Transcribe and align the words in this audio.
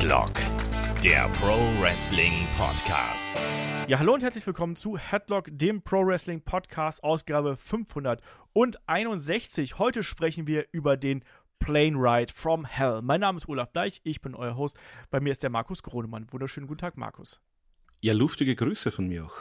Headlock, 0.00 0.32
der 1.04 1.28
Pro 1.28 1.58
Wrestling 1.78 2.46
Podcast. 2.56 3.34
Ja, 3.86 3.98
hallo 3.98 4.14
und 4.14 4.22
herzlich 4.22 4.46
willkommen 4.46 4.74
zu 4.74 4.96
Headlock, 4.96 5.48
dem 5.50 5.82
Pro 5.82 6.06
Wrestling 6.06 6.40
Podcast, 6.40 7.04
Ausgabe 7.04 7.58
561. 7.58 9.78
Heute 9.78 10.02
sprechen 10.02 10.46
wir 10.46 10.64
über 10.72 10.96
den 10.96 11.22
Plane 11.58 11.96
Ride 11.96 12.32
from 12.32 12.64
Hell. 12.64 13.02
Mein 13.02 13.20
Name 13.20 13.36
ist 13.36 13.46
Olaf 13.46 13.72
Bleich, 13.72 14.00
ich 14.02 14.22
bin 14.22 14.34
euer 14.34 14.56
Host. 14.56 14.78
Bei 15.10 15.20
mir 15.20 15.32
ist 15.32 15.42
der 15.42 15.50
Markus 15.50 15.82
Gronemann. 15.82 16.32
Wunderschönen 16.32 16.66
guten 16.66 16.80
Tag, 16.80 16.96
Markus. 16.96 17.38
Ja, 18.00 18.14
luftige 18.14 18.56
Grüße 18.56 18.90
von 18.90 19.06
mir 19.06 19.26
auch. 19.26 19.36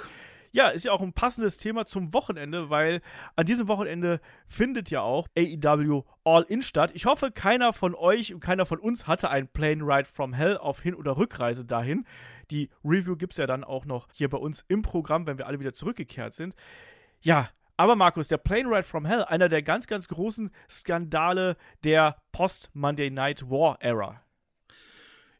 Ja, 0.52 0.70
ist 0.70 0.86
ja 0.86 0.92
auch 0.92 1.02
ein 1.02 1.14
passendes 1.14 1.58
Thema 1.58 1.86
zum 1.86 2.14
Wochenende, 2.14 2.70
weil 2.70 3.02
an 3.36 3.46
diesem 3.46 3.68
Wochenende 3.68 4.20
findet 4.48 4.90
ja 4.90 5.02
auch 5.02 5.28
AEW 5.38 6.04
All 6.24 6.44
In 6.44 6.64
statt. 6.64 6.92
Ich 6.96 7.06
hoffe, 7.06 7.32
keiner 7.32 7.72
von 7.72 7.94
euch 7.94 8.34
und 8.34 8.40
keiner 8.40 8.66
von 8.66 8.80
uns 8.80 9.06
hatte 9.08 9.30
ein 9.30 9.48
Plane 9.48 9.84
Ride 9.84 10.10
from 10.10 10.34
Hell 10.34 10.58
auf 10.58 10.82
Hin- 10.82 10.96
oder 10.96 11.18
Rückreise 11.18 11.66
dahin. 11.66 12.06
Die 12.50 12.70
Review 12.84 13.16
gibt 13.16 13.34
es 13.34 13.38
ja 13.38 13.46
dann 13.46 13.64
auch 13.64 13.86
noch 13.86 14.08
hier 14.12 14.30
bei 14.30 14.38
uns 14.38 14.66
im 14.68 14.82
Programm, 14.82 15.28
wenn 15.28 15.38
wir 15.38 15.46
alle 15.46 15.60
wieder 15.60 15.74
zurückgekehrt 15.74 16.34
sind. 16.34 16.56
Ja, 17.22 17.50
aber 17.78 17.96
Markus, 17.96 18.28
der 18.28 18.38
Plane 18.38 18.70
Ride 18.70 18.84
from 18.84 19.06
Hell, 19.06 19.24
einer 19.24 19.50
der 19.50 19.62
ganz, 19.62 19.88
ganz 19.88 20.08
großen 20.08 20.50
Skandale 20.70 21.58
der 21.84 22.18
Post-Monday 22.32 23.12
Night 23.12 23.50
War-Ära. 23.50 24.22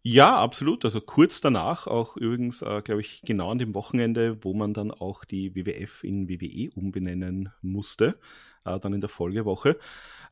Ja, 0.02 0.38
absolut. 0.38 0.86
Also 0.86 1.02
kurz 1.02 1.42
danach, 1.42 1.86
auch 1.86 2.16
übrigens, 2.16 2.62
äh, 2.62 2.82
glaube 2.82 3.02
ich, 3.02 3.22
genau 3.24 3.52
an 3.52 3.60
dem 3.60 3.76
Wochenende, 3.76 4.44
wo 4.44 4.54
man 4.54 4.74
dann 4.74 4.92
auch 4.92 5.26
die 5.26 5.56
WWF 5.56 6.04
in 6.06 6.30
WWE 6.30 6.72
umbenennen 6.74 7.52
musste, 7.62 8.18
äh, 8.66 8.80
dann 8.80 8.94
in 8.94 9.02
der 9.02 9.10
Folgewoche. 9.10 9.78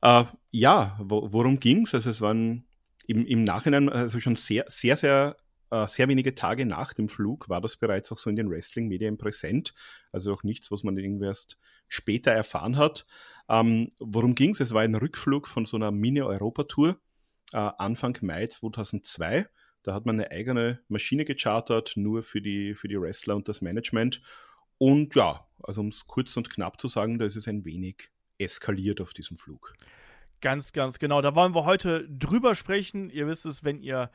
Äh, 0.02 0.24
ja, 0.52 0.98
wo, 1.02 1.34
worum 1.34 1.60
ging's? 1.60 1.94
Also 1.94 2.10
es 2.10 2.22
waren 2.22 2.66
im, 3.08 3.26
im 3.26 3.44
Nachhinein, 3.44 3.90
also 3.90 4.22
schon 4.22 4.38
sehr, 4.38 4.64
sehr, 4.68 4.96
sehr, 4.96 5.36
äh, 5.70 5.86
sehr 5.88 6.08
wenige 6.08 6.34
Tage 6.34 6.66
nach 6.66 6.94
dem 6.94 7.10
Flug 7.10 7.50
war 7.50 7.60
das 7.60 7.76
bereits 7.76 8.10
auch 8.14 8.18
so 8.18 8.30
in 8.30 8.38
den 8.38 8.50
Wrestling-Medien 8.50 9.18
präsent. 9.18 9.74
Also 10.14 10.34
auch 10.34 10.44
nichts, 10.44 10.72
was 10.72 10.84
man 10.84 10.98
irgendwie 10.98 11.26
erst 11.26 11.58
später 11.90 12.32
erfahren 12.32 12.78
hat. 12.78 13.06
Ähm, 13.50 13.92
worum 14.00 14.34
ging's? 14.34 14.62
Es 14.62 14.74
war 14.74 14.82
ein 14.84 14.96
Rückflug 14.96 15.46
von 15.46 15.66
so 15.66 15.76
einer 15.76 15.92
Mini-Europa-Tour 15.92 16.98
äh, 17.54 17.58
Anfang 17.58 18.18
Mai 18.22 18.48
2002. 18.48 19.48
Da 19.88 19.94
hat 19.94 20.06
man 20.06 20.20
eine 20.20 20.32
eigene 20.32 20.82
Maschine 20.90 21.24
gechartert, 21.24 21.94
nur 21.96 22.22
für 22.22 22.42
die, 22.42 22.76
für 22.76 22.90
die 22.90 23.00
Wrestler 23.00 23.38
und 23.38 23.48
das 23.48 23.62
Management. 23.62 24.22
Und 24.78 25.16
ja, 25.16 25.48
also 25.64 25.80
um 25.80 25.88
es 25.88 26.06
kurz 26.08 26.36
und 26.36 26.50
knapp 26.50 26.82
zu 26.82 26.90
sagen, 26.90 27.20
da 27.20 27.26
ist 27.26 27.38
es 27.38 27.48
ein 27.48 27.64
wenig 27.64 28.10
eskaliert 28.38 29.00
auf 29.00 29.14
diesem 29.14 29.38
Flug. 29.38 29.74
Ganz, 30.42 30.74
ganz 30.74 31.00
genau. 31.00 31.22
Da 31.22 31.36
wollen 31.36 31.56
wir 31.56 31.64
heute 31.64 32.06
drüber 32.10 32.54
sprechen. 32.54 33.10
Ihr 33.10 33.28
wisst 33.28 33.46
es, 33.46 33.64
wenn 33.64 33.80
ihr 33.80 34.12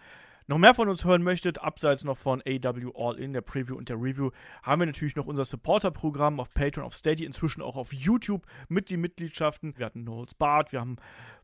noch 0.47 0.59
mehr 0.59 0.75
von 0.75 0.91
uns 0.91 1.07
hören 1.07 1.23
möchtet, 1.23 1.61
abseits 1.63 2.05
noch 2.05 2.19
von 2.19 2.43
AW 2.47 2.91
All 2.95 3.19
In, 3.19 3.33
der 3.33 3.41
Preview 3.41 3.75
und 3.75 3.89
der 3.89 3.97
Review, 3.97 4.31
haben 4.63 4.83
wir 4.83 4.87
natürlich 4.87 5.17
noch 5.17 5.27
unser 5.27 5.47
Supporter-Programm 5.47 6.39
auf 6.39 6.53
Patreon, 6.53 6.85
auf 6.85 6.95
Steady, 6.95 7.25
inzwischen 7.25 7.63
auch 7.63 7.77
auf 7.77 7.95
YouTube 7.95 8.45
mit 8.69 8.91
den 8.91 9.01
Mitgliedschaften. 9.01 9.79
Wir 9.79 9.87
hatten 9.87 10.05
No 10.05 10.27
Bart, 10.39 10.73
wir 10.73 10.81
haben 10.81 10.97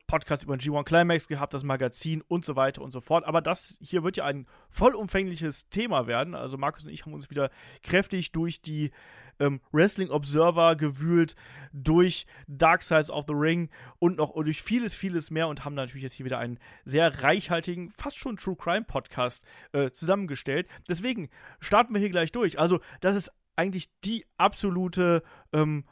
Podcast 0.08 0.42
über 0.42 0.56
den 0.56 0.60
G1 0.60 0.84
Climax 0.84 1.28
gehabt, 1.28 1.54
das 1.54 1.62
Magazin 1.62 2.22
und 2.26 2.44
so 2.44 2.56
weiter 2.56 2.82
und 2.82 2.90
so 2.90 3.00
fort. 3.00 3.24
Aber 3.24 3.40
das 3.40 3.78
hier 3.80 4.02
wird 4.02 4.16
ja 4.16 4.24
ein 4.24 4.46
vollumfängliches 4.70 5.68
Thema 5.68 6.08
werden. 6.08 6.34
Also 6.34 6.58
Markus 6.58 6.84
und 6.84 6.90
ich 6.90 7.04
haben 7.04 7.14
uns 7.14 7.30
wieder 7.30 7.50
kräftig 7.82 8.32
durch 8.32 8.60
die 8.60 8.90
ähm, 9.38 9.60
Wrestling 9.70 10.10
Observer 10.10 10.76
gewühlt, 10.76 11.36
durch 11.72 12.26
Dark 12.48 12.82
Sides 12.82 13.10
of 13.10 13.26
the 13.28 13.34
Ring 13.34 13.68
und 13.98 14.16
noch 14.16 14.34
durch 14.42 14.62
vieles, 14.62 14.94
vieles 14.94 15.30
mehr 15.30 15.48
und 15.48 15.64
haben 15.64 15.74
natürlich 15.74 16.02
jetzt 16.02 16.14
hier 16.14 16.26
wieder 16.26 16.38
einen 16.38 16.58
sehr 16.84 17.22
reichhaltigen, 17.22 17.90
fast 17.90 18.18
schon 18.18 18.36
True 18.36 18.56
Crime 18.56 18.84
Podcast 18.84 19.44
äh, 19.72 19.90
zusammengestellt. 19.90 20.66
Deswegen 20.88 21.28
starten 21.60 21.94
wir 21.94 22.00
hier 22.00 22.10
gleich 22.10 22.32
durch. 22.32 22.58
Also, 22.58 22.80
das 23.00 23.14
ist 23.14 23.30
eigentlich 23.56 23.90
die 24.04 24.24
absolute 24.36 25.22
ähm, 25.52 25.84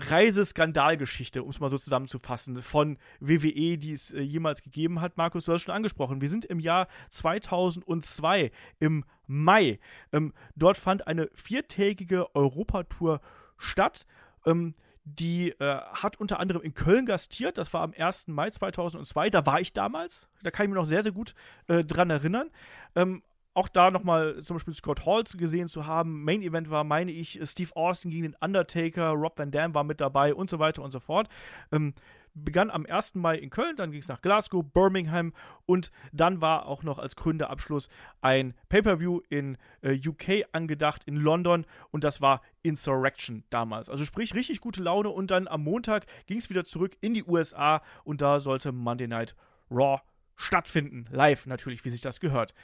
Reiseskandalgeschichte, 0.00 1.42
um 1.42 1.50
es 1.50 1.60
mal 1.60 1.70
so 1.70 1.78
zusammenzufassen, 1.78 2.60
von 2.62 2.98
WWE, 3.20 3.78
die 3.78 3.92
es 3.92 4.12
äh, 4.12 4.20
jemals 4.20 4.62
gegeben 4.62 5.00
hat. 5.00 5.16
Markus, 5.16 5.44
du 5.44 5.52
hast 5.52 5.60
es 5.60 5.64
schon 5.64 5.74
angesprochen. 5.74 6.20
Wir 6.20 6.28
sind 6.28 6.44
im 6.44 6.60
Jahr 6.60 6.88
2002, 7.10 8.50
im 8.78 9.04
Mai. 9.26 9.78
Ähm, 10.12 10.32
dort 10.56 10.76
fand 10.76 11.06
eine 11.06 11.28
viertägige 11.34 12.34
Europatour 12.34 13.20
statt. 13.58 14.06
Ähm, 14.46 14.74
die 15.04 15.50
äh, 15.52 15.80
hat 15.92 16.20
unter 16.20 16.38
anderem 16.38 16.62
in 16.62 16.74
Köln 16.74 17.06
gastiert. 17.06 17.56
Das 17.56 17.72
war 17.72 17.82
am 17.82 17.94
1. 17.96 18.28
Mai 18.28 18.50
2002. 18.50 19.30
Da 19.30 19.46
war 19.46 19.60
ich 19.60 19.72
damals. 19.72 20.28
Da 20.42 20.50
kann 20.50 20.64
ich 20.64 20.70
mich 20.70 20.76
noch 20.76 20.84
sehr, 20.84 21.02
sehr 21.02 21.12
gut 21.12 21.34
äh, 21.66 21.84
dran 21.84 22.10
erinnern. 22.10 22.50
Ähm, 22.94 23.22
auch 23.58 23.68
da 23.68 23.90
nochmal 23.90 24.40
zum 24.42 24.56
Beispiel 24.56 24.72
Scott 24.72 25.04
Hall 25.04 25.24
gesehen 25.36 25.66
zu 25.66 25.86
haben. 25.86 26.22
Main 26.22 26.42
Event 26.42 26.70
war, 26.70 26.84
meine 26.84 27.10
ich, 27.10 27.40
Steve 27.42 27.74
Austin 27.74 28.12
gegen 28.12 28.22
den 28.22 28.36
Undertaker, 28.40 29.10
Rob 29.10 29.36
Van 29.36 29.50
Dam 29.50 29.74
war 29.74 29.82
mit 29.82 30.00
dabei 30.00 30.32
und 30.32 30.48
so 30.48 30.60
weiter 30.60 30.82
und 30.82 30.92
so 30.92 31.00
fort. 31.00 31.28
Ähm, 31.72 31.94
begann 32.34 32.70
am 32.70 32.86
1. 32.86 33.16
Mai 33.16 33.36
in 33.36 33.50
Köln, 33.50 33.74
dann 33.74 33.90
ging 33.90 34.00
es 34.00 34.06
nach 34.06 34.22
Glasgow, 34.22 34.64
Birmingham 34.64 35.32
und 35.66 35.90
dann 36.12 36.40
war 36.40 36.66
auch 36.66 36.84
noch 36.84 37.00
als 37.00 37.16
Gründerabschluss 37.16 37.88
ein 38.20 38.54
Pay-Per-View 38.68 39.22
in 39.28 39.58
äh, 39.82 39.98
UK 40.06 40.46
angedacht, 40.52 41.02
in 41.04 41.16
London 41.16 41.66
und 41.90 42.04
das 42.04 42.20
war 42.20 42.42
Insurrection 42.62 43.42
damals. 43.50 43.90
Also 43.90 44.04
sprich, 44.04 44.34
richtig 44.34 44.60
gute 44.60 44.84
Laune 44.84 45.08
und 45.08 45.32
dann 45.32 45.48
am 45.48 45.64
Montag 45.64 46.06
ging 46.26 46.38
es 46.38 46.48
wieder 46.48 46.64
zurück 46.64 46.96
in 47.00 47.14
die 47.14 47.24
USA 47.24 47.82
und 48.04 48.20
da 48.20 48.38
sollte 48.38 48.70
Monday 48.70 49.08
Night 49.08 49.34
Raw 49.68 50.00
stattfinden. 50.36 51.06
Live 51.10 51.46
natürlich, 51.46 51.84
wie 51.84 51.90
sich 51.90 52.00
das 52.00 52.20
gehört. 52.20 52.54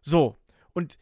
So, 0.00 0.38
und 0.72 0.98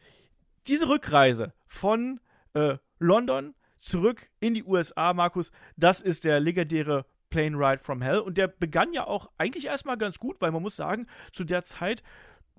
diese 0.67 0.89
Rückreise 0.89 1.53
von 1.65 2.19
äh, 2.53 2.77
London 2.99 3.55
zurück 3.79 4.29
in 4.39 4.53
die 4.53 4.63
USA, 4.63 5.13
Markus, 5.13 5.51
das 5.75 6.01
ist 6.01 6.23
der 6.23 6.39
legendäre 6.39 7.05
Plane 7.29 7.57
Ride 7.57 7.81
from 7.81 8.01
Hell. 8.01 8.19
Und 8.19 8.37
der 8.37 8.47
begann 8.47 8.93
ja 8.93 9.05
auch 9.05 9.29
eigentlich 9.37 9.67
erstmal 9.67 9.97
ganz 9.97 10.19
gut, 10.19 10.41
weil 10.41 10.51
man 10.51 10.61
muss 10.61 10.75
sagen, 10.75 11.07
zu 11.31 11.43
der 11.43 11.63
Zeit 11.63 12.03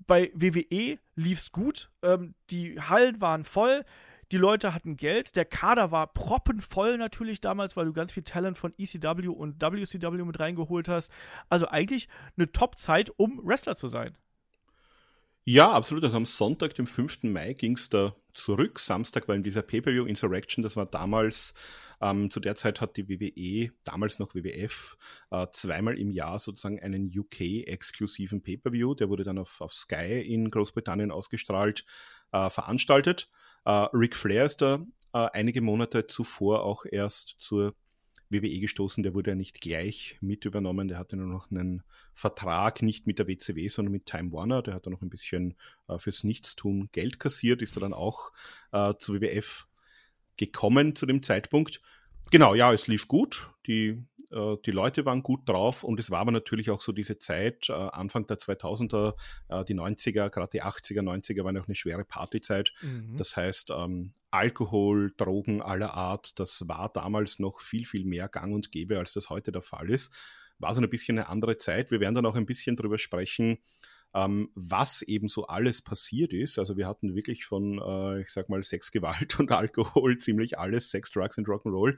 bei 0.07 0.31
WWE 0.33 0.97
lief 1.15 1.39
es 1.39 1.51
gut. 1.51 1.89
Ähm, 2.01 2.35
die 2.49 2.79
Hallen 2.79 3.19
waren 3.21 3.43
voll. 3.43 3.83
Die 4.31 4.37
Leute 4.37 4.75
hatten 4.75 4.95
Geld, 4.95 5.35
der 5.35 5.45
Kader 5.45 5.91
war 5.91 6.05
proppenvoll 6.05 6.97
natürlich 6.97 7.41
damals, 7.41 7.75
weil 7.75 7.85
du 7.85 7.93
ganz 7.93 8.11
viel 8.11 8.21
Talent 8.21 8.59
von 8.59 8.73
ECW 8.77 9.27
und 9.27 9.59
WCW 9.59 10.23
mit 10.23 10.39
reingeholt 10.39 10.87
hast. 10.87 11.11
Also 11.49 11.67
eigentlich 11.67 12.07
eine 12.37 12.51
Top-Zeit, 12.51 13.11
um 13.17 13.41
Wrestler 13.43 13.75
zu 13.75 13.87
sein. 13.87 14.15
Ja, 15.51 15.71
absolut. 15.71 16.03
Also 16.03 16.15
am 16.15 16.25
Sonntag, 16.25 16.75
dem 16.75 16.85
5. 16.85 17.23
Mai, 17.23 17.53
ging 17.53 17.73
es 17.73 17.89
da 17.89 18.15
zurück. 18.35 18.77
Samstag 18.77 19.27
war 19.27 19.33
in 19.33 19.41
dieser 19.41 19.63
Pay-Per-View 19.63 20.05
Insurrection. 20.05 20.61
Das 20.61 20.75
war 20.75 20.85
damals, 20.85 21.55
ähm, 22.01 22.29
zu 22.29 22.39
der 22.39 22.55
Zeit 22.55 22.81
hat 22.81 22.97
die 22.97 23.09
WWE, 23.09 23.71
damals 23.83 24.19
noch 24.19 24.35
WWF, 24.35 24.95
äh, 25.31 25.47
zweimal 25.51 25.97
im 25.97 26.11
Jahr 26.11 26.37
sozusagen 26.37 26.79
einen 26.79 27.11
UK-exklusiven 27.11 28.43
Pay-Per-View. 28.43 28.93
Der 28.93 29.09
wurde 29.09 29.23
dann 29.23 29.39
auf, 29.39 29.59
auf 29.61 29.73
Sky 29.73 30.21
in 30.21 30.51
Großbritannien 30.51 31.09
ausgestrahlt, 31.09 31.83
äh, 32.31 32.51
veranstaltet. 32.51 33.27
Äh, 33.65 33.71
Ric 33.91 34.15
Flair 34.15 34.45
ist 34.45 34.61
da 34.61 34.85
äh, 35.15 35.29
einige 35.33 35.61
Monate 35.61 36.05
zuvor 36.05 36.63
auch 36.63 36.85
erst 36.85 37.37
zur 37.39 37.73
WWE 38.29 38.59
gestoßen, 38.59 39.03
der 39.03 39.13
wurde 39.13 39.31
ja 39.31 39.35
nicht 39.35 39.61
gleich 39.61 40.17
mit 40.21 40.45
übernommen, 40.45 40.87
der 40.87 40.99
hatte 40.99 41.15
nur 41.15 41.27
noch 41.27 41.49
einen 41.49 41.83
Vertrag, 42.13 42.81
nicht 42.81 43.07
mit 43.07 43.19
der 43.19 43.27
WCW, 43.27 43.67
sondern 43.67 43.91
mit 43.91 44.05
Time 44.05 44.31
Warner, 44.31 44.61
der 44.61 44.75
hat 44.75 44.85
da 44.85 44.89
noch 44.89 45.01
ein 45.01 45.09
bisschen 45.09 45.55
äh, 45.87 45.97
fürs 45.97 46.23
Nichtstun 46.23 46.89
Geld 46.91 47.19
kassiert, 47.19 47.61
ist 47.61 47.75
da 47.75 47.79
dann 47.79 47.93
auch 47.93 48.31
äh, 48.71 48.93
zu 48.99 49.15
WWF 49.15 49.67
gekommen 50.37 50.95
zu 50.95 51.05
dem 51.05 51.23
Zeitpunkt. 51.23 51.81
Genau, 52.31 52.53
ja, 52.53 52.71
es 52.73 52.87
lief 52.87 53.07
gut, 53.07 53.49
die, 53.65 54.03
äh, 54.31 54.55
die 54.65 54.71
Leute 54.71 55.05
waren 55.05 55.23
gut 55.23 55.47
drauf 55.47 55.83
und 55.83 55.99
es 55.99 56.11
war 56.11 56.19
aber 56.19 56.31
natürlich 56.31 56.69
auch 56.69 56.81
so 56.81 56.91
diese 56.91 57.17
Zeit, 57.17 57.69
äh, 57.69 57.73
Anfang 57.73 58.27
der 58.27 58.37
2000er, 58.37 59.15
äh, 59.49 59.65
die 59.65 59.73
90er, 59.73 60.29
gerade 60.29 60.51
die 60.51 60.63
80er, 60.63 61.01
90er 61.01 61.43
waren 61.43 61.57
auch 61.57 61.67
eine 61.67 61.75
schwere 61.75 62.05
Partyzeit. 62.05 62.73
Mhm. 62.81 63.15
Das 63.17 63.35
heißt, 63.35 63.71
ähm, 63.71 64.13
Alkohol, 64.31 65.13
Drogen 65.17 65.61
aller 65.61 65.93
Art, 65.93 66.39
das 66.39 66.67
war 66.67 66.91
damals 66.93 67.39
noch 67.39 67.61
viel, 67.61 67.85
viel 67.85 68.05
mehr 68.05 68.27
gang 68.29 68.53
und 68.53 68.71
gäbe, 68.71 68.99
als 68.99 69.13
das 69.13 69.29
heute 69.29 69.51
der 69.51 69.63
Fall 69.63 69.89
ist. 69.89 70.13
War 70.59 70.73
so 70.73 70.81
ein 70.81 70.89
bisschen 70.89 71.17
eine 71.17 71.29
andere 71.29 71.57
Zeit. 71.57 71.89
Wir 71.89 71.99
werden 71.99 72.15
dann 72.15 72.25
auch 72.25 72.35
ein 72.35 72.45
bisschen 72.45 72.75
drüber 72.75 72.97
sprechen, 72.97 73.59
ähm, 74.13 74.49
was 74.55 75.01
eben 75.01 75.27
so 75.27 75.47
alles 75.47 75.81
passiert 75.83 76.33
ist. 76.33 76.57
Also 76.59 76.77
wir 76.77 76.87
hatten 76.87 77.15
wirklich 77.15 77.45
von, 77.45 77.79
äh, 77.79 78.21
ich 78.21 78.29
sag 78.29 78.49
mal, 78.49 78.63
Sex, 78.63 78.91
Gewalt 78.91 79.39
und 79.39 79.51
Alkohol 79.51 80.17
ziemlich 80.17 80.57
alles, 80.57 80.89
Sex, 80.89 81.11
Drugs 81.11 81.37
und 81.37 81.47
Rock'n'Roll. 81.47 81.97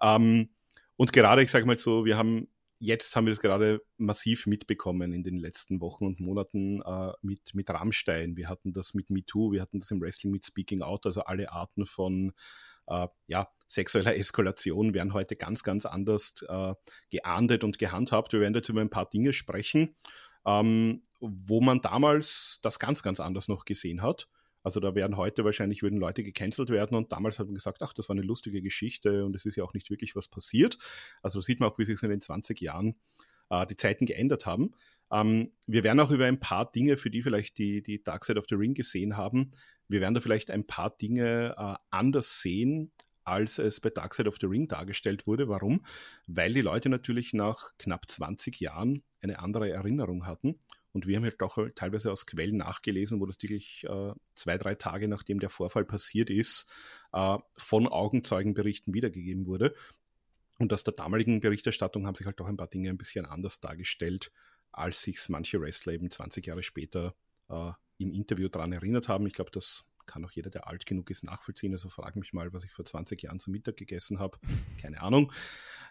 Ähm, 0.00 0.50
und 0.96 1.12
gerade, 1.12 1.42
ich 1.42 1.50
sag 1.50 1.64
mal 1.66 1.76
so, 1.76 2.04
wir 2.04 2.16
haben 2.16 2.48
jetzt 2.78 3.16
haben 3.16 3.26
wir 3.26 3.32
es 3.32 3.40
gerade 3.40 3.82
massiv 3.96 4.46
mitbekommen 4.46 5.12
in 5.12 5.22
den 5.22 5.38
letzten 5.38 5.80
Wochen 5.80 6.06
und 6.06 6.20
Monaten 6.20 6.82
äh, 6.82 7.12
mit, 7.22 7.54
mit 7.54 7.70
Rammstein. 7.70 8.36
Wir 8.36 8.48
hatten 8.48 8.72
das 8.72 8.94
mit 8.94 9.10
MeToo, 9.10 9.52
wir 9.52 9.62
hatten 9.62 9.80
das 9.80 9.90
im 9.90 10.00
Wrestling 10.00 10.32
mit 10.32 10.44
Speaking 10.44 10.82
Out, 10.82 11.06
also 11.06 11.22
alle 11.22 11.50
Arten 11.50 11.86
von 11.86 12.32
äh, 12.86 13.08
ja, 13.26 13.48
sexueller 13.66 14.16
Eskalation 14.16 14.92
werden 14.92 15.14
heute 15.14 15.36
ganz, 15.36 15.62
ganz 15.62 15.86
anders 15.86 16.44
äh, 16.48 16.74
geahndet 17.10 17.64
und 17.64 17.78
gehandhabt. 17.78 18.32
Wir 18.32 18.40
werden 18.40 18.54
jetzt 18.54 18.68
über 18.68 18.82
ein 18.82 18.90
paar 18.90 19.08
Dinge 19.08 19.32
sprechen. 19.32 19.96
Ähm, 20.46 21.02
wo 21.20 21.60
man 21.60 21.80
damals 21.80 22.58
das 22.62 22.78
ganz, 22.78 23.02
ganz 23.02 23.20
anders 23.20 23.48
noch 23.48 23.64
gesehen 23.64 24.02
hat. 24.02 24.28
Also 24.62 24.80
da 24.80 24.94
werden 24.94 25.16
heute 25.16 25.44
wahrscheinlich 25.44 25.82
würden 25.82 25.98
Leute 25.98 26.24
gecancelt 26.24 26.70
werden 26.70 26.96
und 26.96 27.12
damals 27.12 27.38
hat 27.38 27.46
man 27.46 27.54
gesagt, 27.54 27.82
ach, 27.82 27.92
das 27.92 28.08
war 28.08 28.16
eine 28.16 28.24
lustige 28.24 28.62
Geschichte 28.62 29.24
und 29.24 29.36
es 29.36 29.44
ist 29.44 29.56
ja 29.56 29.64
auch 29.64 29.74
nicht 29.74 29.90
wirklich 29.90 30.16
was 30.16 30.28
passiert. 30.28 30.78
Also 31.22 31.40
sieht 31.40 31.60
man 31.60 31.68
auch, 31.68 31.78
wie 31.78 31.84
sich 31.84 32.02
in 32.02 32.08
den 32.08 32.22
20 32.22 32.60
Jahren 32.60 32.94
äh, 33.50 33.66
die 33.66 33.76
Zeiten 33.76 34.06
geändert 34.06 34.46
haben. 34.46 34.72
Ähm, 35.12 35.52
wir 35.66 35.84
werden 35.84 36.00
auch 36.00 36.10
über 36.10 36.24
ein 36.24 36.40
paar 36.40 36.72
Dinge, 36.72 36.96
für 36.96 37.10
die 37.10 37.22
vielleicht 37.22 37.58
die, 37.58 37.82
die 37.82 38.02
Dark 38.02 38.24
Side 38.24 38.38
of 38.38 38.46
the 38.48 38.54
Ring 38.54 38.72
gesehen 38.72 39.18
haben, 39.18 39.50
wir 39.88 40.00
werden 40.00 40.14
da 40.14 40.20
vielleicht 40.20 40.50
ein 40.50 40.66
paar 40.66 40.96
Dinge 40.96 41.54
äh, 41.58 41.74
anders 41.90 42.40
sehen, 42.40 42.92
als 43.24 43.58
es 43.58 43.80
bei 43.80 43.90
Dark 43.90 44.14
Side 44.14 44.28
of 44.28 44.36
the 44.40 44.46
Ring 44.46 44.68
dargestellt 44.68 45.26
wurde. 45.26 45.48
Warum? 45.48 45.84
Weil 46.26 46.52
die 46.52 46.60
Leute 46.60 46.88
natürlich 46.88 47.32
nach 47.32 47.76
knapp 47.78 48.10
20 48.10 48.60
Jahren 48.60 49.02
eine 49.24 49.40
andere 49.40 49.70
Erinnerung 49.70 50.26
hatten 50.26 50.60
und 50.94 51.08
wir 51.08 51.16
haben 51.16 51.24
halt 51.24 51.42
auch 51.42 51.58
teilweise 51.74 52.12
aus 52.12 52.24
Quellen 52.24 52.56
nachgelesen, 52.56 53.20
wo 53.20 53.26
das 53.26 53.42
wirklich 53.42 53.84
äh, 53.84 54.12
zwei, 54.36 54.58
drei 54.58 54.76
Tage 54.76 55.08
nachdem 55.08 55.40
der 55.40 55.50
Vorfall 55.50 55.84
passiert 55.84 56.30
ist, 56.30 56.70
äh, 57.12 57.36
von 57.56 57.88
Augenzeugenberichten 57.88 58.94
wiedergegeben 58.94 59.46
wurde. 59.46 59.74
Und 60.56 60.72
aus 60.72 60.84
der 60.84 60.94
damaligen 60.94 61.40
Berichterstattung 61.40 62.06
haben 62.06 62.14
sich 62.14 62.26
halt 62.26 62.40
auch 62.40 62.46
ein 62.46 62.56
paar 62.56 62.68
Dinge 62.68 62.90
ein 62.90 62.96
bisschen 62.96 63.26
anders 63.26 63.60
dargestellt, 63.60 64.30
als 64.70 65.02
sich 65.02 65.18
manche 65.28 65.60
Wrestler 65.60 65.94
eben 65.94 66.12
20 66.12 66.46
Jahre 66.46 66.62
später 66.62 67.16
äh, 67.48 67.72
im 67.98 68.12
Interview 68.12 68.48
daran 68.48 68.70
erinnert 68.70 69.08
haben. 69.08 69.26
Ich 69.26 69.32
glaube, 69.32 69.50
das 69.50 69.90
kann 70.06 70.24
auch 70.24 70.30
jeder, 70.30 70.50
der 70.50 70.68
alt 70.68 70.86
genug 70.86 71.10
ist, 71.10 71.24
nachvollziehen. 71.24 71.72
Also 71.72 71.88
frag 71.88 72.14
mich 72.14 72.32
mal, 72.32 72.52
was 72.52 72.62
ich 72.62 72.70
vor 72.70 72.84
20 72.84 73.20
Jahren 73.20 73.40
zum 73.40 73.50
Mittag 73.50 73.76
gegessen 73.76 74.20
habe. 74.20 74.38
Keine 74.80 75.00
Ahnung. 75.02 75.32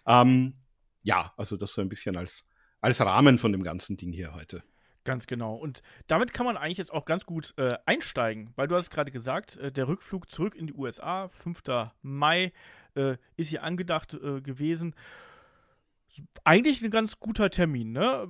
Ähm, 0.06 0.53
ja, 1.01 1.33
also 1.35 1.57
das 1.57 1.74
so 1.74 1.81
ein 1.81 1.89
bisschen 1.89 2.15
als, 2.15 2.47
als 2.83 3.00
Rahmen 3.00 3.38
von 3.38 3.51
dem 3.53 3.63
ganzen 3.63 3.95
Ding 3.97 4.12
hier 4.12 4.35
heute. 4.35 4.62
Ganz 5.06 5.25
genau. 5.25 5.56
Und 5.56 5.81
damit 6.07 6.33
kann 6.33 6.45
man 6.45 6.57
eigentlich 6.57 6.77
jetzt 6.77 6.94
auch 6.94 7.06
ganz 7.06 7.25
gut 7.25 7.53
äh, 7.57 7.69
einsteigen, 7.85 8.51
weil 8.56 8.68
du 8.68 8.75
hast 8.75 8.89
gerade 8.89 9.12
gesagt, 9.12 9.57
äh, 9.57 9.71
der 9.71 9.88
Rückflug 9.88 10.30
zurück 10.30 10.56
in 10.56 10.68
die 10.68 10.74
USA, 10.74 11.30
5. 11.30 11.63
Mai, 12.01 12.51
äh, 12.95 13.15
ist 13.38 13.50
hier 13.50 13.63
angedacht 13.63 14.13
äh, 14.13 14.41
gewesen. 14.41 14.95
Eigentlich 16.44 16.83
ein 16.83 16.91
ganz 16.91 17.19
guter 17.19 17.50
Termin, 17.50 17.91
ne? 17.91 18.27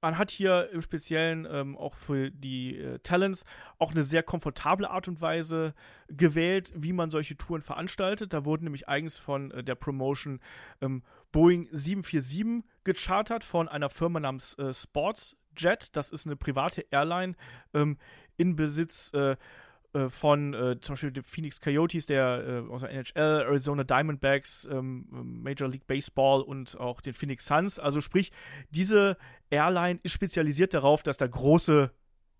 Man 0.00 0.16
hat 0.16 0.30
hier 0.30 0.70
im 0.72 0.80
Speziellen 0.80 1.46
ähm, 1.50 1.76
auch 1.76 1.94
für 1.94 2.30
die 2.30 2.78
äh, 2.78 2.98
Talents 3.00 3.44
auch 3.78 3.90
eine 3.90 4.02
sehr 4.02 4.22
komfortable 4.22 4.88
Art 4.88 5.08
und 5.08 5.20
Weise 5.20 5.74
gewählt, 6.08 6.72
wie 6.74 6.92
man 6.92 7.10
solche 7.10 7.36
Touren 7.36 7.62
veranstaltet. 7.62 8.32
Da 8.32 8.44
wurden 8.44 8.64
nämlich 8.64 8.88
eigens 8.88 9.16
von 9.16 9.50
äh, 9.50 9.62
der 9.62 9.74
Promotion 9.74 10.40
ähm, 10.80 11.02
Boeing 11.32 11.68
747 11.70 12.64
gechartert 12.84 13.44
von 13.44 13.68
einer 13.68 13.90
Firma 13.90 14.20
namens 14.20 14.54
äh, 14.54 14.72
Sports 14.72 15.36
Jet, 15.56 15.96
das 15.96 16.10
ist 16.10 16.26
eine 16.26 16.36
private 16.36 16.86
Airline 16.90 17.34
ähm, 17.74 17.98
in 18.36 18.56
Besitz 18.56 19.12
äh, 19.12 19.36
äh, 19.92 20.08
von 20.08 20.54
äh, 20.54 20.80
zum 20.80 20.94
Beispiel 20.94 21.10
den 21.10 21.24
Phoenix 21.24 21.60
Coyotes, 21.60 22.06
der 22.06 22.64
äh, 22.68 22.70
aus 22.70 22.82
der 22.82 22.90
NHL, 22.90 23.42
Arizona 23.42 23.84
Diamondbacks, 23.84 24.68
ähm, 24.70 25.06
Major 25.10 25.68
League 25.68 25.86
Baseball 25.86 26.42
und 26.42 26.78
auch 26.78 27.00
den 27.00 27.12
Phoenix 27.12 27.46
Suns. 27.46 27.78
Also 27.78 28.00
sprich, 28.00 28.30
diese 28.70 29.16
Airline 29.50 29.98
ist 30.02 30.12
spezialisiert 30.12 30.74
darauf, 30.74 31.02
dass 31.02 31.16
da 31.16 31.26
große 31.26 31.90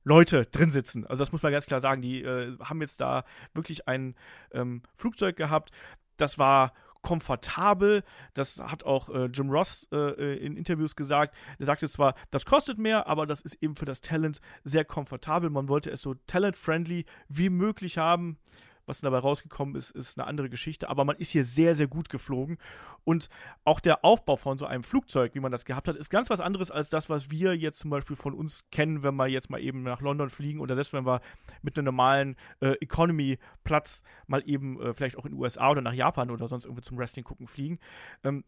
Leute 0.05 0.47
drin 0.47 0.71
sitzen. 0.71 1.07
Also 1.07 1.23
das 1.23 1.33
muss 1.33 1.43
man 1.43 1.53
ganz 1.53 1.67
klar 1.67 1.81
sagen. 1.81 2.03
Die 2.03 2.23
äh, 2.23 2.57
haben 2.61 2.81
jetzt 2.81 3.01
da 3.01 3.25
wirklich 3.53 3.89
ein 3.89 4.15
ähm, 4.53 4.83
Flugzeug 4.97 5.37
gehabt. 5.37 5.71
Das 6.17 6.39
war 6.39 6.73
komfortabel. 7.03 8.03
Das 8.35 8.61
hat 8.61 8.85
auch 8.85 9.09
äh, 9.09 9.27
Jim 9.27 9.51
Ross 9.51 9.89
äh, 9.93 9.97
äh, 9.97 10.37
in 10.45 10.57
Interviews 10.57 10.97
gesagt. 10.97 11.35
Er 11.59 11.67
sagte 11.67 11.89
zwar, 11.89 12.15
das 12.31 12.45
kostet 12.45 12.79
mehr, 12.79 13.07
aber 13.07 13.27
das 13.27 13.41
ist 13.41 13.55
eben 13.63 13.77
für 13.77 13.85
das 13.85 14.01
Talent 14.01 14.41
sehr 14.65 14.85
komfortabel. 14.85 15.51
Man 15.51 15.69
wollte 15.69 15.91
es 15.91 16.03
so 16.03 16.15
talent-friendly 16.27 17.05
wie 17.29 17.51
möglich 17.51 17.99
haben. 17.99 18.39
Was 18.91 19.01
dabei 19.01 19.19
rausgekommen 19.19 19.77
ist, 19.77 19.93
ist 19.93 20.19
eine 20.19 20.27
andere 20.27 20.51
Geschichte. 20.51 20.89
Aber 20.89 21.05
man 21.05 21.17
ist 21.17 21.31
hier 21.31 21.45
sehr, 21.45 21.77
sehr 21.77 21.87
gut 21.87 22.09
geflogen. 22.09 22.59
Und 23.05 23.29
auch 23.65 23.79
der 23.79 24.05
Aufbau 24.05 24.35
von 24.35 24.59
so 24.59 24.67
einem 24.67 24.83
Flugzeug, 24.83 25.35
wie 25.35 25.41
man 25.41 25.53
das 25.53 25.65
gehabt 25.65 25.87
hat, 25.87 25.95
ist 25.95 26.11
ganz 26.11 26.29
was 26.29 26.41
anderes 26.41 26.73
als 26.73 26.89
das, 26.89 27.09
was 27.09 27.31
wir 27.31 27.57
jetzt 27.57 27.79
zum 27.79 27.91
Beispiel 27.91 28.17
von 28.17 28.35
uns 28.35 28.69
kennen, 28.71 29.05
wenn 29.05 29.15
wir 29.15 29.29
jetzt 29.29 29.49
mal 29.49 29.61
eben 29.61 29.85
nach 29.85 30.01
London 30.01 30.29
fliegen 30.29 30.59
oder 30.59 30.75
selbst 30.75 30.93
wenn 30.93 31.07
wir 31.07 31.21
mit 31.63 31.79
einem 31.79 31.85
normalen 31.85 32.37
äh, 32.59 32.73
Economy-Platz 32.81 34.03
mal 34.27 34.43
eben 34.45 34.81
äh, 34.81 34.93
vielleicht 34.93 35.17
auch 35.17 35.25
in 35.25 35.33
den 35.33 35.41
USA 35.41 35.71
oder 35.71 35.83
nach 35.83 35.95
Japan 35.95 36.31
oder 36.31 36.49
sonst 36.49 36.65
irgendwie 36.65 36.83
zum 36.83 36.99
Wrestling 36.99 37.25
gucken 37.25 37.47
fliegen. 37.47 37.79
Ähm, 38.25 38.43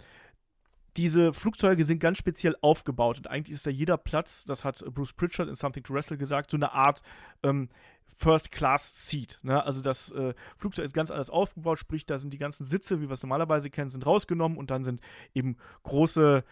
diese 0.96 1.32
Flugzeuge 1.32 1.84
sind 1.84 2.00
ganz 2.00 2.18
speziell 2.18 2.56
aufgebaut 2.60 3.16
und 3.16 3.28
eigentlich 3.28 3.54
ist 3.54 3.66
da 3.66 3.70
jeder 3.70 3.96
Platz, 3.96 4.44
das 4.44 4.64
hat 4.64 4.84
Bruce 4.92 5.14
Pritchard 5.14 5.48
in 5.48 5.54
Something 5.54 5.82
to 5.82 5.94
Wrestle 5.94 6.18
gesagt, 6.18 6.50
so 6.50 6.56
eine 6.56 6.72
Art 6.72 7.02
ähm, 7.42 7.68
First-Class-Seat. 8.14 9.41
Ne? 9.43 9.64
Also 9.64 9.81
das 9.81 10.11
äh, 10.12 10.35
Flugzeug 10.56 10.85
ist 10.85 10.94
ganz 10.94 11.11
anders 11.11 11.31
aufgebaut, 11.31 11.79
sprich, 11.79 12.06
da 12.06 12.19
sind 12.19 12.32
die 12.32 12.38
ganzen 12.38 12.64
Sitze, 12.64 13.00
wie 13.00 13.09
wir 13.09 13.14
es 13.14 13.23
normalerweise 13.23 13.70
kennen, 13.70 13.91
sind 13.91 14.06
rausgenommen 14.06 14.59
und 14.59 14.70
dann 14.70 14.85
sind 14.85 15.00
eben 15.35 15.56
große 15.82 16.44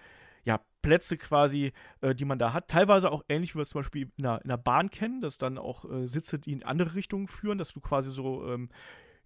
ja, 0.45 0.61
Plätze 0.83 1.17
quasi, 1.17 1.73
äh, 2.01 2.15
die 2.15 2.25
man 2.25 2.39
da 2.39 2.53
hat. 2.53 2.69
Teilweise 2.69 3.11
auch 3.11 3.25
ähnlich, 3.29 3.55
wie 3.55 3.59
wir 3.59 3.63
es 3.63 3.71
zum 3.71 3.81
Beispiel 3.81 4.11
in 4.17 4.23
der, 4.23 4.41
in 4.43 4.49
der 4.49 4.57
Bahn 4.57 4.91
kennen, 4.91 5.21
dass 5.21 5.39
dann 5.39 5.59
auch 5.59 5.85
äh, 5.91 6.07
Sitze, 6.07 6.39
die 6.39 6.53
in 6.53 6.63
andere 6.63 6.95
Richtungen 6.95 7.29
führen, 7.29 7.59
dass 7.59 7.73
du 7.73 7.81
quasi 7.81 8.11
so 8.11 8.47
ähm, 8.49 8.71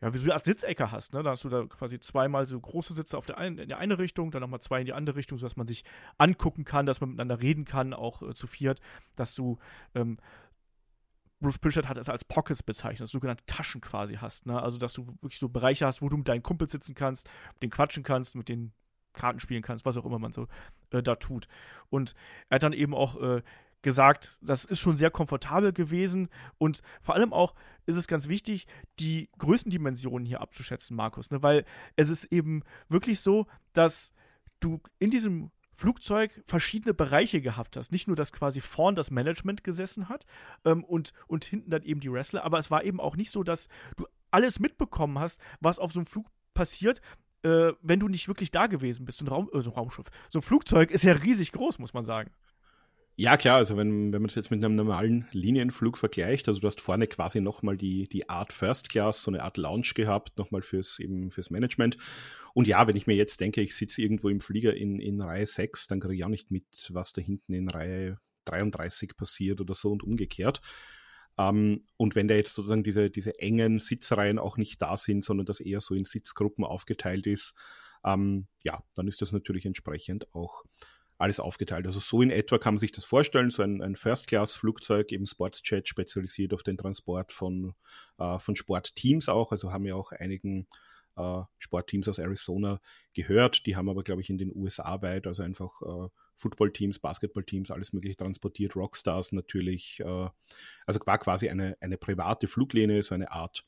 ja, 0.01 0.13
wie 0.13 0.19
so 0.19 0.25
eine 0.25 0.35
Art 0.35 0.45
Sitzecke 0.45 0.91
hast. 0.91 1.15
Ne? 1.15 1.23
Da 1.23 1.31
hast 1.31 1.45
du 1.45 1.49
da 1.49 1.65
quasi 1.65 1.99
zweimal 2.01 2.47
so 2.47 2.61
große 2.61 2.95
Sitze 2.95 3.17
auf 3.17 3.27
der 3.27 3.39
einen, 3.39 3.59
in 3.59 3.69
der 3.69 3.79
eine 3.79 3.99
Richtung, 3.99 4.31
dann 4.31 4.43
nochmal 4.43 4.61
zwei 4.61 4.81
in 4.81 4.87
die 4.87 4.93
andere 4.93 5.17
Richtung, 5.17 5.39
sodass 5.39 5.57
man 5.57 5.67
sich 5.67 5.85
angucken 6.19 6.65
kann, 6.65 6.85
dass 6.87 7.01
man 7.01 7.11
miteinander 7.11 7.41
reden 7.41 7.65
kann, 7.65 7.95
auch 7.95 8.23
äh, 8.23 8.35
zu 8.35 8.47
viert, 8.47 8.81
dass 9.17 9.35
du 9.35 9.59
ähm, 9.95 10.19
Bruce 11.41 11.59
Pritchard 11.59 11.89
hat 11.89 11.99
es 11.99 12.09
als 12.09 12.25
Pockets 12.25 12.63
bezeichnet, 12.63 13.09
sogenannte 13.09 13.45
Taschen 13.47 13.81
quasi 13.81 14.15
hast. 14.15 14.47
Ne? 14.47 14.61
Also, 14.61 14.79
dass 14.79 14.95
du 14.95 15.07
wirklich 15.07 15.39
so 15.39 15.49
Bereiche 15.49 15.87
hast, 15.87 16.01
wo 16.01 16.09
du 16.09 16.17
mit 16.17 16.29
deinen 16.29 16.43
Kumpels 16.43 16.73
sitzen 16.73 16.95
kannst, 16.95 17.29
mit 17.55 17.63
denen 17.63 17.71
quatschen 17.71 18.03
kannst, 18.03 18.35
mit 18.35 18.49
denen 18.49 18.73
Karten 19.13 19.41
spielen 19.41 19.63
kannst, 19.63 19.85
was 19.85 19.97
auch 19.97 20.05
immer 20.05 20.19
man 20.19 20.33
so 20.33 20.49
äh, 20.91 21.03
da 21.03 21.17
tut. 21.17 21.49
Und 21.89 22.15
er 22.49 22.57
hat 22.57 22.63
dann 22.63 22.73
eben 22.73 22.95
auch 22.95 23.21
äh, 23.21 23.43
gesagt, 23.85 24.37
das 24.41 24.65
ist 24.65 24.81
schon 24.81 24.97
sehr 24.97 25.11
komfortabel 25.11 25.73
gewesen 25.73 26.29
und 26.59 26.83
vor 27.03 27.15
allem 27.15 27.33
auch 27.33 27.55
ist 27.87 27.97
es 27.97 28.09
ganz 28.09 28.29
wichtig, 28.29 28.67
die 28.99 29.29
Größendimensionen 29.39 30.27
hier 30.27 30.41
abzuschätzen, 30.41 30.97
Markus, 30.97 31.31
ne? 31.31 31.43
weil 31.43 31.65
es 31.95 32.09
ist 32.09 32.25
eben 32.25 32.63
wirklich 32.89 33.21
so, 33.21 33.47
dass 33.75 34.13
du 34.59 34.81
in 34.99 35.11
diesem 35.11 35.50
Flugzeug 35.76 36.43
verschiedene 36.47 36.95
Bereiche 36.95 37.40
gehabt 37.40 37.76
hast. 37.76 37.93
Nicht 37.93 38.07
nur, 38.07 38.16
dass 38.16 38.33
quasi 38.33 38.61
vorn 38.61 38.95
das 38.95 39.11
Management 39.11 39.64
gesessen 39.64 40.09
hat 40.09 40.26
ähm, 40.64 40.85
und, 40.85 41.12
und 41.26 41.45
hinten 41.45 41.71
dann 41.71 41.83
eben 41.83 42.00
die 42.00 42.12
Wrestler, 42.12 42.45
aber 42.45 42.59
es 42.59 42.71
war 42.71 42.85
eben 42.85 43.00
auch 43.00 43.16
nicht 43.16 43.31
so, 43.31 43.43
dass 43.43 43.69
du 43.97 44.07
alles 44.31 44.59
mitbekommen 44.59 45.19
hast, 45.19 45.40
was 45.61 45.78
auf 45.78 45.93
so 45.93 46.00
einem 46.00 46.07
Flug 46.07 46.26
passiert, 46.54 47.00
äh, 47.43 47.73
wenn 47.83 48.00
du 48.00 48.09
nicht 48.09 48.28
wirklich 48.28 48.50
da 48.50 48.66
gewesen 48.66 49.04
bist. 49.04 49.19
So 49.19 49.25
ein, 49.25 49.28
Raum, 49.28 49.50
äh, 49.52 49.61
so 49.61 49.71
ein 49.71 49.75
Raumschiff. 49.75 50.07
So 50.31 50.38
ein 50.38 50.43
Flugzeug 50.43 50.90
ist 50.90 51.04
ja 51.04 51.12
riesig 51.12 51.52
groß, 51.52 51.78
muss 51.78 51.95
man 51.95 52.04
sagen. 52.04 52.31
Ja, 53.16 53.37
klar, 53.37 53.59
also 53.59 53.76
wenn, 53.76 54.12
wenn 54.12 54.23
man 54.23 54.28
es 54.28 54.35
jetzt 54.35 54.50
mit 54.50 54.64
einem 54.64 54.75
normalen 54.75 55.28
Linienflug 55.30 55.99
vergleicht, 55.99 56.49
also 56.49 56.61
du 56.61 56.66
hast 56.66 56.80
vorne 56.80 57.06
quasi 57.06 57.40
nochmal 57.40 57.76
die, 57.76 58.09
die 58.09 58.28
Art 58.28 58.52
First 58.52 58.88
Class, 58.88 59.23
so 59.23 59.30
eine 59.30 59.44
Art 59.44 59.56
Lounge 59.56 59.92
gehabt, 59.94 60.37
nochmal 60.37 60.62
fürs, 60.62 60.99
eben 60.99 61.30
fürs 61.30 61.50
Management. 61.50 61.97
Und 62.54 62.66
ja, 62.66 62.88
wenn 62.88 62.97
ich 62.97 63.06
mir 63.06 63.14
jetzt 63.14 63.40
denke, 63.40 63.61
ich 63.61 63.76
sitze 63.76 64.02
irgendwo 64.02 64.28
im 64.30 64.40
Flieger 64.40 64.75
in, 64.75 64.99
in 64.99 65.21
Reihe 65.21 65.47
6, 65.47 65.87
dann 65.87 66.00
kriege 66.00 66.14
ich 66.16 66.25
auch 66.25 66.28
nicht 66.28 66.50
mit, 66.50 66.64
was 66.92 67.12
da 67.12 67.23
hinten 67.23 67.52
in 67.52 67.68
Reihe 67.68 68.18
33 68.47 69.16
passiert 69.16 69.61
oder 69.61 69.75
so 69.75 69.92
und 69.92 70.02
umgekehrt. 70.02 70.61
Ähm, 71.38 71.83
und 71.97 72.16
wenn 72.16 72.26
da 72.26 72.35
jetzt 72.35 72.54
sozusagen 72.54 72.83
diese, 72.83 73.11
diese 73.11 73.38
engen 73.38 73.78
Sitzreihen 73.78 74.40
auch 74.40 74.56
nicht 74.56 74.83
da 74.83 74.97
sind, 74.97 75.25
sondern 75.25 75.47
das 75.47 75.61
eher 75.61 75.80
so 75.80 75.94
in 75.94 76.04
Sitzgruppen 76.04 76.64
aufgeteilt 76.64 77.28
ist, 77.28 77.56
ähm, 78.04 78.49
ja, 78.64 78.83
dann 78.97 79.06
ist 79.06 79.23
das 79.23 79.30
natürlich 79.30 79.66
entsprechend 79.66 80.35
auch 80.35 80.64
alles 81.18 81.40
aufgeteilt. 81.40 81.87
Also 81.87 82.00
so 82.00 82.23
in 82.23 82.30
etwa 82.30 82.59
kann 82.59 82.75
man 82.75 82.78
sich 82.78 82.92
das 82.92 83.04
vorstellen, 83.04 83.50
so 83.50 83.62
ein, 83.62 83.83
ein 83.83 83.97
First-Class-Flugzeug, 83.97 85.12
eben 85.12 85.26
Sportsjet, 85.26 85.88
spezialisiert 85.88 86.52
auf 86.52 86.62
den 86.62 86.76
Transport 86.76 87.33
von, 87.33 87.75
äh, 88.18 88.38
von 88.38 88.56
Sportteams 88.56 89.28
auch. 89.28 89.52
Also 89.52 89.73
haben 89.73 89.87
ja 89.87 89.94
auch 89.94 90.12
einigen 90.12 90.66
äh, 91.16 91.42
Sportteams 91.59 92.09
aus 92.09 92.18
Arizona 92.18 92.80
gehört. 93.12 93.66
Die 93.66 93.76
haben 93.76 93.88
aber, 93.88 94.02
glaube 94.02 94.23
ich, 94.23 94.30
in 94.30 94.38
den 94.38 94.54
USA 94.54 95.00
weit, 95.02 95.26
also 95.26 95.42
einfach 95.42 95.80
äh, 95.83 96.09
Footballteams, 96.37 96.99
Basketballteams, 96.99 97.71
alles 97.71 97.92
mögliche 97.92 98.16
transportiert, 98.16 98.75
Rockstars 98.75 99.33
natürlich. 99.33 100.00
Äh, 100.00 100.28
also 100.87 101.00
war 101.06 101.18
quasi 101.18 101.49
eine, 101.49 101.76
eine 101.80 101.97
private 101.97 102.49
Fluglinie, 102.49 103.02
so 103.02 103.14
eine 103.14 103.30
Art 103.30 103.64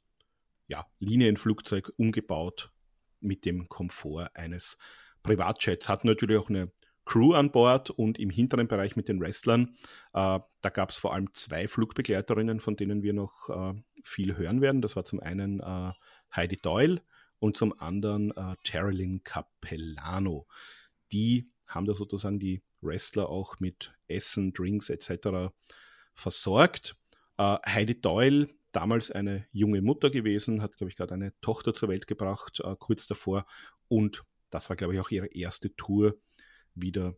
ja, 0.68 0.86
Linienflugzeug 0.98 1.92
umgebaut 1.96 2.72
mit 3.20 3.44
dem 3.44 3.68
Komfort 3.68 4.30
eines 4.34 4.78
Privatjets. 5.22 5.88
Hat 5.88 6.04
natürlich 6.04 6.38
auch 6.38 6.48
eine 6.48 6.72
Crew 7.06 7.32
an 7.32 7.52
Bord 7.52 7.88
und 7.88 8.18
im 8.18 8.30
hinteren 8.30 8.68
Bereich 8.68 8.96
mit 8.96 9.08
den 9.08 9.20
Wrestlern. 9.20 9.74
Äh, 10.12 10.40
da 10.60 10.68
gab 10.70 10.90
es 10.90 10.98
vor 10.98 11.14
allem 11.14 11.32
zwei 11.32 11.68
Flugbegleiterinnen, 11.68 12.60
von 12.60 12.76
denen 12.76 13.02
wir 13.02 13.14
noch 13.14 13.48
äh, 13.48 13.74
viel 14.02 14.36
hören 14.36 14.60
werden. 14.60 14.82
Das 14.82 14.96
war 14.96 15.04
zum 15.04 15.20
einen 15.20 15.60
äh, 15.60 15.92
Heidi 16.34 16.56
Doyle 16.56 17.00
und 17.38 17.56
zum 17.56 17.78
anderen 17.80 18.36
äh, 18.36 18.56
Terilyn 18.64 19.22
Capellano. 19.22 20.46
Die 21.12 21.50
haben 21.66 21.86
da 21.86 21.94
sozusagen 21.94 22.38
die 22.38 22.62
Wrestler 22.80 23.28
auch 23.28 23.60
mit 23.60 23.94
Essen, 24.08 24.52
Drinks 24.52 24.90
etc. 24.90 25.54
versorgt. 26.12 26.96
Äh, 27.38 27.58
Heidi 27.66 28.00
Doyle, 28.00 28.48
damals 28.72 29.12
eine 29.12 29.46
junge 29.52 29.80
Mutter 29.80 30.10
gewesen, 30.10 30.60
hat, 30.60 30.76
glaube 30.76 30.90
ich, 30.90 30.96
gerade 30.96 31.14
eine 31.14 31.38
Tochter 31.40 31.72
zur 31.72 31.88
Welt 31.88 32.08
gebracht, 32.08 32.60
äh, 32.64 32.74
kurz 32.78 33.06
davor. 33.06 33.46
Und 33.88 34.24
das 34.50 34.68
war, 34.68 34.76
glaube 34.76 34.94
ich, 34.94 35.00
auch 35.00 35.10
ihre 35.10 35.28
erste 35.28 35.74
Tour 35.76 36.16
wieder 36.76 37.16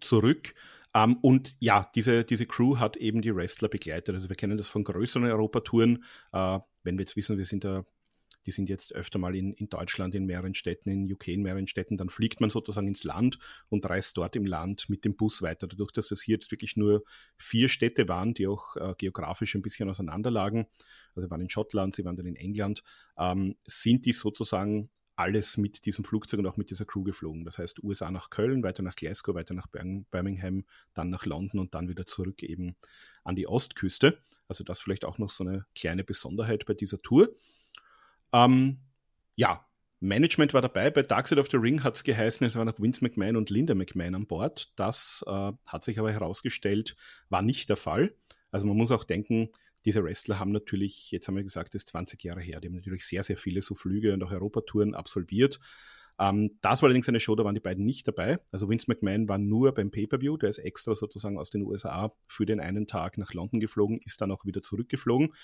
zurück. 0.00 0.54
Um, 0.96 1.02
ähm, 1.02 1.16
und 1.22 1.56
ja, 1.58 1.90
diese, 1.94 2.24
diese 2.24 2.46
Crew 2.46 2.78
hat 2.78 2.96
eben 2.96 3.20
die 3.20 3.34
Wrestler 3.34 3.68
begleitet. 3.68 4.14
Also 4.14 4.28
wir 4.28 4.36
kennen 4.36 4.56
das 4.56 4.68
von 4.68 4.84
größeren 4.84 5.24
Europatouren. 5.24 6.04
Uh, 6.32 6.60
wenn 6.84 6.96
wir 6.96 7.02
jetzt 7.02 7.16
wissen, 7.16 7.36
wir 7.36 7.44
sind 7.44 7.64
da, 7.64 7.84
die 8.46 8.52
sind 8.52 8.68
jetzt 8.68 8.94
öfter 8.94 9.18
mal 9.18 9.34
in, 9.34 9.54
in 9.54 9.68
Deutschland 9.68 10.14
in 10.14 10.26
mehreren 10.26 10.54
Städten, 10.54 10.90
in 10.90 11.12
UK 11.12 11.28
in 11.28 11.42
mehreren 11.42 11.66
Städten, 11.66 11.96
dann 11.96 12.10
fliegt 12.10 12.40
man 12.40 12.50
sozusagen 12.50 12.86
ins 12.86 13.02
Land 13.02 13.38
und 13.70 13.88
reist 13.88 14.16
dort 14.16 14.36
im 14.36 14.46
Land 14.46 14.88
mit 14.88 15.04
dem 15.04 15.16
Bus 15.16 15.42
weiter. 15.42 15.66
Dadurch, 15.66 15.90
dass 15.90 16.12
es 16.12 16.22
hier 16.22 16.34
jetzt 16.36 16.52
wirklich 16.52 16.76
nur 16.76 17.02
vier 17.36 17.68
Städte 17.68 18.06
waren, 18.06 18.34
die 18.34 18.46
auch 18.46 18.76
uh, 18.76 18.94
geografisch 18.96 19.56
ein 19.56 19.62
bisschen 19.62 19.88
auseinander 19.88 20.30
lagen, 20.30 20.66
also 21.16 21.28
waren 21.28 21.40
in 21.40 21.50
Schottland, 21.50 21.96
sie 21.96 22.04
waren 22.04 22.16
dann 22.16 22.26
in 22.26 22.36
England, 22.36 22.84
um, 23.16 23.24
ähm, 23.24 23.56
sind 23.64 24.06
die 24.06 24.12
sozusagen 24.12 24.90
alles 25.16 25.56
mit 25.56 25.86
diesem 25.86 26.04
Flugzeug 26.04 26.40
und 26.40 26.46
auch 26.46 26.56
mit 26.56 26.70
dieser 26.70 26.84
Crew 26.84 27.04
geflogen. 27.04 27.44
Das 27.44 27.58
heißt, 27.58 27.82
USA 27.82 28.10
nach 28.10 28.30
Köln, 28.30 28.62
weiter 28.62 28.82
nach 28.82 28.96
Glasgow, 28.96 29.34
weiter 29.34 29.54
nach 29.54 29.68
Birmingham, 29.68 30.64
dann 30.92 31.10
nach 31.10 31.26
London 31.26 31.60
und 31.60 31.74
dann 31.74 31.88
wieder 31.88 32.06
zurück 32.06 32.42
eben 32.42 32.76
an 33.22 33.36
die 33.36 33.46
Ostküste. 33.46 34.18
Also 34.48 34.64
das 34.64 34.80
vielleicht 34.80 35.04
auch 35.04 35.18
noch 35.18 35.30
so 35.30 35.44
eine 35.44 35.66
kleine 35.74 36.04
Besonderheit 36.04 36.66
bei 36.66 36.74
dieser 36.74 37.00
Tour. 37.00 37.34
Ähm, 38.32 38.78
ja, 39.36 39.66
Management 40.00 40.52
war 40.52 40.62
dabei. 40.62 40.90
Bei 40.90 41.02
Dark 41.02 41.28
Side 41.28 41.40
of 41.40 41.48
the 41.50 41.56
Ring 41.56 41.82
hat 41.82 41.96
es 41.96 42.04
geheißen, 42.04 42.46
es 42.46 42.56
waren 42.56 42.66
noch 42.66 42.80
Vince 42.80 43.02
McMahon 43.02 43.36
und 43.36 43.50
Linda 43.50 43.74
McMahon 43.74 44.14
an 44.14 44.26
Bord. 44.26 44.72
Das 44.76 45.24
äh, 45.26 45.52
hat 45.66 45.84
sich 45.84 45.98
aber 45.98 46.12
herausgestellt, 46.12 46.96
war 47.30 47.42
nicht 47.42 47.68
der 47.68 47.76
Fall. 47.76 48.14
Also 48.50 48.66
man 48.66 48.76
muss 48.76 48.90
auch 48.90 49.04
denken, 49.04 49.48
diese 49.84 50.02
Wrestler 50.02 50.38
haben 50.38 50.52
natürlich, 50.52 51.10
jetzt 51.10 51.28
haben 51.28 51.36
wir 51.36 51.42
gesagt, 51.42 51.74
das 51.74 51.82
ist 51.82 51.88
20 51.88 52.22
Jahre 52.22 52.40
her, 52.40 52.60
die 52.60 52.68
haben 52.68 52.74
natürlich 52.74 53.06
sehr, 53.06 53.22
sehr 53.22 53.36
viele 53.36 53.62
so 53.62 53.74
Flüge 53.74 54.12
und 54.12 54.22
auch 54.22 54.32
Europatouren 54.32 54.94
absolviert. 54.94 55.60
Ähm, 56.18 56.58
das 56.60 56.80
war 56.80 56.86
allerdings 56.86 57.08
eine 57.08 57.20
Show, 57.20 57.34
da 57.34 57.44
waren 57.44 57.54
die 57.54 57.60
beiden 57.60 57.84
nicht 57.84 58.06
dabei. 58.06 58.38
Also 58.52 58.68
Vince 58.68 58.86
McMahon 58.88 59.28
war 59.28 59.38
nur 59.38 59.74
beim 59.74 59.90
Pay-Per-View, 59.90 60.36
der 60.36 60.48
ist 60.48 60.58
extra 60.58 60.94
sozusagen 60.94 61.38
aus 61.38 61.50
den 61.50 61.62
USA 61.62 62.14
für 62.28 62.46
den 62.46 62.60
einen 62.60 62.86
Tag 62.86 63.18
nach 63.18 63.34
London 63.34 63.60
geflogen, 63.60 64.00
ist 64.04 64.20
dann 64.20 64.30
auch 64.30 64.44
wieder 64.44 64.62
zurückgeflogen. 64.62 65.34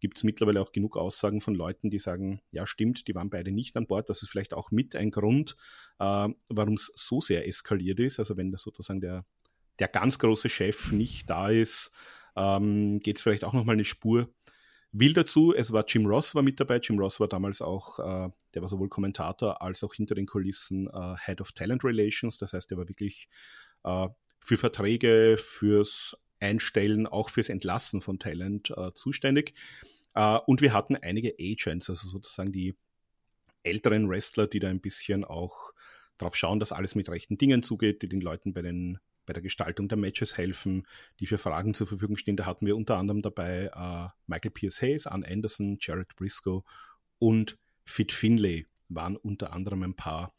Gibt 0.00 0.16
es 0.16 0.24
mittlerweile 0.24 0.60
auch 0.60 0.72
genug 0.72 0.96
Aussagen 0.96 1.40
von 1.40 1.54
Leuten, 1.54 1.90
die 1.90 1.98
sagen, 1.98 2.40
ja 2.50 2.66
stimmt, 2.66 3.06
die 3.06 3.14
waren 3.14 3.30
beide 3.30 3.52
nicht 3.52 3.76
an 3.76 3.86
Bord. 3.86 4.08
Das 4.08 4.22
ist 4.22 4.30
vielleicht 4.30 4.52
auch 4.52 4.70
mit 4.70 4.96
ein 4.96 5.10
Grund, 5.10 5.56
äh, 5.98 6.28
warum 6.48 6.74
es 6.74 6.92
so 6.96 7.20
sehr 7.20 7.46
eskaliert 7.46 8.00
ist. 8.00 8.18
Also 8.18 8.36
wenn 8.36 8.50
das 8.50 8.62
sozusagen 8.62 9.00
der, 9.00 9.24
der 9.78 9.88
ganz 9.88 10.18
große 10.18 10.48
Chef 10.48 10.90
nicht 10.90 11.30
da 11.30 11.50
ist, 11.50 11.94
ähm, 12.36 13.00
geht 13.00 13.16
es 13.16 13.22
vielleicht 13.22 13.44
auch 13.44 13.52
nochmal 13.52 13.74
eine 13.74 13.84
Spur 13.84 14.28
will 14.92 15.14
dazu. 15.14 15.54
Es 15.54 15.72
war 15.72 15.84
Jim 15.86 16.06
Ross 16.06 16.34
war 16.34 16.42
mit 16.42 16.60
dabei. 16.60 16.78
Jim 16.78 16.98
Ross 16.98 17.18
war 17.18 17.28
damals 17.28 17.62
auch, 17.62 17.98
äh, 17.98 18.30
der 18.54 18.62
war 18.62 18.68
sowohl 18.68 18.88
Kommentator 18.88 19.62
als 19.62 19.82
auch 19.82 19.94
hinter 19.94 20.14
den 20.14 20.26
Kulissen 20.26 20.86
äh, 20.86 21.16
Head 21.24 21.40
of 21.40 21.52
Talent 21.52 21.82
Relations. 21.82 22.38
Das 22.38 22.52
heißt, 22.52 22.70
er 22.70 22.78
war 22.78 22.88
wirklich 22.88 23.28
äh, 23.84 24.08
für 24.40 24.56
Verträge, 24.56 25.36
fürs 25.38 26.16
Einstellen, 26.40 27.06
auch 27.06 27.30
fürs 27.30 27.48
Entlassen 27.48 28.00
von 28.00 28.18
Talent 28.18 28.72
äh, 28.76 28.92
zuständig. 28.94 29.54
Äh, 30.14 30.38
und 30.46 30.60
wir 30.60 30.72
hatten 30.74 30.96
einige 30.96 31.34
Agents, 31.40 31.88
also 31.88 32.08
sozusagen 32.08 32.52
die 32.52 32.74
älteren 33.62 34.08
Wrestler, 34.10 34.46
die 34.46 34.60
da 34.60 34.68
ein 34.68 34.80
bisschen 34.80 35.24
auch 35.24 35.72
darauf 36.18 36.36
schauen, 36.36 36.60
dass 36.60 36.72
alles 36.72 36.94
mit 36.94 37.08
rechten 37.08 37.38
Dingen 37.38 37.62
zugeht, 37.62 38.02
die 38.02 38.08
den 38.08 38.20
Leuten 38.20 38.52
bei 38.52 38.62
den 38.62 38.98
bei 39.26 39.32
der 39.32 39.42
Gestaltung 39.42 39.88
der 39.88 39.98
Matches 39.98 40.36
helfen, 40.36 40.86
die 41.20 41.26
für 41.26 41.38
Fragen 41.38 41.74
zur 41.74 41.86
Verfügung 41.86 42.16
stehen. 42.16 42.36
Da 42.36 42.46
hatten 42.46 42.66
wir 42.66 42.76
unter 42.76 42.96
anderem 42.96 43.22
dabei 43.22 43.70
äh, 43.74 44.08
Michael 44.26 44.50
Pierce 44.50 44.82
Hayes, 44.82 45.06
Ann 45.06 45.24
Anderson, 45.24 45.78
Jared 45.80 46.14
Briscoe 46.16 46.62
und 47.18 47.58
Fit 47.84 48.12
Finlay 48.12 48.66
waren 48.88 49.16
unter 49.16 49.52
anderem 49.52 49.82
ein 49.82 49.94
paar 49.94 50.34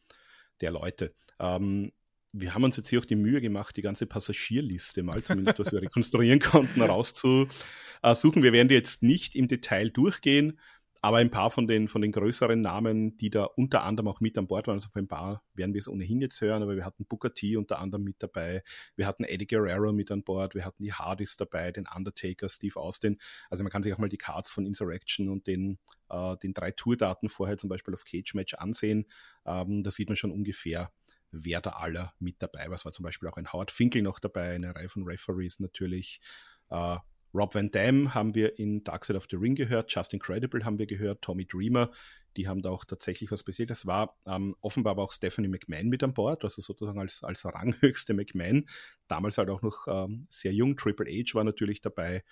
der 0.62 0.72
Leute. 0.72 1.13
Ähm, 1.40 1.92
wir 2.34 2.56
haben 2.56 2.63
uns 2.63 2.78
jetzt 2.78 2.90
hier 2.90 3.00
auch 3.00 3.06
die 3.06 3.16
Mühe 3.16 3.42
gemacht, 3.42 3.78
die 3.78 3.82
ganze 3.84 4.08
Passagierliste 4.08 5.04
mal, 5.04 5.22
zumindest 5.22 5.60
was 5.60 5.72
wir 5.72 5.82
rekonstruieren 5.84 6.40
konnten, 6.40 6.82
rauszusuchen. 6.82 8.44
Wir 8.44 8.54
werden 8.54 8.70
die 8.70 8.75
jetzt 8.75 9.04
nicht 9.04 9.36
im 9.36 9.48
Detail 9.48 9.90
durchgehen, 9.90 10.60
aber 11.03 11.17
ein 11.17 11.29
paar 11.29 11.51
von 11.51 11.67
den, 11.67 11.89
von 11.89 12.01
den 12.01 12.13
größeren 12.13 12.62
Namen, 12.62 13.17
die 13.17 13.29
da 13.29 13.43
unter 13.43 13.83
anderem 13.83 14.07
auch 14.07 14.22
mit 14.22 14.38
an 14.38 14.48
Bord 14.48 14.67
waren, 14.67 14.75
also 14.75 14.88
für 14.88 15.00
ein 15.00 15.10
paar 15.10 15.43
werden 15.53 15.74
wir 15.74 15.79
es 15.79 15.89
ohnehin 15.89 16.22
jetzt 16.22 16.39
hören, 16.39 16.63
aber 16.63 16.77
wir 16.77 16.86
hatten 16.86 17.05
Booker 17.05 17.33
T 17.33 17.57
unter 17.57 17.79
anderem 17.79 18.05
mit 18.05 18.15
dabei, 18.19 18.63
wir 18.95 19.05
hatten 19.05 19.25
Eddie 19.25 19.45
Guerrero 19.45 19.91
mit 19.91 20.12
an 20.12 20.24
Bord, 20.24 20.55
wir 20.55 20.63
hatten 20.63 20.81
die 20.81 20.93
Hardys 20.93 21.36
dabei, 21.36 21.74
den 21.74 21.88
Undertaker, 21.93 22.48
Steve 22.48 22.79
Austin. 22.79 23.19
Also 23.50 23.65
man 23.65 23.72
kann 23.72 23.83
sich 23.83 23.93
auch 23.93 23.98
mal 23.98 24.07
die 24.07 24.17
Cards 24.17 24.53
von 24.53 24.65
Insurrection 24.65 25.27
und 25.27 25.45
den, 25.45 25.77
äh, 26.10 26.38
den 26.38 26.53
drei 26.53 26.72
Tourdaten 26.72 27.27
vorher 27.27 27.57
zum 27.57 27.69
Beispiel 27.69 27.93
auf 27.93 28.05
Cage 28.05 28.33
Match 28.36 28.53
ansehen. 28.53 29.05
Ähm, 29.45 29.83
da 29.83 29.91
sieht 29.91 30.07
man 30.07 30.15
schon 30.15 30.31
ungefähr, 30.31 30.93
wer 31.31 31.60
da 31.60 31.72
aller 31.72 32.13
mit 32.19 32.41
dabei 32.41 32.67
war. 32.67 32.75
Es 32.75 32.86
war 32.86 32.93
zum 32.93 33.03
Beispiel 33.03 33.27
auch 33.27 33.36
ein 33.36 33.51
Howard 33.51 33.72
Finkel 33.72 34.03
noch 34.03 34.19
dabei, 34.19 34.55
eine 34.55 34.74
Reihe 34.74 34.88
von 34.88 35.03
Referees 35.03 35.60
natürlich. 35.60 36.22
Äh, 36.69 36.95
Rob 37.34 37.56
Van 37.56 37.72
Dam 37.72 38.13
haben 38.13 38.36
wir 38.36 38.60
in 38.60 38.84
Dark 38.84 39.06
Side 39.06 39.18
of 39.18 39.28
the 39.30 39.38
Ring 39.38 39.56
gehört, 39.56 39.94
Just 39.94 40.13
Incredible 40.13 40.63
haben 40.63 40.78
wir 40.78 40.86
gehört, 40.86 41.22
Tommy 41.22 41.46
Dreamer, 41.46 41.92
die 42.38 42.48
haben 42.48 42.62
da 42.62 42.70
auch 42.70 42.86
tatsächlich 42.86 43.32
was 43.32 43.44
passiert. 43.44 43.72
Es 43.72 43.86
war 43.86 44.18
ähm, 44.25 44.56
offenbar 44.62 44.92
aber 44.92 45.04
auch 45.04 45.12
Stephanie 45.12 45.48
McMahon 45.48 45.90
mit 45.90 46.04
an 46.04 46.13
Bord, 46.13 46.44
also 46.44 46.62
sozusagen 46.62 47.00
als, 47.00 47.24
als 47.24 47.46
ranghöchste 47.46 48.13
McMahon. 48.13 48.68
Damals 49.08 49.38
halt 49.38 49.50
auch 49.50 49.62
noch 49.62 49.88
ähm, 49.88 50.28
sehr 50.30 50.54
jung. 50.54 50.75
Triple 50.75 51.06
H 51.12 51.36
war 51.36 51.44
natürlich 51.44 51.82
dabei. 51.82 52.24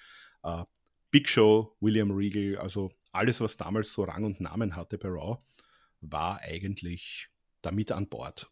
Äh, 0.43 0.63
Big 1.11 1.27
Show, 1.27 1.75
William 1.81 2.11
Regal, 2.11 2.57
also 2.57 2.91
alles, 3.11 3.41
was 3.41 3.57
damals 3.57 3.91
so 3.91 4.03
Rang 4.03 4.23
und 4.23 4.39
Namen 4.39 4.75
hatte 4.75 4.97
bei 4.97 5.09
Raw, 5.09 5.37
war 5.99 6.39
eigentlich 6.41 7.27
damit 7.61 7.91
an 7.91 8.07
Bord. 8.07 8.49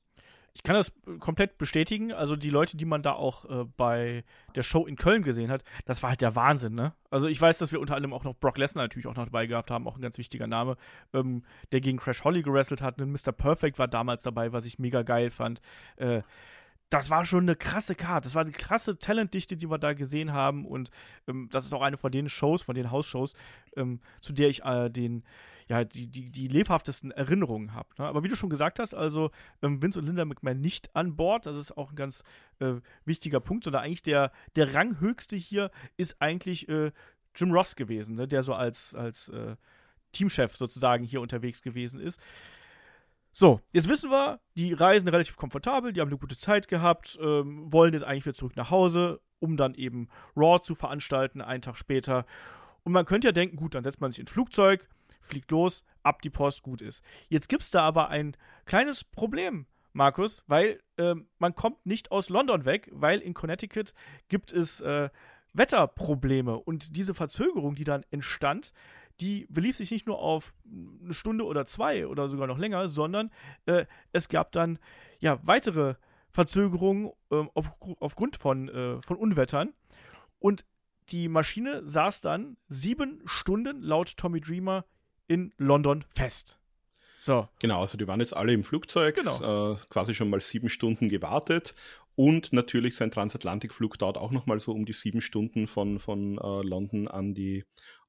Ich 0.54 0.64
kann 0.64 0.76
das 0.76 0.92
komplett 1.20 1.58
bestätigen. 1.58 2.12
Also 2.12 2.36
die 2.36 2.50
Leute, 2.50 2.78
die 2.78 2.86
man 2.86 3.02
da 3.02 3.14
auch 3.14 3.46
äh, 3.46 3.66
bei 3.78 4.24
der 4.56 4.64
Show 4.64 4.86
in 4.86 4.96
Köln 4.96 5.24
gesehen 5.24 5.52
hat, 5.52 5.64
das 5.86 6.04
war 6.04 6.12
halt 6.12 6.22
der 6.22 6.36
Wahnsinn, 6.36 6.76
ne? 6.76 6.94
Also 7.10 7.28
ich 7.28 7.40
weiß, 7.42 7.58
dass 7.60 7.72
wir 7.72 7.80
unter 7.80 7.96
anderem 7.96 8.14
auch 8.14 8.24
noch 8.24 8.36
Brock 8.36 8.58
Lesnar 8.58 8.84
natürlich 8.84 9.08
auch 9.08 9.16
noch 9.16 9.26
dabei 9.26 9.48
gehabt 9.48 9.72
haben, 9.72 9.88
auch 9.88 9.96
ein 9.96 10.02
ganz 10.02 10.18
wichtiger 10.18 10.48
Name, 10.48 10.76
ähm, 11.14 11.44
der 11.72 11.82
gegen 11.82 11.98
Crash 11.98 12.24
Holly 12.24 12.42
gewrestelt 12.42 12.82
hat. 12.82 13.02
Und 13.02 13.12
Mr. 13.12 13.32
Perfect 13.32 13.80
war 13.80 13.88
damals 13.88 14.24
dabei, 14.24 14.52
was 14.52 14.66
ich 14.66 14.80
mega 14.80 15.04
geil 15.04 15.32
fand. 15.32 15.62
Äh, 15.98 16.22
das 16.90 17.10
war 17.10 17.24
schon 17.24 17.44
eine 17.44 17.56
krasse 17.56 17.96
Karte. 17.96 18.26
Das 18.26 18.36
war 18.36 18.42
eine 18.42 18.52
krasse 18.52 18.98
Talentdichte, 18.98 19.56
die 19.56 19.70
wir 19.70 19.78
da 19.78 19.94
gesehen 19.94 20.34
haben. 20.34 20.66
Und 20.66 20.90
ähm, 21.28 21.48
das 21.52 21.66
ist 21.66 21.74
auch 21.74 21.82
eine 21.82 21.98
von 21.98 22.12
den 22.12 22.30
Shows, 22.30 22.64
von 22.64 22.76
den 22.76 22.92
Hausshows, 22.92 23.36
ähm, 23.76 24.00
zu 24.22 24.34
der 24.34 24.50
ich 24.50 24.64
äh, 24.64 24.90
den 24.90 25.24
ja, 25.70 25.84
die, 25.84 26.08
die, 26.08 26.32
die 26.32 26.48
lebhaftesten 26.48 27.12
Erinnerungen 27.12 27.76
habe. 27.76 27.90
Ne? 28.00 28.06
Aber 28.06 28.24
wie 28.24 28.28
du 28.28 28.36
schon 28.36 28.50
gesagt 28.50 28.80
hast, 28.80 28.96
also 28.96 29.30
ähm, 29.62 29.82
Vince 29.82 30.00
und 30.00 30.08
Linda 30.08 30.26
McMahon 30.26 30.60
nicht 30.60 30.96
an 30.96 31.16
Bord, 31.16 31.46
das 31.46 31.58
ist 31.58 31.78
auch 31.78 31.92
ein 31.92 31.96
ganz 31.96 32.24
äh, 32.60 32.74
wichtiger 33.06 33.40
Punkt, 33.40 33.66
sondern 33.66 33.84
eigentlich 33.84 34.02
der, 34.02 34.32
der 34.56 34.74
Ranghöchste 34.74 35.36
hier 35.36 35.70
ist 35.96 36.20
eigentlich 36.22 36.68
äh, 36.70 36.92
Jim 37.36 37.52
Ross 37.52 37.76
gewesen, 37.76 38.16
ne? 38.16 38.28
der 38.28 38.42
so 38.42 38.56
als, 38.56 38.96
als 38.96 39.30
äh, 39.30 39.56
Teamchef 40.12 40.56
sozusagen 40.56 41.04
hier 41.04 41.22
unterwegs 41.22 41.62
gewesen 41.62 42.00
ist. 42.00 42.20
So, 43.32 43.62
jetzt 43.72 43.88
wissen 43.88 44.10
wir, 44.10 44.40
die 44.58 44.74
reisen 44.74 45.08
relativ 45.08 45.38
komfortabel, 45.38 45.94
die 45.94 46.02
haben 46.02 46.10
eine 46.10 46.18
gute 46.18 46.36
Zeit 46.36 46.68
gehabt, 46.68 47.20
ähm, 47.22 47.72
wollen 47.72 47.94
jetzt 47.94 48.04
eigentlich 48.04 48.26
wieder 48.26 48.34
zurück 48.34 48.56
nach 48.56 48.72
Hause, 48.72 49.22
um 49.38 49.56
dann 49.56 49.76
eben 49.76 50.10
Raw 50.36 50.60
zu 50.60 50.74
veranstalten, 50.74 51.42
einen 51.42 51.62
Tag 51.62 51.78
später. 51.78 52.26
Und 52.82 52.92
man 52.92 53.06
könnte 53.06 53.28
ja 53.28 53.32
denken, 53.32 53.56
gut, 53.56 53.76
dann 53.76 53.84
setzt 53.84 54.02
man 54.02 54.10
sich 54.10 54.20
ins 54.20 54.32
Flugzeug, 54.32 54.90
fliegt 55.30 55.52
los, 55.52 55.86
ab 56.04 56.22
die 56.22 56.30
Post, 56.30 56.64
gut 56.64 56.82
ist. 56.82 57.04
Jetzt 57.30 57.50
gibt 57.50 57.64
es 57.64 57.72
da 57.72 57.82
aber 57.82 58.10
ein 58.10 58.36
kleines 58.66 59.04
Problem, 59.04 59.66
Markus, 59.94 60.44
weil 60.48 60.80
äh, 60.98 61.16
man 61.40 61.56
kommt 61.56 61.86
nicht 61.86 62.12
aus 62.12 62.30
London 62.30 62.66
weg, 62.66 62.90
weil 62.92 63.20
in 63.20 63.34
Connecticut 63.34 63.94
gibt 64.28 64.52
es 64.52 64.82
äh, 64.82 65.10
Wetterprobleme 65.54 66.58
und 66.58 66.96
diese 66.96 67.14
Verzögerung, 67.14 67.76
die 67.76 67.84
dann 67.84 68.06
entstand, 68.12 68.72
die 69.20 69.48
belief 69.50 69.76
sich 69.78 69.92
nicht 69.92 70.08
nur 70.08 70.20
auf 70.20 70.56
eine 71.04 71.14
Stunde 71.14 71.46
oder 71.46 71.66
zwei 71.66 72.08
oder 72.08 72.30
sogar 72.30 72.48
noch 72.48 72.58
länger, 72.58 72.88
sondern 72.88 73.32
äh, 73.66 73.86
es 74.14 74.30
gab 74.30 74.52
dann 74.52 74.80
ja 75.20 75.40
weitere 75.44 75.96
Verzögerungen 76.30 77.12
äh, 77.32 77.44
auf, 77.54 77.72
aufgrund 78.00 78.38
von, 78.38 78.70
äh, 78.70 79.02
von 79.02 79.18
Unwettern. 79.18 79.74
Und 80.40 80.64
die 81.10 81.28
Maschine 81.28 81.86
saß 81.86 82.22
dann 82.22 82.58
sieben 82.68 83.22
Stunden 83.26 83.82
laut 83.82 84.16
Tommy 84.16 84.40
Dreamer 84.40 84.86
in 85.30 85.54
London 85.58 86.04
fest. 86.10 86.58
So. 87.20 87.48
Genau, 87.60 87.82
also 87.82 87.98
die 87.98 88.08
waren 88.08 88.20
jetzt 88.20 88.36
alle 88.36 88.54
im 88.54 88.64
Flugzeug, 88.64 89.16
genau. 89.16 89.74
äh, 89.74 89.78
quasi 89.90 90.16
schon 90.16 90.30
mal 90.30 90.42
sieben 90.42 90.70
Stunden 90.70 91.08
gewartet. 91.10 91.76
Und 92.16 92.52
natürlich 92.52 92.96
sein 92.96 93.12
Transatlantikflug 93.12 93.98
dauert 93.98 94.18
auch 94.18 94.32
nochmal 94.32 94.60
so 94.60 94.74
um 94.74 94.86
die 94.86 94.94
sieben 94.94 95.22
Stunden 95.22 95.68
von, 95.68 96.00
von 96.00 96.38
äh, 96.38 96.62
London 96.68 97.08
an 97.08 97.34
die 97.34 97.64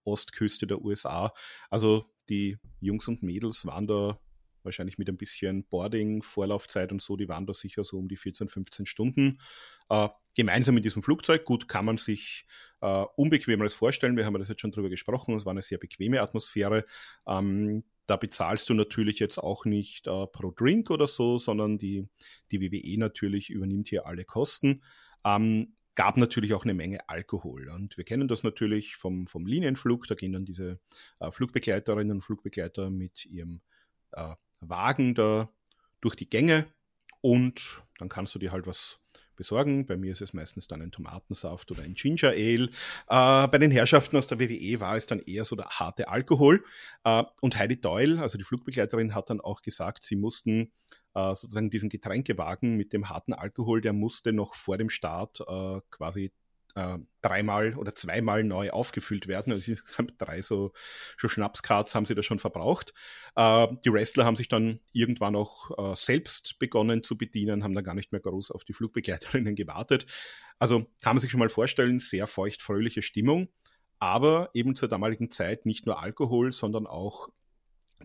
Ostküste 0.04 0.66
der 0.66 0.82
USA. 0.82 1.32
Also 1.68 2.06
die 2.28 2.58
Jungs 2.80 3.06
und 3.06 3.22
Mädels 3.22 3.66
waren 3.66 3.86
da 3.86 4.18
wahrscheinlich 4.62 4.98
mit 4.98 5.08
ein 5.08 5.16
bisschen 5.16 5.64
Boarding, 5.66 6.22
Vorlaufzeit 6.22 6.92
und 6.92 7.02
so, 7.02 7.16
die 7.16 7.28
waren 7.28 7.46
da 7.46 7.52
sicher 7.52 7.84
so 7.84 7.98
um 7.98 8.08
die 8.08 8.16
14, 8.16 8.48
15 8.48 8.86
Stunden 8.86 9.40
äh, 9.88 10.08
gemeinsam 10.34 10.76
in 10.76 10.82
diesem 10.82 11.02
Flugzeug. 11.02 11.44
Gut, 11.44 11.68
kann 11.68 11.84
man 11.84 11.98
sich 11.98 12.46
äh, 12.80 13.04
unbequemeres 13.16 13.74
vorstellen. 13.74 14.16
Wir 14.16 14.26
haben 14.26 14.38
das 14.38 14.48
jetzt 14.48 14.60
schon 14.60 14.72
drüber 14.72 14.88
gesprochen. 14.88 15.34
Es 15.34 15.44
war 15.44 15.52
eine 15.52 15.62
sehr 15.62 15.78
bequeme 15.78 16.20
Atmosphäre. 16.20 16.84
Ähm, 17.26 17.82
da 18.06 18.16
bezahlst 18.16 18.68
du 18.68 18.74
natürlich 18.74 19.18
jetzt 19.18 19.38
auch 19.38 19.64
nicht 19.64 20.06
äh, 20.06 20.26
pro 20.26 20.50
Drink 20.50 20.90
oder 20.90 21.06
so, 21.06 21.38
sondern 21.38 21.78
die, 21.78 22.08
die 22.50 22.60
WWE 22.60 22.98
natürlich 22.98 23.50
übernimmt 23.50 23.88
hier 23.88 24.06
alle 24.06 24.24
Kosten. 24.24 24.82
Ähm, 25.24 25.74
gab 25.94 26.16
natürlich 26.16 26.54
auch 26.54 26.64
eine 26.64 26.74
Menge 26.74 27.08
Alkohol. 27.08 27.68
Und 27.68 27.96
wir 27.96 28.04
kennen 28.04 28.26
das 28.26 28.42
natürlich 28.42 28.96
vom, 28.96 29.26
vom 29.26 29.46
Linienflug. 29.46 30.06
Da 30.06 30.14
gehen 30.14 30.32
dann 30.32 30.44
diese 30.44 30.80
äh, 31.20 31.30
Flugbegleiterinnen 31.30 32.12
und 32.12 32.22
Flugbegleiter 32.22 32.90
mit 32.90 33.26
ihrem 33.26 33.60
äh, 34.12 34.34
Wagen 34.60 35.14
da 35.14 35.50
durch 36.00 36.16
die 36.16 36.28
Gänge 36.28 36.66
und 37.20 37.82
dann 37.98 38.08
kannst 38.08 38.34
du 38.34 38.38
dir 38.38 38.52
halt 38.52 38.66
was 38.66 38.99
besorgen. 39.40 39.86
Bei 39.86 39.96
mir 39.96 40.12
ist 40.12 40.20
es 40.20 40.34
meistens 40.34 40.68
dann 40.68 40.82
ein 40.82 40.92
Tomatensaft 40.92 41.70
oder 41.70 41.82
ein 41.82 41.94
Ginger 41.94 42.28
Ale. 42.28 42.68
Äh, 43.08 43.48
bei 43.48 43.58
den 43.58 43.70
Herrschaften 43.70 44.16
aus 44.16 44.26
der 44.26 44.38
WWE 44.38 44.80
war 44.80 44.96
es 44.96 45.06
dann 45.06 45.18
eher 45.20 45.46
so 45.46 45.56
der 45.56 45.66
harte 45.70 46.08
Alkohol. 46.08 46.62
Äh, 47.04 47.24
und 47.40 47.58
Heidi 47.58 47.80
Doyle, 47.80 48.20
also 48.20 48.36
die 48.36 48.44
Flugbegleiterin, 48.44 49.14
hat 49.14 49.30
dann 49.30 49.40
auch 49.40 49.62
gesagt, 49.62 50.04
sie 50.04 50.16
mussten 50.16 50.72
äh, 51.14 51.34
sozusagen 51.34 51.70
diesen 51.70 51.88
Getränkewagen 51.88 52.76
mit 52.76 52.92
dem 52.92 53.08
harten 53.08 53.32
Alkohol, 53.32 53.80
der 53.80 53.94
musste 53.94 54.32
noch 54.34 54.54
vor 54.54 54.76
dem 54.76 54.90
Start 54.90 55.40
äh, 55.40 55.80
quasi 55.90 56.32
äh, 56.74 56.98
dreimal 57.22 57.74
oder 57.74 57.94
zweimal 57.94 58.44
neu 58.44 58.70
aufgefüllt 58.70 59.26
werden. 59.26 59.52
Also 59.52 59.72
drei 60.18 60.42
so, 60.42 60.72
so 61.18 61.28
Schnapskarts 61.28 61.94
haben 61.94 62.04
sie 62.04 62.14
da 62.14 62.22
schon 62.22 62.38
verbraucht. 62.38 62.94
Äh, 63.36 63.68
die 63.84 63.92
Wrestler 63.92 64.24
haben 64.24 64.36
sich 64.36 64.48
dann 64.48 64.80
irgendwann 64.92 65.36
auch 65.36 65.92
äh, 65.92 65.96
selbst 65.96 66.58
begonnen 66.58 67.02
zu 67.02 67.16
bedienen, 67.18 67.64
haben 67.64 67.74
dann 67.74 67.84
gar 67.84 67.94
nicht 67.94 68.12
mehr 68.12 68.20
groß 68.20 68.50
auf 68.50 68.64
die 68.64 68.72
Flugbegleiterinnen 68.72 69.54
gewartet. 69.56 70.06
Also 70.58 70.86
kann 71.00 71.16
man 71.16 71.20
sich 71.20 71.30
schon 71.30 71.40
mal 71.40 71.48
vorstellen, 71.48 72.00
sehr 72.00 72.26
feucht-fröhliche 72.26 73.02
Stimmung, 73.02 73.48
aber 73.98 74.50
eben 74.54 74.76
zur 74.76 74.88
damaligen 74.88 75.30
Zeit 75.30 75.66
nicht 75.66 75.86
nur 75.86 76.02
Alkohol, 76.02 76.52
sondern 76.52 76.86
auch 76.86 77.28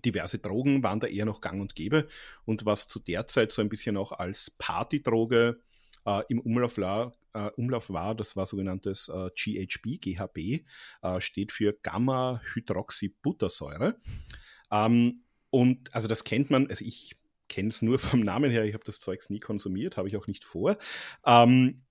diverse 0.04 0.40
Drogen 0.40 0.84
waren 0.84 1.00
da 1.00 1.08
eher 1.08 1.26
noch 1.26 1.42
gang 1.42 1.62
und 1.62 1.76
gäbe. 1.76 2.08
Und 2.46 2.66
was 2.66 2.88
zu 2.88 3.00
der 3.00 3.28
Zeit 3.28 3.52
so 3.52 3.62
ein 3.62 3.70
bisschen 3.70 3.98
auch 3.98 4.12
als 4.12 4.52
Partydroge 4.52 5.62
äh, 6.06 6.24
im 6.30 6.40
Umlauf 6.40 6.78
war, 6.78 7.14
äh, 7.36 7.52
Umlauf 7.58 7.92
war, 7.92 8.16
das 8.16 8.36
war 8.36 8.46
sogenanntes 8.46 9.10
äh, 9.10 9.30
GHB, 9.36 10.02
GHB, 10.02 10.66
äh, 11.02 11.20
steht 11.20 11.52
für 11.52 11.74
Gamma-Hydroxybuttersäure. 11.74 13.98
Ähm, 14.72 15.24
und 15.50 15.94
also 15.94 16.08
das 16.08 16.24
kennt 16.24 16.50
man, 16.50 16.68
also 16.68 16.84
ich 16.84 17.18
kenne 17.50 17.70
es 17.70 17.82
nur 17.82 18.00
vom 18.00 18.22
Namen 18.22 18.50
her, 18.50 18.66
ich 18.66 18.74
habe 18.74 18.86
das 18.86 19.00
Zeugs 19.00 19.30
nie 19.30 19.40
konsumiert, 19.40 19.98
habe 19.98 20.08
ich 20.08 20.18
auch 20.18 20.28
nicht 20.28 20.46
vor. 20.46 20.78
Ähm, 21.26 21.82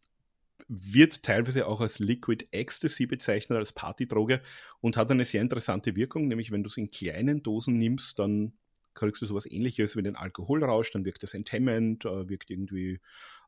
wird 0.66 1.22
teilweise 1.22 1.66
auch 1.66 1.82
als 1.82 1.98
Liquid 1.98 2.46
Ecstasy 2.50 3.04
bezeichnet, 3.06 3.58
als 3.58 3.72
Partydroge 3.72 4.40
und 4.80 4.96
hat 4.96 5.10
eine 5.10 5.26
sehr 5.26 5.42
interessante 5.42 5.94
Wirkung, 5.94 6.26
nämlich 6.26 6.52
wenn 6.52 6.62
du 6.62 6.68
es 6.68 6.78
in 6.78 6.90
kleinen 6.90 7.42
Dosen 7.42 7.78
nimmst, 7.78 8.18
dann 8.18 8.54
kriegst 8.94 9.20
du 9.20 9.26
sowas 9.26 9.50
ähnliches 9.50 9.96
wie 9.96 10.02
den 10.02 10.16
Alkoholrausch, 10.16 10.92
dann 10.92 11.04
wirkt 11.04 11.22
das 11.22 11.34
enthemmend, 11.34 12.04
äh, 12.04 12.28
wirkt 12.28 12.50
irgendwie 12.50 13.00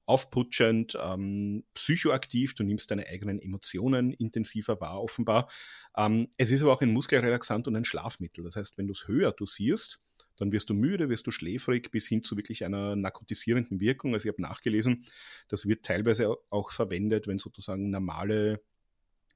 aufputschend, 0.07 0.97
ähm, 1.03 1.65
psychoaktiv, 1.75 2.55
du 2.55 2.63
nimmst 2.63 2.91
deine 2.91 3.07
eigenen 3.07 3.41
Emotionen 3.41 4.13
intensiver 4.13 4.81
wahr, 4.81 5.03
offenbar. 5.03 5.51
Ähm, 5.97 6.29
es 6.37 6.51
ist 6.51 6.63
aber 6.63 6.73
auch 6.73 6.81
ein 6.81 6.93
Muskelrelaxant 6.93 7.69
und 7.69 7.77
ein 7.77 7.85
Schlafmittel. 7.85 8.45
Das 8.45 8.57
heißt, 8.57 8.79
wenn 8.79 8.87
du 8.87 8.93
es 8.93 9.09
höher 9.09 9.33
dosierst, 9.33 10.01
dann 10.37 10.53
wirst 10.53 10.71
du 10.71 10.75
müde, 10.75 11.09
wirst 11.09 11.27
du 11.27 11.31
schläfrig, 11.31 11.91
bis 11.91 12.07
hin 12.07 12.23
zu 12.23 12.37
wirklich 12.37 12.65
einer 12.65 12.95
narkotisierenden 12.95 13.81
Wirkung. 13.81 14.15
Also 14.15 14.29
ich 14.29 14.33
habe 14.33 14.43
nachgelesen, 14.43 15.07
das 15.49 15.67
wird 15.67 15.85
teilweise 15.85 16.37
auch 16.51 16.71
verwendet, 16.71 17.27
wenn 17.27 17.38
sozusagen 17.38 17.90
normale 17.90 18.61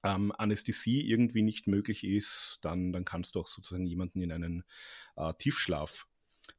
ähm, 0.02 0.32
Anästhesie 0.36 1.08
irgendwie 1.08 1.42
nicht 1.42 1.66
möglich 1.66 2.04
ist, 2.04 2.58
dann, 2.62 2.92
dann 2.92 3.04
kannst 3.04 3.34
du 3.34 3.40
auch 3.40 3.46
sozusagen 3.46 3.86
jemanden 3.86 4.22
in 4.22 4.32
einen 4.32 4.64
äh, 5.16 5.32
Tiefschlaf 5.38 6.06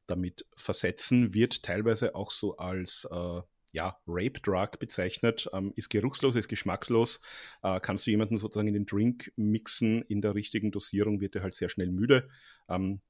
damit 0.08 0.46
versetzen, 0.56 1.34
wird 1.34 1.64
teilweise 1.64 2.16
auch 2.16 2.32
so 2.32 2.58
als 2.58 3.08
äh, 3.10 3.42
ja, 3.72 3.98
Rape 4.08 4.40
Drug 4.42 4.80
bezeichnet, 4.80 5.50
ähm, 5.54 5.74
ist 5.76 5.90
geruchslos, 5.90 6.36
ist 6.36 6.48
geschmackslos, 6.48 7.22
äh, 7.64 7.80
kannst 7.80 8.06
du 8.06 8.12
jemanden 8.12 8.38
sozusagen 8.38 8.68
in 8.68 8.74
den 8.74 8.86
Drink 8.86 9.32
mixen, 9.36 10.02
in 10.04 10.22
der 10.22 10.36
richtigen 10.36 10.72
Dosierung 10.72 11.22
wird 11.22 11.36
er 11.36 11.44
halt 11.44 11.56
sehr 11.56 11.70
schnell 11.70 11.92
müde, 11.92 12.30
ähm, 12.70 13.02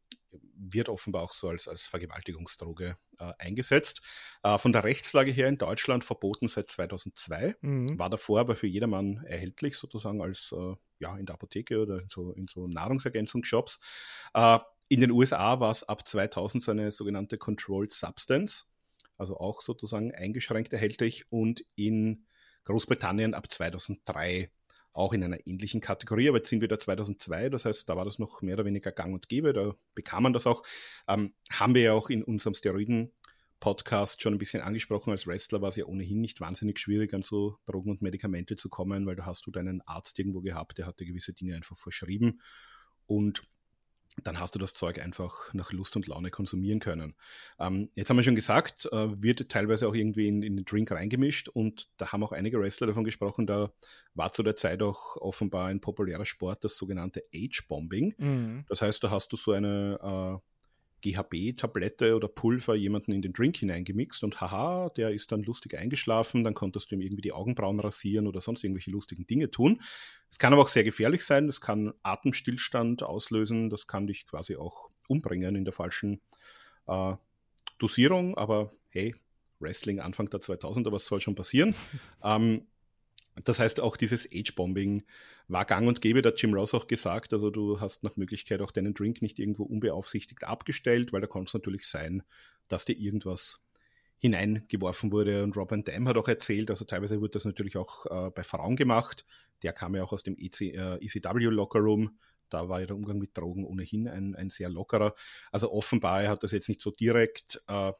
wird 0.56 0.90
offenbar 0.90 1.24
auch 1.24 1.34
so 1.34 1.50
als, 1.50 1.68
als 1.68 1.86
Vergewaltigungsdroge 1.86 2.98
äh, 3.20 3.34
eingesetzt. 3.38 4.02
Äh, 4.44 4.58
von 4.58 4.72
der 4.72 4.84
Rechtslage 4.84 5.32
her 5.32 5.48
in 5.48 5.58
Deutschland 5.58 6.04
verboten 6.04 6.48
seit 6.48 6.70
2002, 6.70 7.56
mhm. 7.62 8.00
war 8.00 8.10
davor 8.10 8.40
aber 8.40 8.56
für 8.56 8.68
jedermann 8.68 9.24
erhältlich, 9.26 9.78
sozusagen 9.78 10.22
als 10.22 10.54
äh, 10.56 10.76
ja, 11.00 11.18
in 11.18 11.26
der 11.26 11.36
Apotheke 11.36 11.80
oder 11.80 12.02
in 12.02 12.10
so, 12.10 12.32
in 12.34 12.48
so 12.48 12.68
Nahrungsergänzungsshops. 12.68 13.82
Äh, 14.34 14.60
in 14.88 15.00
den 15.00 15.12
USA 15.12 15.60
war 15.60 15.72
es 15.72 15.88
ab 15.88 16.08
2000 16.08 16.64
so 16.64 16.72
eine 16.72 16.92
sogenannte 16.92 17.38
Controlled 17.38 17.94
Substance 17.94 18.71
also 19.22 19.38
auch 19.38 19.62
sozusagen 19.62 20.14
eingeschränkt 20.14 20.74
erhältlich 20.74 21.32
und 21.32 21.64
in 21.76 22.26
Großbritannien 22.66 23.34
ab 23.34 23.50
2003 23.50 24.52
auch 24.94 25.14
in 25.14 25.24
einer 25.24 25.38
ähnlichen 25.48 25.80
Kategorie, 25.80 26.28
aber 26.28 26.40
jetzt 26.40 26.50
sind 26.50 26.60
wir 26.60 26.68
da 26.68 26.78
2002, 26.78 27.50
das 27.50 27.64
heißt, 27.64 27.88
da 27.88 27.96
war 27.96 28.04
das 28.04 28.20
noch 28.20 28.42
mehr 28.42 28.56
oder 28.56 28.66
weniger 28.66 28.92
gang 28.92 29.14
und 29.14 29.30
gäbe, 29.30 29.54
da 29.54 29.76
bekam 29.94 30.24
man 30.24 30.34
das 30.34 30.48
auch. 30.48 30.64
Ähm, 31.08 31.34
haben 31.50 31.76
wir 31.76 31.82
ja 31.82 31.94
auch 31.94 32.10
in 32.10 32.24
unserem 32.24 32.56
Steroiden-Podcast 32.56 34.22
schon 34.22 34.34
ein 34.34 34.38
bisschen 34.38 34.62
angesprochen. 34.62 35.12
Als 35.12 35.28
Wrestler 35.28 35.62
war 35.62 35.70
es 35.70 35.78
ja 35.78 35.86
ohnehin 35.86 36.20
nicht 36.20 36.42
wahnsinnig 36.42 36.80
schwierig, 36.80 37.14
an 37.14 37.22
so 37.22 37.58
Drogen 37.68 37.92
und 37.92 38.02
Medikamente 38.02 38.58
zu 38.58 38.68
kommen, 38.68 39.06
weil 39.06 39.16
da 39.16 39.26
hast 39.26 39.46
du 39.46 39.52
deinen 39.52 39.82
Arzt 39.82 40.20
irgendwo 40.20 40.42
gehabt, 40.42 40.78
der 40.78 40.88
hatte 40.88 41.06
gewisse 41.06 41.34
Dinge 41.34 41.56
einfach 41.56 41.78
verschrieben 41.78 42.42
und 43.06 43.44
dann 44.24 44.40
hast 44.40 44.56
du 44.56 44.60
das 44.60 44.74
Zeug 44.74 45.00
einfach 45.00 45.54
nach 45.54 45.72
Lust 45.72 45.96
und 45.96 46.08
Laune 46.08 46.32
konsumieren 46.32 46.80
können. 46.80 47.16
Ähm, 47.60 47.90
jetzt 47.96 48.10
haben 48.10 48.18
wir 48.18 48.24
schon 48.24 48.36
gesagt, 48.36 48.88
äh, 48.92 49.22
wird 49.22 49.50
teilweise 49.50 49.88
auch 49.88 49.94
irgendwie 49.94 50.28
in, 50.28 50.44
in, 50.44 50.56
den 50.56 50.66
Drink 50.66 50.92
reingemischt 50.92 51.48
und 51.48 51.90
da 51.98 52.12
haben 52.12 52.24
auch 52.24 52.32
einige 52.32 52.60
Wrestler 52.60 52.88
davon 52.88 53.04
gesprochen, 53.04 53.48
da 53.48 53.72
war 54.14 54.32
zu 54.34 54.44
der 54.44 54.56
Zeit 54.56 54.82
auch 54.82 55.18
offenbar 55.18 55.68
ein 55.68 55.82
populärer 55.82 56.26
Sport, 56.26 56.64
das 56.64 56.78
sogenannte 56.78 57.24
Age-Bombing. 57.34 58.16
Mhm. 58.18 58.66
Das 58.68 58.82
heißt, 58.82 59.04
da 59.04 59.10
hast 59.10 59.32
du 59.32 59.38
so 59.38 59.54
eine 59.54 60.42
äh, 60.42 60.51
GHB-Tablette 61.02 62.16
oder 62.16 62.28
Pulver 62.28 62.76
jemanden 62.76 63.12
in 63.12 63.22
den 63.22 63.34
Drink 63.34 63.58
hineingemixt 63.58 64.24
und 64.24 64.40
haha, 64.40 64.90
der 64.90 65.12
ist 65.12 65.32
dann 65.32 65.44
lustig 65.44 65.78
eingeschlafen, 65.78 66.44
dann 66.44 66.54
konntest 66.54 66.92
du 66.92 66.96
ihm 66.96 67.02
irgendwie 67.02 67.22
die 67.22 67.32
Augenbrauen 67.32 67.80
rasieren 67.80 68.28
oder 68.28 68.42
sonst 68.42 68.64
irgendwelche 68.64 68.92
lustigen 68.92 69.26
Dinge 69.28 69.50
tun. 69.50 69.82
Es 70.30 70.40
kann 70.40 70.54
aber 70.54 70.62
auch 70.62 70.68
sehr 70.68 70.84
gefährlich 70.84 71.24
sein, 71.24 71.48
das 71.48 71.62
kann 71.62 71.94
Atemstillstand 72.04 73.04
auslösen, 73.04 73.70
das 73.70 73.88
kann 73.88 74.08
dich 74.08 74.28
quasi 74.28 74.56
auch 74.56 74.90
umbringen 75.08 75.56
in 75.56 75.66
der 75.66 75.74
falschen 75.74 76.22
äh, 76.88 77.16
Dosierung, 77.80 78.38
aber 78.38 78.72
hey, 78.90 79.16
Wrestling 79.60 80.00
Anfang 80.00 80.30
der 80.30 80.40
2000er, 80.40 80.92
was 80.92 81.06
soll 81.06 81.22
schon 81.22 81.36
passieren? 81.36 81.76
ähm, 82.24 82.68
das 83.44 83.60
heißt, 83.60 83.80
auch 83.80 83.98
dieses 83.98 84.28
Age-Bombing 84.32 85.04
war 85.52 85.66
gang 85.66 85.88
und 85.88 86.02
gäbe, 86.02 86.22
da 86.22 86.30
hat 86.30 86.42
Jim 86.42 86.54
Ross 86.54 86.74
auch 86.74 86.88
gesagt. 86.88 87.34
Also 87.34 87.50
du 87.50 87.80
hast 87.80 88.04
nach 88.04 88.16
Möglichkeit 88.16 88.62
auch 88.62 88.72
deinen 88.72 88.94
Drink 88.94 89.22
nicht 89.22 89.40
irgendwo 89.40 89.64
unbeaufsichtigt 89.64 90.44
abgestellt, 90.44 91.14
weil 91.14 91.22
da 91.22 91.28
konnte 91.28 91.50
es 91.50 91.54
natürlich 91.54 91.88
sein, 91.88 92.24
dass 92.68 92.86
dir 92.86 92.98
irgendwas 92.98 93.68
hineingeworfen 94.20 95.12
wurde. 95.12 95.44
Und 95.44 95.58
Rob 95.58 95.72
Van 95.72 95.84
Dam 95.84 96.08
hat 96.08 96.18
auch 96.18 96.28
erzählt, 96.28 96.70
also 96.70 96.86
teilweise 96.86 97.20
wurde 97.20 97.32
das 97.32 97.46
natürlich 97.46 97.76
auch 97.76 98.06
äh, 98.06 98.30
bei 98.32 98.44
Frauen 98.44 98.76
gemacht. 98.76 99.26
Der 99.64 99.74
kam 99.74 99.96
ja 99.96 100.04
auch 100.04 100.14
aus 100.14 100.24
dem 100.24 100.38
EC, 100.38 100.62
äh, 100.62 100.96
ECW 100.98 101.46
Lockerroom. 101.46 102.18
Da 102.50 102.70
war 102.70 102.82
ja 102.82 102.86
der 102.86 102.96
Umgang 102.96 103.18
mit 103.18 103.38
Drogen 103.38 103.66
ohnehin 103.66 104.08
ein, 104.08 104.36
ein 104.36 104.50
sehr 104.50 104.70
lockerer. 104.70 105.16
Also 105.52 105.72
offenbar, 105.72 106.24
er 106.24 106.30
hat 106.30 106.44
das 106.44 106.52
jetzt 106.52 106.70
nicht 106.70 106.82
so 106.82 106.92
direkt 106.92 107.62
äh, 107.68 107.94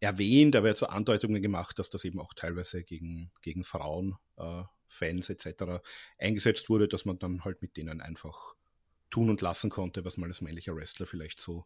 erwähnt, 0.00 0.56
aber 0.56 0.68
er 0.68 0.70
hat 0.70 0.78
so 0.78 0.86
Andeutungen 0.86 1.40
gemacht, 1.40 1.78
dass 1.78 1.90
das 1.90 2.04
eben 2.04 2.18
auch 2.18 2.34
teilweise 2.34 2.82
gegen, 2.82 3.30
gegen 3.42 3.62
Frauen, 3.62 4.16
äh, 4.38 4.62
Fans 4.90 5.30
etc. 5.30 5.82
eingesetzt 6.18 6.68
wurde, 6.68 6.88
dass 6.88 7.04
man 7.04 7.18
dann 7.18 7.44
halt 7.44 7.62
mit 7.62 7.76
denen 7.76 8.00
einfach 8.00 8.54
tun 9.10 9.30
und 9.30 9.40
lassen 9.40 9.70
konnte, 9.70 10.04
was 10.04 10.16
man 10.16 10.30
als 10.30 10.40
männlicher 10.40 10.76
Wrestler 10.76 11.06
vielleicht 11.06 11.40
so 11.40 11.64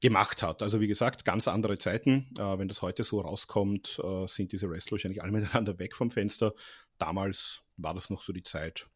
gemacht 0.00 0.42
hat. 0.42 0.62
Also 0.62 0.80
wie 0.80 0.86
gesagt, 0.86 1.24
ganz 1.24 1.46
andere 1.46 1.78
Zeiten. 1.78 2.28
Äh, 2.38 2.58
wenn 2.58 2.68
das 2.68 2.82
heute 2.82 3.04
so 3.04 3.20
rauskommt, 3.20 4.00
äh, 4.02 4.26
sind 4.26 4.52
diese 4.52 4.70
Wrestler 4.70 4.92
wahrscheinlich 4.92 5.22
alle 5.22 5.32
miteinander 5.32 5.78
weg 5.78 5.94
vom 5.94 6.10
Fenster. 6.10 6.54
Damals 6.98 7.62
war 7.76 7.94
das 7.94 8.10
noch 8.10 8.22
so 8.22 8.32
die 8.32 8.42
Zeit. 8.42 8.88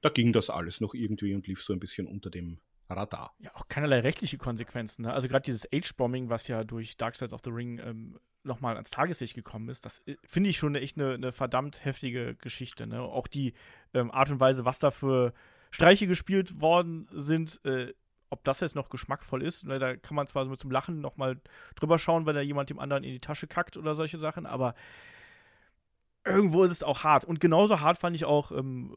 Da 0.00 0.08
ging 0.08 0.32
das 0.32 0.50
alles 0.50 0.80
noch 0.80 0.94
irgendwie 0.94 1.34
und 1.34 1.46
lief 1.46 1.62
so 1.62 1.72
ein 1.72 1.80
bisschen 1.80 2.06
unter 2.06 2.30
dem 2.30 2.58
Radar. 2.96 3.34
Ja, 3.38 3.54
auch 3.54 3.68
keinerlei 3.68 4.00
rechtliche 4.00 4.38
Konsequenzen. 4.38 5.02
Ne? 5.02 5.12
Also 5.12 5.28
gerade 5.28 5.42
dieses 5.42 5.66
Age-Bombing, 5.72 6.28
was 6.28 6.48
ja 6.48 6.64
durch 6.64 6.96
Dark 6.96 7.16
Sides 7.16 7.32
of 7.32 7.40
the 7.44 7.50
Ring 7.50 7.78
ähm, 7.78 8.18
nochmal 8.44 8.74
ans 8.74 8.90
Tageslicht 8.90 9.34
gekommen 9.34 9.68
ist, 9.68 9.84
das 9.84 10.00
äh, 10.06 10.16
finde 10.24 10.50
ich 10.50 10.58
schon 10.58 10.74
echt 10.74 10.98
eine, 10.98 11.14
eine, 11.14 11.32
verdammt 11.32 11.84
heftige 11.84 12.34
Geschichte. 12.36 12.86
Ne? 12.86 13.00
Auch 13.00 13.26
die 13.26 13.54
ähm, 13.94 14.10
Art 14.10 14.30
und 14.30 14.40
Weise, 14.40 14.64
was 14.64 14.78
da 14.78 14.90
für 14.90 15.32
Streiche 15.70 16.06
gespielt 16.06 16.60
worden 16.60 17.08
sind, 17.12 17.64
äh, 17.64 17.92
ob 18.32 18.44
das 18.44 18.60
jetzt 18.60 18.74
noch 18.74 18.88
geschmackvoll 18.88 19.42
ist. 19.42 19.66
Ne, 19.66 19.78
da 19.78 19.94
kann 19.94 20.14
man 20.14 20.26
zwar 20.26 20.44
so 20.44 20.50
mit 20.50 20.58
zum 20.58 20.70
Lachen 20.70 21.00
nochmal 21.00 21.40
drüber 21.74 21.98
schauen, 21.98 22.24
wenn 22.24 22.34
da 22.34 22.40
jemand 22.40 22.70
dem 22.70 22.78
anderen 22.78 23.04
in 23.04 23.12
die 23.12 23.20
Tasche 23.20 23.46
kackt 23.46 23.76
oder 23.76 23.94
solche 23.94 24.18
Sachen, 24.18 24.46
aber 24.46 24.74
irgendwo 26.24 26.64
ist 26.64 26.70
es 26.70 26.82
auch 26.82 27.04
hart. 27.04 27.24
Und 27.24 27.40
genauso 27.40 27.80
hart 27.80 27.98
fand 27.98 28.16
ich 28.16 28.24
auch 28.24 28.52
ähm, 28.52 28.96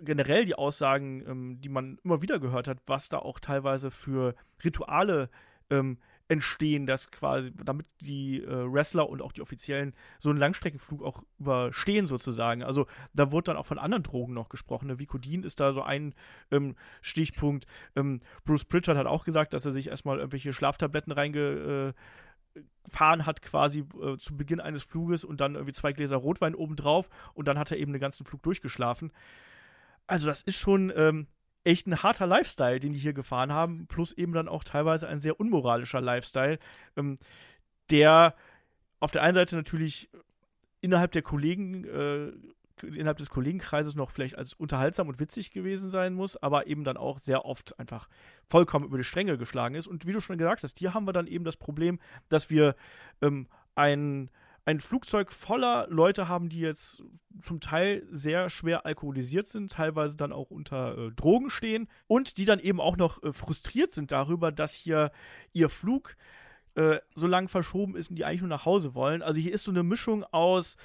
generell 0.00 0.44
die 0.44 0.54
Aussagen, 0.54 1.24
ähm, 1.26 1.60
die 1.60 1.68
man 1.68 1.98
immer 2.04 2.22
wieder 2.22 2.38
gehört 2.38 2.68
hat, 2.68 2.78
was 2.86 3.08
da 3.08 3.18
auch 3.18 3.40
teilweise 3.40 3.90
für 3.90 4.34
Rituale 4.62 5.30
ähm, 5.70 5.98
entstehen, 6.28 6.86
dass 6.86 7.10
quasi, 7.10 7.52
damit 7.52 7.86
die 8.00 8.42
äh, 8.42 8.72
Wrestler 8.72 9.08
und 9.08 9.20
auch 9.20 9.32
die 9.32 9.42
Offiziellen 9.42 9.92
so 10.18 10.30
einen 10.30 10.38
Langstreckenflug 10.38 11.02
auch 11.02 11.22
überstehen 11.38 12.08
sozusagen. 12.08 12.62
Also 12.62 12.86
da 13.12 13.30
wurde 13.30 13.46
dann 13.46 13.56
auch 13.58 13.66
von 13.66 13.78
anderen 13.78 14.02
Drogen 14.02 14.32
noch 14.32 14.48
gesprochen. 14.48 14.88
Ne? 14.88 14.98
Vicodin 14.98 15.42
ist 15.42 15.60
da 15.60 15.72
so 15.72 15.82
ein 15.82 16.14
ähm, 16.50 16.76
Stichpunkt. 17.02 17.66
Ähm, 17.94 18.20
Bruce 18.44 18.64
Pritchard 18.64 18.96
hat 18.96 19.06
auch 19.06 19.24
gesagt, 19.24 19.52
dass 19.52 19.66
er 19.66 19.72
sich 19.72 19.88
erstmal 19.88 20.18
irgendwelche 20.18 20.54
Schlaftabletten 20.54 21.12
reingefahren 21.12 21.90
äh, 21.90 21.92
hat 22.98 23.42
quasi 23.42 23.84
äh, 24.00 24.16
zu 24.18 24.36
Beginn 24.36 24.60
eines 24.60 24.84
Fluges 24.84 25.24
und 25.24 25.40
dann 25.40 25.54
irgendwie 25.54 25.72
zwei 25.72 25.92
Gläser 25.92 26.16
Rotwein 26.16 26.54
obendrauf 26.54 27.08
und 27.34 27.48
dann 27.48 27.58
hat 27.58 27.70
er 27.70 27.78
eben 27.78 27.92
den 27.92 28.00
ganzen 28.00 28.24
Flug 28.24 28.42
durchgeschlafen. 28.42 29.12
Also 30.06 30.26
das 30.26 30.42
ist 30.42 30.56
schon 30.56 30.92
ähm, 30.94 31.26
echt 31.64 31.86
ein 31.86 32.02
harter 32.02 32.26
Lifestyle, 32.26 32.78
den 32.78 32.92
die 32.92 32.98
hier 32.98 33.14
gefahren 33.14 33.52
haben, 33.52 33.86
plus 33.86 34.12
eben 34.12 34.32
dann 34.32 34.48
auch 34.48 34.64
teilweise 34.64 35.08
ein 35.08 35.20
sehr 35.20 35.40
unmoralischer 35.40 36.00
Lifestyle, 36.00 36.58
ähm, 36.96 37.18
der 37.90 38.34
auf 39.00 39.12
der 39.12 39.22
einen 39.22 39.34
Seite 39.34 39.56
natürlich 39.56 40.08
innerhalb 40.80 41.12
der 41.12 41.22
Kollegen, 41.22 41.84
äh, 41.84 42.32
innerhalb 42.82 43.18
des 43.18 43.30
Kollegenkreises 43.30 43.94
noch 43.94 44.10
vielleicht 44.10 44.36
als 44.36 44.54
unterhaltsam 44.54 45.08
und 45.08 45.20
witzig 45.20 45.52
gewesen 45.52 45.90
sein 45.90 46.14
muss, 46.14 46.36
aber 46.36 46.66
eben 46.66 46.84
dann 46.84 46.96
auch 46.96 47.18
sehr 47.18 47.44
oft 47.44 47.78
einfach 47.78 48.08
vollkommen 48.46 48.86
über 48.86 48.98
die 48.98 49.04
Stränge 49.04 49.38
geschlagen 49.38 49.74
ist. 49.74 49.86
Und 49.86 50.06
wie 50.06 50.12
du 50.12 50.20
schon 50.20 50.38
gesagt 50.38 50.62
hast, 50.62 50.78
hier 50.78 50.94
haben 50.94 51.06
wir 51.06 51.12
dann 51.12 51.26
eben 51.26 51.44
das 51.44 51.56
Problem, 51.56 52.00
dass 52.28 52.50
wir 52.50 52.74
ähm, 53.22 53.46
ein 53.74 54.30
ein 54.66 54.80
Flugzeug 54.80 55.30
voller 55.30 55.86
Leute 55.90 56.28
haben, 56.28 56.48
die 56.48 56.60
jetzt 56.60 57.02
zum 57.40 57.60
Teil 57.60 58.06
sehr 58.10 58.48
schwer 58.48 58.86
alkoholisiert 58.86 59.46
sind, 59.46 59.72
teilweise 59.72 60.16
dann 60.16 60.32
auch 60.32 60.50
unter 60.50 60.96
äh, 60.96 61.10
Drogen 61.12 61.50
stehen 61.50 61.88
und 62.06 62.38
die 62.38 62.46
dann 62.46 62.60
eben 62.60 62.80
auch 62.80 62.96
noch 62.96 63.22
äh, 63.22 63.32
frustriert 63.32 63.92
sind 63.92 64.10
darüber, 64.10 64.52
dass 64.52 64.72
hier 64.72 65.12
ihr 65.52 65.68
Flug 65.68 66.16
äh, 66.76 66.98
so 67.14 67.26
lang 67.26 67.48
verschoben 67.48 67.94
ist 67.94 68.08
und 68.08 68.16
die 68.16 68.24
eigentlich 68.24 68.40
nur 68.40 68.48
nach 68.48 68.64
Hause 68.64 68.94
wollen. 68.94 69.22
Also 69.22 69.38
hier 69.38 69.52
ist 69.52 69.64
so 69.64 69.70
eine 69.70 69.82
Mischung 69.82 70.24
aus 70.24 70.76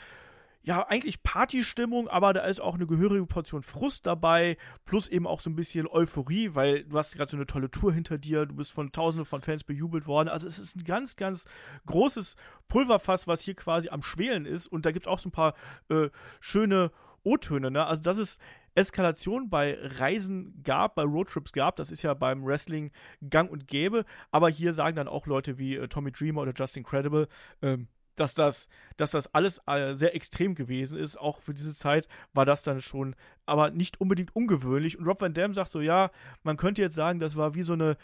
ja, 0.62 0.86
eigentlich 0.88 1.24
Partystimmung, 1.24 2.08
aber 2.10 2.34
da 2.34 2.41
ist 2.41 2.60
auch 2.60 2.76
eine 2.76 2.86
gehörige 2.86 3.26
Portion 3.26 3.63
Frust 3.63 4.06
dabei, 4.06 4.58
plus 4.86 5.08
eben 5.08 5.26
auch 5.26 5.39
so 5.39 5.50
ein 5.50 5.56
bisschen 5.56 5.88
Euphorie, 5.88 6.54
weil 6.54 6.84
du 6.84 6.98
hast 6.98 7.15
gerade 7.15 7.32
so 7.32 7.38
eine 7.38 7.45
tolle 7.45 7.72
Tour 7.72 7.93
hinter 7.93 8.17
dir, 8.17 8.45
du 8.45 8.56
bist 8.56 8.72
von 8.72 8.91
tausenden 8.91 9.26
von 9.26 9.41
Fans 9.41 9.63
bejubelt 9.63 10.06
worden. 10.06 10.28
Also 10.28 10.48
es 10.48 10.60
ist 10.60 10.76
ein 10.76 10.84
ganz, 10.84 11.15
ganz 11.15 11.48
großes 11.86 12.36
Pulverfass, 12.67 13.26
was 13.26 13.41
hier 13.41 13.56
quasi 13.56 13.89
am 13.89 14.04
Schwelen 14.04 14.45
ist. 14.45 14.67
Und 14.67 14.86
da 14.86 14.91
gibt 14.91 15.06
es 15.06 15.08
auch 15.08 15.19
so 15.19 15.30
ein 15.30 15.34
paar 15.34 15.54
äh, 15.89 16.10
schöne 16.41 16.91
O-Töne, 17.24 17.72
ne? 17.72 17.86
Also, 17.86 18.02
dass 18.02 18.17
es 18.17 18.38
Eskalation 18.76 19.50
bei 19.50 19.78
Reisen 19.82 20.62
gab, 20.63 20.95
bei 20.95 21.04
Roadtrips 21.04 21.52
gab, 21.52 21.76
das 21.76 21.91
ist 21.91 22.02
ja 22.02 22.13
beim 22.13 22.45
Wrestling 22.45 22.91
gang 23.30 23.52
und 23.52 23.67
gäbe. 23.67 24.06
Aber 24.32 24.50
hier 24.50 24.74
sagen 24.74 24.95
dann 24.95 25.08
auch 25.08 25.26
Leute 25.26 25.58
wie 25.58 25.76
äh, 25.76 25.88
Tommy 25.88 26.12
Dreamer 26.12 26.41
oder 26.41 26.54
Justin 26.56 26.84
Credible, 26.84 27.28
ähm, 27.62 27.88
dass 28.19 28.34
das, 28.34 28.67
dass 28.97 29.12
das 29.12 29.34
alles 29.34 29.62
äh, 29.67 29.93
sehr 29.93 30.15
extrem 30.15 30.55
gewesen 30.55 30.97
ist. 30.97 31.17
Auch 31.17 31.39
für 31.39 31.53
diese 31.53 31.73
Zeit 31.73 32.08
war 32.34 32.45
das 32.45 32.63
dann 32.63 32.82
schon, 32.82 33.15
aber 33.45 33.71
nicht 33.71 34.01
unbedingt 34.01 34.36
ungewöhnlich. 34.36 34.97
Und 34.97 35.05
Rob 35.05 35.21
Van 35.21 35.34
Dam 35.34 35.53
sagt 35.53 35.71
so, 35.71 35.82
ja, 35.82 36.12
man 36.43 36.58
könnte 36.58 36.82
jetzt 36.82 36.95
sagen, 36.95 37.19
das 37.19 37.36
war 37.36 37.55
wie 37.55 37.63
so 37.63 37.73
eine 37.73 37.97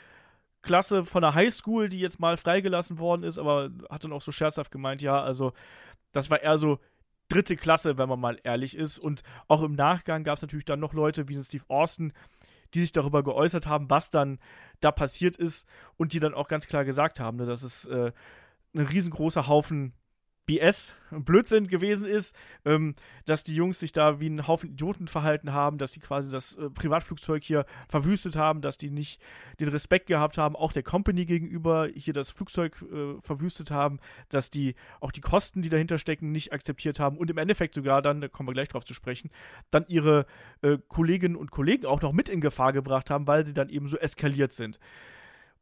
Klasse 0.62 1.04
von 1.04 1.22
der 1.22 1.36
Highschool, 1.36 1.90
die 1.90 2.00
jetzt 2.00 2.20
mal 2.20 2.38
freigelassen 2.38 2.98
worden 2.98 3.24
ist, 3.24 3.38
aber 3.38 3.70
hat 3.90 4.04
dann 4.04 4.14
auch 4.14 4.22
so 4.22 4.32
scherzhaft 4.32 4.72
gemeint, 4.72 5.02
ja, 5.02 5.22
also 5.22 5.54
das 6.12 6.32
war 6.32 6.42
eher 6.42 6.58
so 6.58 6.80
dritte 7.30 7.56
Klasse, 7.56 7.98
wenn 7.98 8.10
man 8.10 8.20
mal 8.20 8.40
ehrlich 8.44 8.76
ist. 8.76 8.98
Und 8.98 9.24
auch 9.48 9.64
im 9.64 9.76
Nachgang 9.76 10.24
gab 10.24 10.38
es 10.38 10.42
natürlich 10.42 10.66
dann 10.66 10.80
noch 10.80 10.94
Leute 10.94 11.28
wie 11.28 11.42
Steve 11.42 11.66
Austin, 11.68 12.14
die 12.74 12.82
sich 12.82 12.92
darüber 12.92 13.24
geäußert 13.24 13.68
haben, 13.68 13.90
was 13.90 14.10
dann 14.10 14.40
da 14.82 14.92
passiert 14.92 15.38
ist 15.38 15.68
und 15.98 16.14
die 16.14 16.20
dann 16.20 16.34
auch 16.34 16.48
ganz 16.48 16.68
klar 16.68 16.86
gesagt 16.86 17.20
haben, 17.20 17.38
ne, 17.38 17.46
dass 17.46 17.64
es 17.64 17.86
äh, 17.86 18.12
ein 18.74 18.86
riesengroßer 18.86 19.48
Haufen 19.48 19.94
BS, 20.46 20.94
Blödsinn 21.12 21.68
gewesen 21.68 22.06
ist, 22.06 22.36
ähm, 22.66 22.96
dass 23.26 23.44
die 23.44 23.56
Jungs 23.56 23.80
sich 23.80 23.92
da 23.92 24.20
wie 24.20 24.30
ein 24.30 24.48
Haufen 24.48 24.72
Idioten 24.72 25.08
verhalten 25.08 25.54
haben, 25.54 25.78
dass 25.78 25.94
sie 25.94 26.00
quasi 26.00 26.30
das 26.30 26.56
äh, 26.56 26.70
Privatflugzeug 26.70 27.44
hier 27.44 27.66
verwüstet 27.88 28.36
haben, 28.36 28.62
dass 28.62 28.78
die 28.78 28.92
nicht 28.92 29.22
den 29.60 29.70
Respekt 29.70 30.08
gehabt 30.08 30.38
haben, 30.38 30.56
auch 30.56 30.72
der 30.72 30.84
Company 30.84 31.26
gegenüber 31.26 31.88
hier 31.94 32.14
das 32.14 32.30
Flugzeug 32.30 32.82
äh, 32.82 33.22
verwüstet 33.22 33.72
haben, 33.72 34.00
dass 34.30 34.50
die 34.50 34.76
auch 35.00 35.12
die 35.12 35.22
Kosten, 35.22 35.62
die 35.62 35.70
dahinter 35.70 35.98
stecken, 35.98 36.32
nicht 36.32 36.54
akzeptiert 36.54 37.00
haben 37.00 37.18
und 37.18 37.30
im 37.30 37.38
Endeffekt 37.38 37.76
sogar 37.76 38.02
dann, 38.02 38.22
da 38.22 38.28
kommen 38.28 38.50
wir 38.50 38.54
gleich 38.54 38.70
drauf 38.70 38.86
zu 38.86 38.94
sprechen, 38.94 39.32
dann 39.72 39.86
ihre 39.88 40.26
äh, 40.62 40.78
Kolleginnen 40.88 41.36
und 41.36 41.52
Kollegen 41.52 41.86
auch 41.86 42.02
noch 42.02 42.14
mit 42.14 42.30
in 42.30 42.42
Gefahr 42.42 42.74
gebracht 42.74 43.10
haben, 43.10 43.28
weil 43.28 43.46
sie 43.46 43.54
dann 43.54 43.70
eben 43.70 43.88
so 43.88 43.98
eskaliert 43.98 44.54
sind. 44.54 44.80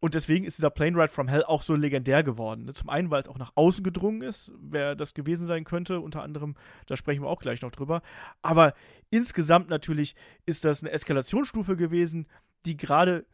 Und 0.03 0.15
deswegen 0.15 0.43
ist 0.43 0.57
dieser 0.57 0.69
Plane 0.69 1.01
Ride 1.01 1.13
from 1.13 1.29
Hell 1.29 1.45
auch 1.45 1.61
so 1.61 1.75
legendär 1.75 2.23
geworden. 2.23 2.65
Ne? 2.65 2.73
Zum 2.73 2.89
einen, 2.89 3.09
weil 3.09 3.21
es 3.21 3.29
auch 3.29 3.37
nach 3.37 3.53
außen 3.55 3.85
gedrungen 3.85 4.21
ist, 4.21 4.51
wer 4.59 4.95
das 4.95 5.13
gewesen 5.13 5.45
sein 5.45 5.63
könnte, 5.63 6.01
unter 6.01 6.23
anderem, 6.23 6.55
da 6.87 6.97
sprechen 6.97 7.23
wir 7.23 7.29
auch 7.29 7.39
gleich 7.39 7.61
noch 7.61 7.71
drüber. 7.71 8.01
Aber 8.41 8.73
insgesamt 9.11 9.69
natürlich 9.69 10.17
ist 10.45 10.65
das 10.65 10.83
eine 10.83 10.91
Eskalationsstufe 10.91 11.77
gewesen, 11.77 12.27
die 12.65 12.75
gerade 12.75 13.25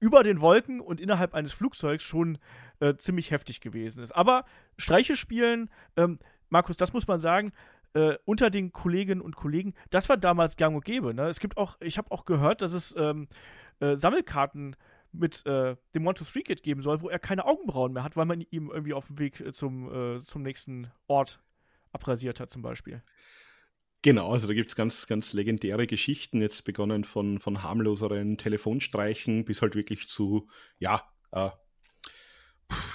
über 0.00 0.24
den 0.24 0.40
Wolken 0.40 0.80
und 0.80 1.00
innerhalb 1.00 1.32
eines 1.32 1.52
Flugzeugs 1.52 2.02
schon 2.02 2.38
äh, 2.80 2.96
ziemlich 2.96 3.30
heftig 3.30 3.60
gewesen 3.60 4.02
ist. 4.02 4.10
Aber 4.10 4.46
Streiche 4.78 5.14
spielen, 5.14 5.70
ähm, 5.96 6.18
Markus, 6.48 6.76
das 6.76 6.92
muss 6.92 7.06
man 7.06 7.20
sagen, 7.20 7.52
äh, 7.94 8.16
unter 8.24 8.50
den 8.50 8.72
Kolleginnen 8.72 9.20
und 9.20 9.36
Kollegen, 9.36 9.74
das 9.90 10.08
war 10.08 10.16
damals 10.16 10.56
gang 10.56 10.74
und 10.74 10.84
gäbe. 10.84 11.14
Ne? 11.14 11.28
Es 11.28 11.38
gibt 11.38 11.56
auch, 11.56 11.76
ich 11.78 11.98
habe 11.98 12.10
auch 12.10 12.24
gehört, 12.24 12.62
dass 12.62 12.72
es 12.72 12.96
ähm, 12.98 13.28
äh, 13.78 13.94
Sammelkarten 13.94 14.74
mit 15.18 15.44
äh, 15.46 15.76
dem 15.94 16.06
One-to-Three-Kit 16.06 16.62
geben 16.62 16.80
soll, 16.80 17.00
wo 17.00 17.08
er 17.08 17.18
keine 17.18 17.44
Augenbrauen 17.44 17.92
mehr 17.92 18.04
hat, 18.04 18.16
weil 18.16 18.26
man 18.26 18.44
ihm 18.50 18.70
irgendwie 18.70 18.94
auf 18.94 19.06
dem 19.08 19.18
Weg 19.18 19.40
äh, 19.40 19.52
zum, 19.52 20.16
äh, 20.16 20.22
zum 20.22 20.42
nächsten 20.42 20.90
Ort 21.06 21.40
abrasiert 21.92 22.40
hat, 22.40 22.50
zum 22.50 22.62
Beispiel. 22.62 23.02
Genau, 24.02 24.30
also 24.32 24.46
da 24.46 24.54
gibt 24.54 24.68
es 24.68 24.76
ganz, 24.76 25.06
ganz 25.06 25.32
legendäre 25.32 25.86
Geschichten, 25.86 26.40
jetzt 26.40 26.64
begonnen 26.64 27.04
von, 27.04 27.40
von 27.40 27.62
harmloseren 27.62 28.38
Telefonstreichen 28.38 29.44
bis 29.44 29.62
halt 29.62 29.74
wirklich 29.74 30.08
zu, 30.08 30.48
ja, 30.78 31.02
äh, 31.32 31.50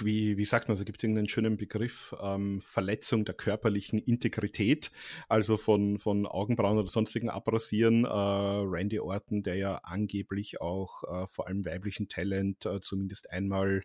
wie, 0.00 0.36
wie 0.36 0.44
sagt 0.44 0.68
man, 0.68 0.74
also 0.74 0.84
gibt 0.84 0.98
es 0.98 1.04
irgendeinen 1.04 1.28
schönen 1.28 1.56
Begriff, 1.56 2.14
ähm, 2.20 2.60
Verletzung 2.60 3.24
der 3.24 3.34
körperlichen 3.34 3.98
Integrität, 3.98 4.90
also 5.28 5.56
von, 5.56 5.98
von 5.98 6.26
Augenbrauen 6.26 6.78
oder 6.78 6.88
sonstigen 6.88 7.30
Abrasieren. 7.30 8.04
Äh, 8.04 8.08
Randy 8.08 9.00
Orton, 9.00 9.42
der 9.42 9.56
ja 9.56 9.76
angeblich 9.76 10.60
auch 10.60 11.04
äh, 11.04 11.26
vor 11.26 11.46
allem 11.46 11.64
weiblichen 11.64 12.08
Talent 12.08 12.66
äh, 12.66 12.80
zumindest 12.80 13.30
einmal 13.30 13.82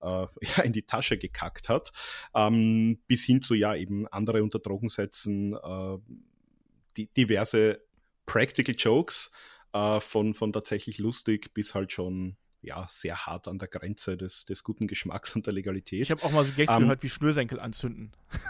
äh, 0.00 0.26
ja, 0.56 0.62
in 0.64 0.72
die 0.72 0.86
Tasche 0.86 1.18
gekackt 1.18 1.68
hat, 1.68 1.92
ähm, 2.34 3.00
bis 3.06 3.24
hin 3.24 3.42
zu 3.42 3.54
ja 3.54 3.74
eben 3.74 4.08
andere 4.08 4.42
unter 4.42 4.58
Drogen 4.58 4.88
setzen, 4.88 5.54
äh, 5.54 5.98
die, 6.96 7.06
diverse 7.14 7.80
Practical 8.26 8.74
Jokes 8.76 9.32
äh, 9.72 10.00
von, 10.00 10.34
von 10.34 10.52
tatsächlich 10.52 10.98
lustig 10.98 11.52
bis 11.54 11.74
halt 11.74 11.92
schon 11.92 12.36
ja, 12.62 12.86
sehr 12.88 13.26
hart 13.26 13.48
an 13.48 13.58
der 13.58 13.68
Grenze 13.68 14.16
des, 14.16 14.44
des 14.44 14.64
guten 14.64 14.86
Geschmacks 14.86 15.34
und 15.34 15.46
der 15.46 15.52
Legalität. 15.52 16.02
Ich 16.02 16.10
habe 16.10 16.22
auch 16.22 16.30
mal 16.30 16.44
so 16.44 16.52
Gags 16.52 16.70
um, 16.72 16.76
ähm, 16.76 16.82
gehört 16.82 17.02
wie 17.02 17.08
Schnürsenkel 17.08 17.60
anzünden. 17.60 18.12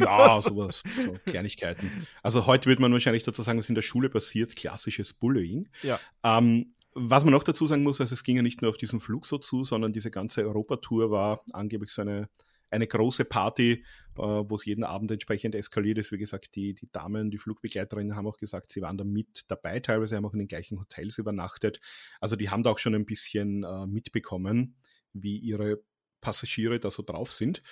Ja, 0.00 0.40
sowas, 0.40 0.82
so 0.90 1.18
Kleinigkeiten. 1.26 2.06
Also 2.22 2.46
heute 2.46 2.70
würde 2.70 2.80
man 2.80 2.92
wahrscheinlich 2.92 3.22
dazu 3.22 3.42
sagen, 3.42 3.58
was 3.58 3.68
in 3.68 3.74
der 3.74 3.82
Schule 3.82 4.08
passiert, 4.08 4.56
klassisches 4.56 5.12
Bullying. 5.12 5.68
Ja. 5.82 6.00
Ähm, 6.22 6.72
was 6.94 7.24
man 7.24 7.32
noch 7.32 7.42
dazu 7.42 7.66
sagen 7.66 7.82
muss, 7.82 8.00
also 8.00 8.14
es 8.14 8.24
ging 8.24 8.36
ja 8.36 8.42
nicht 8.42 8.62
nur 8.62 8.70
auf 8.70 8.78
diesem 8.78 9.00
Flug 9.00 9.26
so 9.26 9.36
zu, 9.38 9.62
sondern 9.62 9.92
diese 9.92 10.10
ganze 10.10 10.42
Europatour 10.42 11.10
war 11.10 11.44
angeblich 11.52 11.90
so 11.90 12.02
eine 12.02 12.28
eine 12.74 12.86
große 12.86 13.24
Party, 13.24 13.84
äh, 14.16 14.22
wo 14.22 14.54
es 14.54 14.64
jeden 14.64 14.84
Abend 14.84 15.10
entsprechend 15.10 15.54
eskaliert 15.54 15.98
ist. 15.98 16.12
Wie 16.12 16.18
gesagt, 16.18 16.54
die, 16.54 16.74
die 16.74 16.90
Damen, 16.92 17.30
die 17.30 17.38
Flugbegleiterinnen 17.38 18.16
haben 18.16 18.26
auch 18.26 18.36
gesagt, 18.36 18.72
sie 18.72 18.82
waren 18.82 18.98
da 18.98 19.04
mit 19.04 19.44
dabei, 19.48 19.80
teilweise 19.80 20.16
haben 20.16 20.26
auch 20.26 20.32
in 20.34 20.40
den 20.40 20.48
gleichen 20.48 20.78
Hotels 20.80 21.18
übernachtet. 21.18 21.80
Also 22.20 22.36
die 22.36 22.50
haben 22.50 22.62
da 22.62 22.70
auch 22.70 22.78
schon 22.78 22.94
ein 22.94 23.06
bisschen 23.06 23.64
äh, 23.64 23.86
mitbekommen, 23.86 24.76
wie 25.12 25.38
ihre 25.38 25.82
Passagiere 26.20 26.80
da 26.80 26.90
so 26.90 27.02
drauf 27.02 27.32
sind. 27.32 27.62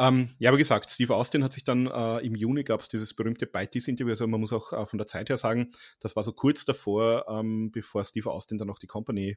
Ähm, 0.00 0.30
ja, 0.38 0.50
aber 0.50 0.58
gesagt, 0.58 0.90
Steve 0.90 1.14
Austin 1.14 1.42
hat 1.42 1.52
sich 1.52 1.64
dann 1.64 1.88
äh, 1.88 2.18
im 2.24 2.36
Juni 2.36 2.62
gab 2.62 2.80
es 2.80 2.88
dieses 2.88 3.14
berühmte 3.14 3.46
Bytees-Interview. 3.46 4.12
Also 4.12 4.28
man 4.28 4.40
muss 4.40 4.52
auch 4.52 4.72
äh, 4.72 4.86
von 4.86 4.98
der 4.98 5.08
Zeit 5.08 5.28
her 5.28 5.36
sagen, 5.36 5.72
das 5.98 6.14
war 6.14 6.22
so 6.22 6.32
kurz 6.32 6.64
davor, 6.64 7.26
ähm, 7.28 7.72
bevor 7.72 8.04
Steve 8.04 8.30
Austin 8.30 8.58
dann 8.58 8.70
auch 8.70 8.78
die 8.78 8.86
Company 8.86 9.36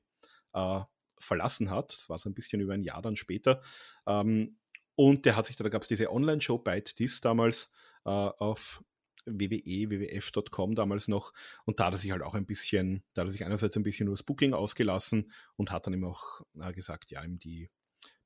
äh, 0.54 0.80
verlassen 1.18 1.72
hat. 1.72 1.92
Das 1.94 2.10
war 2.10 2.20
so 2.20 2.30
ein 2.30 2.36
bisschen 2.36 2.62
über 2.62 2.74
ein 2.74 2.84
Jahr 2.84 3.02
dann 3.02 3.16
später. 3.16 3.62
Ähm, 4.06 4.58
und 4.96 5.26
der 5.26 5.36
hat 5.36 5.46
sich, 5.46 5.56
da 5.56 5.68
gab 5.70 5.82
es 5.82 5.88
diese 5.88 6.12
Online-Show 6.12 6.58
Byte 6.60 6.96
This 6.96 7.22
damals 7.22 7.72
äh, 8.06 8.10
auf 8.10 8.84
WWE, 9.26 9.90
WWF.com 9.90 10.76
damals 10.76 11.08
noch. 11.08 11.34
Und 11.66 11.80
da 11.80 11.86
hat 11.86 11.94
er 11.94 11.98
sich 11.98 12.12
halt 12.12 12.22
auch 12.22 12.34
ein 12.34 12.46
bisschen, 12.46 13.04
da 13.14 13.22
hat 13.22 13.30
er 13.30 13.32
sich 13.32 13.46
einerseits 13.46 13.78
ein 13.78 13.84
bisschen 13.84 14.08
über 14.08 14.14
das 14.14 14.24
Booking 14.24 14.54
ausgelassen 14.54 15.32
und 15.56 15.72
hat 15.72 15.88
dann 15.88 15.94
eben 15.94 16.06
auch 16.06 16.42
äh, 16.60 16.74
gesagt, 16.74 17.12
ja, 17.12 17.24
ihm 17.24 17.40
die, 17.40 17.70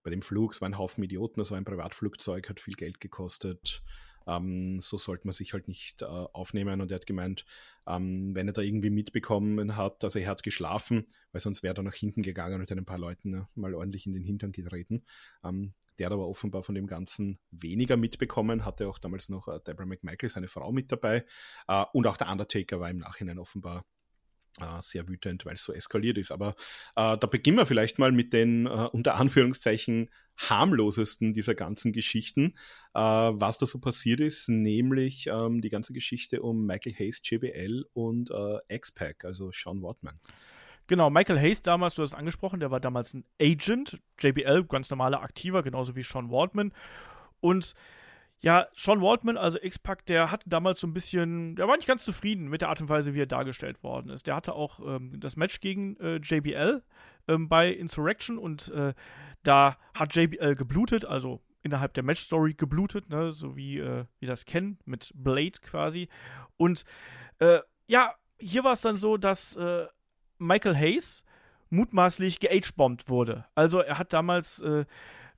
bei 0.04 0.10
dem 0.10 0.22
Flug, 0.22 0.54
es 0.54 0.62
war 0.62 0.70
ein 0.70 0.78
Haufen 0.78 1.04
Idioten, 1.04 1.40
das 1.40 1.52
war 1.52 1.58
ein 1.58 1.66
Privatflugzeug, 1.66 2.50
hat 2.50 2.60
viel 2.60 2.76
Geld 2.76 3.00
gekostet. 3.00 3.84
Ähm, 4.28 4.80
so 4.80 4.98
sollte 4.98 5.28
man 5.28 5.34
sich 5.34 5.54
halt 5.54 5.68
nicht 5.68 6.02
äh, 6.02 6.06
aufnehmen. 6.06 6.82
Und 6.82 6.92
er 6.92 6.96
hat 6.96 7.06
gemeint, 7.06 7.46
ähm, 7.88 8.34
wenn 8.34 8.48
er 8.48 8.54
da 8.54 8.62
irgendwie 8.62 8.90
mitbekommen 8.90 9.76
hat, 9.76 10.04
also 10.04 10.18
er 10.18 10.30
hat 10.30 10.44
geschlafen, 10.44 11.06
weil 11.32 11.42
sonst 11.42 11.62
wäre 11.62 11.76
er 11.76 11.84
nach 11.84 11.94
hinten 11.94 12.24
gegangen 12.24 12.56
und 12.56 12.62
hätte 12.62 12.76
ein 12.76 12.86
paar 12.86 12.98
Leuten 12.98 13.30
ne, 13.30 13.48
mal 13.54 13.76
ordentlich 13.76 14.08
in 14.08 14.14
den 14.14 14.24
Hintern 14.24 14.52
getreten. 14.52 15.04
Ähm, 15.44 15.74
der 15.98 16.08
hat 16.08 16.14
aber 16.14 16.28
offenbar 16.28 16.64
von 16.64 16.76
dem 16.76 16.88
Ganzen 16.88 17.40
weniger 17.52 17.98
mitbekommen, 17.98 18.66
hatte 18.66 18.88
auch 18.88 19.00
damals 19.00 19.30
noch 19.30 19.48
äh, 19.48 19.60
Deborah 19.66 19.86
McMichael, 19.86 20.30
seine 20.30 20.48
Frau, 20.48 20.72
mit 20.72 20.92
dabei. 20.92 21.26
Äh, 21.68 21.86
und 21.94 22.08
auch 22.08 22.18
der 22.18 22.32
Undertaker 22.32 22.80
war 22.80 22.90
im 22.90 22.98
Nachhinein 22.98 23.40
offenbar 23.40 23.86
äh, 24.60 24.82
sehr 24.82 25.08
wütend, 25.08 25.46
weil 25.46 25.56
es 25.56 25.64
so 25.64 25.74
eskaliert 25.74 26.18
ist. 26.18 26.32
Aber 26.32 26.56
da 26.96 27.16
beginnen 27.16 27.58
wir 27.58 27.66
vielleicht 27.66 28.00
mal 28.00 28.12
mit 28.12 28.32
den 28.32 28.68
unter 28.68 29.16
Anführungszeichen 29.16 30.10
harmlosesten 30.38 31.34
dieser 31.34 31.56
ganzen 31.56 31.92
Geschichten, 31.92 32.56
was 32.94 33.58
da 33.58 33.66
so 33.66 33.80
passiert 33.80 34.22
ist, 34.22 34.48
nämlich 34.48 35.28
ähm, 35.28 35.62
die 35.62 35.70
ganze 35.70 35.92
Geschichte 35.92 36.42
um 36.42 36.66
Michael 36.66 36.96
Hayes, 36.98 37.22
JBL 37.24 37.86
und 37.94 38.32
äh, 38.32 38.76
X-Pac, 38.76 39.26
also 39.26 39.52
Sean 39.52 39.82
Wortman. 39.82 40.20
Genau, 40.88 41.10
Michael 41.10 41.40
Hayes 41.40 41.62
damals, 41.62 41.96
du 41.96 42.04
hast 42.04 42.12
es 42.12 42.18
angesprochen, 42.18 42.60
der 42.60 42.72
war 42.72 42.80
damals 42.80 43.14
ein 43.14 43.26
Agent, 43.42 43.98
JBL, 44.20 44.66
ganz 44.66 44.90
normaler 44.90 45.22
Aktiver, 45.22 45.64
genauso 45.64 45.96
wie 45.96 46.04
Sean 46.04 46.30
Waldman. 46.30 46.74
Und 47.40 47.74
ja, 48.40 48.68
Sean 48.76 49.02
Waldman, 49.02 49.38
also 49.38 49.58
X-Pac, 49.60 50.06
der 50.06 50.30
hatte 50.30 50.48
damals 50.48 50.80
so 50.80 50.88
ein 50.88 50.94
bisschen, 50.94 51.56
der 51.56 51.68
war 51.68 51.76
nicht 51.76 51.88
ganz 51.88 52.06
zufrieden 52.06 52.48
mit 52.48 52.62
der 52.62 52.70
Art 52.70 52.82
und 52.82 52.90
Weise, 52.90 53.14
wie 53.16 53.22
er 53.22 53.26
dargestellt 53.26 53.82
worden 53.82 54.10
ist. 54.10 54.28
Der 54.28 54.36
hatte 54.36 54.54
auch 54.54 54.80
ähm, 54.80 55.20
das 55.20 55.36
Match 55.36 55.62
gegen 55.62 55.98
äh, 55.98 56.18
JBL 56.18 56.84
ähm, 57.28 57.50
bei 57.50 57.70
Insurrection 57.72 58.38
und 58.38 58.70
äh, 58.70 58.94
da 59.42 59.78
hat 59.96 60.16
JBL 60.16 60.56
geblutet, 60.56 61.06
also 61.06 61.42
innerhalb 61.64 61.96
der 61.96 62.04
Match-Story 62.04 62.54
geblutet, 62.54 63.10
ne, 63.10 63.32
so 63.32 63.56
wie 63.56 63.80
äh, 63.80 64.06
wir 64.20 64.28
das 64.28 64.46
kennen, 64.46 64.78
mit 64.86 65.12
Blade 65.16 65.60
quasi. 65.62 66.10
Und 66.58 66.84
äh, 67.40 67.60
ja, 67.88 68.14
hier 68.38 68.64
war 68.64 68.74
es 68.74 68.82
dann 68.82 68.98
so, 68.98 69.18
dass 69.18 69.56
äh, 69.56 69.88
Michael 70.46 70.76
Hayes 70.76 71.24
mutmaßlich 71.70 72.40
geagebombt 72.40 73.10
wurde. 73.10 73.46
Also 73.56 73.80
er 73.80 73.98
hat 73.98 74.14
damals 74.14 74.60
äh, 74.62 74.86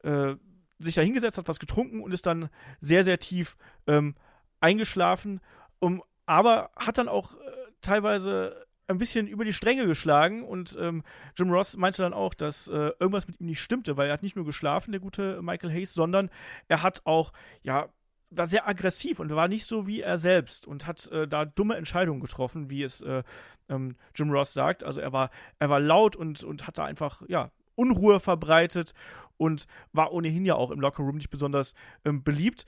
äh, 0.03 0.35
sich 0.79 0.95
da 0.95 1.01
hingesetzt, 1.01 1.37
hat 1.37 1.47
was 1.47 1.59
getrunken 1.59 2.01
und 2.01 2.11
ist 2.11 2.25
dann 2.25 2.49
sehr, 2.79 3.03
sehr 3.03 3.19
tief 3.19 3.57
ähm, 3.87 4.15
eingeschlafen. 4.59 5.41
Um, 5.79 6.03
aber 6.25 6.71
hat 6.75 6.97
dann 6.97 7.07
auch 7.07 7.35
äh, 7.35 7.37
teilweise 7.81 8.67
ein 8.87 8.97
bisschen 8.97 9.27
über 9.27 9.43
die 9.43 9.53
Stränge 9.53 9.85
geschlagen 9.85 10.43
und 10.43 10.77
ähm, 10.79 11.03
Jim 11.35 11.51
Ross 11.51 11.75
meinte 11.75 12.01
dann 12.01 12.13
auch, 12.13 12.33
dass 12.33 12.67
äh, 12.67 12.91
irgendwas 12.99 13.27
mit 13.27 13.39
ihm 13.39 13.47
nicht 13.47 13.61
stimmte, 13.61 13.97
weil 13.97 14.07
er 14.07 14.13
hat 14.13 14.23
nicht 14.23 14.35
nur 14.35 14.45
geschlafen, 14.45 14.91
der 14.91 15.01
gute 15.01 15.41
Michael 15.41 15.71
Hayes, 15.71 15.93
sondern 15.93 16.29
er 16.67 16.83
hat 16.83 17.01
auch, 17.05 17.33
ja, 17.63 17.89
war 18.29 18.47
sehr 18.47 18.67
aggressiv 18.67 19.19
und 19.19 19.33
war 19.33 19.47
nicht 19.47 19.65
so 19.65 19.87
wie 19.87 20.01
er 20.01 20.17
selbst 20.17 20.67
und 20.67 20.85
hat 20.85 21.07
äh, 21.11 21.27
da 21.27 21.45
dumme 21.45 21.75
Entscheidungen 21.75 22.19
getroffen, 22.19 22.69
wie 22.69 22.83
es 22.83 23.01
äh, 23.01 23.23
ähm, 23.69 23.95
Jim 24.15 24.31
Ross 24.31 24.53
sagt. 24.53 24.83
Also 24.83 24.99
er 24.99 25.13
war, 25.13 25.29
er 25.59 25.69
war 25.69 25.79
laut 25.79 26.15
und, 26.15 26.43
und 26.43 26.67
hat 26.67 26.77
da 26.77 26.85
einfach, 26.85 27.21
ja, 27.27 27.51
Unruhe 27.75 28.19
verbreitet 28.19 28.93
und 29.37 29.67
war 29.93 30.11
ohnehin 30.11 30.45
ja 30.45 30.55
auch 30.55 30.71
im 30.71 30.81
Lockerroom 30.81 31.17
nicht 31.17 31.29
besonders 31.29 31.73
ähm, 32.03 32.23
beliebt. 32.23 32.65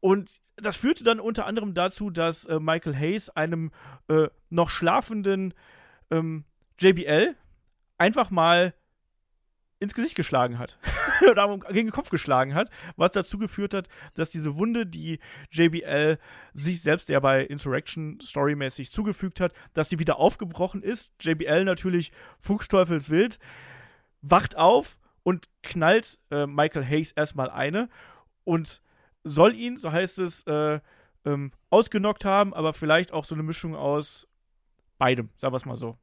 Und 0.00 0.40
das 0.56 0.76
führte 0.76 1.04
dann 1.04 1.20
unter 1.20 1.46
anderem 1.46 1.74
dazu, 1.74 2.10
dass 2.10 2.44
äh, 2.44 2.60
Michael 2.60 2.94
Hayes 2.94 3.30
einem 3.30 3.72
äh, 4.08 4.28
noch 4.50 4.70
schlafenden 4.70 5.54
ähm, 6.10 6.44
JBL 6.78 7.34
einfach 7.98 8.30
mal 8.30 8.74
ins 9.80 9.94
Gesicht 9.94 10.14
geschlagen 10.14 10.58
hat. 10.58 10.78
oder 11.30 11.58
gegen 11.58 11.88
den 11.88 11.92
Kopf 11.92 12.10
geschlagen 12.10 12.54
hat, 12.54 12.70
was 12.96 13.12
dazu 13.12 13.38
geführt 13.38 13.74
hat, 13.74 13.88
dass 14.14 14.30
diese 14.30 14.56
Wunde, 14.56 14.86
die 14.86 15.18
JBL 15.50 16.18
sich 16.52 16.80
selbst 16.82 17.08
ja 17.08 17.20
bei 17.20 17.42
Insurrection 17.44 18.18
storymäßig 18.20 18.90
zugefügt 18.90 19.40
hat, 19.40 19.52
dass 19.74 19.88
sie 19.88 19.98
wieder 19.98 20.18
aufgebrochen 20.18 20.82
ist. 20.82 21.12
JBL 21.20 21.64
natürlich 21.64 22.12
fuchsteufelswild, 22.40 23.38
wacht 24.22 24.56
auf 24.56 24.98
und 25.22 25.48
knallt 25.62 26.18
äh, 26.30 26.46
Michael 26.46 26.84
Hayes 26.84 27.12
erstmal 27.12 27.50
eine 27.50 27.88
und 28.44 28.80
soll 29.24 29.54
ihn, 29.54 29.76
so 29.76 29.90
heißt 29.90 30.18
es, 30.20 30.44
äh, 30.44 30.80
ähm, 31.24 31.50
ausgenockt 31.70 32.24
haben, 32.24 32.54
aber 32.54 32.72
vielleicht 32.72 33.12
auch 33.12 33.24
so 33.24 33.34
eine 33.34 33.42
Mischung 33.42 33.74
aus 33.74 34.28
beidem, 34.98 35.30
sagen 35.36 35.52
wir 35.52 35.56
es 35.56 35.64
mal 35.64 35.76
so. 35.76 35.98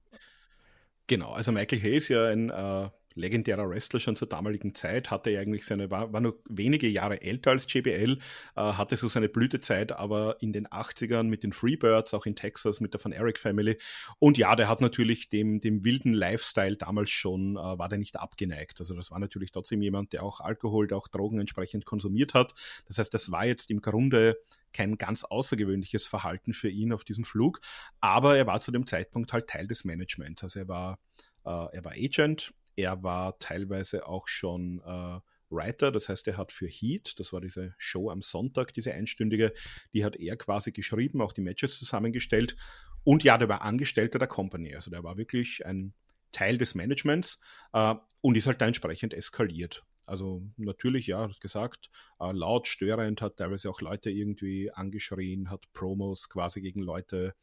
Genau, 1.07 1.31
also 1.31 1.51
Michael 1.51 1.81
Hayes 1.81 2.09
ja 2.09 2.27
ein 2.27 2.49
äh, 2.49 2.89
legendärer 3.15 3.69
Wrestler 3.69 3.99
schon 3.99 4.15
zur 4.15 4.27
damaligen 4.27 4.75
Zeit, 4.75 5.11
hatte 5.11 5.37
eigentlich 5.37 5.65
seine, 5.65 5.91
war, 5.91 6.13
war 6.13 6.21
nur 6.21 6.39
wenige 6.49 6.87
Jahre 6.87 7.21
älter 7.21 7.51
als 7.51 7.71
JBL, 7.71 8.19
äh, 8.55 8.61
hatte 8.61 8.97
so 8.97 9.07
seine 9.07 9.29
Blütezeit, 9.29 9.91
aber 9.91 10.37
in 10.41 10.53
den 10.53 10.67
80ern 10.67 11.23
mit 11.23 11.43
den 11.43 11.53
Freebirds, 11.53 12.13
auch 12.13 12.25
in 12.25 12.35
Texas 12.35 12.79
mit 12.79 12.93
der 12.93 12.99
Von 12.99 13.11
Eric 13.11 13.39
Family. 13.39 13.77
Und 14.19 14.37
ja, 14.37 14.55
der 14.55 14.67
hat 14.67 14.81
natürlich 14.81 15.29
dem, 15.29 15.61
dem 15.61 15.83
wilden 15.83 16.13
Lifestyle 16.13 16.77
damals 16.77 17.09
schon, 17.09 17.55
äh, 17.55 17.59
war 17.59 17.89
der 17.89 17.99
nicht 17.99 18.17
abgeneigt. 18.17 18.79
Also 18.79 18.95
das 18.95 19.11
war 19.11 19.19
natürlich 19.19 19.51
trotzdem 19.51 19.81
jemand, 19.81 20.13
der 20.13 20.23
auch 20.23 20.39
Alkohol, 20.39 20.87
der 20.87 20.97
auch 20.97 21.07
Drogen 21.07 21.39
entsprechend 21.39 21.85
konsumiert 21.85 22.33
hat. 22.33 22.53
Das 22.87 22.97
heißt, 22.97 23.13
das 23.13 23.31
war 23.31 23.45
jetzt 23.45 23.71
im 23.71 23.81
Grunde 23.81 24.37
kein 24.73 24.97
ganz 24.97 25.23
außergewöhnliches 25.23 26.07
Verhalten 26.07 26.53
für 26.53 26.69
ihn 26.69 26.91
auf 26.91 27.03
diesem 27.03 27.23
Flug, 27.23 27.61
aber 28.01 28.35
er 28.37 28.47
war 28.47 28.59
zu 28.59 28.71
dem 28.71 28.87
Zeitpunkt 28.87 29.31
halt 29.31 29.47
Teil 29.47 29.67
des 29.67 29.85
Managements. 29.85 30.43
Also 30.43 30.59
er 30.59 30.67
war, 30.67 30.99
äh, 31.45 31.75
er 31.75 31.85
war 31.85 31.93
Agent, 31.93 32.53
er 32.75 33.03
war 33.03 33.37
teilweise 33.39 34.07
auch 34.07 34.27
schon 34.27 34.81
äh, 34.85 35.19
Writer, 35.49 35.91
das 35.91 36.09
heißt, 36.09 36.27
er 36.27 36.37
hat 36.37 36.51
für 36.51 36.67
Heat, 36.67 37.19
das 37.19 37.31
war 37.31 37.41
diese 37.41 37.75
Show 37.77 38.09
am 38.09 38.21
Sonntag, 38.21 38.73
diese 38.73 38.93
einstündige, 38.93 39.53
die 39.93 40.03
hat 40.03 40.15
er 40.15 40.35
quasi 40.35 40.71
geschrieben, 40.71 41.21
auch 41.21 41.33
die 41.33 41.41
Matches 41.41 41.77
zusammengestellt. 41.77 42.55
Und 43.03 43.23
ja, 43.23 43.37
der 43.37 43.49
war 43.49 43.61
Angestellter 43.61 44.19
der 44.19 44.27
Company, 44.27 44.75
also 44.75 44.89
der 44.89 45.03
war 45.03 45.17
wirklich 45.17 45.65
ein 45.65 45.93
Teil 46.31 46.57
des 46.57 46.73
Managements 46.75 47.41
äh, 47.73 47.95
und 48.21 48.35
ist 48.35 48.47
halt 48.47 48.61
da 48.61 48.67
entsprechend 48.67 49.13
eskaliert. 49.13 49.85
Also 50.05 50.43
natürlich, 50.57 51.07
ja, 51.07 51.21
hat 51.21 51.39
gesagt, 51.39 51.89
äh, 52.19 52.31
laut, 52.31 52.67
störend, 52.67 53.21
hat 53.21 53.37
teilweise 53.37 53.69
auch 53.69 53.81
Leute 53.81 54.09
irgendwie 54.09 54.71
angeschrien, 54.71 55.49
hat 55.49 55.71
Promos 55.73 56.29
quasi 56.29 56.61
gegen 56.61 56.81
Leute 56.81 57.35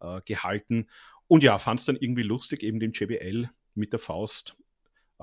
äh, 0.00 0.20
gehalten. 0.24 0.88
Und 1.28 1.44
ja, 1.44 1.58
fand 1.58 1.80
es 1.80 1.86
dann 1.86 1.96
irgendwie 1.96 2.22
lustig, 2.22 2.62
eben 2.62 2.80
den 2.80 2.92
JBL 2.92 3.50
mit 3.74 3.92
der 3.92 4.00
Faust 4.00 4.56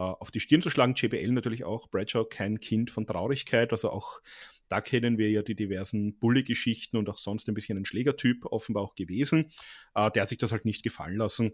auf 0.02 0.32
die 0.32 0.40
Stirn 0.40 0.62
zu 0.62 0.70
schlagen. 0.70 0.94
JBL 0.96 1.32
natürlich 1.32 1.64
auch, 1.64 1.90
Bradshaw 1.90 2.26
kein 2.26 2.60
Kind 2.60 2.92
von 2.92 3.06
Traurigkeit, 3.06 3.72
also 3.72 3.90
auch 3.90 4.22
da 4.70 4.82
kennen 4.82 5.18
wir 5.18 5.30
ja 5.30 5.42
die 5.42 5.56
diversen 5.56 6.18
Bully-Geschichten 6.20 6.98
und 6.98 7.10
auch 7.10 7.18
sonst 7.18 7.48
ein 7.48 7.54
bisschen 7.54 7.78
ein 7.78 7.86
Schlägertyp 7.86 8.46
offenbar 8.46 8.84
auch 8.84 8.96
gewesen. 8.96 9.52
Äh, 9.96 10.12
der 10.12 10.24
hat 10.24 10.30
sich 10.30 10.38
das 10.38 10.52
halt 10.52 10.66
nicht 10.66 10.84
gefallen 10.84 11.18
lassen. 11.18 11.54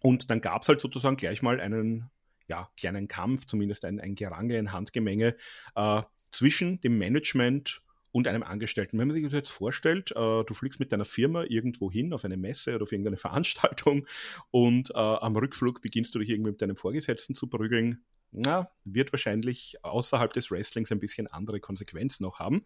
Und 0.00 0.30
dann 0.30 0.40
gab 0.40 0.62
es 0.62 0.68
halt 0.68 0.80
sozusagen 0.80 1.16
gleich 1.16 1.42
mal 1.42 1.60
einen 1.60 2.10
ja, 2.48 2.68
kleinen 2.76 3.06
Kampf, 3.06 3.46
zumindest 3.46 3.84
ein, 3.84 4.00
ein 4.00 4.14
Gerange, 4.16 4.58
ein 4.58 4.72
Handgemenge 4.72 5.36
äh, 5.76 6.02
zwischen 6.32 6.80
dem 6.80 6.98
Management 6.98 7.82
und 8.12 8.28
einem 8.28 8.42
Angestellten. 8.42 8.98
Wenn 8.98 9.08
man 9.08 9.14
sich 9.14 9.24
das 9.24 9.32
jetzt 9.32 9.50
vorstellt, 9.50 10.12
äh, 10.12 10.44
du 10.44 10.54
fliegst 10.54 10.78
mit 10.78 10.92
deiner 10.92 11.04
Firma 11.04 11.44
irgendwo 11.44 11.90
hin 11.90 12.12
auf 12.12 12.24
eine 12.24 12.36
Messe 12.36 12.74
oder 12.74 12.82
auf 12.82 12.92
irgendeine 12.92 13.16
Veranstaltung 13.18 14.06
und 14.50 14.90
äh, 14.90 14.98
am 14.98 15.36
Rückflug 15.36 15.82
beginnst 15.82 16.14
du 16.14 16.18
dich 16.18 16.28
irgendwie 16.28 16.50
mit 16.52 16.62
deinem 16.62 16.76
Vorgesetzten 16.76 17.34
zu 17.34 17.48
prügeln, 17.48 18.04
na, 18.32 18.70
wird 18.84 19.12
wahrscheinlich 19.12 19.76
außerhalb 19.82 20.32
des 20.32 20.50
Wrestlings 20.50 20.90
ein 20.90 21.00
bisschen 21.00 21.26
andere 21.26 21.60
Konsequenzen 21.60 22.22
noch 22.22 22.38
haben. 22.38 22.64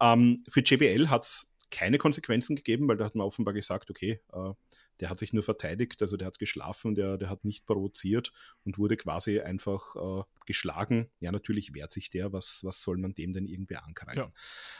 Ähm, 0.00 0.44
für 0.48 0.60
JBL 0.60 1.08
hat 1.08 1.24
es 1.24 1.54
keine 1.70 1.98
Konsequenzen 1.98 2.56
gegeben, 2.56 2.88
weil 2.88 2.96
da 2.96 3.04
hat 3.04 3.14
man 3.14 3.26
offenbar 3.26 3.54
gesagt, 3.54 3.90
okay, 3.90 4.20
äh, 4.32 4.52
der 5.00 5.10
hat 5.10 5.18
sich 5.18 5.32
nur 5.32 5.42
verteidigt, 5.42 6.00
also 6.02 6.16
der 6.16 6.26
hat 6.26 6.38
geschlafen, 6.38 6.94
der, 6.94 7.16
der 7.18 7.28
hat 7.30 7.44
nicht 7.44 7.66
provoziert 7.66 8.32
und 8.64 8.78
wurde 8.78 8.96
quasi 8.96 9.40
einfach 9.40 9.96
äh, 9.96 10.22
geschlagen. 10.46 11.10
Ja, 11.20 11.32
natürlich 11.32 11.74
wehrt 11.74 11.92
sich 11.92 12.10
der, 12.10 12.32
was, 12.32 12.60
was 12.62 12.82
soll 12.82 12.96
man 12.96 13.14
dem 13.14 13.32
denn 13.32 13.46
irgendwie 13.46 13.76
ankreiden? 13.76 14.32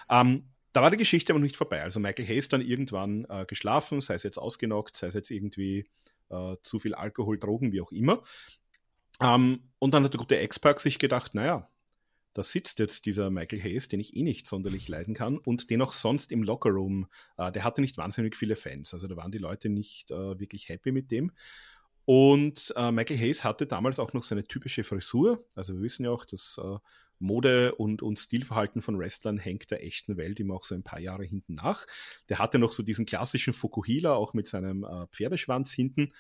Ja. 0.09 0.21
Ähm, 0.21 0.49
da 0.73 0.83
war 0.83 0.91
die 0.91 0.97
Geschichte 0.97 1.33
aber 1.33 1.39
noch 1.39 1.45
nicht 1.45 1.57
vorbei. 1.57 1.83
Also 1.83 2.01
Michael 2.01 2.27
Hayes 2.27 2.49
dann 2.49 2.61
irgendwann 2.61 3.27
äh, 3.29 3.45
geschlafen, 3.47 4.01
sei 4.01 4.15
es 4.15 4.25
jetzt 4.25 4.39
ausgenockt, 4.39 4.97
sei 4.97 5.07
es 5.07 5.15
jetzt 5.15 5.31
irgendwie 5.31 5.87
äh, 6.31 6.57
zu 6.63 6.79
viel 6.79 6.95
Alkohol, 6.95 7.39
Drogen, 7.39 7.73
wie 7.73 7.81
auch 7.81 7.93
immer. 7.93 8.23
Ähm, 9.21 9.71
und 9.79 9.95
dann 9.95 10.05
hat 10.05 10.13
der 10.13 10.19
gute 10.19 10.37
X-Pac 10.37 10.81
sich 10.81 10.99
gedacht, 10.99 11.35
naja, 11.35 11.69
da 12.35 12.43
sitzt 12.43 12.79
jetzt 12.81 13.07
dieser 13.07 13.31
Michael 13.31 13.63
Hayes, 13.63 13.89
den 13.89 14.01
ich 14.01 14.17
eh 14.17 14.23
nicht 14.23 14.47
sonderlich 14.47 14.89
leiden 14.89 15.15
kann 15.15 15.39
und 15.39 15.71
den 15.71 15.81
auch 15.83 15.93
sonst 15.93 16.33
im 16.33 16.43
Lockerroom, 16.43 17.07
äh, 17.39 17.51
der 17.53 17.65
hatte 17.65 17.81
nicht 17.81 17.97
wahnsinnig 17.97 18.37
viele 18.37 18.57
Fans. 18.57 18.93
Also 18.93 19.07
da 19.07 19.17
waren 19.17 19.33
die 19.33 19.39
Leute 19.39 19.69
nicht 19.69 20.11
äh, 20.11 20.39
wirklich 20.39 20.69
happy 20.69 20.93
mit 20.93 21.11
dem. 21.11 21.33
Und 22.05 22.75
äh, 22.77 22.93
Michael 22.93 23.19
Hayes 23.19 23.45
hatte 23.45 23.67
damals 23.67 23.99
auch 23.99 24.13
noch 24.13 24.25
seine 24.25 24.45
typische 24.45 24.85
Frisur. 24.85 25.47
Also 25.55 25.75
wir 25.75 25.81
wissen 25.81 26.05
ja 26.05 26.11
auch, 26.11 26.27
dass 26.27 26.61
äh, 26.63 26.77
Mode 27.19 27.75
und, 27.77 28.03
und 28.03 28.19
Stilverhalten 28.19 28.83
von 28.83 28.99
Wrestlern 28.99 29.39
hängt 29.39 29.71
der 29.71 29.85
echten 29.85 30.17
Welt 30.17 30.41
immer 30.41 30.55
auch 30.55 30.65
so 30.65 30.75
ein 30.75 30.83
paar 30.83 31.01
Jahre 31.01 31.25
hinten 31.25 31.55
nach. 31.55 31.87
Der 32.29 32.39
hatte 32.39 32.59
noch 32.59 32.73
so 32.73 32.83
diesen 32.83 33.07
klassischen 33.07 33.53
Fukuhila, 33.53 34.13
auch 34.13 34.35
mit 34.35 34.49
seinem 34.49 34.85
äh, 34.85 35.07
Pferdeschwanz 35.13 35.73
hinten. 35.73 36.13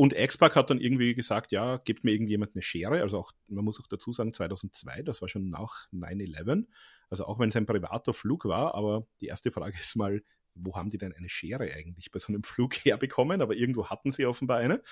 Und 0.00 0.12
X-Pac 0.12 0.54
hat 0.54 0.70
dann 0.70 0.80
irgendwie 0.80 1.12
gesagt, 1.16 1.50
ja, 1.50 1.78
gibt 1.78 2.04
mir 2.04 2.12
irgendjemand 2.12 2.54
eine 2.54 2.62
Schere. 2.62 3.02
Also 3.02 3.18
auch, 3.18 3.32
man 3.48 3.64
muss 3.64 3.80
auch 3.80 3.88
dazu 3.88 4.12
sagen, 4.12 4.32
2002, 4.32 5.02
das 5.02 5.20
war 5.22 5.28
schon 5.28 5.50
nach 5.50 5.88
9-11. 5.92 6.66
Also 7.10 7.26
auch 7.26 7.40
wenn 7.40 7.48
es 7.48 7.56
ein 7.56 7.66
privater 7.66 8.14
Flug 8.14 8.44
war, 8.44 8.76
aber 8.76 9.08
die 9.20 9.26
erste 9.26 9.50
Frage 9.50 9.76
ist 9.80 9.96
mal, 9.96 10.22
wo 10.54 10.76
haben 10.76 10.90
die 10.90 10.98
denn 10.98 11.12
eine 11.12 11.28
Schere 11.28 11.72
eigentlich 11.74 12.12
bei 12.12 12.20
so 12.20 12.28
einem 12.28 12.44
Flug 12.44 12.74
herbekommen? 12.84 13.42
Aber 13.42 13.56
irgendwo 13.56 13.88
hatten 13.88 14.12
sie 14.12 14.24
offenbar 14.24 14.58
eine. 14.58 14.84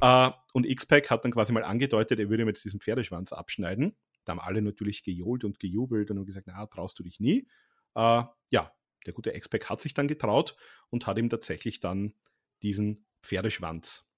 Äh, 0.00 0.30
und 0.52 0.66
X-Pac 0.66 1.10
hat 1.10 1.24
dann 1.24 1.30
quasi 1.30 1.52
mal 1.52 1.62
angedeutet, 1.62 2.18
er 2.18 2.28
würde 2.28 2.44
mir 2.44 2.50
jetzt 2.50 2.64
diesen 2.64 2.80
Pferdeschwanz 2.80 3.32
abschneiden. 3.32 3.96
Da 4.24 4.32
haben 4.32 4.40
alle 4.40 4.62
natürlich 4.62 5.04
gejohlt 5.04 5.44
und 5.44 5.60
gejubelt 5.60 6.10
und 6.10 6.18
haben 6.18 6.26
gesagt, 6.26 6.48
na, 6.48 6.66
traust 6.66 6.98
du 6.98 7.04
dich 7.04 7.20
nie. 7.20 7.46
Äh, 7.94 8.24
ja, 8.50 8.72
der 9.06 9.12
gute 9.12 9.32
X-Pac 9.32 9.70
hat 9.70 9.80
sich 9.80 9.94
dann 9.94 10.08
getraut 10.08 10.56
und 10.88 11.06
hat 11.06 11.18
ihm 11.18 11.30
tatsächlich 11.30 11.78
dann 11.78 12.14
diesen 12.62 13.06
Pferdeschwanz 13.22 14.09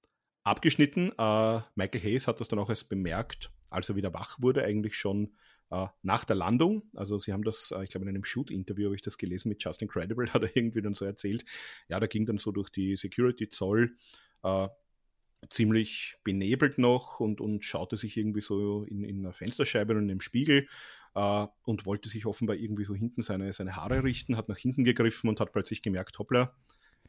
abgeschnitten. 0.44 1.12
Äh, 1.18 1.60
Michael 1.74 2.02
Hayes 2.02 2.28
hat 2.28 2.40
das 2.40 2.48
dann 2.48 2.58
auch 2.58 2.70
erst 2.70 2.88
bemerkt, 2.88 3.50
als 3.70 3.88
er 3.88 3.96
wieder 3.96 4.12
wach 4.12 4.40
wurde, 4.40 4.64
eigentlich 4.64 4.96
schon 4.96 5.32
äh, 5.70 5.86
nach 6.02 6.24
der 6.24 6.36
Landung. 6.36 6.82
Also 6.94 7.18
sie 7.18 7.32
haben 7.32 7.44
das, 7.44 7.72
äh, 7.76 7.84
ich 7.84 7.90
glaube 7.90 8.04
in 8.04 8.10
einem 8.10 8.24
Shoot-Interview 8.24 8.86
habe 8.86 8.96
ich 8.96 9.02
das 9.02 9.18
gelesen 9.18 9.48
mit 9.48 9.62
Justin 9.62 9.88
Credible, 9.88 10.28
hat 10.32 10.42
er 10.42 10.56
irgendwie 10.56 10.82
dann 10.82 10.94
so 10.94 11.04
erzählt. 11.04 11.44
Ja, 11.88 11.98
da 11.98 12.06
ging 12.06 12.26
dann 12.26 12.38
so 12.38 12.52
durch 12.52 12.70
die 12.70 12.96
Security-Zoll 12.96 13.96
äh, 14.42 14.68
ziemlich 15.48 16.16
benebelt 16.22 16.78
noch 16.78 17.20
und, 17.20 17.40
und 17.40 17.64
schaute 17.64 17.96
sich 17.96 18.16
irgendwie 18.16 18.40
so 18.40 18.84
in, 18.84 19.04
in 19.04 19.20
einer 19.20 19.32
Fensterscheibe 19.32 19.92
und 19.92 20.04
in 20.04 20.10
einem 20.10 20.20
Spiegel 20.20 20.68
äh, 21.14 21.46
und 21.64 21.86
wollte 21.86 22.08
sich 22.08 22.26
offenbar 22.26 22.56
irgendwie 22.56 22.84
so 22.84 22.94
hinten 22.94 23.22
seine, 23.22 23.52
seine 23.52 23.76
Haare 23.76 24.04
richten, 24.04 24.36
hat 24.36 24.48
nach 24.48 24.58
hinten 24.58 24.84
gegriffen 24.84 25.28
und 25.28 25.40
hat 25.40 25.52
plötzlich 25.52 25.82
gemerkt, 25.82 26.18
hoppla, 26.18 26.54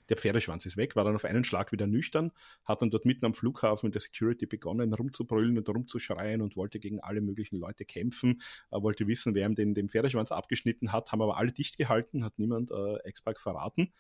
der 0.10 0.18
Pferdeschwanz 0.18 0.66
ist 0.66 0.78
weg, 0.78 0.96
war 0.96 1.04
dann 1.04 1.16
auf 1.16 1.26
einen 1.26 1.44
Schlag 1.44 1.72
wieder 1.72 1.88
nüchtern, 1.88 2.32
hat 2.66 2.82
dann 2.82 2.92
dort 2.92 3.06
mitten 3.06 3.26
am 3.26 3.34
Flughafen 3.34 3.88
mit 3.88 3.96
der 3.96 4.02
Security 4.02 4.46
begonnen, 4.46 4.94
rumzubrüllen 4.94 5.58
und 5.58 5.70
rumzuschreien 5.70 6.42
und 6.42 6.56
wollte 6.56 6.80
gegen 6.80 7.00
alle 7.00 7.22
möglichen 7.22 7.58
Leute 7.58 7.86
kämpfen, 7.86 8.42
äh, 8.72 8.82
wollte 8.82 9.08
wissen, 9.08 9.36
wer 9.36 9.48
ihm 9.48 9.56
den, 9.56 9.74
den 9.74 9.90
Pferdeschwanz 9.90 10.32
abgeschnitten 10.32 10.92
hat, 10.92 11.12
haben 11.12 11.22
aber 11.22 11.38
alle 11.38 11.52
dicht 11.52 11.78
gehalten, 11.78 12.24
hat 12.24 12.38
niemand 12.38 12.72
äh, 12.72 13.10
X-Pac 13.10 13.40
verraten. 13.40 13.94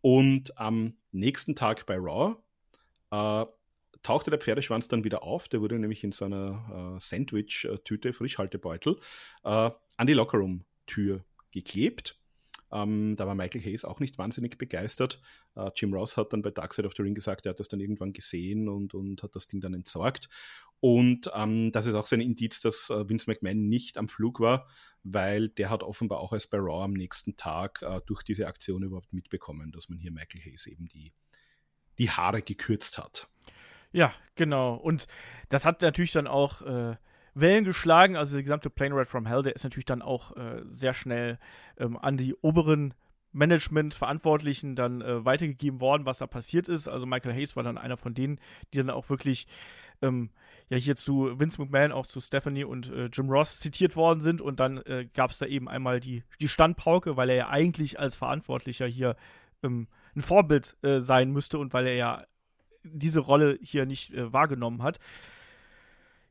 Und 0.00 0.56
am 0.58 0.96
nächsten 1.12 1.56
Tag 1.56 1.86
bei 1.86 1.96
Raw 1.96 2.36
äh, 3.10 3.46
tauchte 4.02 4.30
der 4.30 4.38
Pferdeschwanz 4.38 4.88
dann 4.88 5.04
wieder 5.04 5.22
auf. 5.22 5.48
Der 5.48 5.60
wurde 5.60 5.78
nämlich 5.78 6.04
in 6.04 6.12
so 6.12 6.24
einer 6.24 6.96
äh, 6.96 7.00
Sandwich-Tüte, 7.00 8.12
Frischhaltebeutel, 8.12 8.98
äh, 9.44 9.70
an 9.96 10.06
die 10.06 10.12
Lockerroom-Tür 10.12 11.24
geklebt. 11.50 12.17
Ähm, 12.70 13.16
da 13.16 13.26
war 13.26 13.34
Michael 13.34 13.62
Hayes 13.62 13.84
auch 13.84 14.00
nicht 14.00 14.18
wahnsinnig 14.18 14.58
begeistert. 14.58 15.20
Äh, 15.56 15.70
Jim 15.74 15.92
Ross 15.94 16.16
hat 16.16 16.32
dann 16.32 16.42
bei 16.42 16.50
Dark 16.50 16.74
Side 16.74 16.86
of 16.86 16.94
the 16.96 17.02
Ring 17.02 17.14
gesagt, 17.14 17.46
er 17.46 17.50
hat 17.50 17.60
das 17.60 17.68
dann 17.68 17.80
irgendwann 17.80 18.12
gesehen 18.12 18.68
und, 18.68 18.94
und 18.94 19.22
hat 19.22 19.34
das 19.34 19.48
Ding 19.48 19.60
dann 19.60 19.74
entsorgt. 19.74 20.28
Und 20.80 21.30
ähm, 21.34 21.72
das 21.72 21.86
ist 21.86 21.94
auch 21.94 22.06
so 22.06 22.14
ein 22.14 22.20
Indiz, 22.20 22.60
dass 22.60 22.88
äh, 22.90 23.08
Vince 23.08 23.28
McMahon 23.28 23.68
nicht 23.68 23.98
am 23.98 24.08
Flug 24.08 24.38
war, 24.38 24.68
weil 25.02 25.48
der 25.48 25.70
hat 25.70 25.82
offenbar 25.82 26.20
auch 26.20 26.32
als 26.32 26.46
bei 26.46 26.58
Raw 26.58 26.84
am 26.84 26.92
nächsten 26.92 27.36
Tag 27.36 27.82
äh, 27.82 28.00
durch 28.06 28.22
diese 28.22 28.46
Aktion 28.46 28.82
überhaupt 28.82 29.12
mitbekommen, 29.12 29.72
dass 29.72 29.88
man 29.88 29.98
hier 29.98 30.12
Michael 30.12 30.40
Hayes 30.44 30.66
eben 30.66 30.86
die, 30.86 31.12
die 31.98 32.10
Haare 32.10 32.42
gekürzt 32.42 32.98
hat. 32.98 33.28
Ja, 33.90 34.14
genau. 34.34 34.74
Und 34.74 35.08
das 35.48 35.64
hat 35.64 35.82
natürlich 35.82 36.12
dann 36.12 36.26
auch 36.26 36.62
äh, 36.62 36.96
Wellen 37.40 37.64
geschlagen. 37.64 38.16
Also 38.16 38.36
der 38.36 38.42
gesamte 38.42 38.70
Plane 38.70 38.94
Ride 38.94 39.06
from 39.06 39.26
Hell, 39.26 39.42
der 39.42 39.54
ist 39.54 39.64
natürlich 39.64 39.86
dann 39.86 40.02
auch 40.02 40.36
äh, 40.36 40.62
sehr 40.66 40.92
schnell 40.92 41.38
ähm, 41.78 41.96
an 41.96 42.16
die 42.16 42.34
oberen 42.34 42.94
Management-Verantwortlichen 43.32 44.74
dann 44.74 45.02
äh, 45.02 45.24
weitergegeben 45.24 45.80
worden, 45.80 46.06
was 46.06 46.18
da 46.18 46.26
passiert 46.26 46.68
ist. 46.68 46.88
Also 46.88 47.06
Michael 47.06 47.34
Hayes 47.34 47.56
war 47.56 47.62
dann 47.62 47.78
einer 47.78 47.96
von 47.96 48.14
denen, 48.14 48.40
die 48.72 48.78
dann 48.78 48.90
auch 48.90 49.10
wirklich 49.10 49.46
ähm, 50.02 50.30
ja 50.68 50.76
hier 50.76 50.96
zu 50.96 51.38
Vince 51.38 51.60
McMahon, 51.60 51.92
auch 51.92 52.06
zu 52.06 52.20
Stephanie 52.20 52.64
und 52.64 52.90
äh, 52.90 53.08
Jim 53.12 53.28
Ross 53.30 53.58
zitiert 53.58 53.96
worden 53.96 54.20
sind. 54.20 54.40
Und 54.40 54.60
dann 54.60 54.78
äh, 54.78 55.06
gab 55.12 55.30
es 55.30 55.38
da 55.38 55.46
eben 55.46 55.68
einmal 55.68 56.00
die, 56.00 56.24
die 56.40 56.48
Standpauke, 56.48 57.16
weil 57.16 57.30
er 57.30 57.36
ja 57.36 57.48
eigentlich 57.48 57.98
als 57.98 58.16
Verantwortlicher 58.16 58.86
hier 58.86 59.16
ähm, 59.62 59.88
ein 60.16 60.22
Vorbild 60.22 60.76
äh, 60.82 61.00
sein 61.00 61.30
müsste 61.30 61.58
und 61.58 61.72
weil 61.72 61.86
er 61.86 61.94
ja 61.94 62.22
diese 62.82 63.20
Rolle 63.20 63.58
hier 63.62 63.86
nicht 63.86 64.12
äh, 64.14 64.32
wahrgenommen 64.32 64.82
hat. 64.82 64.98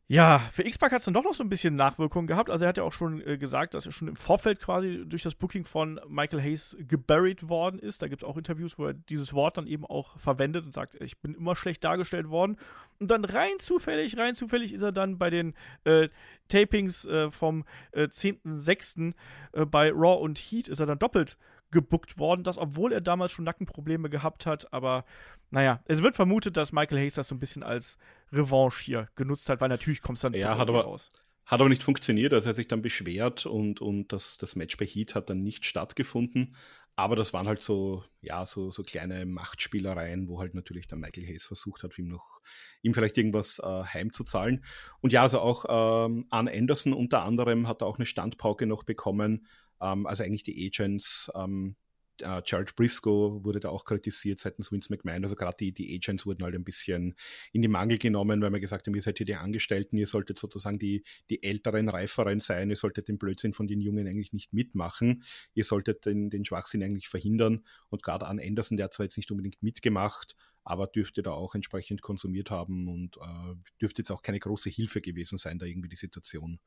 Ja, 0.10 0.39
für 0.54 0.65
X-Pac 0.65 0.93
hat 0.93 1.00
es 1.00 1.06
dann 1.06 1.13
doch 1.13 1.24
noch 1.26 1.34
so 1.34 1.43
ein 1.43 1.50
bisschen 1.50 1.76
Nachwirkungen 1.76 2.28
gehabt. 2.28 2.50
Also 2.50 2.63
er 2.63 2.70
hat 2.70 2.78
ja 2.78 2.84
auch 2.84 2.93
schon 2.93 3.20
äh, 3.28 3.38
gesagt, 3.38 3.74
dass 3.74 3.86
er 3.86 3.91
schon 3.91 4.08
im 4.08 4.15
Vorfeld 4.15 4.62
quasi 4.62 5.04
durch 5.06 5.24
das 5.24 5.36
Booking 5.36 5.65
von 5.65 6.00
Michael 6.08 6.41
Hayes 6.41 6.78
geburied 6.80 7.50
worden 7.50 7.78
ist. 7.78 8.02
Da 8.02 8.08
gibt 8.08 8.24
es 8.24 8.28
auch 8.28 8.38
Interviews, 8.38 8.80
wo 8.80 8.86
er 8.86 8.93
dieses 8.93 9.34
Wort 9.34 9.58
dann 9.58 9.67
eben 9.67 9.86
auch 9.86 10.17
verwendet 10.17 10.63
und 10.63 10.74
sagt, 10.74 10.96
ich 11.02 11.20
bin 11.20 11.34
immer 11.34 11.58
schlecht 11.58 11.84
dargestellt 11.84 12.30
worden. 12.30 12.56
Und 13.00 13.12
dann 13.12 13.26
rein 13.26 13.60
zufällig, 13.60 14.17
rein 14.17 14.34
zufällig 14.34 14.72
ist 14.72 14.82
er 14.82 14.93
dann 14.93 15.17
bei 15.17 15.30
den 15.30 15.54
äh, 15.84 16.08
Tapings 16.48 17.04
äh, 17.04 17.30
vom 17.30 17.65
äh, 17.91 18.04
10.06. 18.04 19.13
Äh, 19.52 19.65
bei 19.65 19.91
Raw 19.91 20.22
und 20.22 20.39
Heat 20.39 20.70
ist 20.70 20.80
er 20.80 20.86
dann 20.86 21.00
doppelt 21.00 21.38
gebuckt 21.71 22.17
worden, 22.17 22.43
das 22.43 22.58
obwohl 22.58 22.93
er 22.93 23.01
damals 23.01 23.32
schon 23.32 23.45
Nackenprobleme 23.45 24.10
gehabt 24.10 24.45
hat, 24.45 24.71
aber 24.73 25.06
naja, 25.49 25.82
es 25.86 26.01
wird 26.03 26.15
vermutet, 26.15 26.58
dass 26.58 26.71
Michael 26.71 26.99
Hayes 26.99 27.15
das 27.15 27.27
so 27.27 27.36
ein 27.36 27.39
bisschen 27.39 27.63
als 27.63 27.97
Revanche 28.32 28.84
hier 28.86 29.10
genutzt 29.15 29.49
hat, 29.49 29.62
weil 29.62 29.69
natürlich 29.69 30.01
kommt 30.01 30.17
es 30.17 30.21
dann 30.21 30.34
ja, 30.34 30.58
hat 30.58 30.69
aber, 30.69 30.84
raus. 30.84 31.10
Hat 31.45 31.60
aber 31.60 31.69
nicht 31.69 31.84
funktioniert, 31.84 32.34
also 32.34 32.47
er 32.47 32.49
hat 32.49 32.56
sich 32.56 32.67
dann 32.67 32.82
beschwert 32.82 33.45
und, 33.45 33.82
und 33.82 34.13
das, 34.13 34.38
das 34.38 34.56
Match 34.56 34.77
bei 34.77 34.86
Heat 34.86 35.15
hat 35.15 35.30
dann 35.30 35.43
nicht 35.43 35.65
stattgefunden. 35.65 36.56
Aber 36.99 37.15
das 37.15 37.32
waren 37.32 37.47
halt 37.47 37.62
so, 37.62 38.03
ja, 38.21 38.43
so, 38.47 38.71
so 38.71 38.82
kleine 38.82 39.27
Machtspielereien, 39.27 40.27
wo 40.27 40.39
halt 40.39 40.56
natürlich 40.56 40.88
der 40.88 40.97
Michael 40.97 41.27
Hayes 41.27 41.45
versucht 41.45 41.84
hat, 41.84 41.95
ihm 41.99 42.08
noch, 42.08 42.41
ihm 42.82 42.95
vielleicht 42.95 43.19
irgendwas 43.19 43.60
äh, 43.60 43.84
heimzuzahlen. 43.84 44.65
Und 44.99 45.13
ja, 45.13 45.21
also 45.21 45.39
auch 45.39 45.65
ähm, 45.69 46.25
Ann 46.32 46.47
Anderson 46.47 46.93
unter 46.93 47.21
anderem 47.21 47.67
hat 47.67 47.84
auch 47.84 47.97
eine 47.97 48.08
Standpauke 48.08 48.65
noch 48.65 48.82
bekommen, 48.82 49.45
also 49.79 50.23
eigentlich 50.23 50.43
die 50.43 50.65
Agents, 50.65 51.31
ähm, 51.35 51.75
äh, 52.21 52.41
Jared 52.45 52.75
Briscoe 52.75 53.43
wurde 53.43 53.59
da 53.59 53.69
auch 53.69 53.85
kritisiert 53.85 54.39
seitens 54.39 54.71
Vince 54.71 54.91
McMahon. 54.91 55.23
Also 55.23 55.35
gerade 55.35 55.57
die, 55.59 55.71
die 55.71 55.95
Agents 55.95 56.25
wurden 56.25 56.43
halt 56.43 56.55
ein 56.55 56.63
bisschen 56.63 57.15
in 57.51 57.61
die 57.61 57.67
Mangel 57.67 57.97
genommen, 57.97 58.41
weil 58.41 58.49
man 58.49 58.61
gesagt 58.61 58.87
haben, 58.87 58.95
ihr 58.95 59.01
seid 59.01 59.17
hier 59.17 59.25
die 59.25 59.35
Angestellten, 59.35 59.97
ihr 59.97 60.07
solltet 60.07 60.37
sozusagen 60.39 60.79
die, 60.79 61.03
die 61.29 61.43
älteren, 61.43 61.89
reiferen 61.89 62.39
sein, 62.39 62.69
ihr 62.69 62.75
solltet 62.75 63.07
den 63.07 63.17
Blödsinn 63.17 63.53
von 63.53 63.67
den 63.67 63.81
Jungen 63.81 64.07
eigentlich 64.07 64.33
nicht 64.33 64.53
mitmachen, 64.53 65.23
ihr 65.53 65.63
solltet 65.63 66.05
den, 66.05 66.29
den 66.29 66.45
Schwachsinn 66.45 66.83
eigentlich 66.83 67.07
verhindern. 67.07 67.65
Und 67.89 68.03
gerade 68.03 68.27
an 68.27 68.39
Anderson, 68.39 68.77
der 68.77 68.85
hat 68.85 68.93
zwar 68.93 69.05
jetzt 69.05 69.17
nicht 69.17 69.31
unbedingt 69.31 69.61
mitgemacht, 69.61 70.35
aber 70.63 70.87
dürfte 70.87 71.23
da 71.23 71.31
auch 71.31 71.55
entsprechend 71.55 72.01
konsumiert 72.01 72.51
haben 72.51 72.87
und 72.89 73.17
äh, 73.17 73.55
dürfte 73.81 74.01
jetzt 74.01 74.11
auch 74.11 74.21
keine 74.21 74.39
große 74.39 74.69
Hilfe 74.69 75.01
gewesen 75.01 75.37
sein, 75.37 75.59
da 75.59 75.65
irgendwie 75.65 75.89
die 75.89 75.95
Situation 75.95 76.59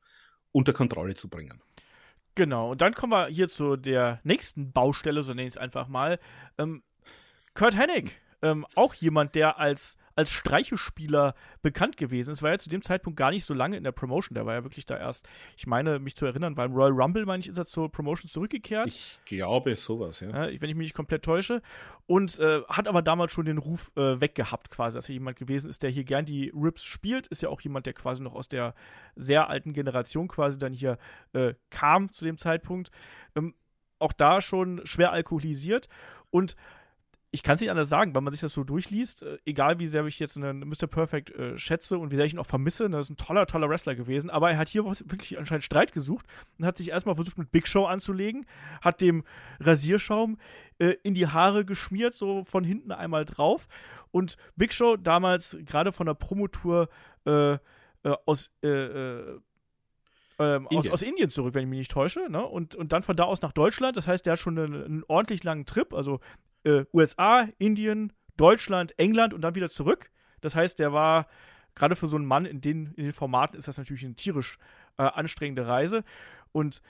unter 0.51 0.73
Kontrolle 0.73 1.13
zu 1.13 1.29
bringen. 1.29 1.61
Genau, 2.35 2.71
und 2.71 2.81
dann 2.81 2.93
kommen 2.93 3.11
wir 3.11 3.27
hier 3.27 3.49
zu 3.49 3.75
der 3.75 4.19
nächsten 4.23 4.71
Baustelle, 4.71 5.23
so 5.23 5.33
nenne 5.33 5.47
ich 5.47 5.53
es 5.53 5.57
einfach 5.57 5.87
mal. 5.87 6.17
Ähm, 6.57 6.83
Kurt 7.53 7.77
Hennig, 7.77 8.15
ähm, 8.41 8.65
auch 8.75 8.93
jemand, 8.93 9.35
der 9.35 9.59
als 9.59 9.97
als 10.15 10.31
Streichespieler 10.31 11.35
bekannt 11.61 11.97
gewesen 11.97 12.31
ist. 12.31 12.43
War 12.43 12.51
ja 12.51 12.57
zu 12.57 12.69
dem 12.69 12.81
Zeitpunkt 12.81 13.17
gar 13.17 13.31
nicht 13.31 13.45
so 13.45 13.53
lange 13.53 13.77
in 13.77 13.83
der 13.83 13.91
Promotion. 13.91 14.35
Der 14.35 14.45
war 14.45 14.53
ja 14.53 14.63
wirklich 14.63 14.85
da 14.85 14.97
erst, 14.97 15.27
ich 15.57 15.67
meine, 15.67 15.99
mich 15.99 16.15
zu 16.15 16.25
erinnern, 16.25 16.55
beim 16.55 16.73
Royal 16.73 16.91
Rumble, 16.91 17.25
meine 17.25 17.41
ich, 17.41 17.47
ist 17.47 17.57
er 17.57 17.65
zur 17.65 17.91
Promotion 17.91 18.29
zurückgekehrt. 18.29 18.87
Ich 18.87 19.19
glaube 19.25 19.75
sowas, 19.75 20.19
ja. 20.19 20.29
ja 20.47 20.61
wenn 20.61 20.69
ich 20.69 20.75
mich 20.75 20.85
nicht 20.85 20.93
komplett 20.93 21.23
täusche. 21.23 21.61
Und 22.07 22.39
äh, 22.39 22.61
hat 22.67 22.87
aber 22.87 23.01
damals 23.01 23.31
schon 23.31 23.45
den 23.45 23.57
Ruf 23.57 23.91
äh, 23.95 24.19
weggehabt, 24.19 24.69
quasi, 24.69 24.97
dass 24.97 25.09
er 25.09 25.13
jemand 25.13 25.37
gewesen 25.37 25.69
ist, 25.69 25.83
der 25.83 25.89
hier 25.89 26.03
gern 26.03 26.25
die 26.25 26.51
Rips 26.53 26.83
spielt. 26.83 27.27
Ist 27.27 27.41
ja 27.41 27.49
auch 27.49 27.61
jemand, 27.61 27.85
der 27.85 27.93
quasi 27.93 28.21
noch 28.21 28.35
aus 28.35 28.49
der 28.49 28.73
sehr 29.15 29.49
alten 29.49 29.73
Generation 29.73 30.27
quasi 30.27 30.57
dann 30.57 30.73
hier 30.73 30.97
äh, 31.33 31.53
kam 31.69 32.11
zu 32.11 32.25
dem 32.25 32.37
Zeitpunkt. 32.37 32.91
Ähm, 33.35 33.55
auch 33.99 34.13
da 34.13 34.41
schon 34.41 34.81
schwer 34.83 35.11
alkoholisiert 35.11 35.87
und 36.31 36.55
ich 37.33 37.43
kann 37.43 37.55
es 37.55 37.61
nicht 37.61 37.69
anders 37.69 37.87
sagen, 37.87 38.13
weil 38.13 38.21
man 38.21 38.33
sich 38.33 38.41
das 38.41 38.53
so 38.53 38.65
durchliest, 38.65 39.23
äh, 39.23 39.37
egal 39.45 39.79
wie 39.79 39.87
sehr 39.87 40.05
ich 40.05 40.19
jetzt 40.19 40.37
einen 40.37 40.67
Mr. 40.67 40.87
Perfect 40.87 41.31
äh, 41.31 41.57
schätze 41.57 41.97
und 41.97 42.11
wie 42.11 42.17
sehr 42.17 42.25
ich 42.25 42.33
ihn 42.33 42.39
auch 42.39 42.45
vermisse, 42.45 42.89
ne, 42.89 42.97
das 42.97 43.05
ist 43.05 43.11
ein 43.11 43.17
toller, 43.17 43.47
toller 43.47 43.69
Wrestler 43.69 43.95
gewesen, 43.95 44.29
aber 44.29 44.51
er 44.51 44.57
hat 44.57 44.67
hier 44.67 44.83
wirklich 44.85 45.39
anscheinend 45.39 45.63
Streit 45.63 45.93
gesucht 45.93 46.25
und 46.59 46.65
hat 46.65 46.77
sich 46.77 46.89
erstmal 46.89 47.15
versucht 47.15 47.37
mit 47.37 47.51
Big 47.51 47.67
Show 47.67 47.85
anzulegen, 47.85 48.45
hat 48.81 48.99
dem 48.99 49.23
Rasierschaum 49.61 50.39
äh, 50.79 50.95
in 51.03 51.13
die 51.13 51.27
Haare 51.27 51.63
geschmiert, 51.63 52.13
so 52.13 52.43
von 52.43 52.65
hinten 52.65 52.91
einmal 52.91 53.23
drauf 53.23 53.67
und 54.11 54.35
Big 54.57 54.73
Show 54.73 54.97
damals 54.97 55.57
gerade 55.65 55.93
von 55.93 56.07
der 56.07 56.15
Promotour 56.15 56.89
äh, 57.25 57.53
äh, 57.53 57.57
aus 58.25 58.51
äh, 58.61 59.39
ähm, 60.39 60.67
aus, 60.69 60.89
aus, 60.89 61.01
Indien 61.03 61.29
zurück, 61.29 61.53
wenn 61.53 61.63
ich 61.63 61.69
mich 61.69 61.77
nicht 61.77 61.91
täusche. 61.91 62.27
Ne? 62.27 62.43
Und, 62.43 62.73
und 62.73 62.93
dann 62.93 63.03
von 63.03 63.15
da 63.15 63.25
aus 63.25 63.43
nach 63.43 63.51
Deutschland. 63.51 63.95
Das 63.95 64.07
heißt, 64.07 64.25
der 64.25 64.33
hat 64.33 64.39
schon 64.39 64.57
einen, 64.57 64.83
einen 64.83 65.03
ordentlich 65.07 65.43
langen 65.43 65.67
Trip. 65.67 65.93
Also 65.93 66.19
äh, 66.63 66.85
USA, 66.93 67.47
Indien, 67.57 68.13
Deutschland, 68.37 68.97
England 68.97 69.33
und 69.33 69.41
dann 69.41 69.55
wieder 69.55 69.69
zurück. 69.69 70.11
Das 70.41 70.55
heißt, 70.55 70.79
der 70.79 70.93
war 70.93 71.27
gerade 71.75 71.95
für 71.95 72.07
so 72.07 72.17
einen 72.17 72.25
Mann 72.25 72.45
in 72.45 72.61
den, 72.61 72.93
in 72.95 73.05
den 73.05 73.13
Formaten 73.13 73.57
ist 73.57 73.67
das 73.67 73.77
natürlich 73.77 74.03
ein 74.03 74.15
tierisch 74.15 74.57
äh, 74.97 75.03
anstrengende 75.03 75.67
Reise. 75.67 76.03
Und 76.51 76.81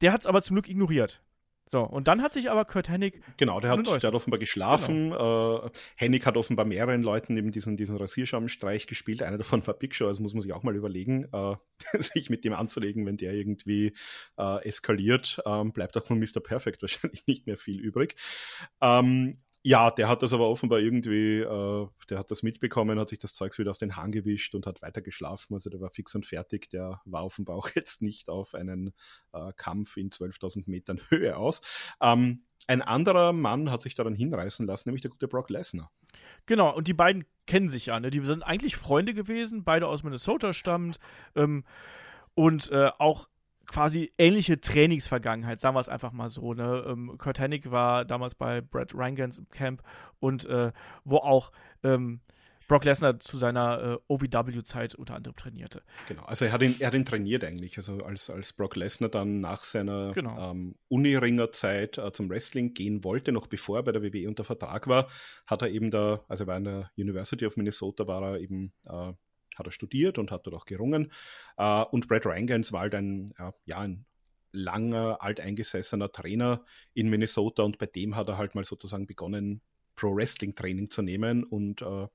der 0.00 0.12
hat 0.12 0.20
es 0.20 0.26
aber 0.26 0.42
zum 0.42 0.56
Glück 0.56 0.68
ignoriert. 0.68 1.22
So, 1.68 1.82
und 1.82 2.06
dann 2.06 2.22
hat 2.22 2.32
sich 2.32 2.48
aber 2.48 2.64
Kurt 2.64 2.88
Hennig. 2.88 3.20
Genau, 3.38 3.58
der 3.58 3.70
hat, 3.70 3.86
der 3.86 3.94
hat 3.94 4.14
offenbar 4.14 4.38
geschlafen. 4.38 5.10
Genau. 5.10 5.66
Äh, 5.66 5.70
Hennig 5.96 6.24
hat 6.24 6.36
offenbar 6.36 6.64
mehreren 6.64 7.02
Leuten 7.02 7.36
eben 7.36 7.50
diesen, 7.50 7.76
diesen 7.76 7.96
Rasierschaumstreich 7.96 8.86
gespielt. 8.86 9.20
Einer 9.22 9.36
davon 9.36 9.66
war 9.66 9.74
Big 9.74 9.94
Show, 9.96 10.06
also 10.06 10.22
muss 10.22 10.32
man 10.32 10.42
sich 10.42 10.52
auch 10.52 10.62
mal 10.62 10.76
überlegen, 10.76 11.26
äh, 11.32 11.56
sich 12.00 12.30
mit 12.30 12.44
dem 12.44 12.52
anzulegen, 12.52 13.04
wenn 13.04 13.16
der 13.16 13.32
irgendwie 13.32 13.94
äh, 14.38 14.64
eskaliert. 14.64 15.42
Ähm, 15.44 15.72
bleibt 15.72 15.96
auch 15.96 16.06
von 16.06 16.20
Mr. 16.20 16.40
Perfect 16.40 16.82
wahrscheinlich 16.82 17.26
nicht 17.26 17.46
mehr 17.46 17.56
viel 17.56 17.80
übrig. 17.80 18.14
Ähm, 18.80 19.38
ja, 19.66 19.90
der 19.90 20.08
hat 20.08 20.22
das 20.22 20.32
aber 20.32 20.48
offenbar 20.48 20.78
irgendwie, 20.78 21.40
äh, 21.40 21.88
der 22.08 22.18
hat 22.20 22.30
das 22.30 22.44
mitbekommen, 22.44 23.00
hat 23.00 23.08
sich 23.08 23.18
das 23.18 23.34
Zeugs 23.34 23.58
wieder 23.58 23.70
aus 23.70 23.78
den 23.78 23.96
Haaren 23.96 24.12
gewischt 24.12 24.54
und 24.54 24.64
hat 24.64 24.80
weiter 24.80 25.02
geschlafen. 25.02 25.54
Also 25.54 25.70
der 25.70 25.80
war 25.80 25.90
fix 25.90 26.14
und 26.14 26.24
fertig. 26.24 26.70
Der 26.70 27.00
war 27.04 27.24
offenbar 27.24 27.56
auch 27.56 27.68
jetzt 27.74 28.00
nicht 28.00 28.28
auf 28.28 28.54
einen 28.54 28.94
äh, 29.32 29.52
Kampf 29.56 29.96
in 29.96 30.10
12.000 30.10 30.70
Metern 30.70 31.00
Höhe 31.08 31.36
aus. 31.36 31.62
Ähm, 32.00 32.44
ein 32.68 32.80
anderer 32.80 33.32
Mann 33.32 33.72
hat 33.72 33.82
sich 33.82 33.96
daran 33.96 34.14
hinreißen 34.14 34.68
lassen, 34.68 34.88
nämlich 34.88 35.02
der 35.02 35.10
gute 35.10 35.26
Brock 35.26 35.50
Lesnar. 35.50 35.90
Genau, 36.46 36.72
und 36.72 36.86
die 36.86 36.94
beiden 36.94 37.24
kennen 37.48 37.68
sich 37.68 37.86
ja. 37.86 37.98
Ne? 37.98 38.10
Die 38.10 38.20
sind 38.20 38.44
eigentlich 38.44 38.76
Freunde 38.76 39.14
gewesen, 39.14 39.64
beide 39.64 39.88
aus 39.88 40.04
Minnesota 40.04 40.52
stammend. 40.52 41.00
Ähm, 41.34 41.64
und 42.34 42.70
äh, 42.70 42.92
auch 43.00 43.26
quasi 43.66 44.12
ähnliche 44.18 44.60
Trainingsvergangenheit, 44.60 45.60
sagen 45.60 45.76
wir 45.76 45.80
es 45.80 45.88
einfach 45.88 46.12
mal 46.12 46.28
so. 46.28 46.54
Ne? 46.54 46.84
Ähm, 46.86 47.14
Kurt 47.18 47.38
Hennig 47.38 47.70
war 47.70 48.04
damals 48.04 48.34
bei 48.34 48.60
Brad 48.60 48.92
Rangans 48.94 49.38
im 49.38 49.48
Camp 49.50 49.82
und 50.20 50.44
äh, 50.46 50.72
wo 51.04 51.16
auch 51.18 51.52
ähm, 51.82 52.20
Brock 52.68 52.84
Lesnar 52.84 53.20
zu 53.20 53.38
seiner 53.38 53.98
äh, 54.08 54.12
OVW-Zeit 54.12 54.94
unter 54.94 55.14
anderem 55.14 55.36
trainierte. 55.36 55.82
Genau, 56.08 56.24
also 56.24 56.44
er 56.44 56.52
hat 56.52 56.62
ihn, 56.62 56.76
er 56.80 56.88
hat 56.88 56.94
ihn 56.94 57.04
trainiert 57.04 57.44
eigentlich. 57.44 57.76
Also 57.76 57.98
als, 57.98 58.28
als 58.28 58.52
Brock 58.52 58.76
Lesnar 58.76 59.08
dann 59.08 59.40
nach 59.40 59.62
seiner 59.62 60.12
genau. 60.12 60.50
ähm, 60.50 60.74
Uni-Ringer-Zeit 60.88 61.98
äh, 61.98 62.12
zum 62.12 62.28
Wrestling 62.28 62.74
gehen 62.74 63.04
wollte, 63.04 63.30
noch 63.32 63.46
bevor 63.46 63.78
er 63.78 63.82
bei 63.84 63.92
der 63.92 64.02
WWE 64.02 64.28
unter 64.28 64.44
Vertrag 64.44 64.88
war, 64.88 65.08
hat 65.46 65.62
er 65.62 65.70
eben 65.70 65.90
da, 65.90 66.24
also 66.28 66.44
er 66.44 66.46
war 66.48 66.56
an 66.56 66.64
der 66.64 66.90
University 66.96 67.46
of 67.46 67.56
Minnesota, 67.56 68.06
war 68.06 68.22
er 68.22 68.40
eben 68.40 68.72
äh, 68.84 69.12
hat 69.58 69.66
er 69.66 69.72
studiert 69.72 70.18
und 70.18 70.30
hat 70.30 70.46
dort 70.46 70.56
auch 70.56 70.66
gerungen. 70.66 71.12
Äh, 71.56 71.82
und 71.84 72.08
Brad 72.08 72.26
Rangans 72.26 72.72
war 72.72 72.80
halt 72.80 72.94
ein, 72.94 73.32
ja, 73.64 73.78
ein 73.78 74.06
langer, 74.52 75.18
alteingesessener 75.20 76.10
Trainer 76.10 76.64
in 76.94 77.08
Minnesota 77.08 77.62
und 77.62 77.78
bei 77.78 77.86
dem 77.86 78.16
hat 78.16 78.28
er 78.28 78.38
halt 78.38 78.54
mal 78.54 78.64
sozusagen 78.64 79.06
begonnen, 79.06 79.60
Pro-Wrestling-Training 79.96 80.90
zu 80.90 81.02
nehmen 81.02 81.44
und 81.44 81.82
äh, 81.82 82.06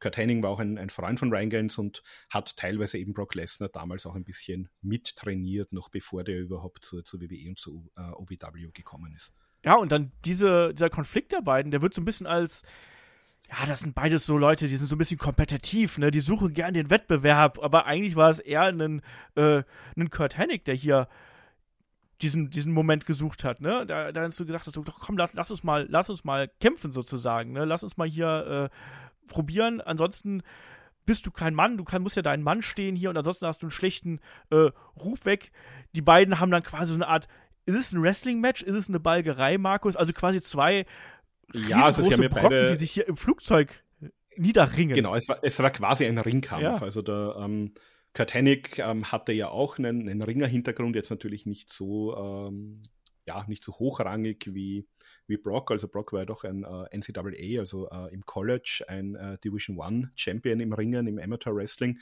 Kurt 0.00 0.16
Henning 0.16 0.42
war 0.42 0.50
auch 0.50 0.60
ein, 0.60 0.78
ein 0.78 0.88
Freund 0.88 1.18
von 1.18 1.32
Rangans 1.32 1.76
und 1.78 2.02
hat 2.30 2.56
teilweise 2.56 2.98
eben 2.98 3.12
Brock 3.12 3.34
Lesnar 3.34 3.68
damals 3.68 4.06
auch 4.06 4.14
ein 4.14 4.24
bisschen 4.24 4.70
mittrainiert, 4.80 5.72
noch 5.72 5.90
bevor 5.90 6.24
der 6.24 6.40
überhaupt 6.40 6.84
zur, 6.84 7.04
zur 7.04 7.20
WWE 7.20 7.50
und 7.50 7.58
zu 7.58 7.90
äh, 7.96 8.10
OVW 8.12 8.70
gekommen 8.72 9.12
ist. 9.14 9.34
Ja, 9.62 9.76
und 9.76 9.92
dann 9.92 10.12
diese, 10.24 10.72
dieser 10.72 10.88
Konflikt 10.88 11.32
der 11.32 11.42
beiden, 11.42 11.70
der 11.70 11.82
wird 11.82 11.92
so 11.92 12.00
ein 12.00 12.06
bisschen 12.06 12.26
als 12.26 12.62
ja, 13.50 13.66
das 13.66 13.80
sind 13.80 13.94
beides 13.94 14.26
so 14.26 14.38
Leute, 14.38 14.68
die 14.68 14.76
sind 14.76 14.86
so 14.86 14.94
ein 14.94 14.98
bisschen 14.98 15.18
kompetitiv, 15.18 15.98
ne? 15.98 16.10
Die 16.10 16.20
suchen 16.20 16.52
gern 16.52 16.72
den 16.72 16.88
Wettbewerb, 16.88 17.58
aber 17.60 17.84
eigentlich 17.86 18.14
war 18.14 18.30
es 18.30 18.38
eher 18.38 18.62
ein, 18.62 19.02
äh, 19.34 19.62
ein 19.96 20.10
Kurt 20.10 20.38
Hennig, 20.38 20.64
der 20.64 20.74
hier 20.74 21.08
diesen, 22.22 22.50
diesen 22.50 22.72
Moment 22.72 23.06
gesucht 23.06 23.42
hat, 23.42 23.60
ne? 23.60 23.86
Da, 23.86 24.12
da 24.12 24.22
hast 24.22 24.38
du 24.38 24.46
gesagt, 24.46 24.66
hast, 24.66 24.78
komm, 25.00 25.16
lass, 25.16 25.34
lass 25.34 25.50
uns 25.50 25.64
mal, 25.64 25.86
lass 25.88 26.10
uns 26.10 26.22
mal 26.22 26.48
kämpfen 26.60 26.92
sozusagen, 26.92 27.52
ne? 27.52 27.64
Lass 27.64 27.82
uns 27.82 27.96
mal 27.96 28.08
hier 28.08 28.70
äh, 28.70 29.26
probieren. 29.26 29.80
Ansonsten 29.80 30.42
bist 31.04 31.26
du 31.26 31.32
kein 31.32 31.54
Mann, 31.54 31.76
du 31.76 31.82
kann, 31.82 32.02
musst 32.02 32.16
ja 32.16 32.22
deinen 32.22 32.44
Mann 32.44 32.62
stehen 32.62 32.94
hier 32.94 33.10
und 33.10 33.16
ansonsten 33.16 33.46
hast 33.46 33.62
du 33.62 33.66
einen 33.66 33.72
schlechten 33.72 34.20
äh, 34.50 34.70
Ruf 34.96 35.24
weg. 35.24 35.50
Die 35.96 36.02
beiden 36.02 36.38
haben 36.38 36.52
dann 36.52 36.62
quasi 36.62 36.92
so 36.92 36.94
eine 36.94 37.08
Art, 37.08 37.26
ist 37.66 37.74
es 37.74 37.92
ein 37.92 38.02
Wrestling-Match? 38.02 38.62
Ist 38.62 38.76
es 38.76 38.88
eine 38.88 39.00
Balgerei, 39.00 39.58
Markus? 39.58 39.96
Also 39.96 40.12
quasi 40.12 40.40
zwei 40.40 40.86
ja, 41.54 41.92
sie 41.92 42.12
haben 42.12 42.22
ja 42.22 42.28
Brocken, 42.28 42.48
beide, 42.50 42.72
die 42.72 42.78
sich 42.78 42.90
hier 42.90 43.08
im 43.08 43.16
Flugzeug 43.16 43.84
niederringen. 44.36 44.94
Genau, 44.94 45.14
es 45.14 45.28
war, 45.28 45.38
es 45.42 45.58
war 45.58 45.70
quasi 45.70 46.06
ein 46.06 46.18
Ringkampf. 46.18 46.62
Ja. 46.62 46.82
Also 46.82 47.02
der 47.02 47.36
ähm, 47.38 47.74
Kurt 48.14 48.34
Hennig 48.34 48.78
ähm, 48.78 49.10
hatte 49.12 49.32
ja 49.32 49.48
auch 49.48 49.78
einen, 49.78 50.08
einen 50.08 50.22
Ringer-Hintergrund, 50.22 50.96
jetzt 50.96 51.10
natürlich 51.10 51.46
nicht 51.46 51.70
so, 51.70 52.16
ähm, 52.16 52.82
ja, 53.26 53.44
nicht 53.46 53.62
so 53.62 53.72
hochrangig 53.74 54.48
wie, 54.52 54.88
wie 55.26 55.36
Brock. 55.36 55.70
Also 55.70 55.88
Brock 55.88 56.12
war 56.12 56.20
ja 56.20 56.26
doch 56.26 56.44
ein 56.44 56.64
äh, 56.64 56.96
NCAA, 56.96 57.60
also 57.60 57.88
äh, 57.90 58.12
im 58.12 58.24
College 58.26 58.84
ein 58.88 59.14
äh, 59.14 59.38
Division 59.38 59.78
One 59.78 60.10
Champion 60.16 60.60
im 60.60 60.72
Ringen, 60.72 61.06
im 61.06 61.18
Amateur 61.18 61.54
Wrestling. 61.54 61.98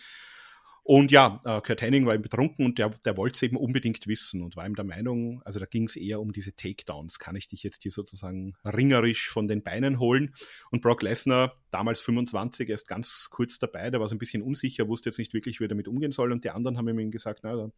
Und 0.91 1.13
ja, 1.13 1.39
äh, 1.45 1.61
Kurt 1.61 1.83
Henning 1.83 2.07
war 2.07 2.15
eben 2.15 2.23
betrunken 2.23 2.65
und 2.65 2.79
der, 2.79 2.89
der 3.05 3.19
wollte 3.19 3.37
es 3.37 3.43
eben 3.43 3.59
unbedingt 3.59 4.07
wissen 4.07 4.41
und 4.41 4.57
war 4.57 4.67
ihm 4.67 4.75
der 4.75 4.87
Meinung, 4.87 5.43
also 5.43 5.61
da 5.61 5.67
ging 5.67 5.85
es 5.85 5.97
eher 5.97 6.19
um 6.19 6.33
diese 6.33 6.57
Takedowns. 6.57 7.19
Kann 7.19 7.37
ich 7.37 7.47
dich 7.47 7.63
jetzt 7.63 7.83
hier 7.83 7.93
sozusagen 7.93 8.55
ringerisch 8.65 9.29
von 9.29 9.49
den 9.49 9.63
Beinen 9.63 9.99
holen? 9.99 10.33
Und 10.71 10.81
Brock 10.81 11.03
Lesnar, 11.03 11.61
damals 11.71 12.01
25, 12.01 12.71
erst 12.71 12.89
ganz 12.89 13.29
kurz 13.31 13.59
dabei, 13.59 13.91
der 13.91 14.01
war 14.01 14.09
so 14.09 14.15
ein 14.15 14.19
bisschen 14.19 14.41
unsicher, 14.41 14.89
wusste 14.89 15.11
jetzt 15.11 15.19
nicht 15.19 15.35
wirklich, 15.35 15.61
wie 15.61 15.65
er 15.65 15.69
damit 15.69 15.89
umgehen 15.89 16.13
soll. 16.13 16.33
Und 16.33 16.45
die 16.45 16.51
anderen 16.51 16.79
haben 16.79 16.99
ihm 16.99 17.11
gesagt, 17.11 17.41
na, 17.43 17.71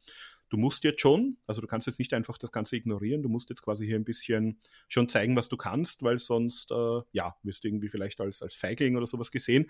du 0.48 0.56
musst 0.56 0.84
jetzt 0.84 1.00
schon, 1.00 1.36
also 1.48 1.60
du 1.60 1.66
kannst 1.66 1.88
jetzt 1.88 1.98
nicht 1.98 2.14
einfach 2.14 2.38
das 2.38 2.52
Ganze 2.52 2.76
ignorieren, 2.76 3.24
du 3.24 3.28
musst 3.28 3.50
jetzt 3.50 3.62
quasi 3.62 3.86
hier 3.86 3.96
ein 3.96 4.04
bisschen 4.04 4.60
schon 4.86 5.08
zeigen, 5.08 5.34
was 5.34 5.48
du 5.48 5.56
kannst, 5.56 6.04
weil 6.04 6.18
sonst, 6.18 6.70
äh, 6.70 7.00
ja, 7.10 7.34
wirst 7.42 7.64
du 7.64 7.68
irgendwie 7.68 7.88
vielleicht 7.88 8.20
als, 8.20 8.40
als 8.40 8.54
Feigling 8.54 8.96
oder 8.96 9.08
sowas 9.08 9.32
gesehen. 9.32 9.68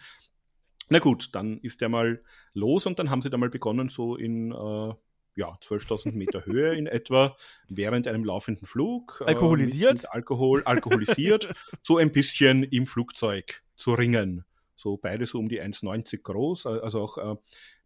Na 0.91 0.99
gut, 0.99 1.31
dann 1.33 1.59
ist 1.59 1.81
der 1.81 1.89
mal 1.89 2.23
los 2.53 2.85
und 2.85 2.99
dann 2.99 3.11
haben 3.11 3.23
sie 3.23 3.31
da 3.31 3.39
mal 3.39 3.49
begonnen, 3.49 3.89
so 3.89 4.17
in 4.17 4.51
äh, 4.51 4.95
ja, 5.37 5.57
12.000 5.63 6.13
Meter 6.13 6.45
Höhe 6.45 6.75
in 6.75 6.87
etwa, 6.87 7.37
während 7.69 8.09
einem 8.09 8.25
laufenden 8.25 8.67
Flug. 8.67 9.21
Äh, 9.21 9.29
alkoholisiert? 9.29 9.93
Mit, 9.93 10.03
mit 10.03 10.13
Alkohol, 10.13 10.63
alkoholisiert, 10.65 11.55
so 11.83 11.99
ein 11.99 12.11
bisschen 12.11 12.65
im 12.65 12.87
Flugzeug 12.87 13.63
zu 13.77 13.95
ringen. 13.95 14.45
So 14.75 14.97
beide 14.97 15.27
so 15.27 15.39
um 15.39 15.49
die 15.49 15.63
1,90 15.63 16.23
groß. 16.23 16.67
Also 16.67 17.03
auch 17.03 17.19
äh, 17.19 17.37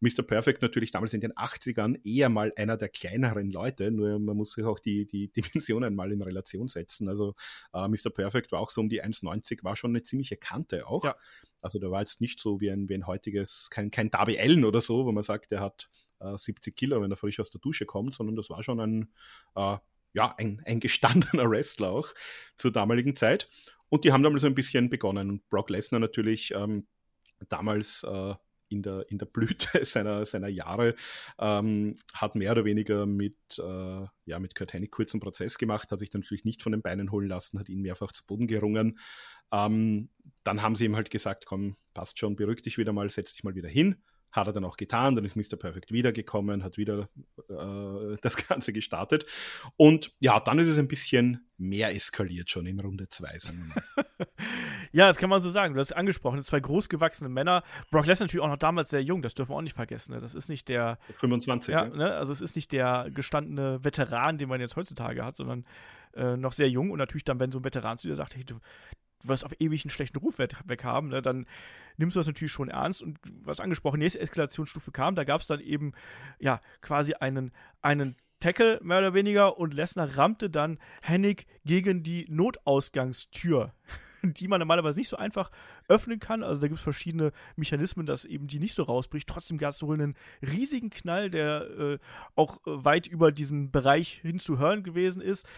Mr. 0.05 0.23
Perfect 0.23 0.61
natürlich 0.61 0.91
damals 0.91 1.15
in 1.15 1.23
den 1.23 1.33
80ern 1.33 1.99
eher 2.05 2.29
mal 2.29 2.53
einer 2.57 2.77
der 2.77 2.91
kleineren 2.91 3.51
Leute, 3.51 3.91
nur 3.91 4.19
man 4.19 4.37
muss 4.37 4.53
sich 4.53 4.65
auch 4.65 4.79
die, 4.79 5.07
die 5.07 5.29
Dimensionen 5.33 5.95
mal 5.95 6.13
in 6.13 6.21
Relation 6.21 6.69
setzen. 6.69 7.09
Also 7.09 7.35
äh, 7.73 7.89
Mr. 7.89 8.11
Perfect 8.11 8.53
war 8.53 8.61
auch 8.61 8.69
so 8.69 8.83
um 8.83 8.91
die 8.91 9.03
1,90, 9.03 9.65
war 9.65 9.77
schon 9.77 9.93
eine 9.93 10.03
ziemliche 10.03 10.37
Kante 10.37 10.87
auch. 10.87 11.05
Ja. 11.05 11.17
Also 11.63 11.79
der 11.79 11.91
war 11.91 12.01
jetzt 12.01 12.21
nicht 12.21 12.39
so 12.39 12.61
wie 12.61 12.71
ein, 12.71 12.89
wie 12.91 12.95
ein 12.95 13.07
heutiges, 13.07 13.71
kein, 13.71 13.91
kein 13.91 14.11
Darby 14.11 14.39
Allen 14.39 14.67
oder 14.67 14.83
so, 14.83 15.07
wo 15.07 15.13
man 15.13 15.23
sagt, 15.23 15.51
der 15.51 15.61
hat 15.61 15.89
äh, 16.21 16.37
70 16.37 16.77
Kilo, 16.77 17.01
wenn 17.01 17.11
er 17.11 17.17
frisch 17.17 17.41
aus 17.41 17.51
der 17.51 17.63
Dusche 17.63 17.87
kommt, 17.87 18.15
sondern 18.15 18.37
das 18.37 18.51
war 18.51 18.63
schon 18.63 18.81
ein, 18.81 19.09
äh, 19.57 19.79
ja, 20.13 20.35
ein, 20.37 20.63
ein 20.67 20.81
gestandener 20.81 21.49
Wrestler 21.49 21.89
auch 21.89 22.09
zur 22.59 22.73
damaligen 22.73 23.17
Zeit. 23.17 23.49
Und 23.89 24.05
die 24.05 24.13
haben 24.13 24.23
damals 24.23 24.43
so 24.43 24.49
ein 24.49 24.55
bisschen 24.55 24.91
begonnen. 24.91 25.31
Und 25.31 25.49
Brock 25.49 25.71
Lesnar 25.71 26.01
natürlich 26.01 26.53
ähm, 26.55 26.87
damals 27.49 28.03
äh, 28.05 28.35
in, 28.75 28.83
der, 28.83 29.07
in 29.09 29.19
der 29.19 29.27
Blüte 29.27 29.69
seiner, 29.85 30.27
seiner 30.27 30.49
Jahre 30.49 30.95
ähm, 31.39 31.95
hat 32.13 32.35
mehr 32.35 32.53
oder 32.53 32.65
weniger 32.65 33.07
mit, 33.07 33.37
äh, 33.59 34.07
ja, 34.27 34.39
mit 34.39 34.55
Kurt 34.55 34.73
Hennig 34.73 34.91
kurzen 34.91 35.21
Prozess 35.21 35.59
gemacht, 35.59 35.91
hat 35.91 35.99
sich 35.99 36.11
dann 36.11 36.21
natürlich 36.23 36.45
nicht 36.45 36.63
von 36.63 36.73
den 36.73 36.83
Beinen 36.83 37.11
holen 37.11 37.29
lassen, 37.29 37.59
hat 37.59 37.69
ihn 37.69 37.83
mehrfach 37.83 38.13
zu 38.13 38.27
Boden 38.27 38.47
gerungen. 38.47 38.99
Ähm, 39.53 40.11
dann 40.43 40.63
haben 40.63 40.77
sie 40.77 40.85
ihm 40.85 40.97
halt 40.97 41.11
gesagt, 41.11 41.47
komm, 41.47 41.77
passt 41.95 42.19
schon, 42.19 42.37
beruhig 42.37 42.63
dich 42.63 42.79
wieder 42.79 42.93
mal, 42.93 43.09
setz 43.11 43.33
dich 43.33 43.45
mal 43.45 43.55
wieder 43.55 43.69
hin. 43.69 44.03
Hat 44.35 44.49
er 44.49 44.53
dann 44.53 44.65
auch 44.65 44.77
getan, 44.77 45.15
dann 45.15 45.25
ist 45.25 45.37
Mr. 45.37 45.57
Perfect 45.57 45.93
wiedergekommen, 45.93 46.65
hat 46.65 46.77
wieder 46.77 47.09
äh, 47.49 48.17
das 48.21 48.37
Ganze 48.49 48.73
gestartet. 48.73 49.27
Und 49.77 50.13
ja, 50.19 50.41
dann 50.41 50.59
ist 50.59 50.67
es 50.67 50.77
ein 50.77 50.89
bisschen 50.89 51.47
mehr 51.57 51.95
eskaliert 51.95 52.51
schon 52.51 52.67
in 52.67 52.81
Runde 52.81 53.09
2, 53.09 53.39
sagen 53.39 53.59
wir 53.59 53.75
mal. 53.77 54.27
ja, 54.93 55.07
das 55.07 55.19
kann 55.19 55.31
man 55.31 55.41
so 55.41 55.51
sagen. 55.51 55.75
Du 55.75 55.79
hast 55.79 55.93
es 55.93 55.97
angesprochen, 55.97 56.43
zwei 56.43 56.59
großgewachsene 56.59 57.31
Männer. 57.31 57.63
Brock 57.93 58.07
Lesnar 58.07 58.25
natürlich 58.25 58.45
auch 58.45 58.51
noch 58.51 58.57
damals 58.57 58.91
sehr 58.91 59.05
jung, 59.05 59.23
das 59.23 59.35
dürfen 59.35 59.53
wir 59.53 59.57
auch 59.57 59.63
nicht 59.63 59.77
vergessen. 59.77 60.15
Ne? 60.15 60.21
Das 60.21 60.35
ist 60.35 60.49
nicht 60.49 60.69
der. 60.69 60.99
25, 61.13 61.73
ja. 61.73 61.85
ja. 61.85 61.91
Ne? 61.91 62.13
Also, 62.13 62.33
es 62.33 62.41
ist 62.41 62.57
nicht 62.57 62.73
der 62.73 63.09
gestandene 63.15 63.85
Veteran, 63.85 64.37
den 64.37 64.49
man 64.49 64.61
jetzt 64.61 64.75
heutzutage 64.75 65.25
hat, 65.25 65.37
sondern 65.37 65.65
äh, 66.15 66.37
noch 66.37 66.53
sehr 66.53 66.69
jung. 66.69 66.91
Und 66.91 66.99
natürlich 66.99 67.25
dann, 67.25 67.39
wenn 67.39 67.53
so 67.53 67.61
ein 67.61 67.65
Veteran 67.65 67.99
zu 67.99 68.09
dir 68.09 68.17
sagt, 68.17 68.35
hey, 68.35 68.45
du, 68.45 68.59
wirst 69.29 69.45
auf 69.45 69.53
ewig 69.59 69.85
einen 69.85 69.91
schlechten 69.91 70.19
Ruf 70.19 70.39
weg, 70.39 70.85
haben, 70.85 71.09
ne, 71.09 71.23
dann 71.23 71.47
nimmst 71.97 72.17
du 72.17 72.21
das 72.21 72.27
natürlich 72.27 72.53
schon 72.53 72.69
ernst. 72.69 73.03
Und 73.03 73.19
was 73.43 73.61
angesprochen, 73.61 73.99
nächste 73.99 74.21
Eskalationsstufe 74.21 74.93
kam, 74.93 75.15
da 75.15 75.25
gab 75.25 75.41
es 75.41 75.47
dann 75.47 75.61
eben 75.61 75.93
ja 76.39 76.61
quasi 76.81 77.15
einen, 77.15 77.53
einen 77.81 78.17
Tackle, 78.41 78.79
mehr 78.83 78.99
oder 78.99 79.15
weniger, 79.15 79.59
und 79.59 79.73
Lesnar 79.73 80.19
rammte 80.19 80.51
dann 80.51 80.79
Hennig 81.01 81.47
gegen 81.65 82.03
die 82.03 82.27
Notausgangstür, 82.29 83.73
die 84.23 84.49
man 84.49 84.59
normalerweise 84.59 84.99
nicht 84.99 85.09
so 85.09 85.17
einfach 85.17 85.51
öffnen 85.89 86.21
kann. 86.21 86.43
Also 86.43 86.61
da 86.61 86.69
gibt 86.69 86.79
es 86.79 86.85
verschiedene 86.85 87.33
Mechanismen, 87.57 88.07
dass 88.07 88.25
eben 88.25 88.47
die 88.47 88.59
nicht 88.59 88.75
so 88.75 88.83
rausbricht. 88.83 89.29
Trotzdem 89.29 89.57
gab 89.57 89.71
es 89.71 89.83
wohl 89.83 89.95
einen 89.95 90.15
riesigen 90.43 90.91
Knall, 90.91 91.31
der 91.31 91.71
äh, 91.71 91.99
auch 92.35 92.59
weit 92.65 93.07
über 93.07 93.33
diesen 93.33 93.71
Bereich 93.71 94.21
hin 94.23 94.39
zu 94.39 94.59
hören 94.59 94.83
gewesen 94.83 95.23
ist. 95.23 95.49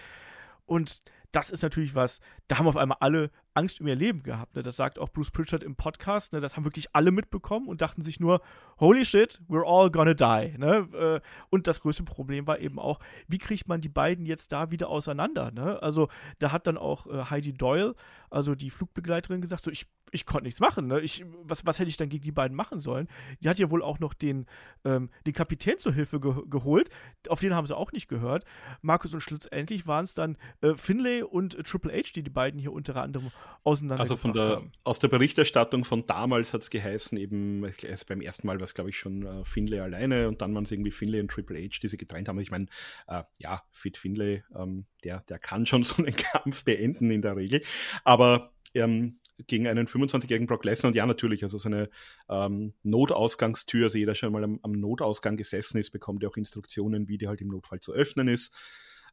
Und 0.64 1.02
das 1.32 1.50
ist 1.50 1.62
natürlich 1.62 1.94
was, 1.94 2.20
da 2.48 2.58
haben 2.58 2.68
auf 2.68 2.76
einmal 2.76 2.98
alle 3.00 3.30
Angst 3.56 3.80
um 3.80 3.86
ihr 3.86 3.96
Leben 3.96 4.22
gehabt. 4.22 4.54
Ne? 4.54 4.62
Das 4.62 4.76
sagt 4.76 4.98
auch 4.98 5.08
Bruce 5.08 5.30
Pritchard 5.30 5.62
im 5.62 5.76
Podcast. 5.76 6.32
Ne? 6.32 6.40
Das 6.40 6.56
haben 6.56 6.64
wirklich 6.64 6.94
alle 6.94 7.10
mitbekommen 7.10 7.68
und 7.68 7.80
dachten 7.80 8.02
sich 8.02 8.20
nur, 8.20 8.40
holy 8.78 9.04
shit, 9.04 9.40
we're 9.48 9.66
all 9.66 9.90
gonna 9.90 10.14
die. 10.14 10.58
Ne? 10.58 10.88
Äh, 10.92 11.20
und 11.50 11.66
das 11.66 11.80
größte 11.80 12.04
Problem 12.04 12.46
war 12.46 12.58
eben 12.58 12.78
auch, 12.78 13.00
wie 13.28 13.38
kriegt 13.38 13.68
man 13.68 13.80
die 13.80 13.88
beiden 13.88 14.26
jetzt 14.26 14.52
da 14.52 14.70
wieder 14.70 14.88
auseinander? 14.88 15.50
Ne? 15.50 15.82
Also 15.82 16.08
da 16.38 16.52
hat 16.52 16.66
dann 16.66 16.76
auch 16.76 17.06
äh, 17.06 17.24
Heidi 17.30 17.54
Doyle, 17.54 17.94
also 18.30 18.54
die 18.54 18.70
Flugbegleiterin, 18.70 19.40
gesagt, 19.40 19.64
so 19.64 19.70
ich 19.70 19.86
ich 20.12 20.24
konnte 20.24 20.44
nichts 20.44 20.60
machen. 20.60 20.86
Ne? 20.86 21.00
Ich, 21.00 21.24
was, 21.42 21.66
was 21.66 21.78
hätte 21.78 21.88
ich 21.88 21.96
dann 21.96 22.08
gegen 22.08 22.22
die 22.22 22.32
beiden 22.32 22.56
machen 22.56 22.80
sollen? 22.80 23.08
Die 23.42 23.48
hat 23.48 23.58
ja 23.58 23.70
wohl 23.70 23.82
auch 23.82 23.98
noch 23.98 24.14
den, 24.14 24.46
ähm, 24.84 25.10
den 25.26 25.32
Kapitän 25.32 25.78
zur 25.78 25.92
Hilfe 25.92 26.20
ge 26.20 26.34
geholt. 26.48 26.90
Auf 27.28 27.40
den 27.40 27.54
haben 27.54 27.66
sie 27.66 27.76
auch 27.76 27.92
nicht 27.92 28.08
gehört. 28.08 28.44
Markus 28.82 29.14
und 29.14 29.20
schlussendlich 29.20 29.86
waren 29.86 30.04
es 30.04 30.14
dann 30.14 30.36
äh, 30.60 30.74
Finlay 30.74 31.22
und 31.22 31.56
Triple 31.66 31.92
H, 31.92 32.10
die 32.14 32.22
die 32.22 32.30
beiden 32.30 32.60
hier 32.60 32.72
unter 32.72 32.96
anderem 32.96 33.30
auseinander 33.64 34.00
Also 34.00 34.16
von 34.16 34.32
der, 34.32 34.44
haben. 34.44 34.72
aus 34.84 34.98
der 34.98 35.08
Berichterstattung 35.08 35.84
von 35.84 36.06
damals 36.06 36.54
hat 36.54 36.62
es 36.62 36.70
geheißen, 36.70 37.18
eben 37.18 37.64
also 37.64 38.04
beim 38.08 38.20
ersten 38.20 38.46
Mal 38.46 38.56
war 38.56 38.64
es, 38.64 38.74
glaube 38.74 38.90
ich, 38.90 38.98
schon 38.98 39.26
äh, 39.26 39.44
Finlay 39.44 39.80
alleine 39.80 40.28
und 40.28 40.40
dann 40.40 40.54
waren 40.54 40.64
es 40.64 40.72
irgendwie 40.72 40.90
Finlay 40.90 41.20
und 41.20 41.30
Triple 41.30 41.58
H, 41.58 41.78
die 41.82 41.88
sie 41.88 41.96
getrennt 41.96 42.28
haben. 42.28 42.38
Ich 42.40 42.50
meine, 42.50 42.66
äh, 43.08 43.22
ja, 43.38 43.62
Fit 43.70 43.96
Finlay, 43.96 44.42
ähm, 44.54 44.86
der, 45.04 45.20
der 45.28 45.38
kann 45.38 45.66
schon 45.66 45.82
so 45.84 46.02
einen 46.02 46.14
Kampf 46.14 46.64
beenden 46.64 47.10
in 47.10 47.22
der 47.22 47.36
Regel. 47.36 47.62
Aber 48.04 48.52
ähm, 48.74 49.18
gegen 49.46 49.66
einen 49.66 49.86
25-jährigen 49.86 50.46
Brock 50.46 50.64
Lesnar 50.64 50.88
und 50.88 50.96
ja, 50.96 51.04
natürlich, 51.04 51.42
also 51.42 51.58
so 51.58 51.68
eine 51.68 51.90
ähm, 52.28 52.74
Notausgangstür, 52.82 53.84
also 53.84 53.98
jeder 53.98 54.14
schon 54.14 54.32
mal 54.32 54.44
am, 54.44 54.58
am, 54.62 54.72
Notausgang 54.72 55.36
gesessen 55.36 55.78
ist, 55.78 55.90
bekommt 55.90 56.22
ja 56.22 56.28
auch 56.28 56.36
Instruktionen, 56.36 57.08
wie 57.08 57.18
die 57.18 57.28
halt 57.28 57.40
im 57.40 57.48
Notfall 57.48 57.80
zu 57.80 57.92
öffnen 57.92 58.28
ist. 58.28 58.54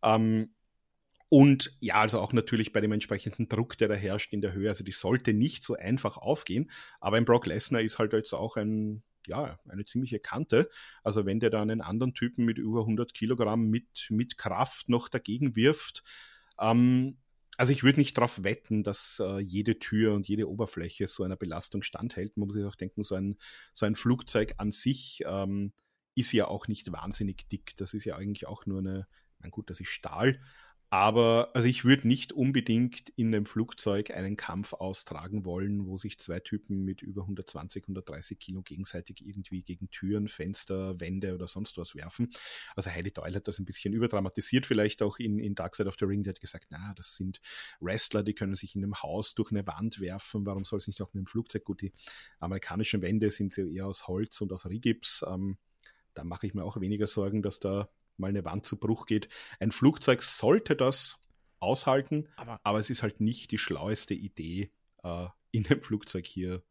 Ähm, 0.01 0.53
und 1.33 1.75
ja, 1.79 1.95
also 1.95 2.19
auch 2.19 2.31
natürlich 2.31 2.73
bei 2.73 2.79
dem 2.79 2.91
entsprechenden 2.91 3.49
Druck, 3.49 3.75
der 3.79 3.87
da 3.87 3.95
herrscht 3.95 4.33
in 4.33 4.41
der 4.41 4.53
Höhe. 4.53 4.69
Also 4.69 4.83
die 4.83 4.91
sollte 4.91 5.33
nicht 5.33 5.63
so 5.63 5.73
einfach 5.73 6.17
aufgehen. 6.17 6.69
Aber 6.99 7.17
ein 7.17 7.25
Brock 7.25 7.47
Lesnar 7.47 7.81
ist 7.81 7.97
halt 7.97 8.13
jetzt 8.13 8.33
auch 8.33 8.55
ein, 8.55 9.01
ja, 9.25 9.57
eine 9.67 9.83
ziemliche 9.83 10.19
Kante. 10.19 10.69
Also 11.01 11.25
wenn 11.25 11.39
der 11.39 11.49
da 11.49 11.59
einen 11.63 11.81
anderen 11.81 12.13
Typen 12.13 12.45
mit 12.45 12.59
über 12.59 12.81
100 12.81 13.15
Kilogramm 13.15 13.67
mit, 13.67 14.05
mit 14.11 14.37
Kraft 14.37 14.89
noch 14.89 15.09
dagegen 15.09 15.55
wirft, 15.55 16.03
ähm, 16.59 17.17
also 17.57 17.71
ich 17.71 17.83
würde 17.83 17.99
nicht 17.99 18.15
darauf 18.15 18.43
wetten, 18.43 18.83
dass 18.83 19.19
äh, 19.19 19.39
jede 19.39 19.79
Tür 19.79 20.13
und 20.13 20.27
jede 20.27 20.47
Oberfläche 20.47 21.07
so 21.07 21.23
einer 21.23 21.35
Belastung 21.35 21.81
standhält. 21.81 22.37
Man 22.37 22.45
muss 22.45 22.53
sich 22.53 22.65
auch 22.65 22.75
denken, 22.75 23.01
so 23.01 23.15
ein, 23.15 23.39
so 23.73 23.87
ein 23.87 23.95
Flugzeug 23.95 24.53
an 24.57 24.69
sich 24.69 25.23
ähm, 25.25 25.73
ist 26.13 26.31
ja 26.31 26.47
auch 26.47 26.67
nicht 26.67 26.91
wahnsinnig 26.91 27.49
dick. 27.49 27.75
Das 27.77 27.95
ist 27.95 28.05
ja 28.05 28.17
eigentlich 28.17 28.45
auch 28.45 28.67
nur 28.67 28.81
eine, 28.81 29.07
mein 29.39 29.49
gut, 29.49 29.71
das 29.71 29.79
ist 29.79 29.89
Stahl, 29.89 30.39
aber 30.93 31.49
also 31.55 31.67
ich 31.67 31.85
würde 31.85 32.07
nicht 32.07 32.33
unbedingt 32.33 33.09
in 33.15 33.33
einem 33.33 33.47
Flugzeug 33.47 34.11
einen 34.11 34.37
Kampf 34.37 34.73
austragen 34.73 35.43
wollen, 35.43 35.87
wo 35.87 35.97
sich 35.97 36.19
zwei 36.19 36.39
Typen 36.39 36.85
mit 36.85 37.01
über 37.01 37.23
120, 37.23 37.85
130 37.85 38.37
Kilo 38.37 38.61
gegenseitig 38.61 39.25
irgendwie 39.25 39.63
gegen 39.63 39.89
Türen, 39.89 40.27
Fenster, 40.27 40.99
Wände 40.99 41.33
oder 41.33 41.47
sonst 41.47 41.79
was 41.79 41.95
werfen. 41.95 42.29
Also 42.75 42.91
Heidi 42.91 43.11
Doyle 43.11 43.37
hat 43.37 43.47
das 43.47 43.57
ein 43.57 43.65
bisschen 43.65 43.91
überdramatisiert, 43.91 44.67
vielleicht 44.67 45.01
auch 45.01 45.17
in, 45.17 45.39
in 45.39 45.55
Dark 45.55 45.75
Side 45.75 45.89
of 45.89 45.95
the 45.99 46.05
Ring. 46.05 46.21
Die 46.21 46.29
hat 46.29 46.41
gesagt, 46.41 46.67
na, 46.69 46.93
das 46.95 47.15
sind 47.15 47.41
Wrestler, 47.79 48.21
die 48.21 48.35
können 48.35 48.53
sich 48.53 48.75
in 48.75 48.83
einem 48.83 49.01
Haus 49.01 49.33
durch 49.33 49.49
eine 49.49 49.65
Wand 49.65 49.99
werfen. 49.99 50.45
Warum 50.45 50.63
soll 50.63 50.77
es 50.77 50.85
nicht 50.85 51.01
auch 51.01 51.11
in 51.15 51.21
einem 51.21 51.25
Flugzeug? 51.25 51.63
Gut, 51.63 51.81
die 51.81 51.91
amerikanischen 52.37 53.01
Wände 53.01 53.31
sind 53.31 53.57
ja 53.57 53.65
eher 53.65 53.87
aus 53.87 54.07
Holz 54.07 54.39
und 54.41 54.53
aus 54.53 54.67
Rigips. 54.67 55.25
Ähm, 55.27 55.57
da 56.13 56.23
mache 56.23 56.45
ich 56.45 56.53
mir 56.53 56.63
auch 56.63 56.79
weniger 56.79 57.07
Sorgen, 57.07 57.41
dass 57.41 57.59
da 57.59 57.89
mal 58.17 58.29
eine 58.29 58.45
Wand 58.45 58.65
zu 58.65 58.79
Bruch 58.79 59.05
geht. 59.05 59.29
Ein 59.59 59.71
Flugzeug 59.71 60.23
sollte 60.23 60.75
das 60.75 61.19
aushalten, 61.59 62.27
aber, 62.35 62.59
aber 62.63 62.79
es 62.79 62.89
ist 62.89 63.03
halt 63.03 63.21
nicht 63.21 63.51
die 63.51 63.57
schlaueste 63.57 64.13
Idee, 64.13 64.71
äh, 65.03 65.27
in 65.51 65.63
dem 65.63 65.81
Flugzeug 65.81 66.25
hier 66.25 66.63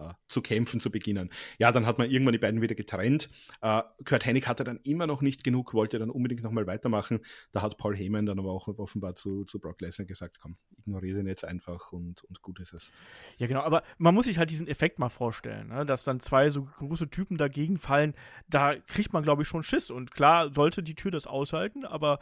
äh, 0.00 0.14
zu 0.28 0.42
kämpfen 0.42 0.80
zu 0.80 0.90
beginnen. 0.90 1.30
Ja, 1.58 1.72
dann 1.72 1.86
hat 1.86 1.98
man 1.98 2.10
irgendwann 2.10 2.32
die 2.32 2.38
beiden 2.38 2.60
wieder 2.60 2.74
getrennt. 2.74 3.30
Äh, 3.60 3.82
Kurt 4.04 4.24
Hennig 4.24 4.48
hatte 4.48 4.64
dann 4.64 4.80
immer 4.84 5.06
noch 5.06 5.20
nicht 5.20 5.44
genug, 5.44 5.74
wollte 5.74 5.98
dann 5.98 6.10
unbedingt 6.10 6.42
nochmal 6.42 6.66
weitermachen. 6.66 7.20
Da 7.52 7.62
hat 7.62 7.76
Paul 7.78 7.96
Heyman 7.96 8.26
dann 8.26 8.38
aber 8.38 8.50
auch 8.50 8.68
offenbar 8.68 9.16
zu, 9.16 9.44
zu 9.44 9.60
Brock 9.60 9.80
Lesnar 9.80 10.06
gesagt, 10.06 10.38
komm, 10.40 10.56
ignoriere 10.78 11.18
den 11.18 11.26
jetzt 11.26 11.44
einfach 11.44 11.92
und, 11.92 12.24
und 12.24 12.42
gut 12.42 12.60
ist 12.60 12.72
es. 12.72 12.92
Ja, 13.38 13.46
genau, 13.46 13.60
aber 13.60 13.82
man 13.98 14.14
muss 14.14 14.26
sich 14.26 14.38
halt 14.38 14.50
diesen 14.50 14.68
Effekt 14.68 14.98
mal 14.98 15.08
vorstellen, 15.08 15.68
ne? 15.68 15.84
dass 15.84 16.04
dann 16.04 16.20
zwei 16.20 16.50
so 16.50 16.64
große 16.64 17.10
Typen 17.10 17.36
dagegen 17.36 17.78
fallen. 17.78 18.14
Da 18.48 18.76
kriegt 18.76 19.12
man, 19.12 19.22
glaube 19.22 19.42
ich, 19.42 19.48
schon 19.48 19.62
Schiss. 19.62 19.90
Und 19.90 20.12
klar 20.12 20.52
sollte 20.52 20.82
die 20.82 20.94
Tür 20.94 21.10
das 21.10 21.26
aushalten, 21.26 21.84
aber 21.84 22.20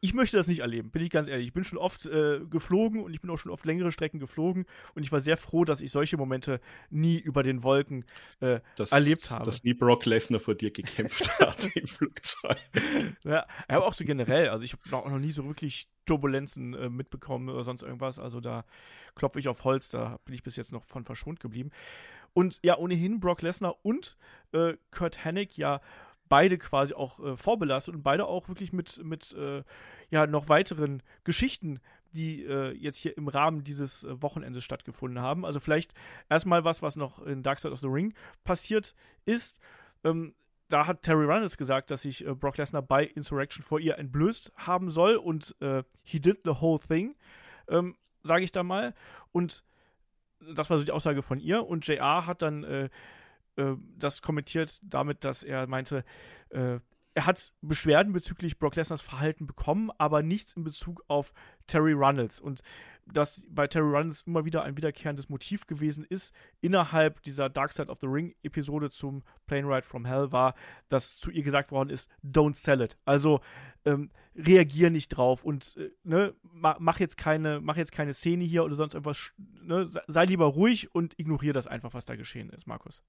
ich 0.00 0.14
möchte 0.14 0.36
das 0.36 0.48
nicht 0.48 0.60
erleben, 0.60 0.90
bin 0.90 1.02
ich 1.02 1.10
ganz 1.10 1.28
ehrlich. 1.28 1.46
Ich 1.46 1.52
bin 1.52 1.64
schon 1.64 1.78
oft 1.78 2.06
äh, 2.06 2.40
geflogen 2.50 3.00
und 3.00 3.14
ich 3.14 3.20
bin 3.20 3.30
auch 3.30 3.38
schon 3.38 3.52
oft 3.52 3.64
längere 3.64 3.92
Strecken 3.92 4.18
geflogen 4.18 4.66
und 4.94 5.02
ich 5.02 5.12
war 5.12 5.20
sehr 5.20 5.36
froh, 5.36 5.64
dass 5.64 5.80
ich 5.80 5.90
solche 5.90 6.16
Momente 6.16 6.60
nie 6.90 7.18
über 7.18 7.42
den 7.42 7.62
Wolken 7.62 8.04
äh, 8.40 8.60
das, 8.76 8.92
erlebt 8.92 9.30
habe. 9.30 9.44
Dass 9.44 9.64
nie 9.64 9.74
Brock 9.74 10.04
Lesnar 10.04 10.40
vor 10.40 10.54
dir 10.54 10.70
gekämpft 10.70 11.28
hat 11.40 11.74
im 11.76 11.86
Flugzeug. 11.86 12.58
Ja, 13.24 13.46
aber 13.68 13.86
auch 13.86 13.94
so 13.94 14.04
generell. 14.04 14.48
Also 14.48 14.64
ich 14.64 14.72
habe 14.72 14.82
noch, 14.90 15.08
noch, 15.08 15.18
nie 15.18 15.30
so 15.30 15.46
wirklich 15.46 15.88
Turbulenzen 16.06 16.74
äh, 16.74 16.88
mitbekommen 16.88 17.48
oder 17.48 17.64
sonst 17.64 17.82
irgendwas. 17.82 18.18
Also 18.18 18.40
da 18.40 18.64
klopfe 19.14 19.38
ich 19.38 19.48
auf 19.48 19.64
Holz, 19.64 19.90
da 19.90 20.18
bin 20.24 20.34
ich 20.34 20.42
bis 20.42 20.56
jetzt 20.56 20.72
noch 20.72 20.84
von 20.84 21.04
verschont 21.04 21.40
geblieben. 21.40 21.70
Und 22.34 22.60
ja, 22.64 22.78
ohnehin 22.78 23.20
Brock 23.20 23.42
Lesnar 23.42 23.76
und 23.82 24.16
äh, 24.52 24.74
Kurt 24.90 25.24
Hennig 25.24 25.56
ja 25.56 25.80
beide 26.32 26.56
quasi 26.56 26.94
auch 26.94 27.20
äh, 27.20 27.36
vorbelastet 27.36 27.94
und 27.94 28.02
beide 28.02 28.24
auch 28.24 28.48
wirklich 28.48 28.72
mit, 28.72 29.04
mit 29.04 29.34
äh, 29.34 29.62
ja, 30.08 30.26
noch 30.26 30.48
weiteren 30.48 31.02
Geschichten, 31.24 31.78
die 32.12 32.42
äh, 32.42 32.72
jetzt 32.72 32.96
hier 32.96 33.18
im 33.18 33.28
Rahmen 33.28 33.64
dieses 33.64 34.04
äh, 34.04 34.22
Wochenendes 34.22 34.64
stattgefunden 34.64 35.20
haben. 35.20 35.44
Also 35.44 35.60
vielleicht 35.60 35.92
erstmal 36.30 36.64
was, 36.64 36.80
was 36.80 36.96
noch 36.96 37.18
in 37.26 37.42
Dark 37.42 37.58
Side 37.58 37.74
of 37.74 37.80
the 37.80 37.86
Ring 37.86 38.14
passiert 38.44 38.94
ist. 39.26 39.60
Ähm, 40.04 40.34
da 40.70 40.86
hat 40.86 41.02
Terry 41.02 41.26
Runnels 41.26 41.58
gesagt, 41.58 41.90
dass 41.90 42.00
sich 42.00 42.26
äh, 42.26 42.34
Brock 42.34 42.56
Lesnar 42.56 42.80
bei 42.80 43.04
Insurrection 43.04 43.62
vor 43.62 43.78
ihr 43.78 43.98
entblößt 43.98 44.52
haben 44.56 44.88
soll 44.88 45.16
und 45.16 45.54
äh, 45.60 45.82
he 46.02 46.18
did 46.18 46.38
the 46.44 46.62
whole 46.62 46.78
thing, 46.78 47.14
ähm, 47.68 47.94
sage 48.22 48.44
ich 48.44 48.52
da 48.52 48.62
mal. 48.62 48.94
Und 49.32 49.64
das 50.40 50.70
war 50.70 50.78
so 50.78 50.84
die 50.84 50.92
Aussage 50.92 51.20
von 51.20 51.40
ihr. 51.40 51.66
Und 51.66 51.86
JR 51.86 52.24
hat 52.24 52.40
dann 52.40 52.88
äh, 53.56 53.62
äh, 53.62 53.76
das 53.98 54.22
kommentiert 54.22 54.78
damit, 54.82 55.24
dass 55.24 55.42
er 55.42 55.66
meinte, 55.66 56.04
äh, 56.50 56.78
er 57.14 57.26
hat 57.26 57.52
Beschwerden 57.60 58.14
bezüglich 58.14 58.58
Brock 58.58 58.76
Lesnars 58.76 59.02
Verhalten 59.02 59.46
bekommen, 59.46 59.90
aber 59.98 60.22
nichts 60.22 60.54
in 60.54 60.64
Bezug 60.64 61.02
auf 61.08 61.34
Terry 61.66 61.92
Runnels. 61.92 62.40
Und 62.40 62.62
dass 63.04 63.44
bei 63.50 63.66
Terry 63.66 63.90
Runnels 63.90 64.22
immer 64.22 64.46
wieder 64.46 64.62
ein 64.62 64.78
wiederkehrendes 64.78 65.28
Motiv 65.28 65.66
gewesen 65.66 66.06
ist, 66.08 66.34
innerhalb 66.62 67.22
dieser 67.22 67.50
Dark 67.50 67.72
Side 67.72 67.88
of 67.88 67.98
the 68.00 68.06
Ring 68.06 68.34
Episode 68.42 68.90
zum 68.90 69.22
Plane 69.46 69.66
Ride 69.68 69.86
from 69.86 70.06
Hell 70.06 70.32
war, 70.32 70.54
dass 70.88 71.16
zu 71.16 71.30
ihr 71.30 71.42
gesagt 71.42 71.70
worden 71.70 71.90
ist, 71.90 72.10
don't 72.24 72.54
sell 72.54 72.80
it. 72.80 72.96
Also 73.04 73.40
ähm, 73.84 74.10
reagier 74.34 74.88
nicht 74.88 75.08
drauf 75.08 75.44
und 75.44 75.76
äh, 75.76 75.90
ne, 76.04 76.34
mach, 76.42 76.98
jetzt 77.00 77.18
keine, 77.18 77.60
mach 77.60 77.76
jetzt 77.76 77.92
keine 77.92 78.14
Szene 78.14 78.44
hier 78.44 78.64
oder 78.64 78.76
sonst 78.76 78.94
irgendwas. 78.94 79.32
Ne, 79.36 79.86
sei 80.06 80.24
lieber 80.24 80.46
ruhig 80.46 80.94
und 80.94 81.18
ignoriere 81.18 81.52
das 81.52 81.66
einfach, 81.66 81.92
was 81.92 82.06
da 82.06 82.16
geschehen 82.16 82.48
ist, 82.50 82.66
Markus. 82.66 83.02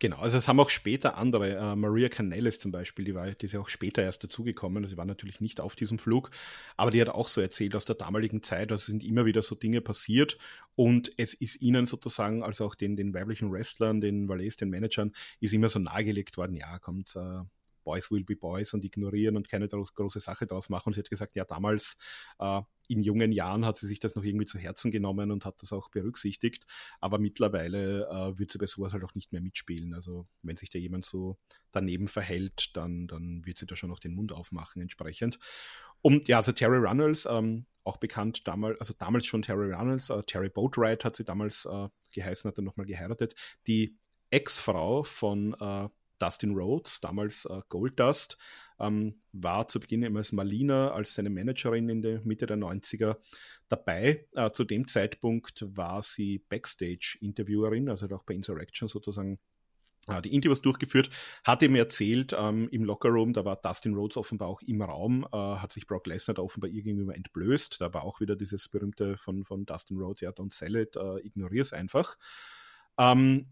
Genau, 0.00 0.16
also 0.16 0.38
es 0.38 0.48
haben 0.48 0.58
auch 0.60 0.70
später 0.70 1.18
andere, 1.18 1.56
äh, 1.56 1.76
Maria 1.76 2.08
Canellis 2.08 2.58
zum 2.58 2.72
Beispiel, 2.72 3.04
die, 3.04 3.14
war, 3.14 3.30
die 3.30 3.44
ist 3.44 3.52
ja 3.52 3.60
auch 3.60 3.68
später 3.68 4.02
erst 4.02 4.24
dazugekommen, 4.24 4.82
also 4.82 4.94
sie 4.94 4.96
war 4.96 5.04
natürlich 5.04 5.42
nicht 5.42 5.60
auf 5.60 5.76
diesem 5.76 5.98
Flug, 5.98 6.30
aber 6.78 6.90
die 6.90 7.02
hat 7.02 7.10
auch 7.10 7.28
so 7.28 7.42
erzählt 7.42 7.74
aus 7.74 7.84
der 7.84 7.96
damaligen 7.96 8.42
Zeit, 8.42 8.72
also 8.72 8.86
sind 8.86 9.04
immer 9.04 9.26
wieder 9.26 9.42
so 9.42 9.54
Dinge 9.54 9.82
passiert 9.82 10.38
und 10.74 11.12
es 11.18 11.34
ist 11.34 11.60
ihnen 11.60 11.84
sozusagen, 11.84 12.42
also 12.42 12.64
auch 12.64 12.74
den, 12.74 12.96
den 12.96 13.12
weiblichen 13.12 13.52
Wrestlern, 13.52 14.00
den 14.00 14.26
Valets, 14.26 14.56
den 14.56 14.70
Managern, 14.70 15.12
ist 15.38 15.52
immer 15.52 15.68
so 15.68 15.78
nahegelegt 15.78 16.38
worden, 16.38 16.56
ja, 16.56 16.78
kommt, 16.78 17.14
äh, 17.16 17.42
Boys 17.84 18.10
will 18.10 18.24
be 18.24 18.36
Boys 18.36 18.74
und 18.74 18.84
ignorieren 18.84 19.36
und 19.36 19.48
keine 19.48 19.68
große 19.68 20.20
Sache 20.20 20.46
daraus 20.46 20.68
machen. 20.68 20.88
Und 20.88 20.94
sie 20.94 21.00
hat 21.00 21.10
gesagt, 21.10 21.36
ja, 21.36 21.44
damals 21.44 21.98
äh, 22.38 22.62
in 22.88 23.02
jungen 23.02 23.30
Jahren 23.32 23.64
hat 23.64 23.76
sie 23.76 23.86
sich 23.86 24.00
das 24.00 24.16
noch 24.16 24.24
irgendwie 24.24 24.46
zu 24.46 24.58
Herzen 24.58 24.90
genommen 24.90 25.30
und 25.30 25.44
hat 25.44 25.62
das 25.62 25.72
auch 25.72 25.90
berücksichtigt. 25.90 26.66
Aber 27.00 27.18
mittlerweile 27.18 28.08
äh, 28.08 28.38
wird 28.38 28.50
sie 28.50 28.58
bei 28.58 28.66
sowas 28.66 28.92
halt 28.92 29.04
auch 29.04 29.14
nicht 29.14 29.32
mehr 29.32 29.40
mitspielen. 29.40 29.94
Also 29.94 30.26
wenn 30.42 30.56
sich 30.56 30.70
da 30.70 30.78
jemand 30.78 31.06
so 31.06 31.38
daneben 31.70 32.08
verhält, 32.08 32.76
dann, 32.76 33.06
dann 33.06 33.46
wird 33.46 33.58
sie 33.58 33.66
da 33.66 33.76
schon 33.76 33.90
noch 33.90 34.00
den 34.00 34.14
Mund 34.14 34.32
aufmachen 34.32 34.82
entsprechend. 34.82 35.38
Und 36.02 36.28
ja, 36.28 36.38
also 36.38 36.52
Terry 36.52 36.78
Runnels, 36.78 37.26
ähm, 37.30 37.66
auch 37.84 37.98
bekannt 37.98 38.46
damals, 38.46 38.78
also 38.80 38.94
damals 38.98 39.26
schon 39.26 39.42
Terry 39.42 39.72
Runnels, 39.72 40.10
äh, 40.10 40.22
Terry 40.24 40.48
Boatwright 40.48 41.04
hat 41.04 41.16
sie 41.16 41.24
damals 41.24 41.66
äh, 41.66 41.88
geheißen, 42.12 42.48
hat 42.48 42.58
dann 42.58 42.64
nochmal 42.64 42.86
geheiratet. 42.86 43.34
Die 43.66 43.96
Ex-Frau 44.30 45.02
von 45.02 45.54
äh, 45.60 45.88
Dustin 46.20 46.54
Rhodes, 46.54 47.00
damals 47.00 47.46
äh, 47.46 47.60
Goldust, 47.68 48.38
ähm, 48.78 49.20
war 49.32 49.68
zu 49.68 49.80
Beginn 49.80 50.02
immer 50.02 50.18
als 50.18 50.32
Malina, 50.32 50.92
als 50.92 51.14
seine 51.14 51.30
Managerin 51.30 51.88
in 51.88 52.02
der 52.02 52.20
Mitte 52.22 52.46
der 52.46 52.56
90er 52.56 53.16
dabei. 53.68 54.26
Äh, 54.34 54.50
zu 54.50 54.64
dem 54.64 54.88
Zeitpunkt 54.88 55.64
war 55.76 56.02
sie 56.02 56.44
Backstage-Interviewerin, 56.48 57.88
also 57.88 58.04
hat 58.04 58.12
auch 58.12 58.24
bei 58.24 58.34
Insurrection 58.34 58.88
sozusagen 58.88 59.38
äh, 60.08 60.22
die 60.22 60.34
Interviews 60.34 60.62
durchgeführt, 60.62 61.10
hat 61.44 61.62
ihm 61.62 61.74
erzählt 61.74 62.34
ähm, 62.36 62.68
im 62.70 62.84
Lockerroom, 62.84 63.32
da 63.32 63.44
war 63.44 63.56
Dustin 63.56 63.94
Rhodes 63.94 64.16
offenbar 64.16 64.48
auch 64.48 64.62
im 64.62 64.82
Raum, 64.82 65.26
äh, 65.32 65.36
hat 65.36 65.72
sich 65.72 65.86
Brock 65.86 66.06
Lesnar 66.06 66.34
da 66.34 66.42
offenbar 66.42 66.70
ihr 66.70 66.82
gegenüber 66.82 67.14
entblößt. 67.14 67.80
Da 67.80 67.92
war 67.92 68.04
auch 68.04 68.20
wieder 68.20 68.36
dieses 68.36 68.68
berühmte 68.68 69.16
von, 69.16 69.44
von 69.44 69.66
Dustin 69.66 69.98
Rhodes, 69.98 70.22
ja, 70.22 70.30
don't 70.30 70.54
sell 70.54 70.76
it, 70.76 70.96
äh, 70.96 71.18
ignorier 71.20 71.60
es 71.60 71.72
einfach. 71.72 72.16
Ähm, 72.98 73.46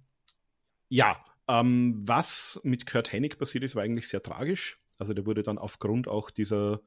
ja, 0.89 1.23
ähm, 1.49 2.01
was 2.07 2.61
mit 2.63 2.87
Kurt 2.87 3.13
Hennig 3.13 3.39
passiert 3.39 3.65
ist, 3.65 3.75
war 3.75 3.83
eigentlich 3.83 4.09
sehr 4.09 4.23
tragisch. 4.23 4.81
Also 4.99 5.15
der 5.15 5.27
wurde 5.27 5.43
dann 5.43 5.59
aufgrund 5.59 6.09
auch 6.09 6.31
dieser 6.31 6.81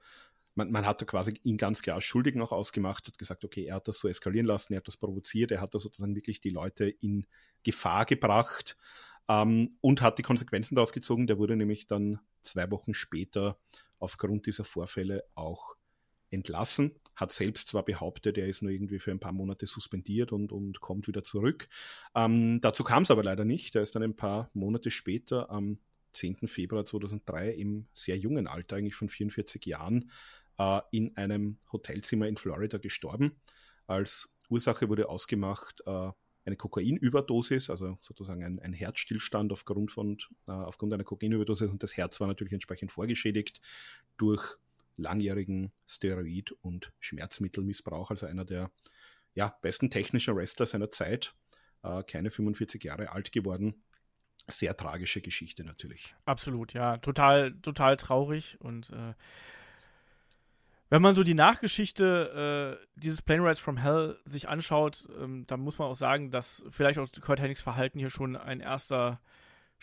man, 0.56 0.72
man 0.72 0.86
hat 0.86 1.06
quasi 1.08 1.40
ihn 1.44 1.58
ganz 1.58 1.82
klar 1.82 1.96
als 1.96 2.06
Schuldigen 2.06 2.42
auch 2.42 2.52
ausgemacht, 2.52 3.08
hat 3.08 3.18
gesagt, 3.18 3.46
okay, 3.46 3.66
er 3.66 3.76
hat 3.76 3.88
das 3.88 4.00
so 4.00 4.08
eskalieren 4.08 4.48
lassen, 4.48 4.74
er 4.74 4.78
hat 4.78 4.88
das 4.88 4.98
provoziert, 4.98 5.52
er 5.52 5.62
hat 5.62 5.74
da 5.74 5.80
sozusagen 5.80 6.16
wirklich 6.16 6.42
die 6.42 6.50
Leute 6.50 6.90
in 6.90 7.26
Gefahr 7.64 8.06
gebracht 8.06 8.78
ähm, 9.28 9.78
und 9.82 10.02
hat 10.02 10.18
die 10.18 10.24
Konsequenzen 10.24 10.76
daraus 10.76 10.94
gezogen. 10.94 11.28
Der 11.28 11.38
wurde 11.38 11.56
nämlich 11.56 11.88
dann 11.88 12.20
zwei 12.42 12.70
Wochen 12.72 12.94
später 12.94 13.60
aufgrund 14.00 14.46
dieser 14.46 14.66
Vorfälle 14.66 15.24
auch 15.36 15.76
entlassen. 16.32 16.96
Hat 17.16 17.32
selbst 17.32 17.68
zwar 17.68 17.84
behauptet, 17.84 18.38
er 18.38 18.48
ist 18.48 18.62
nur 18.62 18.72
irgendwie 18.72 19.00
für 19.00 19.12
ein 19.12 19.20
paar 19.20 19.34
Monate 19.34 19.68
suspendiert 19.68 20.32
und, 20.32 20.52
und 20.52 20.82
kommt 20.82 21.08
wieder 21.08 21.24
zurück. 21.24 21.68
Ähm, 22.16 22.60
dazu 22.62 22.84
kam 22.84 23.04
es 23.04 23.12
aber 23.12 23.24
leider 23.24 23.46
nicht. 23.46 23.76
Er 23.76 23.82
ist 23.82 23.96
dann 23.96 24.04
ein 24.04 24.16
paar 24.16 24.50
Monate 24.54 24.90
später, 24.90 25.50
am 25.50 25.78
10. 26.14 26.48
Februar 26.48 26.86
2003, 26.86 27.52
im 27.52 27.88
sehr 27.94 28.18
jungen 28.18 28.48
Alter, 28.48 28.78
eigentlich 28.78 28.96
von 28.96 29.10
44 29.10 29.66
Jahren, 29.66 30.10
äh, 30.58 30.82
in 30.92 31.16
einem 31.18 31.58
Hotelzimmer 31.72 32.28
in 32.28 32.38
Florida 32.38 32.78
gestorben. 32.78 33.36
Als 33.88 34.36
Ursache 34.50 34.90
wurde 34.90 35.10
ausgemacht 35.10 35.82
äh, 35.86 36.12
eine 36.46 36.56
Kokainüberdosis, 36.56 37.70
also 37.70 37.98
sozusagen 38.02 38.44
ein, 38.44 38.60
ein 38.60 38.74
Herzstillstand 38.74 39.52
aufgrund, 39.52 39.92
von, 39.92 40.18
äh, 40.48 40.52
aufgrund 40.52 40.94
einer 40.94 41.04
Kokainüberdosis 41.04 41.70
und 41.70 41.84
das 41.84 41.96
Herz 41.98 42.20
war 42.20 42.28
natürlich 42.28 42.54
entsprechend 42.54 42.92
vorgeschädigt 42.92 43.62
durch 44.18 44.58
langjährigen 45.02 45.72
Steroid- 45.88 46.54
und 46.62 46.92
Schmerzmittelmissbrauch, 47.00 48.10
also 48.10 48.26
einer 48.26 48.46
der 48.46 48.72
ja, 49.34 49.56
besten 49.62 49.90
technischen 49.90 50.36
Wrestler 50.36 50.66
seiner 50.66 50.92
Zeit, 50.92 51.34
äh, 51.84 52.04
keine 52.04 52.30
45 52.30 52.84
Jahre 52.84 53.12
alt 53.12 53.32
geworden. 53.32 53.84
Sehr 54.48 54.76
tragische 54.76 55.22
Geschichte 55.22 55.64
natürlich. 55.64 56.16
Absolut, 56.26 56.74
ja, 56.74 56.98
total, 56.98 57.54
total 57.62 57.98
traurig 57.98 58.60
und 58.60 58.90
äh, 58.90 59.14
wenn 60.92 61.02
man 61.02 61.16
so 61.16 61.24
die 61.24 61.36
Nachgeschichte 61.36 62.78
äh, 62.82 62.86
dieses 62.96 63.22
Plane 63.22 63.44
Rides 63.44 63.60
from 63.60 63.78
Hell 63.78 64.20
sich 64.26 64.50
anschaut, 64.50 65.08
ähm, 65.22 65.46
dann 65.48 65.62
muss 65.62 65.80
man 65.80 65.88
auch 65.88 65.96
sagen, 65.96 66.32
dass 66.32 66.66
vielleicht 66.70 67.00
auch 67.00 67.08
Kurt 67.22 67.40
Hennings 67.40 67.62
Verhalten 67.62 67.98
hier 67.98 68.10
schon 68.10 68.36
ein 68.36 68.60
erster 68.60 69.22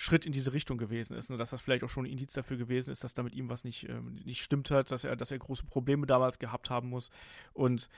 Schritt 0.01 0.25
in 0.25 0.33
diese 0.33 0.53
Richtung 0.53 0.79
gewesen 0.79 1.17
ist. 1.17 1.29
Ne? 1.29 1.37
Dass 1.37 1.51
das 1.51 1.61
vielleicht 1.61 1.83
auch 1.83 1.89
schon 1.89 2.05
ein 2.05 2.11
Indiz 2.11 2.33
dafür 2.33 2.57
gewesen 2.57 2.93
ist, 2.93 3.03
dass 3.03 3.15
da 3.15 3.25
mit 3.25 3.35
ihm 3.35 3.49
was 3.49 3.65
nicht, 3.65 3.89
ähm, 3.89 4.15
nicht 4.25 4.43
stimmt 4.43 4.71
hat, 4.71 4.91
dass 4.93 5.03
er, 5.03 5.17
dass 5.17 5.33
er 5.33 5.39
große 5.39 5.67
Probleme 5.67 6.07
damals 6.07 6.39
gehabt 6.39 6.71
haben 6.71 6.89
muss. 6.89 7.11
Und 7.53 7.89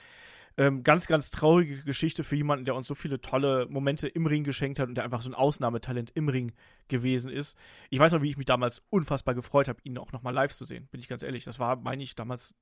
ähm, 0.56 0.82
ganz, 0.82 1.06
ganz 1.06 1.30
traurige 1.30 1.82
Geschichte 1.82 2.24
für 2.24 2.36
jemanden, 2.36 2.64
der 2.64 2.74
uns 2.74 2.88
so 2.88 2.94
viele 2.94 3.20
tolle 3.20 3.66
Momente 3.68 4.08
im 4.08 4.26
Ring 4.26 4.44
geschenkt 4.44 4.78
hat 4.78 4.88
und 4.88 4.94
der 4.94 5.04
einfach 5.04 5.20
so 5.20 5.30
ein 5.30 5.34
Ausnahmetalent 5.34 6.10
im 6.14 6.28
Ring 6.28 6.52
gewesen 6.88 7.30
ist. 7.30 7.56
Ich 7.90 7.98
weiß 7.98 8.12
noch, 8.12 8.22
wie 8.22 8.30
ich 8.30 8.38
mich 8.38 8.46
damals 8.46 8.82
unfassbar 8.88 9.34
gefreut 9.34 9.68
habe, 9.68 9.80
ihn 9.84 9.98
auch 9.98 10.12
nochmal 10.12 10.32
live 10.32 10.54
zu 10.54 10.64
sehen, 10.64 10.88
bin 10.90 11.00
ich 11.00 11.08
ganz 11.08 11.22
ehrlich. 11.22 11.44
Das 11.44 11.58
war, 11.58 11.76
meine 11.76 12.02
ich, 12.02 12.14
damals 12.14 12.56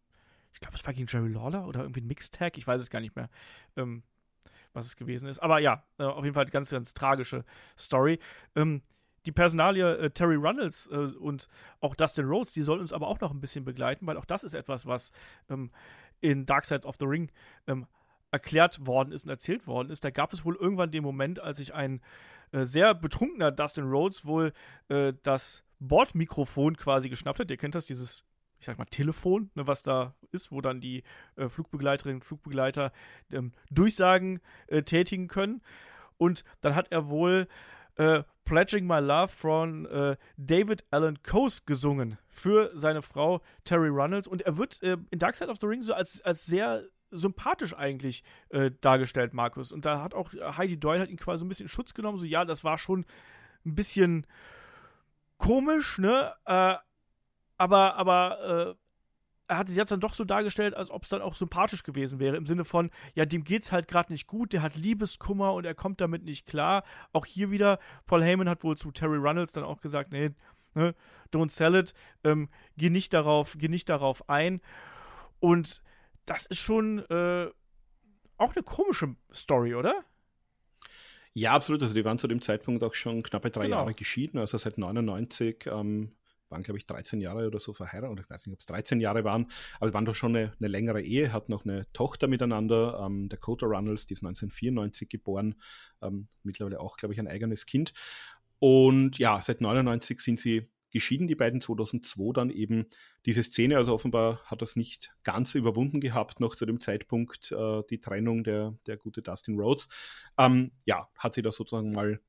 ich 0.53 0.61
glaube, 0.61 0.76
es 0.76 0.84
war 0.84 0.93
gegen 0.93 1.07
Jerry 1.09 1.28
Lawler 1.28 1.66
oder 1.66 1.82
irgendwie 1.82 2.01
ein 2.01 2.07
Mixtag, 2.07 2.59
ich 2.59 2.66
weiß 2.66 2.80
es 2.80 2.91
gar 2.91 3.01
nicht 3.01 3.14
mehr, 3.16 3.28
ähm, 3.76 4.03
was 4.72 4.86
es 4.86 4.97
gewesen 4.97 5.28
ist. 5.28 5.39
Aber 5.39 5.61
ja, 5.61 5.84
äh, 5.99 6.05
auf 6.05 6.24
jeden 6.24 6.34
Fall 6.34 6.45
eine 6.45 6.51
ganz, 6.51 6.70
ganz 6.70 6.95
tragische 6.95 7.45
Story. 7.78 8.18
Ähm, 8.57 8.82
die 9.28 9.32
Personalie 9.32 9.98
äh, 9.98 10.10
Terry 10.10 10.36
Runnels 10.36 10.86
äh, 10.86 11.14
und 11.18 11.48
auch 11.80 11.94
Dustin 11.94 12.24
Rhodes, 12.24 12.52
die 12.52 12.62
sollen 12.62 12.80
uns 12.80 12.94
aber 12.94 13.08
auch 13.08 13.20
noch 13.20 13.30
ein 13.30 13.40
bisschen 13.40 13.62
begleiten, 13.62 14.06
weil 14.06 14.16
auch 14.16 14.24
das 14.24 14.42
ist 14.42 14.54
etwas, 14.54 14.86
was 14.86 15.12
ähm, 15.50 15.70
in 16.22 16.46
Dark 16.46 16.64
Side 16.64 16.86
of 16.86 16.96
the 16.98 17.04
Ring 17.04 17.30
ähm, 17.66 17.86
erklärt 18.30 18.86
worden 18.86 19.12
ist 19.12 19.24
und 19.24 19.30
erzählt 19.30 19.66
worden 19.66 19.90
ist. 19.90 20.02
Da 20.02 20.08
gab 20.08 20.32
es 20.32 20.46
wohl 20.46 20.56
irgendwann 20.56 20.90
den 20.90 21.02
Moment, 21.02 21.40
als 21.40 21.58
sich 21.58 21.74
ein 21.74 22.00
äh, 22.52 22.64
sehr 22.64 22.94
betrunkener 22.94 23.52
Dustin 23.52 23.84
Rhodes 23.84 24.24
wohl 24.24 24.54
äh, 24.88 25.12
das 25.22 25.62
Bordmikrofon 25.78 26.78
quasi 26.78 27.10
geschnappt 27.10 27.40
hat. 27.40 27.50
Ihr 27.50 27.58
kennt 27.58 27.74
das, 27.74 27.84
dieses 27.84 28.24
ich 28.60 28.64
sag 28.64 28.78
mal, 28.78 28.86
Telefon, 28.86 29.50
ne, 29.54 29.66
was 29.66 29.82
da 29.82 30.14
ist, 30.32 30.50
wo 30.50 30.62
dann 30.62 30.80
die 30.80 31.02
äh, 31.36 31.50
Flugbegleiterinnen 31.50 32.16
und 32.16 32.24
Flugbegleiter 32.24 32.92
ähm, 33.30 33.52
Durchsagen 33.70 34.40
äh, 34.68 34.82
tätigen 34.82 35.28
können. 35.28 35.60
Und 36.16 36.44
dann 36.62 36.74
hat 36.74 36.90
er 36.90 37.10
wohl 37.10 37.46
äh, 37.99 38.22
Pledging 38.44 38.86
My 38.86 38.99
Love 39.01 39.28
von 39.28 39.86
äh, 39.86 40.16
David 40.38 40.84
Allen 40.90 41.22
Coase 41.22 41.62
gesungen 41.66 42.16
für 42.28 42.70
seine 42.74 43.03
Frau 43.03 43.42
Terry 43.64 43.88
Runnels. 43.88 44.26
Und 44.26 44.42
er 44.42 44.57
wird 44.57 44.82
äh, 44.82 44.96
in 45.11 45.18
Dark 45.18 45.34
Side 45.34 45.51
of 45.51 45.59
the 45.61 45.66
Ring 45.66 45.82
so 45.82 45.92
als, 45.92 46.22
als 46.22 46.46
sehr 46.46 46.84
sympathisch 47.11 47.74
eigentlich 47.74 48.24
äh, 48.49 48.70
dargestellt, 48.80 49.34
Markus. 49.34 49.72
Und 49.72 49.84
da 49.84 50.03
hat 50.03 50.14
auch 50.14 50.32
Heidi 50.32 50.80
Doyle 50.80 51.03
hat 51.03 51.11
ihn 51.11 51.18
quasi 51.18 51.44
ein 51.44 51.49
bisschen 51.49 51.68
Schutz 51.68 51.92
genommen. 51.92 52.16
So, 52.16 52.24
ja, 52.24 52.44
das 52.44 52.64
war 52.64 52.78
schon 52.78 53.05
ein 53.66 53.74
bisschen 53.74 54.26
komisch, 55.36 55.99
ne? 55.99 56.32
Äh, 56.46 56.76
aber, 57.59 57.96
aber 57.96 58.76
hat 59.49 59.68
sich 59.68 59.76
jetzt 59.76 59.90
dann 59.90 60.01
doch 60.01 60.14
so 60.14 60.24
dargestellt, 60.24 60.74
als 60.74 60.90
ob 60.90 61.05
es 61.05 61.09
dann 61.09 61.22
auch 61.22 61.34
sympathisch 61.34 61.82
gewesen 61.82 62.18
wäre, 62.18 62.36
im 62.36 62.46
Sinne 62.46 62.64
von, 62.64 62.90
ja, 63.14 63.24
dem 63.24 63.44
geht's 63.44 63.72
halt 63.72 63.88
gerade 63.88 64.12
nicht 64.12 64.26
gut, 64.26 64.53
der 64.53 64.62
hat 64.62 64.76
Liebeskummer 64.76 65.55
und 65.55 65.64
er 65.64 65.74
kommt 65.74 66.01
damit 66.01 66.24
nicht 66.24 66.46
klar. 66.46 66.84
Auch 67.12 67.24
hier 67.26 67.51
wieder, 67.51 67.78
Paul 68.07 68.22
Heyman 68.22 68.49
hat 68.49 68.62
wohl 68.64 68.76
zu 68.76 68.90
Terry 68.90 69.16
Runnels 69.16 69.53
dann 69.53 69.64
auch 69.64 69.80
gesagt, 69.80 70.12
nee, 70.12 70.30
ne, 70.74 70.94
don't 71.32 71.51
sell 71.51 71.74
it, 71.74 71.94
ähm, 72.24 72.49
geh 72.76 72.90
nicht 72.90 73.14
darauf, 73.14 73.57
geh 73.59 73.68
nicht 73.68 73.88
darauf 73.88 74.28
ein. 74.28 74.61
Und 75.40 75.82
das 76.26 76.46
ist 76.46 76.59
schon 76.59 76.99
äh, 77.11 77.49
auch 78.36 78.55
eine 78.55 78.62
komische 78.62 79.16
Story, 79.32 79.74
oder? 79.74 80.05
Ja, 81.34 81.53
absolut. 81.53 81.82
Also 81.82 81.94
die 81.94 82.05
waren 82.05 82.18
zu 82.18 82.28
dem 82.28 82.42
Zeitpunkt 82.42 82.82
auch 82.82 82.94
schon 82.94 83.22
knappe 83.22 83.51
drei 83.51 83.64
genau. 83.64 83.78
Jahre 83.78 83.94
geschieden, 83.94 84.38
also 84.38 84.59
seit 84.59 84.76
99 84.78 85.66
ähm, 85.66 86.12
waren, 86.51 86.62
glaube 86.62 86.78
ich, 86.78 86.86
13 86.86 87.20
Jahre 87.20 87.46
oder 87.46 87.59
so 87.59 87.72
verheiratet, 87.72 88.12
oder 88.12 88.22
ich 88.22 88.30
weiß 88.30 88.46
nicht, 88.46 88.55
ob 88.55 88.61
es 88.61 88.66
13 88.66 89.01
Jahre 89.01 89.24
waren, 89.24 89.51
aber 89.80 89.92
waren 89.92 90.05
doch 90.05 90.14
schon 90.14 90.36
eine, 90.36 90.53
eine 90.59 90.68
längere 90.68 91.03
Ehe, 91.03 91.32
hatten 91.32 91.53
noch 91.53 91.64
eine 91.64 91.86
Tochter 91.92 92.28
miteinander, 92.28 93.01
ähm, 93.05 93.28
Dakota 93.28 93.66
Runnels, 93.66 94.07
die 94.07 94.14
ist 94.14 94.22
1994 94.22 95.09
geboren, 95.09 95.57
ähm, 96.03 96.28
mittlerweile 96.42 96.80
auch, 96.80 96.96
glaube 96.96 97.14
ich, 97.14 97.20
ein 97.20 97.28
eigenes 97.28 97.66
Kind. 97.66 97.92
Und 98.59 99.18
ja, 99.18 99.40
seit 99.40 99.61
99 99.61 100.20
sind 100.20 100.40
sie 100.40 100.68
geschieden, 100.90 101.26
die 101.26 101.34
beiden 101.34 101.61
2002 101.61 102.32
dann 102.32 102.51
eben 102.51 102.86
diese 103.26 103.42
Szene, 103.42 103.76
also 103.76 103.92
offenbar 103.92 104.40
hat 104.44 104.62
das 104.62 104.76
nicht 104.76 105.12
ganz 105.22 105.55
überwunden 105.55 106.01
gehabt, 106.01 106.40
noch 106.40 106.55
zu 106.57 106.66
dem 106.66 106.80
Zeitpunkt 106.80 107.53
äh, 107.53 107.82
die 107.90 108.01
Trennung 108.01 108.42
der, 108.42 108.74
der 108.86 108.96
gute 108.96 109.22
Dustin 109.22 109.59
Rhodes. 109.59 109.88
Ähm, 110.38 110.72
ja, 110.86 111.09
hat 111.18 111.34
sie 111.34 111.42
da 111.42 111.51
sozusagen 111.51 111.92
mal 111.92 112.20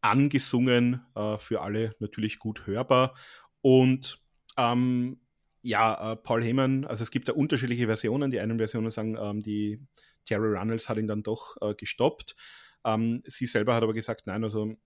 angesungen, 0.00 1.02
äh, 1.14 1.36
für 1.38 1.60
alle 1.60 1.94
natürlich 1.98 2.38
gut 2.38 2.66
hörbar 2.66 3.14
und 3.66 4.22
ähm, 4.56 5.18
ja, 5.60 6.12
äh, 6.12 6.16
Paul 6.16 6.44
Heyman, 6.44 6.84
also 6.84 7.02
es 7.02 7.10
gibt 7.10 7.28
da 7.28 7.32
unterschiedliche 7.32 7.86
Versionen. 7.86 8.30
Die 8.30 8.38
einen 8.38 8.58
Versionen 8.58 8.90
sagen, 8.90 9.18
ähm, 9.20 9.42
die 9.42 9.80
Terry 10.24 10.56
Runnels 10.56 10.88
hat 10.88 10.98
ihn 10.98 11.08
dann 11.08 11.24
doch 11.24 11.56
äh, 11.60 11.74
gestoppt. 11.74 12.36
Ähm, 12.84 13.24
sie 13.26 13.46
selber 13.46 13.74
hat 13.74 13.82
aber 13.82 13.92
gesagt, 13.92 14.28
nein, 14.28 14.44
also 14.44 14.76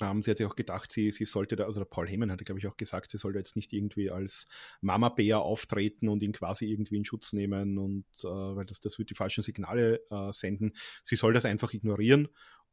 ähm, 0.00 0.22
sie 0.24 0.32
hat 0.32 0.38
sich 0.38 0.48
auch 0.48 0.56
gedacht, 0.56 0.90
sie, 0.90 1.12
sie 1.12 1.26
sollte 1.26 1.54
da, 1.54 1.66
also 1.66 1.84
Paul 1.84 2.08
Heyman 2.08 2.32
hatte, 2.32 2.42
glaube 2.42 2.58
ich, 2.58 2.66
auch 2.66 2.76
gesagt, 2.76 3.12
sie 3.12 3.18
sollte 3.18 3.38
jetzt 3.38 3.54
nicht 3.54 3.72
irgendwie 3.72 4.10
als 4.10 4.48
Mama-Bär 4.80 5.38
auftreten 5.38 6.08
und 6.08 6.20
ihn 6.24 6.32
quasi 6.32 6.68
irgendwie 6.68 6.96
in 6.96 7.04
Schutz 7.04 7.32
nehmen 7.32 7.78
und 7.78 8.04
äh, 8.24 8.26
weil 8.26 8.66
das, 8.66 8.80
das 8.80 8.98
wird 8.98 9.10
die 9.10 9.14
falschen 9.14 9.44
Signale 9.44 10.00
äh, 10.10 10.32
senden. 10.32 10.72
Sie 11.04 11.14
soll 11.14 11.34
das 11.34 11.44
einfach 11.44 11.72
ignorieren 11.72 12.26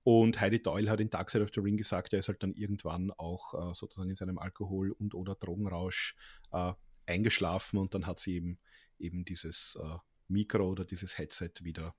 und 0.05 0.39
Heidi 0.39 0.61
Doyle 0.61 0.91
hat 0.91 1.01
in 1.01 1.09
Dark 1.09 1.31
Side 1.31 1.43
of 1.43 1.49
the 1.51 1.61
Ring 1.61 1.77
gesagt, 1.77 2.13
er 2.13 2.19
ist 2.19 2.27
halt 2.27 2.43
dann 2.43 2.53
irgendwann 2.53 3.09
auch 3.09 3.55
äh, 3.55 3.73
sozusagen 3.73 4.11
in 4.11 4.15
seinem 4.15 4.37
Alkohol- 4.37 4.91
und 4.91 5.15
oder 5.15 5.33
Drogenrausch 5.33 6.15
äh, 6.51 6.73
eingeschlafen 7.07 7.79
und 7.79 7.95
dann 7.95 8.05
hat 8.05 8.19
sie 8.19 8.35
eben, 8.35 8.59
eben 8.99 9.25
dieses 9.25 9.79
äh, 9.83 9.97
Mikro 10.27 10.69
oder 10.69 10.85
dieses 10.85 11.17
Headset 11.17 11.53
wieder 11.63 11.95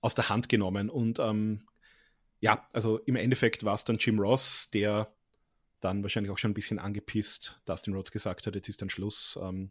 aus 0.00 0.16
der 0.16 0.28
Hand 0.30 0.48
genommen. 0.48 0.90
Und 0.90 1.20
ähm, 1.20 1.68
ja, 2.40 2.66
also 2.72 2.98
im 2.98 3.14
Endeffekt 3.14 3.62
war 3.62 3.76
es 3.76 3.84
dann 3.84 3.98
Jim 3.98 4.18
Ross, 4.18 4.70
der 4.70 5.14
dann 5.78 6.02
wahrscheinlich 6.02 6.32
auch 6.32 6.38
schon 6.38 6.50
ein 6.50 6.54
bisschen 6.54 6.80
angepisst 6.80 7.60
Dustin 7.66 7.94
Rhodes 7.94 8.10
gesagt 8.10 8.48
hat, 8.48 8.56
jetzt 8.56 8.68
ist 8.68 8.82
dann 8.82 8.90
Schluss, 8.90 9.38
ähm, 9.40 9.70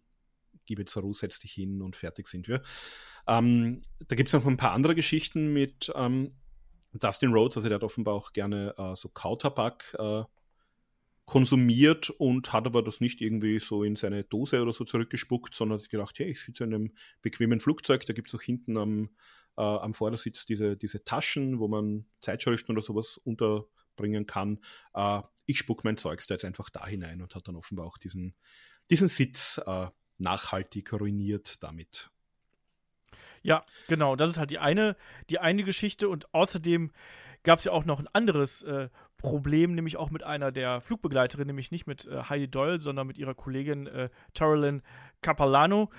gib 0.65 0.79
jetzt 0.79 0.95
Ruhe, 0.95 1.13
setz 1.13 1.41
dich 1.41 1.51
hin 1.51 1.81
und 1.81 1.97
fertig 1.97 2.29
sind 2.29 2.47
wir. 2.47 2.61
Ähm, 3.27 3.83
da 4.07 4.15
gibt 4.15 4.29
es 4.29 4.33
noch 4.33 4.45
ein 4.45 4.55
paar 4.55 4.71
andere 4.71 4.95
Geschichten 4.95 5.51
mit 5.51 5.91
ähm, 5.97 6.33
Dustin 6.93 7.31
Rhodes, 7.31 7.57
also 7.57 7.69
der 7.69 7.75
hat 7.75 7.83
offenbar 7.83 8.13
auch 8.13 8.33
gerne 8.33 8.73
äh, 8.77 8.95
so 8.95 9.09
Kautabak 9.09 9.95
äh, 9.97 10.23
konsumiert 11.25 12.09
und 12.09 12.53
hat 12.53 12.65
aber 12.65 12.81
das 12.81 13.01
nicht 13.01 13.19
irgendwie 13.21 13.59
so 13.59 13.83
in 13.83 13.97
seine 13.97 14.23
Dose 14.23 14.61
oder 14.61 14.71
so 14.71 14.85
zurückgespuckt, 14.85 15.53
sondern 15.53 15.75
hat 15.75 15.81
sich 15.81 15.89
gedacht, 15.89 16.17
hey, 16.19 16.31
ich 16.31 16.39
sitze 16.41 16.63
in 16.63 16.73
einem 16.73 16.93
bequemen 17.21 17.59
Flugzeug, 17.59 18.05
da 18.05 18.13
gibt 18.13 18.29
es 18.29 18.35
auch 18.35 18.41
hinten 18.41 18.77
am, 18.77 19.09
äh, 19.57 19.61
am 19.61 19.93
Vordersitz 19.93 20.45
diese, 20.45 20.77
diese 20.77 21.03
Taschen, 21.03 21.59
wo 21.59 21.67
man 21.67 22.05
Zeitschriften 22.21 22.71
oder 22.71 22.81
sowas 22.81 23.17
unterbringen 23.17 24.25
kann. 24.25 24.59
Äh, 24.93 25.21
ich 25.45 25.57
spuck 25.57 25.83
mein 25.83 25.97
Zeugs 25.97 26.27
da 26.27 26.35
jetzt 26.35 26.45
einfach 26.45 26.69
da 26.69 26.87
hinein 26.87 27.21
und 27.21 27.35
hat 27.35 27.47
dann 27.47 27.57
offenbar 27.57 27.87
auch 27.87 27.97
diesen, 27.97 28.33
diesen 28.89 29.09
Sitz 29.09 29.61
äh, 29.65 29.87
nachhaltig 30.17 30.93
ruiniert 30.93 31.61
damit. 31.61 32.09
Ja, 33.41 33.63
genau. 33.87 34.15
Das 34.15 34.29
ist 34.29 34.37
halt 34.37 34.51
die 34.51 34.59
eine, 34.59 34.95
die 35.29 35.39
eine 35.39 35.63
Geschichte 35.63 36.09
und 36.09 36.33
außerdem 36.33 36.91
gab 37.43 37.59
es 37.59 37.65
ja 37.65 37.71
auch 37.71 37.85
noch 37.85 37.99
ein 37.99 38.09
anderes 38.13 38.63
äh, 38.63 38.89
Problem, 39.17 39.73
nämlich 39.73 39.97
auch 39.97 40.11
mit 40.11 40.23
einer 40.23 40.51
der 40.51 40.81
Flugbegleiterinnen, 40.81 41.47
nämlich 41.47 41.71
nicht 41.71 41.87
mit 41.87 42.05
äh, 42.05 42.23
Heidi 42.23 42.49
Doyle, 42.49 42.81
sondern 42.81 43.07
mit 43.07 43.17
ihrer 43.17 43.33
Kollegin 43.33 43.87
äh, 43.87 44.09
Tarolin 44.33 44.81
Capalano. 45.21 45.89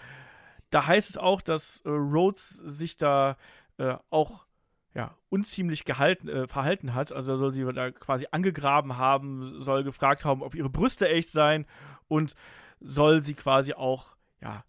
Da 0.71 0.87
heißt 0.87 1.11
es 1.11 1.17
auch, 1.17 1.41
dass 1.41 1.81
äh, 1.81 1.89
Rhodes 1.89 2.51
sich 2.51 2.97
da 2.97 3.37
äh, 3.79 3.97
auch 4.11 4.47
ja, 4.95 5.15
unziemlich 5.29 5.85
gehalten, 5.85 6.29
äh, 6.29 6.47
verhalten 6.47 6.95
hat. 6.95 7.13
Also 7.13 7.37
soll 7.37 7.53
sie 7.53 7.65
da 7.73 7.91
quasi 7.91 8.27
angegraben 8.31 8.97
haben, 8.97 9.45
soll 9.59 9.85
gefragt 9.85 10.25
haben, 10.25 10.43
ob 10.43 10.55
ihre 10.55 10.71
Brüste 10.71 11.09
echt 11.09 11.31
seien 11.31 11.67
und 12.09 12.35
soll 12.81 13.21
sie 13.21 13.35
quasi 13.35 13.75
auch, 13.75 14.17
ja, 14.41 14.65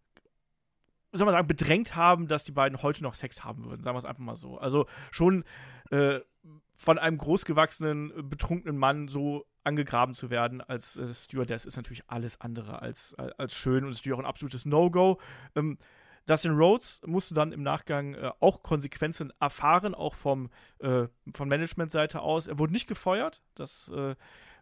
soll 1.12 1.26
man 1.26 1.34
sagen, 1.34 1.48
bedrängt 1.48 1.96
haben, 1.96 2.28
dass 2.28 2.44
die 2.44 2.52
beiden 2.52 2.82
heute 2.82 3.04
noch 3.04 3.14
Sex 3.14 3.44
haben 3.44 3.66
würden. 3.66 3.82
Sagen 3.82 3.96
wir 3.96 4.00
es 4.00 4.06
einfach 4.06 4.24
mal 4.24 4.36
so. 4.36 4.58
Also 4.58 4.86
schon 5.12 5.44
äh, 5.92 6.20
von 6.76 6.98
einem 6.98 7.18
großgewachsenen, 7.18 8.30
betrunkenen 8.30 8.78
Mann 8.78 9.08
so 9.08 9.46
angegraben 9.64 10.16
zu 10.16 10.30
werden 10.30 10.62
als 10.62 10.98
äh, 10.98 11.14
Stewardess 11.14 11.66
ist 11.66 11.78
natürlich 11.78 12.04
alles 12.08 12.40
andere 12.42 12.82
als, 12.82 13.14
äh, 13.14 13.30
als 13.38 13.54
schön 13.54 13.84
und 13.84 13.92
ist 13.92 13.98
natürlich 13.98 14.16
auch 14.16 14.24
ein 14.24 14.26
absolutes 14.26 14.66
No-Go. 14.66 15.20
Ähm, 15.56 15.78
Dustin 16.26 16.52
Rhodes 16.52 17.02
musste 17.06 17.34
dann 17.34 17.52
im 17.52 17.64
Nachgang 17.64 18.14
äh, 18.14 18.32
auch 18.40 18.62
Konsequenzen 18.62 19.34
erfahren, 19.40 19.96
auch 19.96 20.14
vom, 20.14 20.50
äh, 20.80 21.08
von 21.34 21.50
Managementseite 21.50 22.22
aus. 22.22 22.48
Er 22.48 22.60
wurde 22.60 22.74
nicht 22.74 22.88
gefeuert, 22.88 23.42
das 23.56 23.92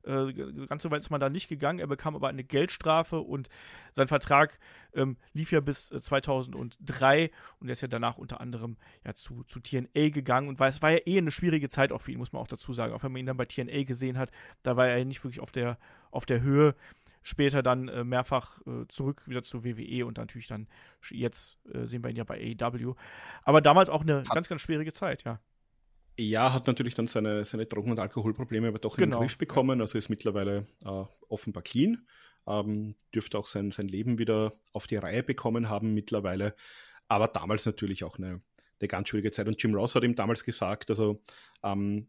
äh, 0.07 0.67
ganz 0.67 0.83
so 0.83 0.91
weit 0.91 0.99
ist 0.99 1.09
man 1.09 1.19
da 1.19 1.29
nicht 1.29 1.47
gegangen. 1.47 1.79
Er 1.79 1.87
bekam 1.87 2.15
aber 2.15 2.29
eine 2.29 2.43
Geldstrafe 2.43 3.19
und 3.19 3.49
sein 3.91 4.07
Vertrag 4.07 4.59
ähm, 4.93 5.17
lief 5.33 5.51
ja 5.51 5.59
bis 5.59 5.87
2003 5.89 7.19
äh, 7.19 7.29
und 7.59 7.67
er 7.67 7.73
ist 7.73 7.81
ja 7.81 7.87
danach 7.87 8.17
unter 8.17 8.41
anderem 8.41 8.77
ja 9.05 9.13
zu, 9.13 9.43
zu 9.43 9.59
TNA 9.59 10.09
gegangen 10.09 10.47
und 10.47 10.59
war, 10.59 10.67
es 10.67 10.81
war 10.81 10.91
ja 10.91 10.99
eh 11.05 11.17
eine 11.17 11.31
schwierige 11.31 11.69
Zeit 11.69 11.91
auch 11.91 12.01
für 12.01 12.11
ihn, 12.11 12.17
muss 12.17 12.33
man 12.33 12.41
auch 12.41 12.47
dazu 12.47 12.73
sagen. 12.73 12.93
Auch 12.93 13.03
wenn 13.03 13.11
man 13.11 13.19
ihn 13.19 13.25
dann 13.25 13.37
bei 13.37 13.45
TNA 13.45 13.83
gesehen 13.83 14.17
hat, 14.17 14.31
da 14.63 14.77
war 14.77 14.87
er 14.87 15.03
nicht 15.05 15.23
wirklich 15.23 15.41
auf 15.41 15.51
der, 15.51 15.77
auf 16.11 16.25
der 16.25 16.41
Höhe 16.41 16.75
später 17.27 17.61
dann 17.61 17.89
äh, 17.89 18.03
mehrfach 18.03 18.59
äh, 18.65 18.87
zurück 18.87 19.27
wieder 19.27 19.43
zur 19.43 19.65
WWE 19.65 20.05
und 20.05 20.17
natürlich 20.17 20.47
dann 20.47 20.67
jetzt 21.09 21.59
äh, 21.73 21.85
sehen 21.85 22.03
wir 22.03 22.09
ihn 22.09 22.15
ja 22.15 22.23
bei 22.23 22.55
AEW. 22.59 22.95
Aber 23.43 23.61
damals 23.61 23.89
auch 23.89 24.01
eine 24.01 24.19
hat, 24.19 24.29
ganz, 24.29 24.47
ganz 24.47 24.61
schwierige 24.61 24.93
Zeit, 24.93 25.23
ja. 25.23 25.39
Ja, 26.19 26.51
hat 26.51 26.65
natürlich 26.65 26.95
dann 26.95 27.07
seine, 27.07 27.45
seine 27.45 27.67
Drogen- 27.67 27.91
und 27.91 27.99
Alkoholprobleme 27.99 28.69
aber 28.69 28.79
doch 28.79 28.95
genau. 28.95 29.03
in 29.03 29.09
den 29.09 29.11
genau. 29.11 29.21
Griff 29.21 29.37
bekommen. 29.37 29.81
Also 29.81 29.97
ist 29.97 30.09
mittlerweile 30.09 30.65
äh, 30.83 31.03
offenbar 31.29 31.63
clean. 31.63 32.07
Ähm, 32.47 32.95
dürfte 33.13 33.37
auch 33.37 33.45
sein, 33.45 33.71
sein 33.71 33.87
Leben 33.87 34.17
wieder 34.17 34.53
auf 34.73 34.87
die 34.87 34.95
Reihe 34.95 35.21
bekommen 35.21 35.69
haben 35.69 35.93
mittlerweile. 35.93 36.55
Aber 37.07 37.27
damals 37.27 37.65
natürlich 37.65 38.03
auch 38.03 38.17
eine, 38.17 38.41
eine 38.79 38.87
ganz 38.87 39.09
schwierige 39.09 39.31
Zeit. 39.31 39.47
Und 39.47 39.61
Jim 39.61 39.75
Ross 39.75 39.93
hat 39.93 40.03
ihm 40.03 40.15
damals 40.15 40.43
gesagt, 40.43 40.89
also 40.89 41.21
ähm, 41.61 42.07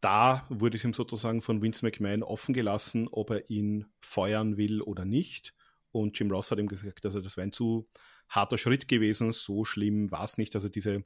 da 0.00 0.46
wurde 0.48 0.76
es 0.76 0.84
ihm 0.84 0.94
sozusagen 0.94 1.40
von 1.42 1.60
Vince 1.60 1.84
McMahon 1.84 2.22
offen 2.22 2.54
gelassen, 2.54 3.08
ob 3.10 3.30
er 3.30 3.50
ihn 3.50 3.86
feuern 4.00 4.56
will 4.56 4.80
oder 4.80 5.04
nicht. 5.04 5.54
Und 5.90 6.16
Jim 6.18 6.30
Ross 6.30 6.50
hat 6.52 6.58
ihm 6.58 6.68
gesagt, 6.68 7.04
also 7.04 7.20
das 7.20 7.36
wäre 7.36 7.48
ein 7.48 7.52
zu 7.52 7.88
harter 8.28 8.58
Schritt 8.58 8.88
gewesen, 8.88 9.32
so 9.32 9.64
schlimm 9.64 10.10
war 10.10 10.24
es 10.24 10.36
nicht. 10.38 10.54
Also 10.54 10.68
diese, 10.68 11.04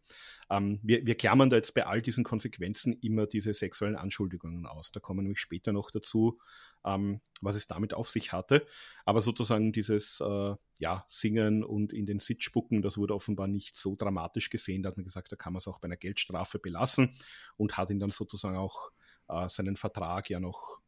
ähm, 0.50 0.80
wir, 0.82 1.06
wir 1.06 1.14
klammern 1.14 1.50
da 1.50 1.56
jetzt 1.56 1.74
bei 1.74 1.86
all 1.86 2.02
diesen 2.02 2.24
Konsequenzen 2.24 2.92
immer 3.00 3.26
diese 3.26 3.52
sexuellen 3.52 3.96
Anschuldigungen 3.96 4.66
aus. 4.66 4.92
Da 4.92 5.00
kommen 5.00 5.28
wir 5.28 5.36
später 5.36 5.72
noch 5.72 5.90
dazu, 5.90 6.40
ähm, 6.84 7.20
was 7.40 7.56
es 7.56 7.66
damit 7.66 7.94
auf 7.94 8.10
sich 8.10 8.32
hatte. 8.32 8.66
Aber 9.04 9.20
sozusagen 9.20 9.72
dieses 9.72 10.20
äh, 10.20 10.54
ja, 10.78 11.04
Singen 11.06 11.62
und 11.62 11.92
in 11.92 12.06
den 12.06 12.18
Sitz 12.18 12.42
spucken, 12.42 12.82
das 12.82 12.98
wurde 12.98 13.14
offenbar 13.14 13.46
nicht 13.46 13.76
so 13.76 13.94
dramatisch 13.94 14.50
gesehen. 14.50 14.82
Da 14.82 14.88
hat 14.88 14.96
man 14.96 15.04
gesagt, 15.04 15.30
da 15.30 15.36
kann 15.36 15.52
man 15.52 15.58
es 15.58 15.68
auch 15.68 15.78
bei 15.78 15.86
einer 15.86 15.96
Geldstrafe 15.96 16.58
belassen 16.58 17.14
und 17.56 17.76
hat 17.76 17.90
ihn 17.90 18.00
dann 18.00 18.10
sozusagen 18.10 18.56
auch 18.56 18.90
äh, 19.28 19.48
seinen 19.48 19.76
Vertrag 19.76 20.28
ja 20.28 20.40
noch 20.40 20.80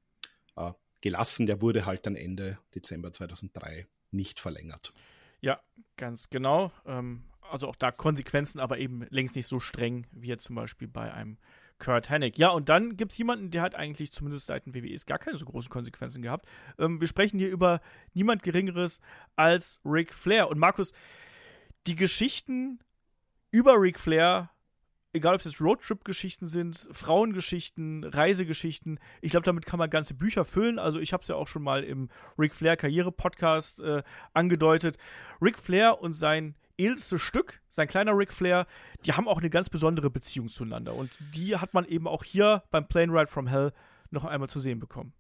äh, 0.57 0.73
gelassen. 1.01 1.47
Der 1.47 1.61
wurde 1.61 1.87
halt 1.87 2.07
dann 2.07 2.17
Ende 2.17 2.59
Dezember 2.75 3.13
2003 3.13 3.87
nicht 4.11 4.41
verlängert. 4.41 4.93
Ja, 5.45 5.61
ganz 5.99 6.31
genau. 6.31 6.73
Ähm, 6.87 7.25
also 7.43 7.69
auch 7.69 7.77
da 7.77 7.93
Konsequenzen, 7.93 8.61
aber 8.61 8.79
eben 8.79 9.07
längst 9.11 9.37
nicht 9.37 9.47
so 9.47 9.61
streng 9.61 10.07
wie 10.11 10.29
jetzt 10.29 10.45
zum 10.45 10.57
Beispiel 10.57 10.89
bei 10.89 11.13
einem 11.13 11.37
Kurt 11.79 12.09
Hennig. 12.09 12.39
Ja, 12.39 12.49
und 12.49 12.71
dann 12.71 12.97
gibt 12.97 13.13
es 13.13 13.19
jemanden, 13.19 13.51
der 13.51 13.61
hat 13.61 13.75
eigentlich 13.75 14.11
zumindest 14.11 14.47
seit 14.47 14.65
den 14.65 14.73
WWEs 14.73 15.05
gar 15.05 15.19
keine 15.19 15.37
so 15.37 15.45
großen 15.45 15.69
Konsequenzen 15.69 16.23
gehabt. 16.23 16.47
Ähm, 16.79 16.99
wir 16.99 17.09
sprechen 17.09 17.39
hier 17.39 17.51
über 17.51 17.83
niemand 18.15 18.43
Geringeres 18.43 19.03
als 19.37 19.81
Ric 19.85 20.15
Flair. 20.15 20.49
Und 20.49 20.59
Markus, 20.59 20.95
die 21.87 21.95
Geschichten 21.95 22.79
über 23.51 23.75
Ric 23.79 24.01
Flair 24.01 24.49
egal 25.15 25.37
ob 25.37 25.47
es 25.47 25.61
Roadtrip-Geschichten 25.61 26.49
sind, 26.49 26.89
Frauengeschichten, 26.93 28.05
Reisegeschichten, 28.05 28.99
ich 29.23 29.31
glaube, 29.31 29.45
damit 29.45 29.65
kann 29.65 29.79
man 29.79 29.89
ganze 29.89 30.15
Bücher 30.15 30.45
füllen. 30.45 30.79
Also 30.79 30.99
ich 30.99 31.13
habe 31.13 31.23
es 31.23 31.29
ja 31.29 31.37
auch 31.37 31.47
schon 31.47 31.63
mal 31.63 31.85
im 31.85 32.11
Ric 32.39 32.55
Flair 32.55 32.77
Karriere-Podcast 32.77 33.81
äh, 33.81 34.03
angedeutet. 34.35 34.99
Ric 35.41 35.59
Flair 35.59 36.01
und 36.01 36.13
sein 36.13 36.57
edelstes 36.77 37.23
Stück, 37.23 37.63
sein 37.69 37.87
kleiner 37.87 38.19
Ric 38.19 38.33
Flair, 38.33 38.67
die 39.07 39.13
haben 39.13 39.29
auch 39.29 39.39
eine 39.39 39.51
ganz 39.51 39.71
besondere 39.71 40.11
Beziehung 40.11 40.49
zueinander. 40.49 40.95
Und 40.95 41.17
die 41.35 41.57
hat 41.57 41.73
man 41.73 41.87
eben 41.87 42.09
auch 42.09 42.25
hier 42.25 42.65
beim 42.71 42.89
Plane 42.89 43.13
Ride 43.13 43.29
from 43.29 43.47
Hell 43.47 43.73
noch 44.11 44.25
einmal 44.25 44.49
zu 44.49 44.61
sehen 44.61 44.81
bekommen. 44.81 45.13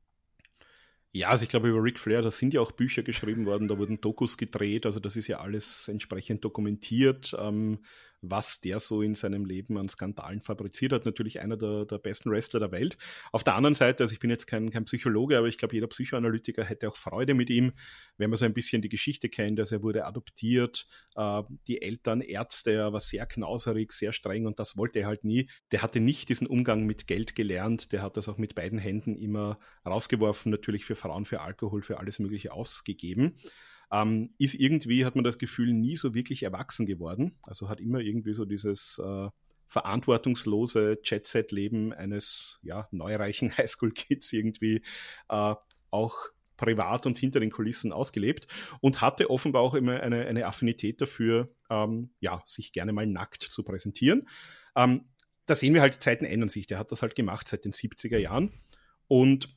Ja, 1.12 1.28
also 1.28 1.45
ich 1.45 1.49
glaube, 1.49 1.68
über 1.68 1.80
Ric 1.80 2.01
Flair, 2.01 2.22
da 2.22 2.32
sind 2.32 2.55
ja 2.55 2.61
auch 2.61 2.72
Bücher 2.72 3.05
geschrieben 3.05 3.47
worden, 3.47 3.68
da 3.68 3.78
wurden 3.78 4.01
Dokus 4.01 4.36
gedreht, 4.36 4.84
also 4.84 4.99
das 4.99 5.14
ist 5.14 5.28
ja 5.28 5.38
alles 5.38 5.86
entsprechend 5.86 6.45
dokumentiert. 6.45 7.36
Ähm, 7.38 7.84
was 8.31 8.61
der 8.61 8.81
so 8.81 9.03
in 9.03 9.14
seinem 9.14 9.45
Leben 9.45 9.79
an 9.79 9.89
Skandalen 9.89 10.43
fabriziert 10.43 10.93
hat. 10.93 11.05
Natürlich 11.05 11.41
einer 11.41 11.57
der, 11.57 11.85
der 11.85 11.99
besten 11.99 12.31
Wrestler 12.31 12.61
der 12.61 12.72
Welt. 12.72 12.97
Auf 13.33 13.45
der 13.45 13.55
anderen 13.55 13.75
Seite, 13.75 14.05
also 14.05 14.12
ich 14.12 14.20
bin 14.20 14.31
jetzt 14.31 14.47
kein, 14.47 14.70
kein 14.70 14.85
Psychologe, 14.85 15.39
aber 15.39 15.49
ich 15.49 15.59
glaube, 15.59 15.75
jeder 15.75 15.87
Psychoanalytiker 15.87 16.64
hätte 16.64 16.89
auch 16.89 16.97
Freude 16.97 17.35
mit 17.35 17.51
ihm, 17.51 17.72
wenn 18.16 18.31
man 18.31 18.37
so 18.37 18.45
ein 18.45 18.55
bisschen 18.55 18.83
die 18.83 18.89
Geschichte 18.89 19.29
kennt. 19.29 19.59
Also 19.59 19.77
er 19.77 19.83
wurde 19.83 20.05
adoptiert, 20.07 20.87
äh, 21.16 21.43
die 21.66 21.83
Eltern 21.83 22.20
Ärzte, 22.20 22.72
er 22.72 22.93
war 22.93 23.01
sehr 23.01 23.27
knauserig, 23.27 23.93
sehr 23.93 24.12
streng 24.12 24.47
und 24.47 24.59
das 24.59 24.77
wollte 24.77 25.01
er 25.01 25.07
halt 25.07 25.25
nie. 25.25 25.49
Der 25.72 25.83
hatte 25.83 26.01
nicht 26.01 26.29
diesen 26.29 26.47
Umgang 26.47 26.85
mit 26.85 27.07
Geld 27.07 27.35
gelernt, 27.35 27.93
der 27.93 28.03
hat 28.03 28.16
das 28.16 28.29
auch 28.29 28.39
mit 28.39 28.55
beiden 28.55 28.79
Händen 28.79 29.16
immer 29.16 29.59
rausgeworfen, 29.87 30.51
natürlich 30.51 30.85
für 30.85 30.97
Frauen, 30.97 31.25
für 31.25 31.41
Alkohol, 31.41 31.83
für 31.83 31.99
alles 31.99 32.18
Mögliche 32.18 32.53
ausgegeben 32.53 33.37
ähm, 33.95 34.30
ist 34.38 34.55
irgendwie, 34.55 35.05
hat 35.05 35.14
man 35.14 35.24
das 35.24 35.38
Gefühl, 35.38 35.72
nie 35.72 35.97
so 35.97 36.14
wirklich 36.14 36.42
erwachsen 36.42 36.84
geworden. 36.84 37.38
Also 37.42 37.68
hat 37.68 37.80
immer 37.80 38.01
irgendwie 38.01 38.34
so 38.34 38.45
dieses 38.45 38.99
äh, 38.99 39.28
verantwortungslose 39.68 40.99
Jet-Set-Leben 41.05 41.92
eines 41.92 42.59
ja, 42.62 42.88
neureichen 42.90 43.53
Highschool-Kids 43.57 44.32
irgendwie 44.32 44.82
äh, 45.28 45.55
auch 45.90 46.16
privat 46.57 47.07
und 47.07 47.18
hinter 47.18 47.40
den 47.40 47.51
Kulissen 47.51 47.92
ausgelebt 47.92 48.49
und 48.80 49.01
hatte 49.01 49.30
offenbar 49.30 49.62
auch 49.62 49.74
immer 49.74 50.01
eine, 50.01 50.26
eine 50.26 50.47
Affinität 50.47 51.01
dafür, 51.01 51.55
ähm, 51.70 52.11
ja, 52.20 52.42
sich 52.47 52.72
gerne 52.72 52.92
mal 52.92 53.07
nackt 53.07 53.42
zu 53.42 53.62
präsentieren. 53.62 54.28
Ähm, 54.76 55.05
da 55.47 55.55
sehen 55.55 55.74
wir 55.74 55.82
halt, 55.82 55.95
die 55.95 56.01
Zeiten 56.01 56.24
ändern 56.24 56.49
sich. 56.49 56.66
Der 56.66 56.78
hat 56.78 56.90
das 56.90 57.03
halt 57.03 57.14
gemacht 57.14 57.49
seit 57.49 57.64
den 57.64 57.72
70er 57.72 58.18
Jahren 58.18 58.53
und 59.07 59.55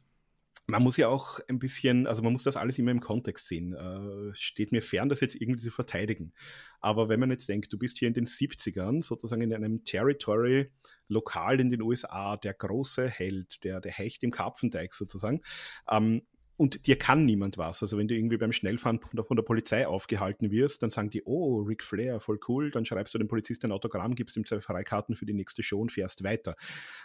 man 0.68 0.84
muss 0.84 0.98
ja 0.98 1.08
auch 1.08 1.40
ein 1.48 1.60
bisschen, 1.60 2.08
also 2.08 2.22
man 2.22 2.34
muss 2.34 2.44
das 2.44 2.58
alles 2.58 2.78
immer 2.78 2.92
im 2.92 3.00
Kontext 3.00 3.48
sehen. 3.48 3.74
Äh, 3.74 4.36
steht 4.36 4.74
mir 4.74 4.82
fern, 4.82 5.08
das 5.08 5.22
jetzt 5.22 5.36
irgendwie 5.36 5.62
zu 5.62 5.72
verteidigen. 5.72 6.34
Aber 6.82 7.08
wenn 7.08 7.22
man 7.22 7.32
jetzt 7.32 7.48
denkt, 7.48 7.72
du 7.72 7.78
bist 7.78 7.98
hier 7.98 8.10
in 8.10 8.14
den 8.14 8.26
70ern, 8.26 9.02
sozusagen 9.02 9.42
in 9.42 9.54
einem 9.54 9.86
Territory, 9.86 10.70
lokal 11.08 11.62
in 11.62 11.70
den 11.70 11.82
USA, 11.82 12.36
der 12.36 12.54
große 12.54 13.08
Held, 13.10 13.64
der, 13.64 13.80
der 13.80 13.94
Hecht 13.94 14.24
im 14.24 14.32
Karpfenteig 14.32 14.94
sozusagen, 14.94 15.42
ähm, 15.90 16.24
und 16.58 16.88
dir 16.88 16.98
kann 16.98 17.22
niemand 17.22 17.60
was. 17.60 17.84
Also 17.84 18.00
wenn 18.00 18.08
du 18.08 18.16
irgendwie 18.16 18.38
beim 18.38 18.52
Schnellfahren 18.52 19.00
von 19.00 19.36
der, 19.38 19.44
Polizei 19.44 19.88
aufgehalten 19.88 20.50
wirst, 20.50 20.82
dann 20.82 20.90
sagen 20.90 21.12
die, 21.12 21.22
oh, 21.24 21.62
Ric 21.62 21.84
Flair, 21.84 22.20
voll 22.20 22.40
cool, 22.48 22.72
dann 22.72 22.84
schreibst 22.84 23.14
du 23.14 23.20
dem 23.20 23.28
Polizisten 23.28 23.68
ein 23.68 23.72
Autogramm, 23.72 24.16
gibst 24.16 24.36
ihm 24.36 24.44
zwei 24.44 24.60
Freikarten 24.60 25.16
für 25.16 25.28
die 25.28 25.36
nächste 25.36 25.62
Show 25.62 25.80
und 25.80 25.92
fährst 25.92 26.24
weiter. 26.24 26.56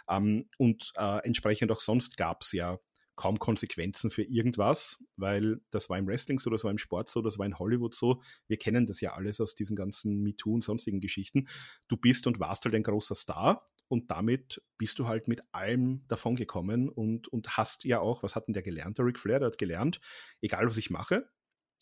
Ähm, 0.09 0.49
und 0.57 0.91
äh, 0.97 1.19
entsprechend 1.23 1.71
auch 1.71 1.79
sonst 1.79 2.17
gab 2.17 2.41
es 2.41 2.51
ja 2.51 2.79
kaum 3.15 3.39
Konsequenzen 3.39 4.09
für 4.09 4.23
irgendwas, 4.23 5.05
weil 5.17 5.61
das 5.71 5.89
war 5.89 5.97
im 5.97 6.07
Wrestling 6.07 6.39
so, 6.39 6.49
das 6.49 6.63
war 6.63 6.71
im 6.71 6.77
Sport 6.77 7.09
so, 7.09 7.21
das 7.21 7.37
war 7.37 7.45
in 7.45 7.59
Hollywood 7.59 7.95
so. 7.95 8.21
Wir 8.47 8.57
kennen 8.57 8.87
das 8.87 9.01
ja 9.01 9.13
alles 9.13 9.39
aus 9.39 9.55
diesen 9.55 9.75
ganzen 9.75 10.21
MeToo 10.23 10.55
und 10.55 10.63
sonstigen 10.63 10.99
Geschichten. 10.99 11.47
Du 11.87 11.97
bist 11.97 12.27
und 12.27 12.39
warst 12.39 12.65
halt 12.65 12.75
ein 12.75 12.83
großer 12.83 13.15
Star 13.15 13.69
und 13.87 14.09
damit 14.09 14.61
bist 14.77 14.97
du 14.99 15.07
halt 15.07 15.27
mit 15.27 15.43
allem 15.51 16.03
davongekommen 16.07 16.89
und, 16.89 17.27
und 17.27 17.57
hast 17.57 17.83
ja 17.83 17.99
auch, 17.99 18.23
was 18.23 18.35
hat 18.35 18.47
denn 18.47 18.53
der 18.53 18.63
gelernt, 18.63 18.97
der 18.97 19.05
Ric 19.05 19.19
Flair? 19.19 19.39
Der 19.39 19.47
hat 19.47 19.57
gelernt, 19.57 20.01
egal 20.41 20.65
was 20.67 20.77
ich 20.77 20.89
mache, 20.89 21.29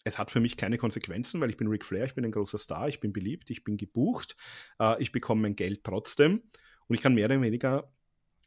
es 0.04 0.18
hat 0.18 0.32
für 0.32 0.40
mich 0.40 0.58
keine 0.58 0.78
Konsequenzen, 0.78 1.40
weil 1.42 1.50
ich 1.50 1.58
bin 1.58 1.68
Ric 1.68 1.86
Flair, 1.86 2.06
ich 2.06 2.16
bin 2.16 2.26
ein 2.26 2.32
großer 2.32 2.58
Star, 2.58 2.90
ich 2.90 3.00
bin 3.00 3.14
beliebt, 3.14 3.50
ich 3.50 3.64
bin 3.64 3.78
gebucht, 3.78 4.36
äh, 4.80 5.02
ich 5.02 5.12
bekomme 5.12 5.44
mein 5.44 5.56
Geld 5.56 5.84
trotzdem 5.84 6.42
und 6.88 6.96
ich 6.96 7.02
kann 7.02 7.14
mehr 7.14 7.26
oder 7.26 7.42
weniger 7.42 7.94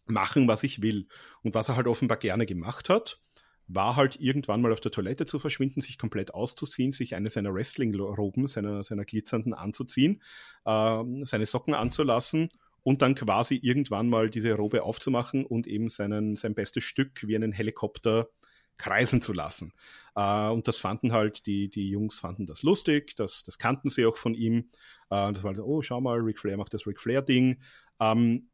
machen, 0.06 0.48
was 0.48 0.62
ich 0.62 0.82
will. 0.82 1.08
Und 1.42 1.54
was 1.54 1.68
er 1.68 1.76
halt 1.76 1.86
offenbar 1.86 2.18
gerne 2.18 2.46
gemacht 2.46 2.88
hat, 2.88 3.18
war 3.66 3.96
halt 3.96 4.20
irgendwann 4.20 4.60
mal 4.60 4.72
auf 4.72 4.80
der 4.80 4.92
Toilette 4.92 5.26
zu 5.26 5.38
verschwinden, 5.38 5.80
sich 5.80 5.98
komplett 5.98 6.34
auszuziehen, 6.34 6.92
sich 6.92 7.14
eine 7.14 7.30
seiner 7.30 7.54
Wrestling-Roben, 7.54 8.46
seiner, 8.46 8.82
seiner 8.82 9.04
glitzernden 9.04 9.54
anzuziehen, 9.54 10.22
äh, 10.66 11.02
seine 11.22 11.46
Socken 11.46 11.74
anzulassen 11.74 12.50
und 12.82 13.00
dann 13.00 13.14
quasi 13.14 13.58
irgendwann 13.62 14.08
mal 14.08 14.28
diese 14.28 14.52
Robe 14.52 14.82
aufzumachen 14.82 15.46
und 15.46 15.66
eben 15.66 15.88
seinen, 15.88 16.36
sein 16.36 16.54
bestes 16.54 16.84
Stück 16.84 17.26
wie 17.26 17.34
einen 17.36 17.52
Helikopter 17.52 18.28
kreisen 18.76 19.22
zu 19.22 19.32
lassen. 19.32 19.72
Äh, 20.14 20.48
und 20.48 20.68
das 20.68 20.78
fanden 20.78 21.12
halt, 21.12 21.46
die, 21.46 21.70
die 21.70 21.88
Jungs 21.88 22.18
fanden 22.18 22.46
das 22.46 22.62
lustig, 22.62 23.16
das, 23.16 23.44
das 23.44 23.58
kannten 23.58 23.88
sie 23.88 24.04
auch 24.04 24.16
von 24.16 24.34
ihm. 24.34 24.70
Äh, 25.10 25.32
das 25.32 25.42
war 25.42 25.54
halt, 25.54 25.60
oh, 25.60 25.80
schau 25.80 26.00
mal, 26.00 26.18
Ric 26.18 26.38
Flair 26.38 26.58
macht 26.58 26.74
das 26.74 26.86
Ric 26.86 27.00
Flair-Ding. 27.00 27.62
Ähm, 28.00 28.48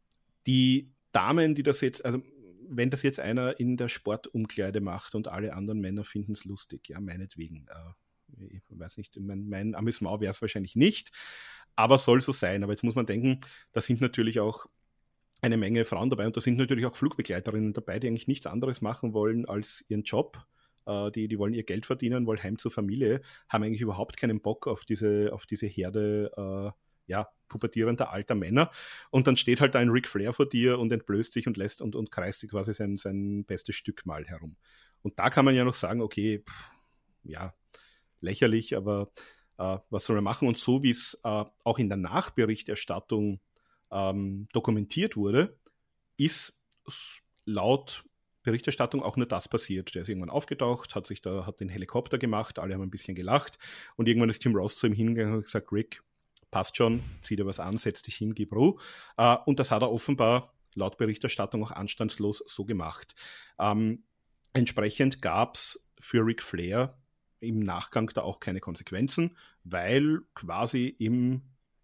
die 0.47 0.93
Damen, 1.13 1.55
die 1.55 1.63
das 1.63 1.81
jetzt, 1.81 2.05
also 2.05 2.23
wenn 2.69 2.91
das 2.91 3.03
jetzt 3.03 3.21
einer 3.21 3.59
in 3.59 3.77
der 3.77 3.89
Sportumkleide 3.89 4.81
macht 4.81 5.15
und 5.15 5.29
alle 5.29 5.55
anderen 5.55 5.81
Männer 5.81 6.05
finden 6.05 6.33
es 6.33 6.45
lustig, 6.45 6.89
ja, 6.89 7.01
meinetwegen. 7.01 7.67
Äh, 7.69 8.47
ich 8.55 8.63
weiß 8.69 8.97
nicht, 8.97 9.19
mein, 9.19 9.49
mein 9.49 9.75
Amüsement 9.75 10.21
wäre 10.21 10.31
es 10.31 10.41
wahrscheinlich 10.41 10.77
nicht, 10.77 11.11
aber 11.75 11.99
soll 11.99 12.21
so 12.21 12.33
sein. 12.33 12.63
Aber 12.63 12.73
jetzt 12.73 12.85
muss 12.85 12.95
man 12.95 13.07
denken, 13.07 13.41
da 13.73 13.81
sind 13.81 14.01
natürlich 14.01 14.39
auch 14.39 14.67
eine 15.43 15.57
Menge 15.57 15.85
Frauen 15.85 16.11
dabei 16.11 16.27
und 16.27 16.37
da 16.37 16.41
sind 16.41 16.59
natürlich 16.59 16.87
auch 16.87 16.95
Flugbegleiterinnen 16.95 17.73
dabei, 17.73 17.99
die 17.99 18.07
eigentlich 18.07 18.29
nichts 18.29 18.47
anderes 18.47 18.83
machen 18.83 19.15
wollen 19.15 19.47
als 19.47 19.85
ihren 19.89 20.03
Job. 20.03 20.47
Äh, 20.87 21.11
die, 21.11 21.29
die 21.29 21.39
wollen 21.39 21.55
ihr 21.55 21.65
Geld 21.65 21.87
verdienen, 21.87 22.27
wollen 22.27 22.43
heim 22.43 22.59
zur 22.59 22.71
Familie, 22.71 23.23
haben 23.49 23.65
eigentlich 23.65 23.81
überhaupt 23.81 24.17
keinen 24.17 24.41
Bock 24.41 24.67
auf 24.67 24.85
diese, 24.85 25.33
auf 25.33 25.47
diese 25.47 25.67
Herde 25.67 26.31
äh, 26.37 27.11
ja, 27.11 27.29
pubertierender 27.51 28.11
alter 28.11 28.35
Männer. 28.35 28.71
Und 29.11 29.27
dann 29.27 29.37
steht 29.37 29.61
halt 29.61 29.77
ein 29.77 29.91
Ric 29.91 30.09
Flair 30.09 30.33
vor 30.33 30.49
dir 30.49 30.79
und 30.79 30.91
entblößt 30.91 31.33
sich 31.33 31.47
und 31.47 31.59
lässt 31.59 31.83
und, 31.83 31.95
und 31.95 32.11
kreist 32.11 32.49
quasi 32.49 32.73
sein, 32.73 32.97
sein 32.97 33.45
bestes 33.45 33.77
Stück 33.77 34.07
mal 34.07 34.25
herum. 34.25 34.57
Und 35.03 35.19
da 35.19 35.29
kann 35.29 35.45
man 35.45 35.55
ja 35.55 35.65
noch 35.65 35.75
sagen, 35.75 36.01
okay, 36.01 36.43
pff, 36.49 36.71
ja, 37.25 37.55
lächerlich, 38.21 38.75
aber 38.75 39.11
äh, 39.59 39.79
was 39.91 40.07
soll 40.07 40.17
man 40.17 40.25
machen? 40.25 40.49
Und 40.49 40.59
so 40.59 40.83
wie 40.83 40.91
es 40.91 41.21
äh, 41.25 41.45
auch 41.65 41.79
in 41.79 41.89
der 41.89 41.99
Nachberichterstattung 41.99 43.41
ähm, 43.91 44.49
dokumentiert 44.53 45.17
wurde, 45.17 45.59
ist 46.17 46.63
laut 47.45 48.05
Berichterstattung 48.43 49.03
auch 49.03 49.17
nur 49.17 49.27
das 49.27 49.49
passiert. 49.49 49.95
Der 49.95 50.03
ist 50.03 50.09
irgendwann 50.09 50.31
aufgetaucht, 50.31 50.95
hat 50.95 51.07
sich 51.07 51.21
da, 51.21 51.47
hat 51.47 51.61
den 51.61 51.69
Helikopter 51.69 52.19
gemacht, 52.19 52.59
alle 52.59 52.75
haben 52.75 52.83
ein 52.83 52.91
bisschen 52.91 53.15
gelacht 53.15 53.59
und 53.97 54.09
irgendwann 54.09 54.31
ist 54.31 54.41
Tim 54.41 54.55
Ross 54.55 54.77
zu 54.77 54.87
ihm 54.87 54.95
hingegangen 54.95 55.35
und 55.35 55.45
gesagt, 55.45 55.73
Rick, 55.73 56.03
passt 56.51 56.77
schon, 56.77 57.03
zieh 57.23 57.37
dir 57.37 57.47
was 57.47 57.61
an, 57.61 57.79
setz 57.79 58.03
dich 58.03 58.17
hin, 58.17 58.35
gib 58.35 58.53
Ruhe. 58.53 58.77
Äh, 59.17 59.37
und 59.47 59.61
das 59.61 59.71
hat 59.71 59.83
er 59.83 59.93
offenbar 59.93 60.53
laut 60.75 60.99
Berichterstattung 60.99 61.63
auch 61.65 61.73
anstandslos 61.73 62.43
so 62.47 62.65
gemacht. 62.65 63.15
Ähm, 63.59 64.05
entsprechend 64.53 65.23
gab 65.23 65.55
es 65.55 65.91
für 65.99 66.25
Ric 66.25 66.43
Flair 66.43 66.99
im 67.41 67.61
Nachgang 67.61 68.11
da 68.15 68.23
auch 68.23 68.41
keine 68.41 68.61
Konsequenzen, 68.61 69.37
weil 69.65 70.21
quasi 70.35 70.95
im 70.99 71.43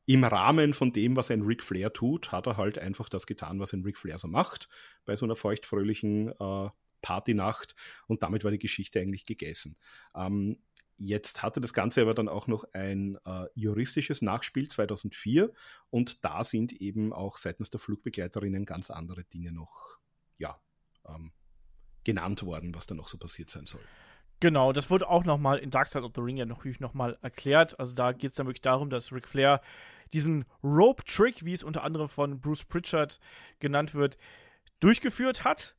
im 0.08 0.22
Rahmen 0.22 0.72
von 0.72 0.92
dem, 0.92 1.16
was 1.16 1.32
ein 1.32 1.42
Ric 1.42 1.64
Flair 1.64 1.92
tut, 1.92 2.30
hat 2.30 2.46
er 2.46 2.56
halt 2.56 2.78
einfach 2.78 3.08
das 3.08 3.26
getan, 3.26 3.58
was 3.58 3.72
ein 3.72 3.82
Ric 3.82 3.98
Flair 3.98 4.18
so 4.18 4.28
macht, 4.28 4.68
bei 5.04 5.16
so 5.16 5.26
einer 5.26 5.34
feuchtfröhlichen 5.34 6.28
äh, 6.28 6.68
Partynacht 7.02 7.74
und 8.06 8.22
damit 8.22 8.44
war 8.44 8.52
die 8.52 8.58
Geschichte 8.58 9.00
eigentlich 9.00 9.26
gegessen. 9.26 9.76
Ähm, 10.14 10.58
jetzt 10.98 11.42
hatte 11.42 11.60
das 11.60 11.72
Ganze 11.72 12.02
aber 12.02 12.14
dann 12.14 12.28
auch 12.28 12.46
noch 12.46 12.64
ein 12.72 13.18
äh, 13.24 13.46
juristisches 13.54 14.22
Nachspiel 14.22 14.68
2004 14.68 15.52
und 15.90 16.24
da 16.24 16.44
sind 16.44 16.72
eben 16.72 17.12
auch 17.12 17.36
seitens 17.36 17.70
der 17.70 17.80
Flugbegleiterinnen 17.80 18.64
ganz 18.64 18.90
andere 18.90 19.24
Dinge 19.24 19.52
noch, 19.52 19.98
ja, 20.38 20.60
ähm, 21.08 21.32
genannt 22.04 22.42
worden, 22.44 22.74
was 22.74 22.86
da 22.86 22.94
noch 22.94 23.08
so 23.08 23.18
passiert 23.18 23.50
sein 23.50 23.66
soll. 23.66 23.82
Genau, 24.40 24.72
das 24.72 24.90
wurde 24.90 25.08
auch 25.08 25.24
nochmal 25.24 25.58
in 25.58 25.70
Dark 25.70 25.88
Side 25.88 26.04
of 26.04 26.12
the 26.14 26.20
Ring 26.20 26.36
ja 26.36 26.44
natürlich 26.44 26.78
nochmal 26.78 27.18
erklärt. 27.22 27.78
Also 27.80 27.94
da 27.94 28.12
geht 28.12 28.30
es 28.30 28.36
dann 28.36 28.46
wirklich 28.46 28.60
darum, 28.60 28.90
dass 28.90 29.12
Ric 29.12 29.26
Flair 29.26 29.62
diesen 30.12 30.44
Rope-Trick, 30.62 31.44
wie 31.44 31.54
es 31.54 31.64
unter 31.64 31.82
anderem 31.82 32.08
von 32.08 32.40
Bruce 32.40 32.64
Pritchard 32.64 33.18
genannt 33.60 33.94
wird, 33.94 34.18
durchgeführt 34.80 35.44
hat. 35.44 35.74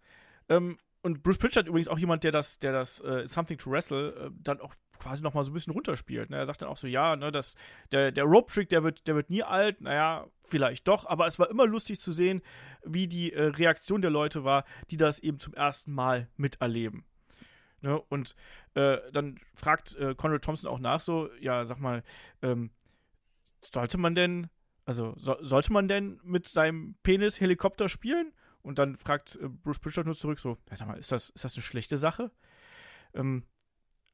Ähm, 0.49 0.77
und 1.01 1.23
Bruce 1.23 1.37
Pritchard 1.37 1.67
übrigens 1.67 1.87
auch 1.87 1.99
jemand, 1.99 2.23
der 2.23 2.31
das, 2.31 2.59
der 2.59 2.73
das 2.73 2.99
äh, 3.01 3.25
Something 3.25 3.57
to 3.57 3.71
Wrestle 3.71 4.13
äh, 4.13 4.29
dann 4.41 4.59
auch 4.59 4.73
quasi 4.99 5.21
nochmal 5.21 5.43
so 5.43 5.51
ein 5.51 5.53
bisschen 5.53 5.73
runterspielt. 5.73 6.29
Ne? 6.29 6.37
Er 6.37 6.45
sagt 6.45 6.61
dann 6.61 6.69
auch 6.69 6.77
so, 6.77 6.87
ja, 6.87 7.15
ne, 7.15 7.31
das, 7.31 7.55
der, 7.91 8.11
der 8.11 8.23
Rope-Trick, 8.23 8.69
der 8.69 8.83
wird, 8.83 9.07
der 9.07 9.15
wird 9.15 9.29
nie 9.29 9.43
alt, 9.43 9.81
naja, 9.81 10.27
vielleicht 10.43 10.87
doch, 10.87 11.05
aber 11.05 11.27
es 11.27 11.39
war 11.39 11.49
immer 11.49 11.67
lustig 11.67 11.99
zu 11.99 12.11
sehen, 12.11 12.41
wie 12.83 13.07
die 13.07 13.33
äh, 13.33 13.43
Reaktion 13.43 14.01
der 14.01 14.11
Leute 14.11 14.43
war, 14.43 14.65
die 14.89 14.97
das 14.97 15.19
eben 15.19 15.39
zum 15.39 15.53
ersten 15.53 15.93
Mal 15.93 16.29
miterleben. 16.35 17.05
Ne? 17.81 18.01
Und 18.09 18.35
äh, 18.73 18.97
dann 19.11 19.39
fragt 19.53 19.95
äh, 19.95 20.15
Conrad 20.15 20.43
Thompson 20.43 20.69
auch 20.69 20.79
nach 20.79 20.99
so, 20.99 21.29
ja, 21.39 21.65
sag 21.65 21.79
mal, 21.79 22.03
ähm, 22.41 22.71
sollte 23.61 23.97
man 23.97 24.15
denn, 24.15 24.49
also 24.85 25.13
so, 25.17 25.37
sollte 25.41 25.73
man 25.73 25.87
denn 25.87 26.19
mit 26.23 26.47
seinem 26.47 26.95
Penis 27.03 27.39
Helikopter 27.39 27.89
spielen? 27.89 28.33
Und 28.67 28.79
dann 28.79 28.97
fragt 28.97 29.37
äh, 29.41 29.47
Bruce 29.47 29.79
Pritchard 29.79 30.05
nur 30.05 30.15
zurück 30.15 30.39
so, 30.39 30.57
ja, 30.69 30.75
sag 30.75 30.87
mal, 30.89 30.97
ist 30.97 31.11
das, 31.11 31.29
ist 31.29 31.45
das 31.45 31.55
eine 31.55 31.63
schlechte 31.63 31.97
Sache? 31.97 32.31
Ähm, 33.13 33.43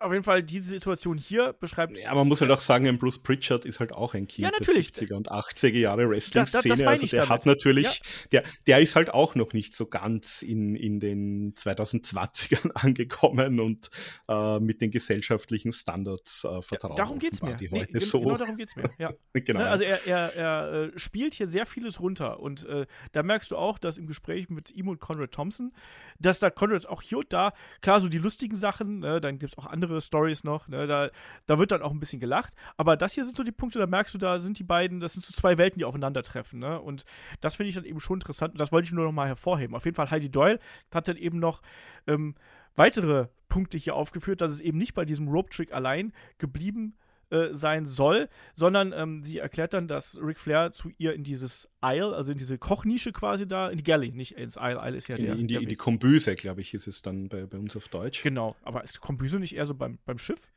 auf 0.03 0.11
jeden 0.11 0.23
Fall, 0.23 0.43
diese 0.43 0.69
Situation 0.69 1.17
hier 1.17 1.53
beschreibt. 1.53 1.97
Ja, 1.97 2.13
man 2.13 2.27
muss 2.27 2.41
halt 2.41 2.51
auch 2.51 2.59
sagen, 2.59 2.87
ein 2.87 2.99
Bruce 2.99 3.21
Pritchard 3.21 3.65
ist 3.65 3.79
halt 3.79 3.91
auch 3.91 4.13
ein 4.13 4.27
Kind 4.27 4.45
ja, 4.45 4.51
natürlich. 4.51 4.91
der 4.91 5.07
70er 5.07 5.13
und 5.15 5.31
80er 5.31 5.77
Jahre 5.77 6.09
Wrestling-Szene. 6.09 6.87
Also 6.87 7.07
der 7.07 7.29
hat 7.29 7.45
natürlich, 7.45 8.01
ja. 8.31 8.41
der, 8.41 8.43
der 8.67 8.79
ist 8.79 8.95
halt 8.95 9.13
auch 9.13 9.35
noch 9.35 9.53
nicht 9.53 9.75
so 9.75 9.85
ganz 9.87 10.41
in, 10.41 10.75
in 10.75 10.99
den 10.99 11.53
2020ern 11.55 12.71
angekommen 12.73 13.59
und 13.59 13.89
äh, 14.27 14.59
mit 14.59 14.81
den 14.81 14.91
gesellschaftlichen 14.91 15.71
Standards 15.71 16.43
äh, 16.43 16.61
vertraut. 16.61 16.99
Darum 16.99 17.19
geht's 17.19 17.41
mir. 17.41 17.57
Nee, 17.59 17.67
genau 17.67 17.99
so. 17.99 18.21
Genau 18.21 18.37
darum 18.37 18.57
geht's 18.57 18.75
mir. 18.75 18.89
Ja. 18.97 19.09
genau. 19.33 19.61
Ne, 19.61 19.69
also 19.69 19.83
er, 19.83 20.05
er, 20.05 20.35
er 20.35 20.73
äh, 20.73 20.99
spielt 20.99 21.33
hier 21.33 21.47
sehr 21.47 21.65
vieles 21.65 21.99
runter 21.99 22.39
und 22.39 22.65
äh, 22.65 22.85
da 23.11 23.23
merkst 23.23 23.51
du 23.51 23.57
auch, 23.57 23.79
dass 23.79 23.97
im 23.97 24.07
Gespräch 24.07 24.49
mit 24.49 24.71
ihm 24.71 24.87
und 24.87 24.99
Conrad 24.99 25.31
Thompson, 25.31 25.71
dass 26.19 26.39
da 26.39 26.49
Conrad 26.49 26.87
auch 26.87 27.01
hier 27.01 27.19
und 27.19 27.31
da, 27.31 27.53
klar, 27.81 28.01
so 28.01 28.09
die 28.09 28.17
lustigen 28.17 28.55
Sachen, 28.55 28.99
ne, 28.99 29.21
dann 29.21 29.39
gibt's 29.39 29.57
auch 29.57 29.65
andere 29.65 29.92
Stories 30.01 30.43
noch, 30.43 30.67
ne, 30.67 30.85
da, 30.87 31.09
da 31.45 31.59
wird 31.59 31.71
dann 31.71 31.81
auch 31.81 31.91
ein 31.91 31.99
bisschen 31.99 32.19
gelacht. 32.19 32.53
Aber 32.77 32.97
das 32.97 33.13
hier 33.13 33.25
sind 33.25 33.35
so 33.37 33.43
die 33.43 33.51
Punkte, 33.51 33.79
da 33.79 33.87
merkst 33.87 34.13
du, 34.13 34.17
da 34.17 34.39
sind 34.39 34.59
die 34.59 34.63
beiden, 34.63 34.99
das 34.99 35.13
sind 35.13 35.25
so 35.25 35.33
zwei 35.33 35.57
Welten, 35.57 35.79
die 35.79 35.85
aufeinandertreffen. 35.85 36.59
Ne? 36.59 36.79
Und 36.79 37.05
das 37.41 37.55
finde 37.55 37.69
ich 37.69 37.75
dann 37.75 37.85
eben 37.85 37.99
schon 37.99 38.17
interessant 38.17 38.53
und 38.53 38.59
das 38.59 38.71
wollte 38.71 38.87
ich 38.87 38.93
nur 38.93 39.05
noch 39.05 39.11
mal 39.11 39.27
hervorheben. 39.27 39.75
Auf 39.75 39.85
jeden 39.85 39.95
Fall 39.95 40.11
Heidi 40.11 40.29
Doyle 40.29 40.59
hat 40.93 41.07
dann 41.07 41.17
eben 41.17 41.39
noch 41.39 41.61
ähm, 42.07 42.35
weitere 42.75 43.27
Punkte 43.49 43.77
hier 43.77 43.95
aufgeführt, 43.95 44.41
dass 44.41 44.51
es 44.51 44.59
eben 44.59 44.77
nicht 44.77 44.93
bei 44.93 45.05
diesem 45.05 45.27
Rope-Trick 45.27 45.73
allein 45.73 46.11
geblieben 46.37 46.95
äh, 47.33 47.53
sein 47.53 47.85
soll, 47.85 48.29
sondern 48.53 48.93
ähm, 48.95 49.23
sie 49.23 49.39
erklärt 49.39 49.73
dann, 49.73 49.87
dass 49.87 50.19
Ric 50.21 50.39
Flair 50.39 50.71
zu 50.71 50.91
ihr 50.97 51.13
in 51.13 51.23
dieses 51.23 51.67
Isle, 51.83 52.15
also 52.15 52.31
in 52.31 52.37
diese 52.37 52.59
Kochnische 52.59 53.11
quasi 53.11 53.47
da, 53.47 53.69
in 53.69 53.77
die 53.77 53.83
Galley, 53.83 54.11
nicht 54.11 54.37
ins 54.37 54.55
Isle, 54.55 54.79
Isle 54.83 54.95
ist 54.95 55.07
ja 55.07 55.15
in, 55.15 55.25
der. 55.25 55.33
In 55.33 55.47
die, 55.47 55.55
der 55.55 55.61
in 55.63 55.69
die 55.69 55.75
Kombüse, 55.75 56.35
glaube 56.35 56.61
ich, 56.61 56.73
ist 56.73 56.87
es 56.87 57.01
dann 57.01 57.29
bei, 57.29 57.45
bei 57.45 57.57
uns 57.57 57.75
auf 57.75 57.87
Deutsch. 57.87 58.21
Genau, 58.21 58.55
aber 58.61 58.83
ist 58.83 59.01
Kombüse 59.01 59.39
nicht 59.39 59.55
eher 59.55 59.65
so 59.65 59.73
beim, 59.73 59.97
beim 60.05 60.19
Schiff? 60.19 60.51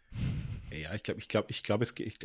Ja, 0.71 0.95
ich 0.95 1.03
glaube, 1.03 1.21
ich 1.21 1.29
glaube, 1.29 1.47
ich 1.51 1.63
glaube, 1.63 1.85
es, 1.85 1.95
ich, 1.99 2.19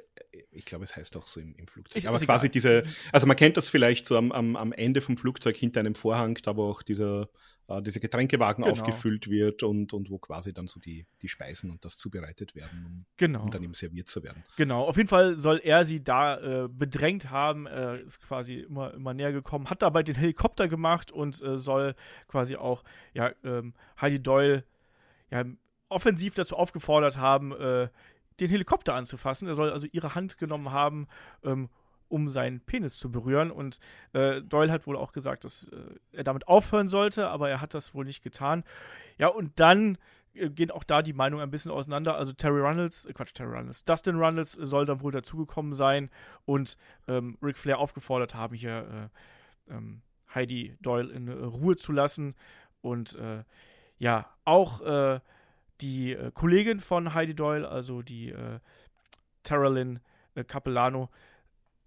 ich 0.52 0.66
glaube, 0.66 0.84
es 0.84 0.96
heißt 0.96 1.16
auch 1.16 1.28
so 1.28 1.40
im, 1.40 1.56
im 1.56 1.68
Flugzeug. 1.68 1.96
Ist, 1.96 2.08
Aber 2.08 2.18
ist 2.18 2.26
quasi 2.26 2.48
egal. 2.48 2.82
diese, 2.82 2.82
also 3.12 3.28
man 3.28 3.38
kennt 3.38 3.56
das 3.56 3.70
vielleicht 3.70 4.06
so 4.06 4.18
am, 4.18 4.32
am, 4.32 4.56
am 4.56 4.74
Ende 4.74 5.02
vom 5.02 5.16
Flugzeug 5.18 5.56
hinter 5.56 5.80
einem 5.80 5.96
Vorhang, 5.96 6.38
da 6.44 6.56
wo 6.56 6.66
auch 6.66 6.82
dieser, 6.82 7.30
äh, 7.78 7.82
dieser 7.82 8.00
Getränkewagen 8.00 8.64
Genau. 8.64 8.74
aufgefüllt 8.74 9.30
wird 9.30 9.64
und, 9.64 9.94
und 9.94 10.10
wo 10.10 10.18
quasi 10.18 10.54
dann 10.54 10.68
so 10.68 10.80
die, 10.80 11.06
die 11.22 11.28
Speisen 11.28 11.70
und 11.72 11.84
das 11.86 11.98
zubereitet 11.98 12.56
werden, 12.56 12.84
um, 12.86 13.06
Genau. 13.18 13.44
um 13.44 13.52
dann 13.52 13.64
eben 13.64 13.74
serviert 13.74 14.08
zu 14.08 14.24
werden. 14.24 14.44
Genau, 14.58 14.84
auf 14.86 14.98
jeden 14.98 15.10
Fall 15.10 15.38
soll 15.38 15.60
er 15.64 15.86
sie 15.86 16.04
da 16.04 16.38
äh, 16.66 16.68
bedrängt 16.68 17.30
haben, 17.30 17.68
äh, 17.68 18.02
ist 18.02 18.22
quasi 18.22 18.60
immer, 18.60 18.94
immer 18.94 19.14
näher 19.14 19.32
gekommen, 19.32 19.70
hat 19.70 19.82
dabei 19.82 20.04
den 20.04 20.16
Helikopter 20.16 20.68
gemacht 20.68 21.12
und 21.12 21.42
äh, 21.42 21.58
soll 21.58 21.96
quasi 22.28 22.56
auch 22.56 22.84
ja, 23.14 23.32
ähm, 23.44 23.74
Heidi 24.00 24.22
Doyle 24.22 24.64
ja, 25.30 25.46
offensiv 25.90 26.36
dazu 26.36 26.56
aufgefordert 26.56 27.18
haben, 27.18 27.52
äh, 27.54 27.90
den 28.40 28.50
Helikopter 28.50 28.96
anzufassen. 28.96 29.48
Er 29.48 29.56
soll 29.56 29.72
also 29.72 29.88
ihre 29.92 30.16
Hand 30.16 30.38
genommen 30.38 30.72
haben, 30.72 31.08
ähm, 31.44 31.70
um 32.12 32.28
seinen 32.28 32.60
Penis 32.60 32.98
zu 32.98 33.12
berühren. 33.12 33.52
Und 33.52 33.80
äh, 34.14 34.42
Doyle 34.42 34.72
hat 34.72 34.86
wohl 34.86 34.98
auch 34.98 35.14
gesagt, 35.14 35.46
dass 35.46 35.70
äh, 35.70 35.78
er 36.12 36.24
damit 36.24 36.48
aufhören 36.48 36.90
sollte, 36.90 37.30
aber 37.30 37.50
er 37.50 37.62
hat 37.62 37.74
das 37.74 37.96
wohl 37.96 38.06
nicht 38.06 38.24
getan. 38.24 38.64
Ja, 39.18 39.28
und 39.28 39.60
dann 39.60 39.98
äh, 40.34 40.50
gehen 40.50 40.72
auch 40.72 40.84
da 40.84 41.02
die 41.02 41.14
Meinungen 41.14 41.42
ein 41.42 41.52
bisschen 41.52 41.72
auseinander. 41.72 42.16
Also 42.16 42.34
Terry 42.34 42.60
Runnels, 42.60 43.06
äh, 43.06 43.14
Quatsch, 43.14 43.34
Terry 43.34 43.58
Runnels, 43.58 43.84
Dustin 43.86 44.18
Runnels 44.18 44.52
soll 44.52 44.86
dann 44.86 45.02
wohl 45.02 45.12
dazugekommen 45.12 45.74
sein 45.74 46.10
und 46.46 46.78
ähm, 47.08 47.38
Ric 47.42 47.58
Flair 47.58 47.80
aufgefordert 47.80 48.36
haben, 48.36 48.56
hier 48.56 49.10
äh, 49.70 49.74
ähm, 49.74 50.02
Heidi 50.36 50.76
Doyle 50.82 51.12
in 51.12 51.28
äh, 51.28 51.32
Ruhe 51.32 51.78
zu 51.78 51.94
lassen. 51.94 52.36
Und 52.82 53.16
äh, 53.16 53.44
ja, 54.00 54.28
auch 54.44 54.82
äh, 54.82 55.20
die 55.80 56.18
Kollegin 56.34 56.80
von 56.80 57.14
Heidi 57.14 57.34
Doyle, 57.36 57.68
also 57.68 58.02
die 58.02 58.30
äh, 58.30 58.60
Terralyn 59.44 60.00
äh, 60.36 60.44
Capellano, 60.44 61.10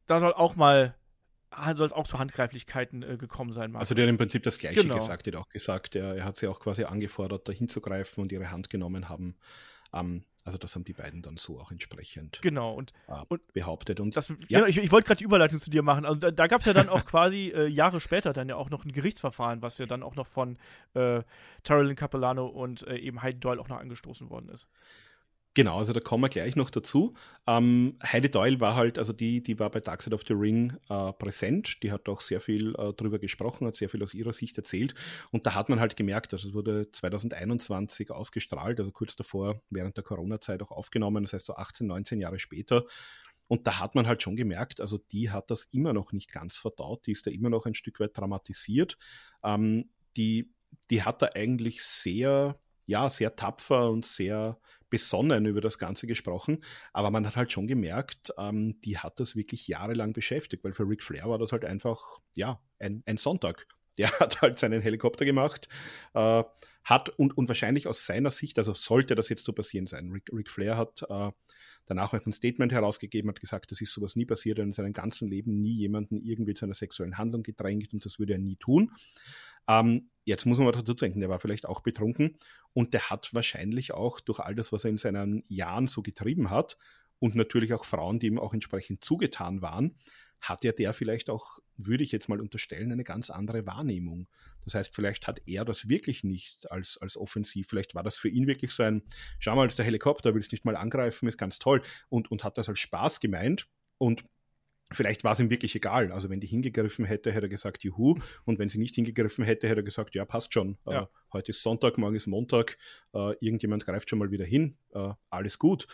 da 0.06 0.20
soll 0.20 0.32
auch 0.32 0.56
mal 0.56 0.94
soll 1.76 1.86
es 1.86 1.92
auch 1.92 2.06
zu 2.06 2.18
Handgreiflichkeiten 2.18 3.02
äh, 3.02 3.16
gekommen 3.16 3.52
sein. 3.52 3.70
Markus. 3.70 3.86
Also 3.86 3.94
der 3.94 4.06
hat 4.06 4.10
im 4.10 4.18
Prinzip 4.18 4.42
das 4.42 4.58
Gleiche 4.58 4.82
genau. 4.82 4.96
gesagt, 4.96 5.26
er 5.26 5.34
hat 5.34 5.40
auch 5.40 5.48
gesagt, 5.48 5.94
er, 5.94 6.16
er, 6.16 6.24
hat 6.24 6.36
sie 6.36 6.48
auch 6.48 6.58
quasi 6.58 6.84
angefordert, 6.84 7.48
da 7.48 7.52
hinzugreifen 7.52 8.22
und 8.22 8.32
ihre 8.32 8.50
Hand 8.50 8.70
genommen 8.70 9.08
haben. 9.08 9.36
Ähm, 9.92 10.24
also 10.44 10.58
das 10.58 10.74
haben 10.74 10.84
die 10.84 10.92
beiden 10.92 11.22
dann 11.22 11.38
so 11.38 11.58
auch 11.58 11.70
entsprechend 11.70 12.38
genau, 12.42 12.74
und, 12.74 12.92
äh, 13.08 13.14
und 13.28 13.52
behauptet. 13.54 13.98
Und 13.98 14.14
das, 14.14 14.28
ja. 14.28 14.58
Genau, 14.58 14.66
ich, 14.66 14.76
ich 14.76 14.92
wollte 14.92 15.06
gerade 15.06 15.18
die 15.18 15.24
Überleitung 15.24 15.58
zu 15.58 15.70
dir 15.70 15.82
machen. 15.82 16.04
Also 16.04 16.18
da, 16.18 16.30
da 16.30 16.46
gab 16.48 16.60
es 16.60 16.66
ja 16.66 16.74
dann 16.74 16.90
auch 16.90 17.04
quasi 17.06 17.50
äh, 17.54 17.66
Jahre 17.66 17.98
später 17.98 18.34
dann 18.34 18.48
ja 18.48 18.56
auch 18.56 18.68
noch 18.68 18.84
ein 18.84 18.92
Gerichtsverfahren, 18.92 19.62
was 19.62 19.78
ja 19.78 19.86
dann 19.86 20.02
auch 20.02 20.16
noch 20.16 20.26
von 20.26 20.58
äh, 20.92 21.22
Carolyn 21.62 21.96
Capellano 21.96 22.46
und 22.46 22.86
äh, 22.86 22.96
eben 22.96 23.22
Heidi 23.22 23.40
Doyle 23.40 23.60
auch 23.60 23.68
noch 23.68 23.78
angestoßen 23.78 24.28
worden 24.28 24.50
ist. 24.50 24.68
Genau, 25.56 25.78
also 25.78 25.92
da 25.92 26.00
kommen 26.00 26.24
wir 26.24 26.28
gleich 26.28 26.56
noch 26.56 26.68
dazu. 26.68 27.14
Ähm, 27.46 27.96
Heidi 28.02 28.28
Doyle 28.28 28.58
war 28.58 28.74
halt, 28.74 28.98
also 28.98 29.12
die, 29.12 29.40
die 29.40 29.60
war 29.60 29.70
bei 29.70 29.78
Dark 29.78 30.02
Side 30.02 30.14
of 30.14 30.24
the 30.26 30.32
Ring 30.34 30.76
äh, 30.88 31.12
präsent, 31.12 31.80
die 31.84 31.92
hat 31.92 32.08
auch 32.08 32.20
sehr 32.20 32.40
viel 32.40 32.74
äh, 32.76 32.92
drüber 32.92 33.20
gesprochen, 33.20 33.68
hat 33.68 33.76
sehr 33.76 33.88
viel 33.88 34.02
aus 34.02 34.14
ihrer 34.14 34.32
Sicht 34.32 34.58
erzählt 34.58 34.96
und 35.30 35.46
da 35.46 35.54
hat 35.54 35.68
man 35.68 35.78
halt 35.78 35.96
gemerkt, 35.96 36.32
also 36.34 36.48
es 36.48 36.54
wurde 36.54 36.90
2021 36.90 38.10
ausgestrahlt, 38.10 38.80
also 38.80 38.90
kurz 38.90 39.14
davor 39.14 39.62
während 39.70 39.96
der 39.96 40.02
Corona-Zeit 40.02 40.60
auch 40.60 40.72
aufgenommen, 40.72 41.22
das 41.22 41.34
heißt 41.34 41.46
so 41.46 41.54
18, 41.54 41.86
19 41.86 42.20
Jahre 42.20 42.40
später. 42.40 42.84
Und 43.46 43.66
da 43.66 43.78
hat 43.78 43.94
man 43.94 44.06
halt 44.08 44.22
schon 44.22 44.36
gemerkt, 44.36 44.80
also 44.80 44.98
die 45.12 45.30
hat 45.30 45.50
das 45.50 45.64
immer 45.64 45.92
noch 45.92 46.12
nicht 46.12 46.32
ganz 46.32 46.56
verdaut, 46.56 47.06
die 47.06 47.12
ist 47.12 47.26
da 47.26 47.30
immer 47.30 47.50
noch 47.50 47.66
ein 47.66 47.74
Stück 47.74 48.00
weit 48.00 48.16
dramatisiert. 48.18 48.98
Ähm, 49.44 49.90
die, 50.16 50.50
die 50.90 51.02
hat 51.02 51.22
da 51.22 51.30
eigentlich 51.34 51.82
sehr, 51.84 52.58
ja, 52.86 53.08
sehr 53.10 53.36
tapfer 53.36 53.90
und 53.90 54.06
sehr 54.06 54.58
besonnen 54.94 55.44
über 55.44 55.60
das 55.60 55.80
Ganze 55.80 56.06
gesprochen, 56.06 56.62
aber 56.92 57.10
man 57.10 57.26
hat 57.26 57.34
halt 57.34 57.50
schon 57.50 57.66
gemerkt, 57.66 58.32
ähm, 58.38 58.80
die 58.82 58.96
hat 58.96 59.18
das 59.18 59.34
wirklich 59.34 59.66
jahrelang 59.66 60.12
beschäftigt, 60.12 60.62
weil 60.62 60.72
für 60.72 60.88
Ric 60.88 61.02
Flair 61.02 61.28
war 61.28 61.36
das 61.36 61.50
halt 61.50 61.64
einfach, 61.64 62.20
ja, 62.36 62.60
ein, 62.78 63.02
ein 63.06 63.16
Sonntag. 63.16 63.66
Der 63.98 64.10
hat 64.20 64.40
halt 64.40 64.60
seinen 64.60 64.82
Helikopter 64.82 65.24
gemacht, 65.24 65.68
äh, 66.14 66.44
hat 66.84 67.08
und, 67.10 67.36
und 67.36 67.48
wahrscheinlich 67.48 67.88
aus 67.88 68.06
seiner 68.06 68.30
Sicht, 68.30 68.56
also 68.58 68.72
sollte 68.72 69.16
das 69.16 69.28
jetzt 69.28 69.44
so 69.44 69.52
passieren 69.52 69.88
sein, 69.88 70.12
Ric, 70.12 70.30
Ric 70.32 70.48
Flair 70.48 70.76
hat 70.76 71.02
äh, 71.08 71.32
danach 71.86 72.12
auch 72.14 72.26
ein 72.26 72.32
Statement 72.32 72.72
herausgegeben, 72.72 73.30
hat 73.30 73.40
gesagt, 73.40 73.72
das 73.72 73.80
ist 73.80 73.92
sowas 73.92 74.14
nie 74.14 74.26
passiert, 74.26 74.58
er 74.58 74.62
hat 74.62 74.68
in 74.68 74.72
seinem 74.72 74.92
ganzen 74.92 75.28
Leben 75.28 75.60
nie 75.60 75.74
jemanden 75.74 76.20
irgendwie 76.22 76.54
zu 76.54 76.66
einer 76.66 76.74
sexuellen 76.74 77.18
Handlung 77.18 77.42
gedrängt 77.42 77.92
und 77.92 78.04
das 78.04 78.20
würde 78.20 78.34
er 78.34 78.38
nie 78.38 78.56
tun. 78.56 78.92
Ähm, 79.68 80.10
jetzt 80.24 80.46
muss 80.46 80.58
man 80.58 80.66
mal 80.66 80.72
dazu 80.72 80.94
denken, 80.94 81.20
der 81.20 81.28
war 81.28 81.38
vielleicht 81.38 81.66
auch 81.66 81.80
betrunken 81.80 82.36
und 82.72 82.94
der 82.94 83.10
hat 83.10 83.32
wahrscheinlich 83.32 83.92
auch 83.92 84.20
durch 84.20 84.40
all 84.40 84.54
das, 84.54 84.72
was 84.72 84.84
er 84.84 84.90
in 84.90 84.98
seinen 84.98 85.44
Jahren 85.48 85.86
so 85.86 86.02
getrieben 86.02 86.50
hat 86.50 86.76
und 87.18 87.34
natürlich 87.34 87.72
auch 87.72 87.84
Frauen, 87.84 88.18
die 88.18 88.26
ihm 88.26 88.38
auch 88.38 88.52
entsprechend 88.52 89.04
zugetan 89.04 89.62
waren, 89.62 89.96
hat 90.40 90.62
ja 90.64 90.72
der 90.72 90.92
vielleicht 90.92 91.30
auch, 91.30 91.58
würde 91.76 92.04
ich 92.04 92.12
jetzt 92.12 92.28
mal 92.28 92.40
unterstellen, 92.40 92.92
eine 92.92 93.04
ganz 93.04 93.30
andere 93.30 93.66
Wahrnehmung. 93.66 94.28
Das 94.64 94.74
heißt, 94.74 94.94
vielleicht 94.94 95.26
hat 95.26 95.40
er 95.46 95.64
das 95.64 95.88
wirklich 95.88 96.22
nicht 96.22 96.70
als, 96.70 96.98
als 96.98 97.16
offensiv. 97.16 97.68
Vielleicht 97.68 97.94
war 97.94 98.02
das 98.02 98.16
für 98.16 98.28
ihn 98.28 98.46
wirklich 98.46 98.72
so 98.72 98.82
ein, 98.82 99.02
schau 99.38 99.56
mal, 99.56 99.62
als 99.62 99.76
der 99.76 99.86
Helikopter, 99.86 100.34
willst 100.34 100.52
nicht 100.52 100.64
mal 100.64 100.76
angreifen, 100.76 101.28
ist 101.28 101.38
ganz 101.38 101.58
toll 101.58 101.82
und, 102.08 102.30
und 102.30 102.44
hat 102.44 102.58
das 102.58 102.68
als 102.68 102.78
Spaß 102.78 103.20
gemeint. 103.20 103.68
Und 103.96 104.24
Vielleicht 104.94 105.24
war 105.24 105.32
es 105.32 105.40
ihm 105.40 105.50
wirklich 105.50 105.74
egal. 105.74 106.12
Also 106.12 106.30
wenn 106.30 106.40
die 106.40 106.46
hingegriffen 106.46 107.04
hätte, 107.04 107.32
hätte 107.32 107.46
er 107.46 107.50
gesagt, 107.50 107.84
juhu. 107.84 108.16
Und 108.44 108.58
wenn 108.58 108.68
sie 108.68 108.78
nicht 108.78 108.94
hingegriffen 108.94 109.44
hätte, 109.44 109.68
hätte 109.68 109.80
er 109.80 109.84
gesagt, 109.84 110.14
ja, 110.14 110.24
passt 110.24 110.52
schon. 110.52 110.78
Äh, 110.86 110.92
ja. 110.92 111.02
Äh, 111.02 111.06
heute 111.32 111.50
ist 111.50 111.62
Sonntag, 111.62 111.98
morgen 111.98 112.16
ist 112.16 112.26
Montag. 112.26 112.78
Äh, 113.12 113.34
irgendjemand 113.40 113.84
greift 113.84 114.08
schon 114.08 114.18
mal 114.18 114.30
wieder 114.30 114.44
hin. 114.44 114.76
Äh, 114.94 115.10
alles 115.30 115.58
gut. 115.58 115.86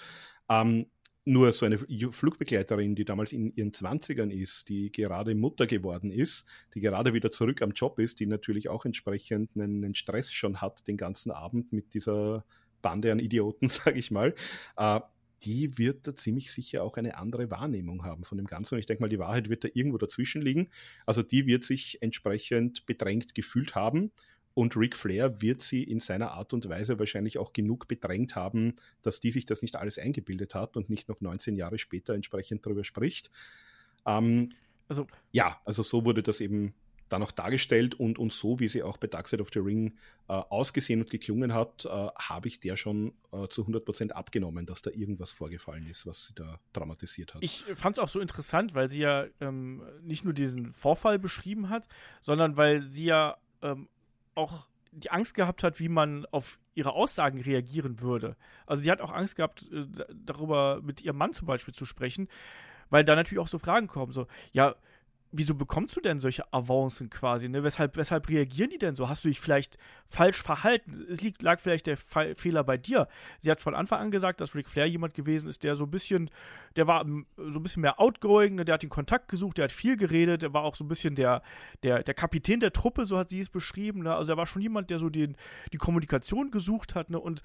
Ähm, 0.48 0.86
nur 1.24 1.52
so 1.52 1.66
eine 1.66 1.78
Flugbegleiterin, 1.78 2.94
die 2.94 3.04
damals 3.04 3.32
in 3.32 3.54
ihren 3.54 3.72
Zwanzigern 3.72 4.30
ist, 4.30 4.68
die 4.68 4.90
gerade 4.90 5.34
Mutter 5.34 5.66
geworden 5.66 6.10
ist, 6.10 6.46
die 6.74 6.80
gerade 6.80 7.12
wieder 7.12 7.30
zurück 7.30 7.62
am 7.62 7.72
Job 7.72 7.98
ist, 7.98 8.20
die 8.20 8.26
natürlich 8.26 8.68
auch 8.68 8.84
entsprechend 8.84 9.50
einen, 9.54 9.94
Stress 9.94 10.32
schon 10.32 10.60
hat 10.60 10.86
den 10.88 10.96
ganzen 10.96 11.30
Abend 11.30 11.72
mit 11.72 11.94
dieser 11.94 12.44
Bande 12.80 13.12
an 13.12 13.18
Idioten, 13.18 13.68
sage 13.68 13.98
ich 13.98 14.10
mal, 14.10 14.34
äh, 14.76 15.00
die 15.42 15.78
wird 15.78 16.06
da 16.06 16.14
ziemlich 16.14 16.52
sicher 16.52 16.82
auch 16.82 16.96
eine 16.96 17.16
andere 17.16 17.50
Wahrnehmung 17.50 18.04
haben 18.04 18.24
von 18.24 18.38
dem 18.38 18.46
Ganzen. 18.46 18.74
Und 18.74 18.80
ich 18.80 18.86
denke 18.86 19.02
mal, 19.02 19.08
die 19.08 19.18
Wahrheit 19.18 19.48
wird 19.48 19.64
da 19.64 19.68
irgendwo 19.72 19.98
dazwischen 19.98 20.42
liegen. 20.42 20.68
Also 21.06 21.22
die 21.22 21.46
wird 21.46 21.64
sich 21.64 22.02
entsprechend 22.02 22.86
bedrängt 22.86 23.34
gefühlt 23.34 23.74
haben. 23.74 24.12
Und 24.54 24.76
Ric 24.76 24.96
Flair 24.96 25.40
wird 25.40 25.62
sie 25.62 25.82
in 25.84 26.00
seiner 26.00 26.32
Art 26.32 26.52
und 26.52 26.68
Weise 26.68 26.98
wahrscheinlich 26.98 27.38
auch 27.38 27.52
genug 27.52 27.88
bedrängt 27.88 28.34
haben, 28.34 28.74
dass 29.02 29.20
die 29.20 29.30
sich 29.30 29.46
das 29.46 29.62
nicht 29.62 29.76
alles 29.76 29.98
eingebildet 29.98 30.54
hat 30.54 30.76
und 30.76 30.90
nicht 30.90 31.08
noch 31.08 31.20
19 31.20 31.56
Jahre 31.56 31.78
später 31.78 32.14
entsprechend 32.14 32.66
darüber 32.66 32.84
spricht. 32.84 33.30
Ähm, 34.06 34.52
also, 34.88 35.06
ja, 35.30 35.60
also 35.64 35.82
so 35.82 36.04
wurde 36.04 36.22
das 36.22 36.40
eben 36.40 36.74
dann 37.10 37.22
auch 37.22 37.32
dargestellt 37.32 37.94
und, 37.94 38.18
und 38.18 38.32
so, 38.32 38.60
wie 38.60 38.68
sie 38.68 38.82
auch 38.82 38.96
bei 38.96 39.06
Dark 39.06 39.28
Side 39.28 39.42
of 39.42 39.50
the 39.52 39.58
Ring 39.58 39.98
äh, 40.28 40.32
ausgesehen 40.32 41.02
und 41.02 41.10
geklungen 41.10 41.52
hat, 41.52 41.84
äh, 41.84 41.88
habe 41.88 42.48
ich 42.48 42.60
der 42.60 42.76
schon 42.76 43.12
äh, 43.32 43.48
zu 43.48 43.64
100% 43.64 44.12
abgenommen, 44.12 44.64
dass 44.64 44.82
da 44.82 44.90
irgendwas 44.90 45.30
vorgefallen 45.32 45.86
ist, 45.86 46.06
was 46.06 46.26
sie 46.26 46.34
da 46.34 46.58
dramatisiert 46.72 47.34
hat. 47.34 47.42
Ich 47.42 47.64
fand 47.74 47.98
es 47.98 48.02
auch 48.02 48.08
so 48.08 48.20
interessant, 48.20 48.74
weil 48.74 48.90
sie 48.90 49.00
ja 49.00 49.26
ähm, 49.40 49.82
nicht 50.02 50.24
nur 50.24 50.32
diesen 50.32 50.72
Vorfall 50.72 51.18
beschrieben 51.18 51.68
hat, 51.68 51.88
sondern 52.20 52.56
weil 52.56 52.80
sie 52.80 53.06
ja 53.06 53.36
ähm, 53.62 53.88
auch 54.34 54.68
die 54.92 55.10
Angst 55.10 55.34
gehabt 55.34 55.62
hat, 55.62 55.78
wie 55.80 55.88
man 55.88 56.26
auf 56.26 56.58
ihre 56.74 56.92
Aussagen 56.92 57.40
reagieren 57.40 58.00
würde. 58.00 58.36
Also 58.66 58.82
sie 58.82 58.90
hat 58.90 59.00
auch 59.00 59.12
Angst 59.12 59.36
gehabt, 59.36 59.68
äh, 59.72 59.86
darüber 60.14 60.80
mit 60.82 61.02
ihrem 61.02 61.16
Mann 61.16 61.32
zum 61.32 61.46
Beispiel 61.46 61.74
zu 61.74 61.86
sprechen, 61.86 62.28
weil 62.88 63.04
da 63.04 63.14
natürlich 63.14 63.40
auch 63.40 63.48
so 63.48 63.58
Fragen 63.58 63.86
kommen, 63.86 64.12
so, 64.12 64.26
ja, 64.52 64.74
wieso 65.32 65.54
bekommst 65.54 65.96
du 65.96 66.00
denn 66.00 66.18
solche 66.18 66.52
Avancen 66.52 67.08
quasi? 67.08 67.48
Ne? 67.48 67.62
Weshalb, 67.62 67.96
weshalb 67.96 68.28
reagieren 68.28 68.70
die 68.70 68.78
denn 68.78 68.94
so? 68.94 69.08
Hast 69.08 69.24
du 69.24 69.28
dich 69.28 69.40
vielleicht 69.40 69.78
falsch 70.08 70.42
verhalten? 70.42 71.06
Es 71.08 71.20
liegt, 71.20 71.42
lag 71.42 71.60
vielleicht 71.60 71.86
der 71.86 71.96
Fall, 71.96 72.34
Fehler 72.34 72.64
bei 72.64 72.76
dir. 72.76 73.06
Sie 73.38 73.50
hat 73.50 73.60
von 73.60 73.74
Anfang 73.74 74.00
an 74.00 74.10
gesagt, 74.10 74.40
dass 74.40 74.54
Ric 74.54 74.68
Flair 74.68 74.86
jemand 74.86 75.14
gewesen 75.14 75.48
ist, 75.48 75.62
der 75.62 75.76
so 75.76 75.84
ein 75.84 75.90
bisschen, 75.90 76.30
der 76.76 76.86
war 76.86 77.06
so 77.36 77.58
ein 77.58 77.62
bisschen 77.62 77.82
mehr 77.82 78.00
outgoing, 78.00 78.56
ne? 78.56 78.64
der 78.64 78.74
hat 78.74 78.82
den 78.82 78.90
Kontakt 78.90 79.28
gesucht, 79.28 79.58
der 79.58 79.64
hat 79.64 79.72
viel 79.72 79.96
geredet, 79.96 80.42
der 80.42 80.52
war 80.52 80.64
auch 80.64 80.74
so 80.74 80.84
ein 80.84 80.88
bisschen 80.88 81.14
der, 81.14 81.42
der, 81.82 82.02
der 82.02 82.14
Kapitän 82.14 82.60
der 82.60 82.72
Truppe, 82.72 83.06
so 83.06 83.16
hat 83.16 83.30
sie 83.30 83.40
es 83.40 83.48
beschrieben. 83.48 84.02
Ne? 84.02 84.14
Also 84.14 84.32
er 84.32 84.36
war 84.36 84.46
schon 84.46 84.62
jemand, 84.62 84.90
der 84.90 84.98
so 84.98 85.10
den, 85.10 85.36
die 85.72 85.78
Kommunikation 85.78 86.50
gesucht 86.50 86.94
hat. 86.94 87.10
Ne? 87.10 87.20
Und 87.20 87.42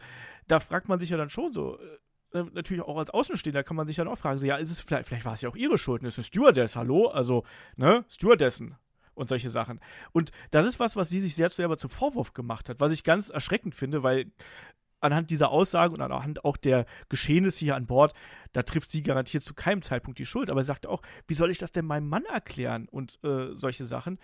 da 0.48 0.60
fragt 0.60 0.90
man 0.90 1.00
sich 1.00 1.10
ja 1.10 1.18
dann 1.18 1.30
schon 1.30 1.54
so, 1.54 1.78
äh, 1.78 1.98
natürlich 2.44 2.84
auch 2.84 2.98
als 2.98 3.10
Außenstehender 3.10 3.64
kann 3.64 3.76
man 3.76 3.88
sich 3.88 3.96
dann 3.96 4.08
auch 4.08 4.18
fragen, 4.18 4.38
so, 4.38 4.46
ja, 4.46 4.58
ist 4.58 4.72
es 4.72 4.82
vielleicht, 4.82 5.08
vielleicht 5.08 5.26
war 5.26 5.34
es 5.34 5.42
ja 5.42 5.50
auch 5.50 5.56
ihre 5.56 5.78
Schuld, 5.78 6.02
ne? 6.02 6.08
ist 6.08 6.18
eine 6.18 6.24
Stewardess, 6.24 6.76
hallo? 6.76 7.08
Also, 7.08 7.44
ne, 7.76 8.06
Stewardessen 8.10 8.76
und 9.14 9.30
solche 9.30 9.50
Sachen. 9.50 9.80
Und 10.12 10.32
das 10.52 10.68
ist 10.68 10.80
was, 10.80 10.96
was 10.96 11.10
sie 11.10 11.20
sich 11.20 11.36
sehr 11.36 11.50
selber 11.50 11.78
zum 11.78 11.90
Vorwurf 11.90 12.34
gemacht 12.34 12.70
hat, 12.70 12.80
was 12.80 12.92
ich 12.92 13.04
ganz 13.04 13.30
erschreckend 13.30 13.74
finde, 13.74 14.04
weil 14.04 14.32
anhand 15.00 15.30
dieser 15.30 15.50
Aussagen 15.50 15.94
und 15.94 16.02
anhand 16.02 16.44
auch 16.46 16.58
der 16.58 16.86
Geschehnisse 17.10 17.60
hier 17.60 17.76
an 17.76 17.86
Bord, 17.86 18.14
da 18.54 18.64
trifft 18.64 18.90
sie 18.90 19.04
garantiert 19.04 19.44
zu 19.44 19.54
keinem 19.54 19.82
Zeitpunkt 19.82 20.20
die 20.20 20.26
Schuld. 20.26 20.52
Aber 20.52 20.62
sie 20.64 20.68
sagt 20.68 20.88
auch, 20.88 21.02
wie 21.28 21.34
soll 21.34 21.52
ich 21.52 21.58
das 21.58 21.72
denn 21.72 21.86
meinem 21.86 22.10
Mann 22.10 22.26
erklären 22.26 22.88
und 22.90 23.20
äh, 23.24 23.54
solche 23.56 23.86
Sachen. 23.86 24.20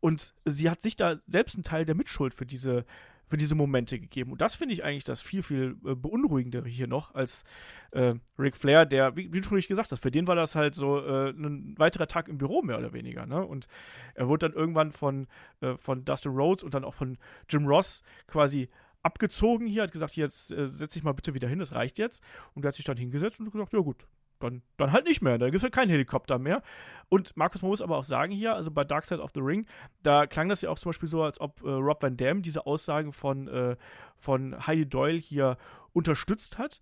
Und 0.00 0.34
sie 0.44 0.70
hat 0.70 0.82
sich 0.82 0.96
da 0.96 1.16
selbst 1.26 1.56
einen 1.56 1.64
Teil 1.64 1.84
der 1.84 1.94
Mitschuld 1.94 2.34
für 2.34 2.46
diese 2.46 2.84
für 3.28 3.36
diese 3.36 3.54
Momente 3.54 3.98
gegeben. 3.98 4.32
Und 4.32 4.40
das 4.40 4.54
finde 4.54 4.74
ich 4.74 4.84
eigentlich 4.84 5.04
das 5.04 5.22
viel, 5.22 5.42
viel 5.42 5.76
äh, 5.84 5.94
beunruhigendere 5.94 6.68
hier 6.68 6.86
noch 6.86 7.14
als 7.14 7.44
äh, 7.92 8.14
Ric 8.38 8.56
Flair, 8.56 8.86
der, 8.86 9.16
wie, 9.16 9.28
du 9.28 9.42
schon 9.42 9.60
gesagt 9.60 9.92
hast, 9.92 10.00
für 10.00 10.10
den 10.10 10.26
war 10.26 10.36
das 10.36 10.54
halt 10.54 10.74
so 10.74 10.98
äh, 10.98 11.30
ein 11.30 11.74
weiterer 11.78 12.06
Tag 12.06 12.28
im 12.28 12.38
Büro 12.38 12.62
mehr 12.62 12.78
oder 12.78 12.92
weniger. 12.92 13.26
Ne? 13.26 13.44
Und 13.44 13.66
er 14.14 14.28
wurde 14.28 14.48
dann 14.48 14.58
irgendwann 14.58 14.92
von, 14.92 15.26
äh, 15.60 15.76
von 15.76 16.04
Dustin 16.04 16.32
Rhodes 16.32 16.64
und 16.64 16.74
dann 16.74 16.84
auch 16.84 16.94
von 16.94 17.18
Jim 17.48 17.66
Ross 17.66 18.02
quasi 18.26 18.68
abgezogen 19.02 19.66
hier, 19.66 19.82
hat 19.82 19.92
gesagt, 19.92 20.16
jetzt 20.16 20.52
äh, 20.52 20.66
setz 20.66 20.94
dich 20.94 21.02
mal 21.02 21.12
bitte 21.12 21.34
wieder 21.34 21.48
hin, 21.48 21.58
das 21.58 21.72
reicht 21.72 21.98
jetzt. 21.98 22.22
Und 22.54 22.64
er 22.64 22.68
hat 22.68 22.74
sich 22.74 22.84
dann 22.84 22.96
hingesetzt 22.96 23.40
und 23.40 23.50
gesagt, 23.50 23.72
ja 23.72 23.80
gut, 23.80 24.06
dann, 24.40 24.62
dann 24.76 24.92
halt 24.92 25.06
nicht 25.06 25.22
mehr. 25.22 25.38
Dann 25.38 25.50
gibt 25.50 25.58
es 25.58 25.62
halt 25.62 25.74
keinen 25.74 25.90
Helikopter 25.90 26.38
mehr. 26.38 26.62
Und 27.08 27.36
Markus, 27.36 27.62
man 27.62 27.70
muss 27.70 27.82
aber 27.82 27.96
auch 27.96 28.04
sagen 28.04 28.32
hier, 28.32 28.54
also 28.54 28.70
bei 28.70 28.84
Dark 28.84 29.04
Side 29.04 29.22
of 29.22 29.30
the 29.34 29.40
Ring, 29.40 29.66
da 30.02 30.26
klang 30.26 30.48
das 30.48 30.60
ja 30.62 30.70
auch 30.70 30.78
zum 30.78 30.90
Beispiel 30.90 31.08
so, 31.08 31.22
als 31.22 31.40
ob 31.40 31.62
äh, 31.62 31.70
Rob 31.70 32.02
Van 32.02 32.16
Dam 32.16 32.42
diese 32.42 32.66
Aussagen 32.66 33.12
von, 33.12 33.48
äh, 33.48 33.76
von 34.16 34.66
Heidi 34.66 34.86
Doyle 34.86 35.18
hier 35.18 35.56
unterstützt 35.92 36.58
hat. 36.58 36.80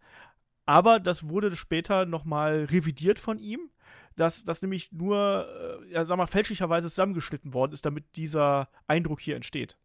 Aber 0.64 0.98
das 0.98 1.28
wurde 1.28 1.54
später 1.54 2.06
nochmal 2.06 2.64
revidiert 2.64 3.20
von 3.20 3.38
ihm, 3.38 3.70
dass 4.16 4.44
das 4.44 4.62
nämlich 4.62 4.90
nur, 4.90 5.46
äh, 5.88 5.92
ja, 5.92 6.04
sag 6.04 6.16
mal, 6.16 6.26
fälschlicherweise 6.26 6.88
zusammengeschnitten 6.88 7.54
worden 7.54 7.72
ist, 7.72 7.86
damit 7.86 8.04
dieser 8.16 8.68
Eindruck 8.88 9.20
hier 9.20 9.36
entsteht. 9.36 9.76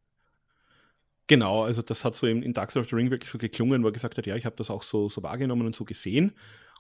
Genau, 1.28 1.64
also 1.64 1.82
das 1.82 2.04
hat 2.04 2.16
so 2.16 2.28
in, 2.28 2.42
in 2.42 2.54
Dark 2.54 2.72
Side 2.72 2.82
of 2.82 2.90
the 2.90 2.96
Ring 2.96 3.12
wirklich 3.12 3.30
so 3.30 3.38
geklungen, 3.38 3.84
wo 3.84 3.88
er 3.88 3.94
gesagt 3.94 4.18
hat, 4.18 4.26
ja, 4.26 4.36
ich 4.36 4.46
habe 4.46 4.56
das 4.56 4.70
auch 4.70 4.84
so, 4.84 5.08
so 5.08 5.22
wahrgenommen 5.24 5.66
und 5.66 5.76
so 5.76 5.86
gesehen. 5.86 6.34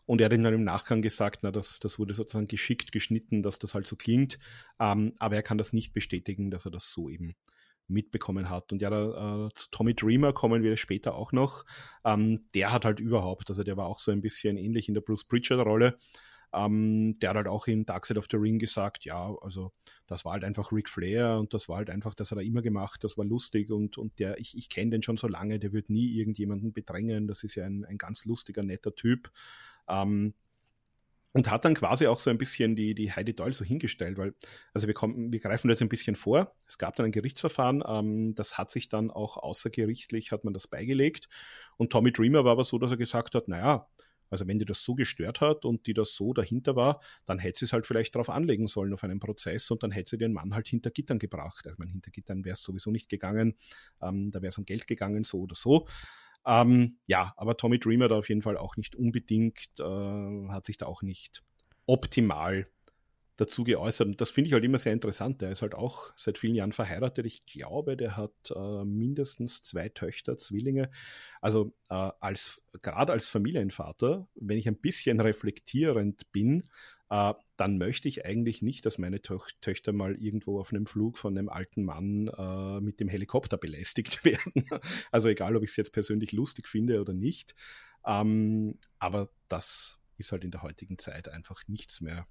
Und 0.06 0.22
er 0.22 0.26
hat 0.26 0.32
dann 0.32 0.46
im 0.46 0.64
Nachgang 0.64 1.02
gesagt, 1.02 1.40
na, 1.44 1.52
das, 1.52 1.80
das 1.80 2.00
wurde 2.00 2.14
sozusagen 2.14 2.48
geschickt 2.48 2.92
geschnitten, 2.92 3.44
dass 3.44 3.60
das 3.60 3.74
halt 3.74 3.88
so 3.88 3.96
klingt. 3.96 4.40
Ähm, 4.80 5.14
aber 5.20 5.36
er 5.36 5.44
kann 5.44 5.58
das 5.58 5.74
nicht 5.74 5.94
bestätigen, 5.94 6.52
dass 6.52 6.66
er 6.66 6.72
das 6.72 6.92
so 6.92 7.10
eben 7.10 7.36
mitbekommen 7.88 8.50
hat. 8.50 8.72
Und 8.72 8.82
ja, 8.82 8.90
da, 8.90 9.48
äh, 9.48 9.50
zu 9.54 9.70
Tommy 9.70 9.94
Dreamer 9.94 10.34
kommen 10.34 10.64
wir 10.64 10.78
später 10.78 11.16
auch 11.16 11.32
noch. 11.32 11.66
Ähm, 12.06 12.46
der 12.54 12.72
hat 12.72 12.86
halt 12.86 13.00
überhaupt, 13.00 13.50
also 13.50 13.64
der 13.64 13.78
war 13.78 13.88
auch 13.88 14.00
so 14.00 14.12
ein 14.12 14.22
bisschen 14.22 14.58
ähnlich 14.58 14.88
in 14.88 14.94
der 14.94 15.02
Bruce 15.02 15.26
Pritchard-Rolle. 15.26 15.98
Ähm, 16.54 17.14
der 17.22 17.30
hat 17.30 17.38
halt 17.38 17.48
auch 17.48 17.68
in 17.68 17.86
Dark 17.86 18.06
Side 18.06 18.20
of 18.20 18.28
the 18.30 18.38
Ring 18.38 18.60
gesagt, 18.60 19.06
ja, 19.06 19.34
also 19.42 19.72
das 20.08 20.26
war 20.26 20.34
halt 20.34 20.44
einfach 20.44 20.72
Ric 20.74 20.90
Flair 20.90 21.38
und 21.40 21.54
das 21.54 21.70
war 21.70 21.78
halt 21.78 21.90
einfach, 21.90 22.14
das 22.14 22.32
hat 22.32 22.38
er 22.38 22.44
immer 22.44 22.62
gemacht, 22.62 23.04
das 23.06 23.18
war 23.18 23.24
lustig 23.24 23.72
und, 23.72 23.98
und 23.98 24.20
der, 24.20 24.38
ich, 24.38 24.58
ich 24.58 24.68
kenne 24.68 24.92
den 24.92 25.02
schon 25.02 25.16
so 25.16 25.28
lange, 25.28 25.60
der 25.60 25.72
wird 25.72 25.90
nie 25.90 26.18
irgendjemanden 26.18 26.74
bedrängen, 26.74 27.28
das 27.28 27.44
ist 27.44 27.56
ja 27.56 27.66
ein, 27.66 27.86
ein 27.86 27.98
ganz 27.98 28.26
lustiger, 28.26 28.64
netter 28.64 28.94
Typ. 28.94 29.32
Ähm, 29.92 30.34
und 31.34 31.50
hat 31.50 31.64
dann 31.66 31.76
quasi 31.76 32.08
auch 32.08 32.20
so 32.20 32.30
ein 32.30 32.38
bisschen 32.38 32.76
die, 32.76 32.94
die 32.94 33.12
Heidi 33.12 33.34
Doyle 33.34 33.54
so 33.54 33.64
hingestellt, 33.64 34.18
weil, 34.18 34.34
also 34.74 34.88
wir 34.88 34.94
kommen, 34.94 35.32
wir 35.32 35.40
greifen 35.40 35.70
jetzt 35.70 35.82
ein 35.82 35.90
bisschen 35.90 36.16
vor. 36.16 36.54
Es 36.68 36.78
gab 36.78 36.96
dann 36.96 37.06
ein 37.06 37.12
Gerichtsverfahren, 37.12 37.84
ähm, 37.88 38.36
das 38.36 38.58
hat 38.58 38.72
sich 38.72 38.90
dann 38.90 39.12
auch 39.12 39.38
außergerichtlich, 39.38 40.32
hat 40.32 40.44
man 40.44 40.54
das 40.54 40.68
beigelegt. 40.68 41.30
Und 41.78 41.92
Tommy 41.92 42.12
Dreamer 42.12 42.44
war 42.44 42.52
aber 42.54 42.64
so, 42.64 42.78
dass 42.78 42.92
er 42.92 42.98
gesagt 42.98 43.36
hat, 43.36 43.48
naja, 43.48 43.88
also 44.30 44.48
wenn 44.48 44.60
die 44.60 44.66
das 44.66 44.84
so 44.84 44.96
gestört 44.96 45.42
hat 45.42 45.66
und 45.66 45.88
die 45.88 45.94
das 45.94 46.16
so 46.16 46.34
dahinter 46.34 46.76
war, 46.76 47.02
dann 47.26 47.38
hätte 47.38 47.60
sie 47.60 47.66
es 47.66 47.74
halt 47.74 47.86
vielleicht 47.86 48.16
darauf 48.16 48.30
anlegen 48.30 48.68
sollen 48.68 48.94
auf 48.94 49.04
einen 49.04 49.20
Prozess 49.20 49.70
und 49.72 49.84
dann 49.84 49.92
hätte 49.92 50.12
sie 50.12 50.18
den 50.18 50.32
Mann 50.32 50.56
halt 50.56 50.70
hinter 50.70 50.90
Gittern 50.90 51.20
gebracht. 51.20 51.66
Also 51.66 51.76
meine, 51.78 51.92
hinter 51.92 52.12
Gittern 52.12 52.46
wäre 52.46 52.54
es 52.54 52.64
sowieso 52.64 52.92
nicht 52.92 53.10
gegangen, 53.10 53.58
ähm, 54.02 54.32
da 54.32 54.42
wäre 54.42 54.50
es 54.50 54.58
um 54.58 54.66
Geld 54.66 54.88
gegangen, 54.88 55.26
so 55.26 55.42
oder 55.42 55.56
so. 55.56 55.86
Ähm, 56.46 56.98
ja, 57.08 57.34
aber 57.38 57.58
Tommy 57.58 57.80
Dreamer 57.80 58.08
da 58.08 58.16
auf 58.18 58.30
jeden 58.30 58.42
Fall 58.42 58.58
auch 58.58 58.78
nicht 58.78 58.96
unbedingt, 58.96 59.68
äh, 59.80 60.48
hat 60.50 60.66
sich 60.66 60.78
da 60.78 60.88
auch 60.88 61.02
nicht 61.02 61.44
optimal 61.86 62.68
dazu 63.42 63.64
geäußert. 63.64 64.08
Und 64.08 64.22
das 64.22 64.30
finde 64.30 64.48
ich 64.48 64.54
halt 64.54 64.64
immer 64.64 64.78
sehr 64.78 64.94
interessant. 64.94 65.42
Der 65.42 65.52
ist 65.52 65.64
halt 65.64 65.74
auch 65.74 66.12
seit 66.16 66.38
vielen 66.38 66.56
Jahren 66.56 66.72
verheiratet. 66.72 67.26
Ich 67.26 67.46
glaube, 67.46 67.98
der 67.98 68.16
hat 68.16 68.32
äh, 68.56 68.86
mindestens 68.86 69.64
zwei 69.64 69.90
Töchter, 69.90 70.38
Zwillinge. 70.38 70.92
Also 71.42 71.74
äh, 71.90 72.12
als 72.20 72.62
gerade 72.82 73.12
als 73.12 73.28
Familienvater, 73.30 74.28
wenn 74.36 74.58
ich 74.58 74.68
ein 74.68 74.78
bisschen 74.78 75.20
reflektierend 75.20 76.32
bin, 76.32 76.70
äh, 77.10 77.34
dann 77.62 77.78
möchte 77.78 78.08
ich 78.08 78.26
eigentlich 78.26 78.64
nicht, 78.64 78.88
dass 78.88 78.98
meine 78.98 79.22
Tö 79.22 79.38
Töchter 79.62 79.94
mal 79.94 80.16
irgendwo 80.16 80.60
auf 80.60 80.74
einem 80.74 80.88
Flug 80.88 81.20
von 81.20 81.38
einem 81.38 81.48
alten 81.48 81.84
Mann 81.84 82.28
äh, 82.28 82.82
mit 82.82 83.00
dem 83.00 83.08
Helikopter 83.08 83.56
belästigt 83.56 84.26
werden. 84.26 84.66
also 85.12 85.28
egal, 85.28 85.56
ob 85.56 85.62
ich 85.62 85.70
es 85.70 85.76
jetzt 85.76 85.94
persönlich 85.94 86.32
lustig 86.32 86.68
finde 86.68 87.00
oder 87.00 87.14
nicht. 87.14 87.54
Ähm, 88.04 88.80
aber 88.98 89.30
das 89.48 90.00
ist 90.18 90.32
halt 90.32 90.44
in 90.44 90.50
der 90.50 90.64
heutigen 90.64 90.98
Zeit 90.98 91.30
einfach 91.30 91.62
nichts 91.68 92.02
mehr 92.02 92.26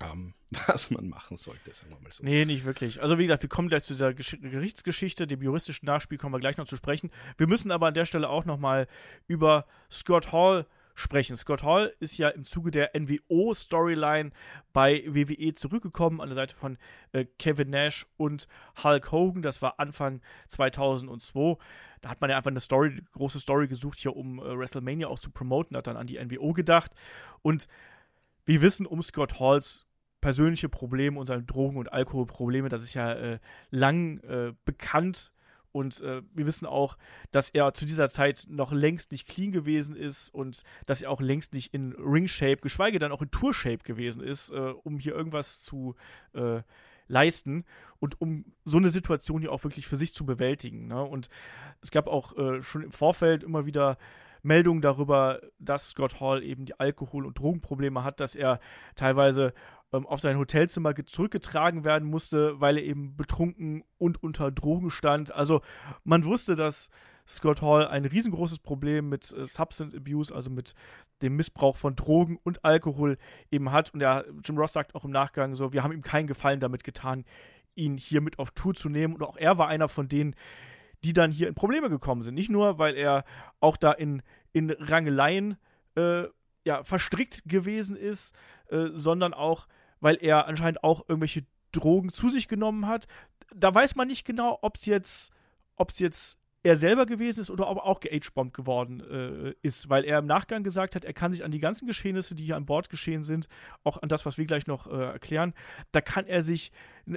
ähm, 0.00 0.34
was 0.68 0.92
man 0.92 1.08
machen 1.08 1.36
sollte, 1.36 1.74
sagen 1.74 1.90
wir 1.90 2.00
mal 2.00 2.12
so. 2.12 2.22
Nee, 2.22 2.44
nicht 2.44 2.64
wirklich. 2.64 3.02
Also 3.02 3.18
wie 3.18 3.24
gesagt, 3.24 3.42
wir 3.42 3.48
kommen 3.48 3.66
gleich 3.66 3.82
zu 3.82 3.94
dieser 3.94 4.14
Gesch 4.14 4.38
Gerichtsgeschichte, 4.40 5.26
dem 5.26 5.42
juristischen 5.42 5.86
Nachspiel 5.86 6.18
kommen 6.18 6.36
wir 6.36 6.40
gleich 6.40 6.56
noch 6.56 6.68
zu 6.68 6.76
sprechen. 6.76 7.10
Wir 7.36 7.48
müssen 7.48 7.72
aber 7.72 7.88
an 7.88 7.94
der 7.94 8.04
Stelle 8.04 8.28
auch 8.28 8.44
nochmal 8.44 8.86
über 9.26 9.66
Scott 9.90 10.30
Hall 10.30 10.62
sprechen. 10.62 10.81
Scott 11.36 11.62
Hall 11.62 11.94
ist 12.00 12.18
ja 12.18 12.28
im 12.28 12.44
Zuge 12.44 12.70
der 12.70 12.90
NWO-Storyline 12.94 14.30
bei 14.72 15.04
WWE 15.06 15.54
zurückgekommen 15.54 16.20
an 16.20 16.28
der 16.28 16.36
Seite 16.36 16.54
von 16.54 16.78
äh, 17.12 17.24
Kevin 17.38 17.70
Nash 17.70 18.06
und 18.16 18.48
Hulk 18.82 19.12
Hogan. 19.12 19.42
Das 19.42 19.62
war 19.62 19.78
Anfang 19.78 20.20
2002. 20.48 21.56
Da 22.00 22.10
hat 22.10 22.20
man 22.20 22.30
ja 22.30 22.36
einfach 22.36 22.50
eine 22.50 22.60
Story, 22.60 23.02
große 23.12 23.40
Story 23.40 23.68
gesucht, 23.68 23.98
hier 23.98 24.16
um 24.16 24.38
äh, 24.38 24.58
WrestleMania 24.58 25.08
auch 25.08 25.18
zu 25.18 25.30
promoten, 25.30 25.76
hat 25.76 25.86
dann 25.86 25.96
an 25.96 26.06
die 26.06 26.22
NWO 26.22 26.52
gedacht. 26.52 26.92
Und 27.42 27.68
wir 28.44 28.60
wissen 28.60 28.86
um 28.86 29.02
Scott 29.02 29.38
Halls 29.40 29.86
persönliche 30.20 30.68
Probleme 30.68 31.18
und 31.18 31.26
seine 31.26 31.42
Drogen- 31.42 31.76
und 31.76 31.92
Alkoholprobleme. 31.92 32.68
Das 32.68 32.82
ist 32.82 32.94
ja 32.94 33.12
äh, 33.12 33.38
lang 33.70 34.18
äh, 34.20 34.52
bekannt. 34.64 35.32
Und 35.72 36.00
äh, 36.02 36.22
wir 36.32 36.46
wissen 36.46 36.66
auch, 36.66 36.96
dass 37.30 37.50
er 37.50 37.74
zu 37.74 37.86
dieser 37.86 38.10
Zeit 38.10 38.46
noch 38.48 38.72
längst 38.72 39.12
nicht 39.12 39.26
clean 39.26 39.50
gewesen 39.50 39.96
ist 39.96 40.32
und 40.34 40.62
dass 40.86 41.02
er 41.02 41.10
auch 41.10 41.20
längst 41.20 41.54
nicht 41.54 41.74
in 41.74 41.92
Ring-Shape, 41.92 42.58
geschweige 42.58 42.98
denn 42.98 43.12
auch 43.12 43.22
in 43.22 43.30
Tour-Shape 43.30 43.82
gewesen 43.84 44.22
ist, 44.22 44.50
äh, 44.50 44.74
um 44.82 44.98
hier 44.98 45.14
irgendwas 45.14 45.62
zu 45.62 45.94
äh, 46.34 46.62
leisten 47.08 47.64
und 47.98 48.20
um 48.20 48.44
so 48.64 48.78
eine 48.78 48.90
Situation 48.90 49.40
hier 49.40 49.52
auch 49.52 49.64
wirklich 49.64 49.86
für 49.86 49.96
sich 49.96 50.14
zu 50.14 50.24
bewältigen. 50.24 50.88
Ne? 50.88 51.02
Und 51.02 51.28
es 51.80 51.90
gab 51.90 52.06
auch 52.06 52.36
äh, 52.36 52.62
schon 52.62 52.82
im 52.82 52.92
Vorfeld 52.92 53.42
immer 53.42 53.66
wieder 53.66 53.98
Meldungen 54.42 54.82
darüber, 54.82 55.40
dass 55.58 55.90
Scott 55.90 56.20
Hall 56.20 56.42
eben 56.42 56.64
die 56.66 56.78
Alkohol- 56.78 57.26
und 57.26 57.38
Drogenprobleme 57.38 58.02
hat, 58.02 58.20
dass 58.20 58.34
er 58.34 58.60
teilweise 58.96 59.54
ähm, 59.92 60.06
auf 60.06 60.20
sein 60.20 60.38
Hotelzimmer 60.38 60.94
zurückgetragen 61.04 61.84
werden 61.84 62.08
musste, 62.08 62.60
weil 62.60 62.78
er 62.78 62.84
eben 62.84 63.16
betrunken 63.16 63.84
und 63.98 64.22
unter 64.22 64.50
Drogen 64.50 64.90
stand. 64.90 65.32
Also 65.32 65.60
man 66.04 66.24
wusste, 66.24 66.56
dass 66.56 66.90
Scott 67.28 67.62
Hall 67.62 67.86
ein 67.86 68.04
riesengroßes 68.04 68.58
Problem 68.58 69.08
mit 69.08 69.32
äh, 69.32 69.46
Substance 69.46 69.96
Abuse, 69.96 70.34
also 70.34 70.50
mit 70.50 70.74
dem 71.22 71.36
Missbrauch 71.36 71.76
von 71.76 71.94
Drogen 71.94 72.38
und 72.42 72.64
Alkohol 72.64 73.16
eben 73.50 73.70
hat. 73.70 73.92
Und 73.94 74.00
der 74.00 74.24
Jim 74.44 74.58
Ross 74.58 74.72
sagt 74.72 74.94
auch 74.94 75.04
im 75.04 75.10
Nachgang 75.10 75.54
so, 75.54 75.72
wir 75.72 75.82
haben 75.82 75.92
ihm 75.92 76.02
keinen 76.02 76.26
Gefallen 76.26 76.60
damit 76.60 76.84
getan, 76.84 77.24
ihn 77.74 77.96
hier 77.96 78.20
mit 78.20 78.38
auf 78.38 78.50
Tour 78.50 78.74
zu 78.74 78.88
nehmen. 78.88 79.14
Und 79.14 79.22
auch 79.22 79.36
er 79.36 79.58
war 79.58 79.68
einer 79.68 79.88
von 79.88 80.08
denen, 80.08 80.34
die 81.04 81.12
dann 81.12 81.30
hier 81.30 81.48
in 81.48 81.54
Probleme 81.54 81.88
gekommen 81.88 82.22
sind. 82.22 82.34
Nicht 82.34 82.50
nur, 82.50 82.78
weil 82.78 82.96
er 82.96 83.24
auch 83.60 83.76
da 83.76 83.92
in, 83.92 84.22
in 84.52 84.70
Rangeleien 84.70 85.56
äh, 85.96 86.24
ja, 86.64 86.84
verstrickt 86.84 87.42
gewesen 87.44 87.96
ist, 87.96 88.34
äh, 88.68 88.88
sondern 88.92 89.34
auch, 89.34 89.66
weil 90.02 90.18
er 90.20 90.46
anscheinend 90.46 90.84
auch 90.84 91.08
irgendwelche 91.08 91.46
Drogen 91.70 92.10
zu 92.10 92.28
sich 92.28 92.48
genommen 92.48 92.86
hat. 92.86 93.06
Da 93.54 93.74
weiß 93.74 93.96
man 93.96 94.08
nicht 94.08 94.26
genau, 94.26 94.58
ob 94.60 94.76
es 94.76 94.84
jetzt, 94.84 95.32
jetzt 95.96 96.38
er 96.64 96.76
selber 96.76 97.06
gewesen 97.06 97.40
ist 97.40 97.50
oder 97.50 97.68
ob 97.68 97.78
er 97.78 97.84
auch 97.86 98.00
geagebombt 98.00 98.54
geworden 98.54 99.00
äh, 99.00 99.54
ist, 99.62 99.88
weil 99.88 100.04
er 100.04 100.18
im 100.18 100.26
Nachgang 100.26 100.62
gesagt 100.62 100.94
hat, 100.94 101.04
er 101.04 101.12
kann 101.12 101.32
sich 101.32 101.44
an 101.44 101.50
die 101.50 101.58
ganzen 101.58 101.86
Geschehnisse, 101.86 102.34
die 102.34 102.44
hier 102.44 102.56
an 102.56 102.66
Bord 102.66 102.88
geschehen 102.88 103.24
sind, 103.24 103.48
auch 103.84 104.00
an 104.00 104.08
das, 104.08 104.26
was 104.26 104.38
wir 104.38 104.44
gleich 104.44 104.66
noch 104.66 104.86
äh, 104.86 105.12
erklären, 105.12 105.54
da 105.90 106.00
kann 106.00 106.26
er 106.26 106.42
sich 106.42 106.70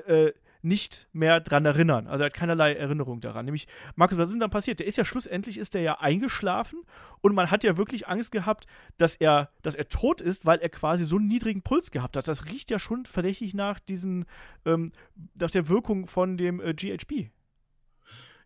äh, 0.07 0.31
nicht 0.65 1.07
mehr 1.13 1.39
dran 1.39 1.65
erinnern. 1.65 2.07
Also 2.07 2.23
er 2.23 2.27
hat 2.27 2.33
keinerlei 2.33 2.73
Erinnerung 2.73 3.21
daran. 3.21 3.45
Nämlich, 3.45 3.67
Markus, 3.95 4.17
was 4.17 4.29
ist 4.29 4.33
denn 4.33 4.39
dann 4.41 4.49
passiert? 4.49 4.79
Der 4.79 4.87
ist 4.87 4.97
ja 4.97 5.05
schlussendlich 5.05 5.57
ist 5.57 5.75
der 5.75 5.81
ja 5.81 5.99
eingeschlafen 5.99 6.81
und 7.21 7.35
man 7.35 7.51
hat 7.51 7.63
ja 7.63 7.77
wirklich 7.77 8.07
Angst 8.07 8.31
gehabt, 8.31 8.65
dass 8.97 9.15
er, 9.15 9.51
dass 9.61 9.75
er 9.75 9.87
tot 9.87 10.21
ist, 10.21 10.45
weil 10.45 10.59
er 10.59 10.69
quasi 10.69 11.05
so 11.05 11.17
einen 11.17 11.27
niedrigen 11.27 11.61
Puls 11.61 11.91
gehabt 11.91 12.17
hat. 12.17 12.27
Das 12.27 12.45
riecht 12.45 12.71
ja 12.71 12.79
schon 12.79 13.05
verdächtig 13.05 13.53
nach 13.53 13.79
diesen, 13.79 14.25
ähm, 14.65 14.91
nach 15.35 15.51
der 15.51 15.69
Wirkung 15.69 16.07
von 16.07 16.35
dem 16.35 16.59
äh, 16.59 16.73
GHB. 16.73 17.29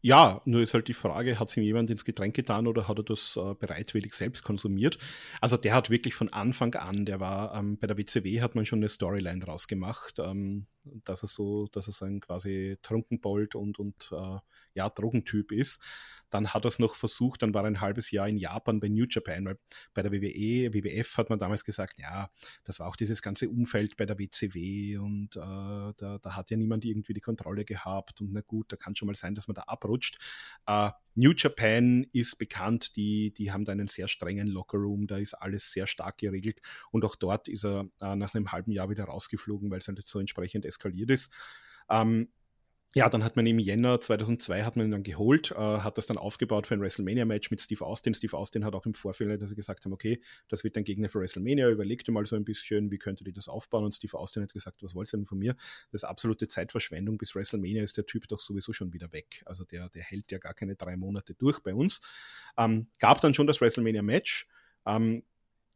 Ja, 0.02 0.42
nur 0.46 0.62
ist 0.62 0.74
halt 0.74 0.88
die 0.88 0.94
Frage, 0.94 1.40
hat 1.40 1.50
es 1.50 1.58
ihm 1.58 1.64
jemand 1.64 1.90
ins 1.90 2.06
Getränk 2.06 2.34
getan 2.34 2.68
oder 2.68 2.88
hat 2.88 2.98
er 3.00 3.04
das 3.04 3.36
äh, 3.36 3.54
bereitwillig 3.56 4.14
selbst 4.14 4.44
konsumiert? 4.44 4.98
Also 5.42 5.58
der 5.58 5.74
hat 5.74 5.90
wirklich 5.90 6.16
von 6.16 6.30
Anfang 6.32 6.74
an, 6.76 7.06
der 7.06 7.20
war 7.20 7.54
ähm, 7.56 7.78
bei 7.78 7.88
der 7.88 7.98
WCW 7.98 8.40
hat 8.42 8.56
man 8.56 8.66
schon 8.66 8.80
eine 8.80 8.88
Storyline 8.88 9.44
rausgemacht, 9.44 10.20
ähm, 10.20 10.68
dass 11.04 11.24
er 11.24 11.28
so, 11.28 11.68
dass 11.68 11.88
er 11.88 11.94
so 11.94 12.06
ein 12.06 12.22
quasi 12.22 12.78
Trunkenbold 12.82 13.56
und, 13.56 13.78
und 13.78 14.10
äh, 14.14 14.38
ja, 14.80 14.90
Drogentyp 14.90 15.52
ist. 15.52 15.84
Dann 16.30 16.54
hat 16.54 16.64
er 16.64 16.68
es 16.68 16.80
noch 16.80 16.96
versucht, 16.96 17.42
dann 17.42 17.54
war 17.56 17.64
er 17.64 17.68
ein 17.68 17.82
halbes 17.82 18.12
Jahr 18.12 18.28
in 18.28 18.38
Japan 18.38 18.80
bei 18.80 18.88
New 18.88 19.06
Japan, 19.10 19.46
weil 19.46 19.58
bei 19.96 20.04
der 20.04 20.12
WWE, 20.12 20.74
WWF 20.74 21.18
hat 21.18 21.30
man 21.30 21.40
damals 21.40 21.66
gesagt, 21.66 22.00
ja, 22.00 22.30
das 22.64 22.80
war 22.80 22.88
auch 22.88 22.96
dieses 22.96 23.24
ganze 23.24 23.50
Umfeld 23.50 23.98
bei 23.98 24.06
der 24.06 24.20
WCW 24.20 24.98
und 24.98 25.36
äh, 25.36 25.40
da, 25.40 26.20
da 26.22 26.36
hat 26.36 26.52
ja 26.52 26.58
niemand 26.58 26.86
irgendwie 26.86 27.14
die 27.14 27.22
Kontrolle 27.22 27.66
gehabt 27.66 28.22
und 28.22 28.32
na 28.32 28.42
gut, 28.42 28.72
da 28.72 28.78
kann 28.78 28.96
schon 28.96 29.08
mal 29.08 29.16
sein, 29.16 29.34
dass 29.34 29.48
man 29.48 29.56
da 29.56 29.64
abrutscht. 29.64 30.20
Äh, 30.68 30.92
New 31.16 31.34
Japan 31.36 32.06
ist 32.14 32.38
bekannt, 32.38 32.96
die, 32.96 33.34
die 33.34 33.52
haben 33.52 33.66
da 33.66 33.72
einen 33.72 33.88
sehr 33.88 34.08
strengen 34.08 34.48
Lockerroom, 34.48 35.08
da 35.08 35.18
ist 35.18 35.34
alles 35.34 35.72
sehr 35.72 35.88
stark 35.88 36.20
geregelt 36.20 36.62
und 36.92 37.04
auch 37.06 37.16
dort 37.16 37.48
ist 37.48 37.66
er 37.66 37.90
äh, 38.02 38.16
nach 38.16 38.36
einem 38.36 38.52
halben 38.52 38.72
Jahr 38.72 38.92
wieder 38.92 39.06
rausgeflogen, 39.06 39.72
weil 39.72 39.80
es 39.80 39.88
halt 39.88 40.04
so 40.04 40.20
entsprechend 40.20 40.64
eskaliert 40.64 41.10
ist. 41.10 41.34
Ähm, 41.90 42.30
ja, 42.96 43.08
dann 43.08 43.24
hat 43.24 43.36
man 43.36 43.46
im 43.46 43.60
Jänner 43.60 44.02
2002 44.02 44.64
hat 44.64 44.76
man 44.76 44.88
ihn 44.88 44.92
dann 44.92 45.04
geholt, 45.04 45.52
äh, 45.52 45.56
hat 45.56 46.00
das 46.00 46.08
dann 46.08 46.18
aufgebaut 46.18 46.66
für 46.66 46.74
ein 46.74 46.82
WrestleMania-Match 46.82 47.52
mit 47.52 47.62
Steve 47.62 47.86
Austin. 47.86 48.16
Steve 48.16 48.36
Austin 48.36 48.66
hat 48.66 48.74
auch 48.74 48.88
im 48.88 48.96
Vorfeld, 48.96 49.40
dass 49.40 49.50
sie 49.50 49.56
gesagt 49.56 49.86
haben, 49.86 49.94
okay, 49.94 50.20
das 50.48 50.64
wird 50.64 50.76
ein 50.76 50.84
Gegner 50.84 51.08
für 51.08 51.20
WrestleMania, 51.20 51.70
überlegte 51.70 52.12
mal 52.12 52.26
so 52.26 52.36
ein 52.36 52.46
bisschen, 52.46 52.90
wie 52.90 52.98
könnte 52.98 53.24
die 53.24 53.32
das 53.32 53.48
aufbauen? 53.48 53.86
Und 53.86 53.94
Steve 53.94 54.18
Austin 54.18 54.42
hat 54.42 54.54
gesagt, 54.54 54.82
was 54.82 54.96
wollt 54.96 55.14
ihr 55.14 55.18
denn 55.18 55.28
von 55.28 55.38
mir? 55.38 55.56
Das 55.92 56.02
ist 56.02 56.10
absolute 56.10 56.48
Zeitverschwendung. 56.48 57.20
Bis 57.20 57.36
WrestleMania 57.36 57.84
ist 57.84 57.96
der 57.96 58.08
Typ 58.08 58.28
doch 58.28 58.40
sowieso 58.40 58.74
schon 58.74 58.92
wieder 58.92 59.12
weg. 59.12 59.44
Also 59.46 59.66
der, 59.66 59.90
der 59.90 60.02
hält 60.02 60.32
ja 60.32 60.40
gar 60.40 60.56
keine 60.56 60.76
drei 60.76 60.98
Monate 60.98 61.36
durch 61.36 61.60
bei 61.60 61.76
uns. 61.76 62.02
Ähm, 62.58 62.88
gab 62.98 63.22
dann 63.22 63.36
schon 63.36 63.46
das 63.46 63.62
WrestleMania-Match. 63.62 64.48
Ähm, 64.88 65.24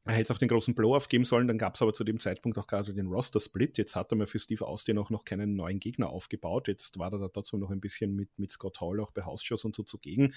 er 0.06 0.14
hätte 0.16 0.34
auch 0.34 0.38
den 0.38 0.50
großen 0.50 0.76
Blow-Off 0.76 1.08
geben 1.08 1.24
sollen, 1.24 1.48
dann 1.48 1.58
gab 1.58 1.76
es 1.76 1.82
aber 1.82 1.94
zu 1.94 2.04
dem 2.04 2.20
Zeitpunkt 2.20 2.58
auch 2.58 2.68
gerade 2.68 2.94
den 2.94 3.08
Roster-Split. 3.08 3.78
Jetzt 3.78 3.96
hat 3.96 4.12
er 4.12 4.18
mir 4.18 4.28
für 4.28 4.40
Steve 4.40 4.68
Austin 4.68 4.98
auch 4.98 5.10
noch 5.10 5.24
keinen 5.24 5.56
neuen 5.56 5.80
Gegner 5.80 6.10
aufgebaut. 6.10 6.68
Jetzt 6.68 7.00
war 7.00 7.14
er 7.14 7.20
da 7.20 7.30
dazu 7.30 7.58
noch 7.58 7.70
ein 7.70 7.80
bisschen 7.80 8.14
mit, 8.14 8.30
mit 8.38 8.52
Scott 8.52 8.82
Hall 8.82 9.00
auch 9.00 9.12
bei 9.12 9.24
Hausshows 9.24 9.64
und 9.64 9.76
so 9.76 9.84
zugegen. 9.84 10.34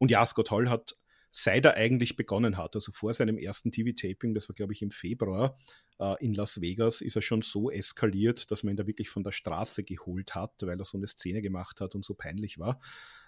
Und 0.00 0.10
ja, 0.10 0.26
Scott 0.26 0.50
Hall 0.50 0.68
hat, 0.68 0.96
seit 1.30 1.64
er 1.64 1.74
eigentlich 1.74 2.16
begonnen 2.16 2.56
hat, 2.56 2.74
also 2.74 2.90
vor 2.90 3.14
seinem 3.14 3.38
ersten 3.38 3.70
TV-Taping, 3.70 4.34
das 4.34 4.48
war 4.48 4.56
glaube 4.56 4.72
ich 4.72 4.82
im 4.82 4.90
Februar 4.90 5.56
äh, 6.00 6.24
in 6.24 6.34
Las 6.34 6.60
Vegas, 6.60 7.00
ist 7.00 7.14
er 7.14 7.22
schon 7.22 7.42
so 7.42 7.70
eskaliert, 7.70 8.50
dass 8.50 8.64
man 8.64 8.74
ihn 8.74 8.76
da 8.76 8.88
wirklich 8.88 9.08
von 9.08 9.22
der 9.22 9.32
Straße 9.32 9.84
geholt 9.84 10.34
hat, 10.34 10.54
weil 10.62 10.78
er 10.78 10.84
so 10.84 10.98
eine 10.98 11.06
Szene 11.06 11.42
gemacht 11.42 11.80
hat 11.80 11.94
und 11.94 12.04
so 12.04 12.14
peinlich 12.14 12.58
war. 12.58 12.80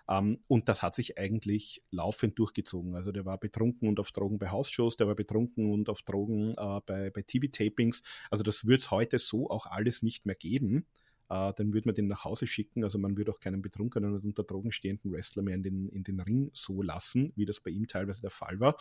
Ähm, 0.08 0.38
und 0.48 0.68
das 0.68 0.82
hat 0.82 0.94
sich 0.94 1.18
eigentlich 1.18 1.82
laufend 1.90 2.38
durchgezogen. 2.38 2.94
Also 2.94 3.12
der 3.12 3.24
war 3.24 3.38
betrunken 3.38 3.88
und 3.88 4.00
auf 4.00 4.12
Drogen 4.12 4.38
bei 4.38 4.50
Hausshows, 4.50 4.96
der 4.96 5.06
war 5.06 5.14
betrunken 5.14 5.70
und 5.70 5.88
auf 5.88 6.02
Drogen 6.02 6.54
äh, 6.56 6.80
bei, 6.86 7.10
bei 7.10 7.22
TV-Tapings. 7.22 8.02
Also 8.30 8.42
das 8.42 8.66
wird 8.66 8.80
es 8.80 8.90
heute 8.90 9.18
so 9.18 9.50
auch 9.50 9.66
alles 9.66 10.02
nicht 10.02 10.24
mehr 10.24 10.36
geben. 10.36 10.86
Äh, 11.28 11.52
dann 11.54 11.74
würde 11.74 11.88
man 11.88 11.94
den 11.94 12.08
nach 12.08 12.24
Hause 12.24 12.46
schicken. 12.46 12.84
Also 12.84 12.98
man 12.98 13.16
würde 13.16 13.32
auch 13.32 13.40
keinen 13.40 13.60
betrunkenen 13.60 14.14
und 14.14 14.24
unter 14.24 14.44
Drogen 14.44 14.72
stehenden 14.72 15.12
Wrestler 15.12 15.42
mehr 15.42 15.54
in 15.54 15.62
den, 15.62 15.88
in 15.90 16.04
den 16.04 16.20
Ring 16.20 16.50
so 16.54 16.82
lassen, 16.82 17.32
wie 17.36 17.44
das 17.44 17.60
bei 17.60 17.70
ihm 17.70 17.86
teilweise 17.86 18.22
der 18.22 18.30
Fall 18.30 18.60
war. 18.60 18.76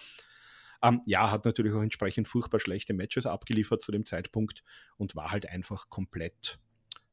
Ähm, 0.82 1.02
ja, 1.06 1.32
hat 1.32 1.44
natürlich 1.44 1.74
auch 1.74 1.82
entsprechend 1.82 2.28
furchtbar 2.28 2.60
schlechte 2.60 2.94
Matches 2.94 3.26
abgeliefert 3.26 3.82
zu 3.82 3.92
dem 3.92 4.06
Zeitpunkt 4.06 4.64
und 4.98 5.16
war 5.16 5.32
halt 5.32 5.50
einfach 5.50 5.90
komplett 5.90 6.60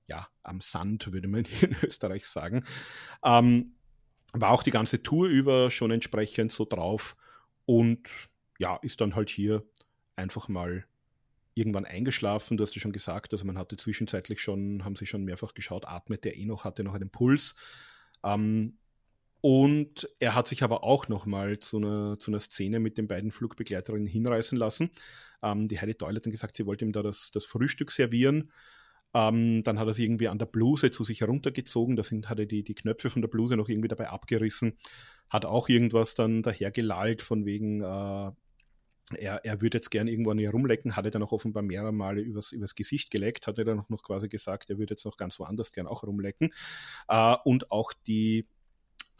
ja, 0.06 0.28
am 0.42 0.60
Sand, 0.60 1.12
würde 1.12 1.28
man 1.28 1.44
in 1.62 1.74
Österreich 1.82 2.26
sagen. 2.26 2.64
Ähm, 3.24 3.74
war 4.40 4.51
auch 4.51 4.62
die 4.62 4.70
ganze 4.70 5.02
Tour 5.02 5.28
über 5.28 5.70
schon 5.70 5.90
entsprechend 5.90 6.52
so 6.52 6.65
drauf 6.65 7.16
und 7.66 8.09
ja, 8.59 8.77
ist 8.82 9.01
dann 9.01 9.15
halt 9.15 9.31
hier 9.31 9.65
einfach 10.16 10.48
mal 10.48 10.85
irgendwann 11.55 11.85
eingeschlafen. 11.85 12.56
Du 12.56 12.62
hast 12.62 12.74
ja 12.74 12.81
schon 12.81 12.93
gesagt, 12.93 13.32
also 13.32 13.44
man 13.44 13.59
hatte 13.59 13.77
zwischenzeitlich 13.77 14.40
schon, 14.40 14.85
haben 14.85 14.97
sie 14.97 15.06
schon 15.06 15.24
mehrfach 15.24 15.55
geschaut, 15.55 15.86
atmet 15.86 16.24
der 16.24 16.36
eh 16.36 16.47
noch, 16.47 16.65
hatte 16.65 16.85
noch 16.85 16.94
einen 16.94 17.11
Puls. 17.11 17.56
Ähm, 18.24 18.78
und 19.40 20.09
er 20.20 20.35
hat 20.35 20.48
sich 20.48 20.62
aber 20.62 20.85
auch 20.85 21.09
nochmal 21.09 21.59
zu 21.59 21.77
einer, 21.77 22.19
zu 22.19 22.31
einer 22.31 22.40
Szene 22.40 22.81
mit 22.81 22.97
den 22.97 23.06
beiden 23.06 23.31
Flugbegleiterinnen 23.31 24.06
hinreißen 24.06 24.56
lassen. 24.59 24.90
Ähm, 25.43 25.69
die 25.69 25.78
Heidi 25.78 25.94
Doyle 25.94 26.16
hat 26.16 26.24
gesagt, 26.24 26.56
sie 26.56 26.66
wollte 26.66 26.85
ihm 26.85 26.93
da 26.93 27.02
das, 27.02 27.31
das 27.31 27.44
Frühstück 27.44 27.90
servieren. 27.90 28.51
Ähm, 29.14 29.62
dann 29.62 29.78
hat 29.78 29.86
er 29.86 29.94
sie 29.94 30.04
irgendwie 30.04 30.28
an 30.28 30.38
der 30.38 30.46
Bluse 30.46 30.90
zu 30.90 31.04
sich 31.04 31.20
heruntergezogen. 31.20 31.94
Da 31.94 32.02
sind, 32.02 32.28
hat 32.28 32.40
er 32.40 32.46
die, 32.46 32.64
die 32.64 32.74
Knöpfe 32.74 33.10
von 33.10 33.22
der 33.22 33.28
Bluse 33.28 33.56
noch 33.56 33.68
irgendwie 33.68 33.88
dabei 33.88 34.08
abgerissen. 34.10 34.76
Hat 35.30 35.44
auch 35.44 35.68
irgendwas 35.68 36.16
dann 36.16 36.42
daher 36.42 36.72
gelallt 36.72 37.22
von 37.22 37.46
wegen, 37.46 37.80
äh, 37.80 38.32
er, 39.16 39.44
er 39.44 39.60
würde 39.60 39.78
jetzt 39.78 39.90
gern 39.90 40.08
irgendwo 40.08 40.30
an 40.30 40.38
ihr 40.38 40.50
rumlecken, 40.50 40.96
hat 40.96 41.04
er 41.04 41.10
dann 41.12 41.22
auch 41.22 41.32
offenbar 41.32 41.62
mehrere 41.62 41.92
Male 41.92 42.20
übers, 42.22 42.52
übers 42.52 42.74
Gesicht 42.74 43.10
geleckt, 43.10 43.46
hat 43.46 43.58
er 43.58 43.64
dann 43.64 43.78
auch 43.78 43.88
noch 43.88 44.02
quasi 44.02 44.28
gesagt, 44.28 44.70
er 44.70 44.78
würde 44.78 44.94
jetzt 44.94 45.04
noch 45.04 45.16
ganz 45.16 45.38
woanders 45.38 45.72
gern 45.72 45.86
auch 45.86 46.02
rumlecken. 46.02 46.52
Äh, 47.08 47.36
und 47.44 47.70
auch 47.70 47.92
die 48.06 48.48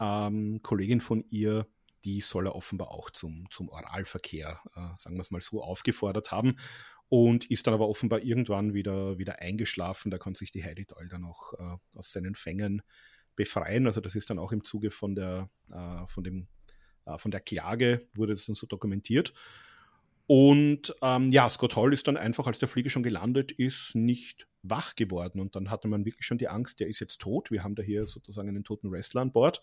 ähm, 0.01 0.59
Kollegin 0.61 0.99
von 0.99 1.23
ihr, 1.29 1.67
die 2.03 2.19
soll 2.19 2.47
er 2.47 2.55
offenbar 2.55 2.91
auch 2.91 3.09
zum, 3.09 3.47
zum 3.49 3.69
Oralverkehr, 3.69 4.59
äh, 4.75 4.97
sagen 4.97 5.15
wir 5.15 5.21
es 5.21 5.31
mal 5.31 5.41
so, 5.41 5.63
aufgefordert 5.63 6.31
haben 6.31 6.57
und 7.15 7.49
ist 7.49 7.65
dann 7.65 7.73
aber 7.73 7.87
offenbar 7.87 8.23
irgendwann 8.23 8.73
wieder, 8.73 9.17
wieder 9.17 9.39
eingeschlafen. 9.39 10.11
Da 10.11 10.17
konnte 10.17 10.39
sich 10.39 10.51
die 10.51 10.65
Heidi 10.65 10.85
Doll 10.85 11.07
dann 11.07 11.23
auch 11.23 11.53
äh, 11.53 11.77
aus 11.97 12.11
seinen 12.11 12.35
Fängen 12.35 12.81
befreien. 13.37 13.85
Also 13.85 14.01
das 14.01 14.15
ist 14.15 14.29
dann 14.29 14.37
auch 14.37 14.51
im 14.51 14.65
Zuge 14.65 14.91
von 14.91 15.15
der, 15.15 15.49
äh, 15.71 16.05
von 16.07 16.25
dem, 16.25 16.49
äh, 17.05 17.17
von 17.17 17.31
der 17.31 17.39
Klage 17.39 18.09
wurde 18.15 18.33
das 18.33 18.47
dann 18.47 18.55
so 18.55 18.67
dokumentiert. 18.67 19.33
Und 20.27 20.93
ähm, 21.01 21.29
ja, 21.29 21.47
Scott 21.47 21.77
Hall 21.77 21.93
ist 21.93 22.05
dann 22.09 22.17
einfach, 22.17 22.47
als 22.47 22.59
der 22.59 22.67
Flieger 22.67 22.89
schon 22.89 23.03
gelandet 23.03 23.53
ist, 23.53 23.95
nicht 23.95 24.45
wach 24.61 24.97
geworden. 24.97 25.39
Und 25.39 25.55
dann 25.55 25.71
hatte 25.71 25.87
man 25.87 26.03
wirklich 26.03 26.25
schon 26.25 26.37
die 26.37 26.49
Angst, 26.49 26.81
der 26.81 26.87
ist 26.87 26.99
jetzt 26.99 27.21
tot. 27.21 27.49
Wir 27.49 27.63
haben 27.63 27.75
da 27.75 27.83
hier 27.83 28.07
sozusagen 28.07 28.49
einen 28.49 28.65
toten 28.65 28.91
Wrestler 28.91 29.21
an 29.21 29.31
Bord. 29.31 29.61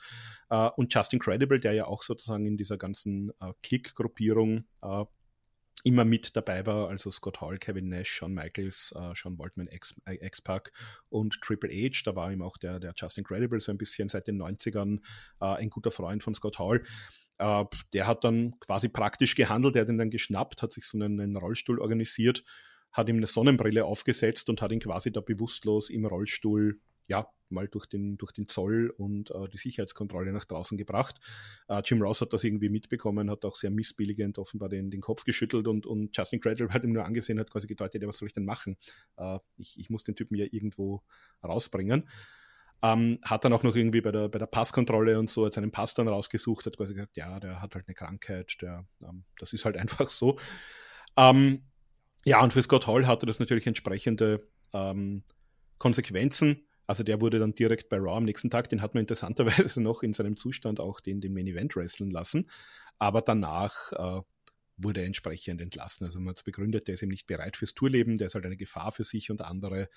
Äh, 0.48 0.70
und 0.76 0.94
Justin 0.94 1.18
Credible, 1.18 1.60
der 1.60 1.74
ja 1.74 1.84
auch 1.84 2.02
sozusagen 2.02 2.46
in 2.46 2.56
dieser 2.56 2.78
ganzen 2.78 3.30
äh, 3.42 3.52
Klick-Gruppierung 3.62 4.64
äh, 4.80 5.04
immer 5.84 6.04
mit 6.04 6.36
dabei 6.36 6.64
war, 6.66 6.88
also 6.88 7.10
Scott 7.10 7.40
Hall, 7.40 7.58
Kevin 7.58 7.88
Nash, 7.88 8.10
Shawn 8.10 8.34
Michaels, 8.34 8.94
äh, 8.96 9.14
Shawn 9.14 9.38
Waltman, 9.38 9.68
äh, 9.68 10.26
X-Pac 10.26 10.72
und 11.08 11.40
Triple 11.40 11.70
H. 11.70 12.02
Da 12.04 12.14
war 12.14 12.32
ihm 12.32 12.42
auch 12.42 12.56
der, 12.56 12.78
der 12.78 12.92
Justin 12.96 13.24
Credible 13.24 13.60
so 13.60 13.72
ein 13.72 13.78
bisschen 13.78 14.08
seit 14.08 14.28
den 14.28 14.40
90ern 14.40 15.00
äh, 15.40 15.44
ein 15.46 15.70
guter 15.70 15.90
Freund 15.90 16.22
von 16.22 16.34
Scott 16.34 16.58
Hall. 16.58 16.84
Äh, 17.38 17.64
der 17.92 18.06
hat 18.06 18.24
dann 18.24 18.58
quasi 18.60 18.88
praktisch 18.88 19.34
gehandelt, 19.34 19.74
der 19.74 19.82
hat 19.82 19.88
ihn 19.88 19.98
dann 19.98 20.10
geschnappt, 20.10 20.62
hat 20.62 20.72
sich 20.72 20.84
so 20.84 20.96
einen, 20.98 21.20
einen 21.20 21.36
Rollstuhl 21.36 21.80
organisiert, 21.80 22.44
hat 22.92 23.08
ihm 23.08 23.16
eine 23.16 23.26
Sonnenbrille 23.26 23.84
aufgesetzt 23.84 24.48
und 24.50 24.62
hat 24.62 24.70
ihn 24.70 24.80
quasi 24.80 25.10
da 25.10 25.20
bewusstlos 25.20 25.90
im 25.90 26.06
Rollstuhl 26.06 26.80
ja, 27.12 27.28
mal 27.50 27.68
durch 27.68 27.86
den, 27.86 28.16
durch 28.16 28.32
den 28.32 28.48
Zoll 28.48 28.92
und 28.96 29.30
äh, 29.30 29.46
die 29.52 29.58
Sicherheitskontrolle 29.58 30.32
nach 30.32 30.46
draußen 30.46 30.78
gebracht. 30.78 31.20
Äh, 31.68 31.82
Jim 31.84 32.00
Ross 32.00 32.22
hat 32.22 32.32
das 32.32 32.42
irgendwie 32.42 32.70
mitbekommen, 32.70 33.30
hat 33.30 33.44
auch 33.44 33.54
sehr 33.54 33.70
missbilligend 33.70 34.38
offenbar 34.38 34.70
den, 34.70 34.90
den 34.90 35.02
Kopf 35.02 35.24
geschüttelt 35.24 35.68
und, 35.68 35.84
und 35.84 36.16
Justin 36.16 36.40
Cradle 36.40 36.70
hat 36.70 36.84
ihm 36.84 36.94
nur 36.94 37.04
angesehen, 37.04 37.38
hat 37.38 37.50
quasi 37.50 37.66
gedeutet, 37.66 38.00
ja, 38.00 38.08
was 38.08 38.16
soll 38.16 38.28
ich 38.28 38.32
denn 38.32 38.46
machen? 38.46 38.78
Äh, 39.18 39.38
ich, 39.58 39.78
ich 39.78 39.90
muss 39.90 40.04
den 40.04 40.16
Typen 40.16 40.36
ja 40.36 40.46
irgendwo 40.50 41.02
rausbringen. 41.44 42.08
Ähm, 42.84 43.18
hat 43.22 43.44
dann 43.44 43.52
auch 43.52 43.62
noch 43.62 43.76
irgendwie 43.76 44.00
bei 44.00 44.10
der, 44.10 44.28
bei 44.28 44.38
der 44.38 44.46
Passkontrolle 44.46 45.18
und 45.18 45.30
so, 45.30 45.44
hat 45.44 45.52
seinen 45.52 45.70
Pass 45.70 45.94
dann 45.94 46.08
rausgesucht, 46.08 46.64
hat 46.66 46.78
quasi 46.78 46.94
gesagt, 46.94 47.16
ja, 47.18 47.38
der 47.38 47.60
hat 47.60 47.74
halt 47.74 47.86
eine 47.86 47.94
Krankheit, 47.94 48.56
der, 48.62 48.86
ähm, 49.02 49.24
das 49.38 49.52
ist 49.52 49.66
halt 49.66 49.76
einfach 49.82 50.08
so. 50.08 50.38
Ähm, 51.16 51.66
ja, 52.24 52.42
und 52.42 52.54
für 52.54 52.62
Scott 52.62 52.86
Hall 52.86 53.06
hatte 53.06 53.26
das 53.26 53.38
natürlich 53.38 53.66
entsprechende 53.66 54.48
ähm, 54.72 55.22
Konsequenzen. 55.78 56.66
Also 56.86 57.04
der 57.04 57.20
wurde 57.20 57.38
dann 57.38 57.54
direkt 57.54 57.88
bei 57.88 57.96
Raw 57.96 58.16
am 58.16 58.24
nächsten 58.24 58.50
Tag, 58.50 58.68
den 58.68 58.82
hat 58.82 58.94
man 58.94 59.02
interessanterweise 59.02 59.80
noch 59.82 60.02
in 60.02 60.12
seinem 60.12 60.36
Zustand 60.36 60.80
auch 60.80 61.00
den, 61.00 61.20
den 61.20 61.32
Main 61.32 61.46
Event 61.46 61.76
wresteln 61.76 62.10
lassen. 62.10 62.48
Aber 62.98 63.22
danach 63.22 63.92
äh, 63.92 64.22
wurde 64.76 65.00
er 65.00 65.06
entsprechend 65.06 65.60
entlassen. 65.60 66.04
Also 66.04 66.18
man 66.20 66.30
hat 66.30 66.38
es 66.38 66.42
begründet, 66.42 66.88
der 66.88 66.94
ist 66.94 67.02
eben 67.02 67.10
nicht 67.10 67.26
bereit 67.26 67.56
fürs 67.56 67.74
Tourleben, 67.74 68.16
der 68.16 68.26
ist 68.26 68.34
halt 68.34 68.46
eine 68.46 68.56
Gefahr 68.56 68.92
für 68.92 69.04
sich 69.04 69.30
und 69.30 69.42
andere. 69.42 69.88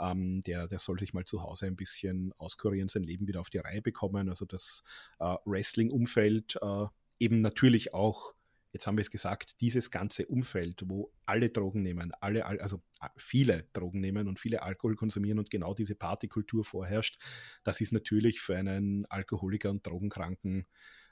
Ähm, 0.00 0.40
der, 0.42 0.68
der 0.68 0.78
soll 0.78 0.98
sich 0.98 1.12
mal 1.12 1.24
zu 1.24 1.42
Hause 1.42 1.66
ein 1.66 1.76
bisschen 1.76 2.32
auskurieren, 2.38 2.88
sein 2.88 3.04
Leben 3.04 3.26
wieder 3.26 3.40
auf 3.40 3.50
die 3.50 3.58
Reihe 3.58 3.82
bekommen. 3.82 4.28
Also 4.28 4.44
das 4.44 4.84
äh, 5.20 5.36
Wrestling-Umfeld 5.44 6.58
äh, 6.60 6.86
eben 7.18 7.40
natürlich 7.40 7.94
auch 7.94 8.34
jetzt 8.72 8.86
haben 8.86 8.96
wir 8.96 9.02
es 9.02 9.10
gesagt, 9.10 9.60
dieses 9.60 9.90
ganze 9.90 10.26
Umfeld, 10.26 10.82
wo 10.86 11.12
alle 11.26 11.50
Drogen 11.50 11.82
nehmen, 11.82 12.12
alle, 12.20 12.46
also 12.46 12.82
viele 13.16 13.68
Drogen 13.72 14.00
nehmen 14.00 14.28
und 14.28 14.38
viele 14.38 14.62
Alkohol 14.62 14.96
konsumieren 14.96 15.38
und 15.38 15.50
genau 15.50 15.74
diese 15.74 15.94
Partykultur 15.94 16.64
vorherrscht, 16.64 17.18
das 17.64 17.80
ist 17.80 17.92
natürlich 17.92 18.40
für 18.40 18.56
einen 18.56 19.06
Alkoholiker 19.06 19.70
und 19.70 19.86
Drogenkranken 19.86 20.66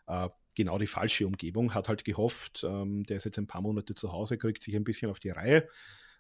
äh, 0.07 0.29
genau 0.55 0.79
die 0.79 0.87
falsche 0.87 1.27
Umgebung. 1.27 1.75
Hat 1.75 1.89
halt 1.89 2.05
gehofft, 2.05 2.65
ähm, 2.69 3.05
der 3.05 3.19
ist 3.19 3.25
jetzt 3.25 3.39
ein 3.39 3.47
paar 3.47 3.63
Monate 3.63 3.95
zu 3.95 4.13
Hause, 4.13 4.39
kriegt 4.39 4.63
sich 4.63 4.75
ein 4.75 4.85
bisschen 4.85 5.11
auf 5.11 5.21
die 5.21 5.31
Reihe. 5.31 5.69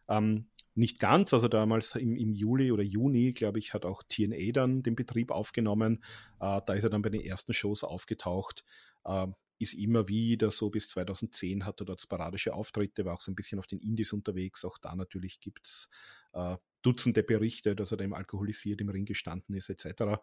Ähm, 0.08 0.46
nicht 0.74 0.98
ganz, 0.98 1.34
also 1.34 1.48
damals 1.48 1.96
im, 1.96 2.16
im, 2.16 2.32
Juli 2.32 2.70
oder 2.70 2.82
Juni, 2.82 3.32
glaube 3.32 3.58
ich, 3.58 3.74
hat 3.74 3.84
auch 3.84 4.02
TNA 4.08 4.52
dann 4.52 4.82
den 4.82 4.94
Betrieb 4.94 5.30
aufgenommen. 5.30 6.02
Äh, 6.40 6.60
da 6.64 6.74
ist 6.74 6.84
er 6.84 6.90
dann 6.90 7.02
bei 7.02 7.10
den 7.10 7.22
ersten 7.22 7.52
Shows 7.52 7.82
aufgetaucht. 7.82 8.64
Äh, 9.04 9.26
ist 9.60 9.74
immer 9.74 10.08
wieder 10.08 10.50
so, 10.50 10.70
bis 10.70 10.88
2010 10.88 11.66
hat 11.66 11.80
er 11.80 11.84
dort 11.84 12.00
sporadische 12.00 12.54
Auftritte, 12.54 13.04
war 13.04 13.14
auch 13.14 13.20
so 13.20 13.30
ein 13.30 13.34
bisschen 13.34 13.58
auf 13.58 13.66
den 13.66 13.78
Indies 13.78 14.12
unterwegs. 14.12 14.64
Auch 14.64 14.78
da 14.78 14.96
natürlich 14.96 15.40
gibt 15.40 15.66
es 15.66 15.90
äh, 16.32 16.56
Dutzende 16.82 17.22
Berichte, 17.22 17.76
dass 17.76 17.90
er 17.92 17.98
da 17.98 18.04
im 18.04 18.14
alkoholisiert 18.14 18.80
im 18.80 18.88
Ring 18.88 19.04
gestanden 19.04 19.54
ist, 19.54 19.68
etc. 19.68 20.18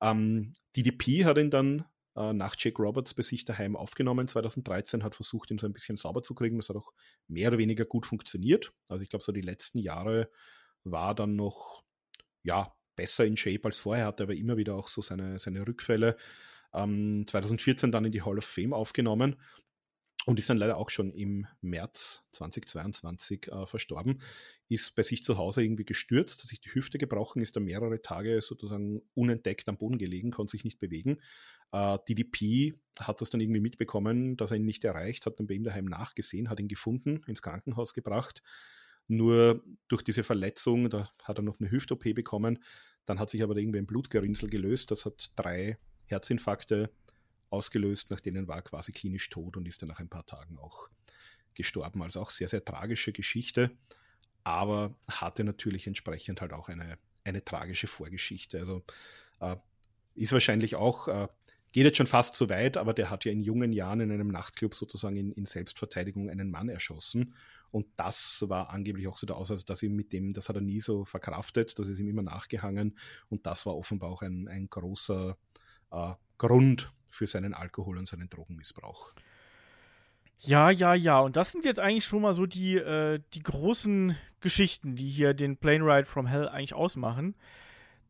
Ähm, 0.00 0.52
DDP 0.76 1.24
hat 1.24 1.38
ihn 1.38 1.50
dann 1.50 1.84
äh, 2.16 2.32
nach 2.32 2.56
Jake 2.58 2.82
Roberts 2.82 3.14
bei 3.14 3.22
sich 3.22 3.44
daheim 3.44 3.76
aufgenommen 3.76 4.26
2013, 4.26 5.04
hat 5.04 5.14
versucht, 5.14 5.52
ihn 5.52 5.58
so 5.58 5.66
ein 5.66 5.72
bisschen 5.72 5.96
sauber 5.96 6.24
zu 6.24 6.34
kriegen. 6.34 6.56
Das 6.56 6.68
hat 6.68 6.76
auch 6.76 6.92
mehr 7.28 7.48
oder 7.48 7.58
weniger 7.58 7.84
gut 7.84 8.06
funktioniert. 8.06 8.72
Also 8.88 9.04
ich 9.04 9.08
glaube, 9.08 9.24
so 9.24 9.30
die 9.30 9.40
letzten 9.40 9.78
Jahre 9.78 10.28
war 10.82 11.14
dann 11.14 11.36
noch, 11.36 11.84
ja, 12.42 12.74
besser 12.96 13.24
in 13.24 13.36
Shape 13.36 13.64
als 13.64 13.78
vorher, 13.78 14.06
hatte 14.06 14.24
aber 14.24 14.34
immer 14.34 14.56
wieder 14.56 14.74
auch 14.74 14.88
so 14.88 15.00
seine, 15.00 15.38
seine 15.38 15.64
Rückfälle 15.64 16.16
ähm, 16.74 17.26
2014 17.26 17.92
dann 17.92 18.04
in 18.04 18.12
die 18.12 18.22
Hall 18.22 18.38
of 18.38 18.44
Fame 18.44 18.72
aufgenommen 18.72 19.36
und 20.26 20.38
ist 20.38 20.48
dann 20.48 20.56
leider 20.56 20.78
auch 20.78 20.90
schon 20.90 21.12
im 21.12 21.46
März 21.60 22.26
2022 22.32 23.48
äh, 23.48 23.66
verstorben. 23.66 24.20
Ist 24.68 24.96
bei 24.96 25.02
sich 25.02 25.22
zu 25.22 25.36
Hause 25.36 25.62
irgendwie 25.62 25.84
gestürzt, 25.84 26.42
hat 26.42 26.48
sich 26.48 26.60
die 26.60 26.74
Hüfte 26.74 26.98
gebrochen, 26.98 27.42
ist 27.42 27.56
da 27.56 27.60
mehrere 27.60 28.00
Tage 28.00 28.40
sozusagen 28.40 29.02
unentdeckt 29.14 29.68
am 29.68 29.76
Boden 29.76 29.98
gelegen, 29.98 30.30
konnte 30.30 30.52
sich 30.52 30.64
nicht 30.64 30.78
bewegen. 30.78 31.18
Äh, 31.72 31.98
DDP 32.08 32.74
hat 32.98 33.20
das 33.20 33.30
dann 33.30 33.40
irgendwie 33.40 33.60
mitbekommen, 33.60 34.36
dass 34.36 34.50
er 34.50 34.56
ihn 34.56 34.64
nicht 34.64 34.84
erreicht, 34.84 35.26
hat 35.26 35.38
dann 35.38 35.46
bei 35.46 35.54
ihm 35.54 35.64
daheim 35.64 35.84
nachgesehen, 35.84 36.48
hat 36.48 36.60
ihn 36.60 36.68
gefunden, 36.68 37.22
ins 37.26 37.42
Krankenhaus 37.42 37.92
gebracht. 37.92 38.42
Nur 39.06 39.62
durch 39.88 40.02
diese 40.02 40.22
Verletzung, 40.22 40.88
da 40.88 41.10
hat 41.22 41.38
er 41.38 41.42
noch 41.42 41.60
eine 41.60 41.70
Hüft-OP 41.70 42.14
bekommen, 42.14 42.62
dann 43.04 43.18
hat 43.18 43.28
sich 43.28 43.42
aber 43.42 43.56
irgendwie 43.56 43.78
ein 43.78 43.86
Blutgerinnsel 43.86 44.48
gelöst. 44.48 44.90
Das 44.90 45.04
hat 45.04 45.32
drei 45.36 45.76
Herzinfarkte 46.06 46.90
ausgelöst, 47.50 48.10
nach 48.10 48.20
denen 48.20 48.48
war 48.48 48.56
er 48.56 48.62
quasi 48.62 48.92
klinisch 48.92 49.30
tot 49.30 49.56
und 49.56 49.66
ist 49.66 49.80
dann 49.80 49.88
nach 49.88 50.00
ein 50.00 50.08
paar 50.08 50.26
Tagen 50.26 50.58
auch 50.58 50.88
gestorben. 51.54 52.02
Also 52.02 52.20
auch 52.20 52.30
sehr, 52.30 52.48
sehr 52.48 52.64
tragische 52.64 53.12
Geschichte, 53.12 53.70
aber 54.42 54.94
hatte 55.08 55.44
natürlich 55.44 55.86
entsprechend 55.86 56.40
halt 56.40 56.52
auch 56.52 56.68
eine, 56.68 56.98
eine 57.22 57.44
tragische 57.44 57.86
Vorgeschichte. 57.86 58.58
Also 58.58 58.84
äh, 59.40 59.56
ist 60.14 60.32
wahrscheinlich 60.32 60.74
auch, 60.76 61.08
äh, 61.08 61.28
geht 61.72 61.84
jetzt 61.84 61.96
schon 61.96 62.06
fast 62.06 62.36
zu 62.36 62.48
weit, 62.48 62.76
aber 62.76 62.92
der 62.92 63.10
hat 63.10 63.24
ja 63.24 63.32
in 63.32 63.42
jungen 63.42 63.72
Jahren 63.72 64.00
in 64.00 64.12
einem 64.12 64.28
Nachtclub 64.28 64.74
sozusagen 64.74 65.16
in, 65.16 65.32
in 65.32 65.46
Selbstverteidigung 65.46 66.28
einen 66.30 66.50
Mann 66.50 66.68
erschossen. 66.68 67.34
Und 67.70 67.86
das 67.96 68.44
war 68.48 68.70
angeblich 68.70 69.08
auch 69.08 69.16
so 69.16 69.26
der 69.26 69.36
Aussatz, 69.36 69.64
dass 69.64 69.82
ihm 69.82 69.96
mit 69.96 70.12
dem, 70.12 70.32
das 70.32 70.48
hat 70.48 70.56
er 70.56 70.62
nie 70.62 70.80
so 70.80 71.04
verkraftet, 71.04 71.76
das 71.78 71.88
ist 71.88 71.98
ihm 71.98 72.08
immer 72.08 72.22
nachgehangen. 72.22 72.96
Und 73.28 73.46
das 73.46 73.66
war 73.66 73.76
offenbar 73.76 74.10
auch 74.10 74.22
ein, 74.22 74.46
ein 74.46 74.70
großer 74.70 75.30
äh, 75.30 75.34
Grund 76.38 76.92
für 77.08 77.26
seinen 77.26 77.54
Alkohol- 77.54 77.98
und 77.98 78.08
seinen 78.08 78.28
Drogenmissbrauch. 78.28 79.12
Ja, 80.40 80.70
ja, 80.70 80.94
ja. 80.94 81.20
Und 81.20 81.36
das 81.36 81.52
sind 81.52 81.64
jetzt 81.64 81.80
eigentlich 81.80 82.04
schon 82.04 82.22
mal 82.22 82.34
so 82.34 82.46
die, 82.46 82.76
äh, 82.76 83.20
die 83.32 83.42
großen 83.42 84.16
Geschichten, 84.40 84.94
die 84.94 85.08
hier 85.08 85.32
den 85.32 85.56
Plane 85.56 85.84
Ride 85.84 86.06
from 86.06 86.26
Hell 86.26 86.48
eigentlich 86.48 86.74
ausmachen. 86.74 87.34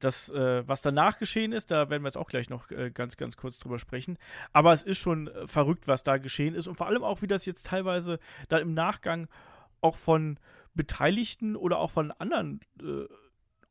Das, 0.01 0.31
äh, 0.31 0.67
was 0.67 0.83
danach 0.83 1.19
geschehen 1.19 1.53
ist, 1.53 1.71
da 1.71 1.89
werden 1.91 2.03
wir 2.03 2.09
jetzt 2.09 2.17
auch 2.17 2.29
gleich 2.29 2.51
noch 2.51 2.71
äh, 2.71 2.91
ganz, 2.91 3.17
ganz 3.17 3.37
kurz 3.37 3.59
drüber 3.59 3.79
sprechen. 3.79 4.19
Aber 4.53 4.73
es 4.73 4.83
ist 4.83 4.99
schon 4.99 5.29
äh, 5.29 5.47
verrückt, 5.47 5.87
was 5.87 6.03
da 6.03 6.19
geschehen 6.19 6.55
ist 6.55 6.67
und 6.67 6.77
vor 6.77 6.89
allem 6.89 7.05
auch, 7.05 7.23
wie 7.23 7.27
das 7.27 7.47
jetzt 7.47 7.67
teilweise 7.67 8.19
dann 8.49 8.63
im 8.63 8.75
Nachgang 8.75 9.29
auch 9.81 9.97
von 9.97 10.39
Beteiligten 10.75 11.55
oder 11.55 11.79
auch 11.79 11.93
von 11.93 12.11
anderen 12.11 12.61
äh, 12.83 13.07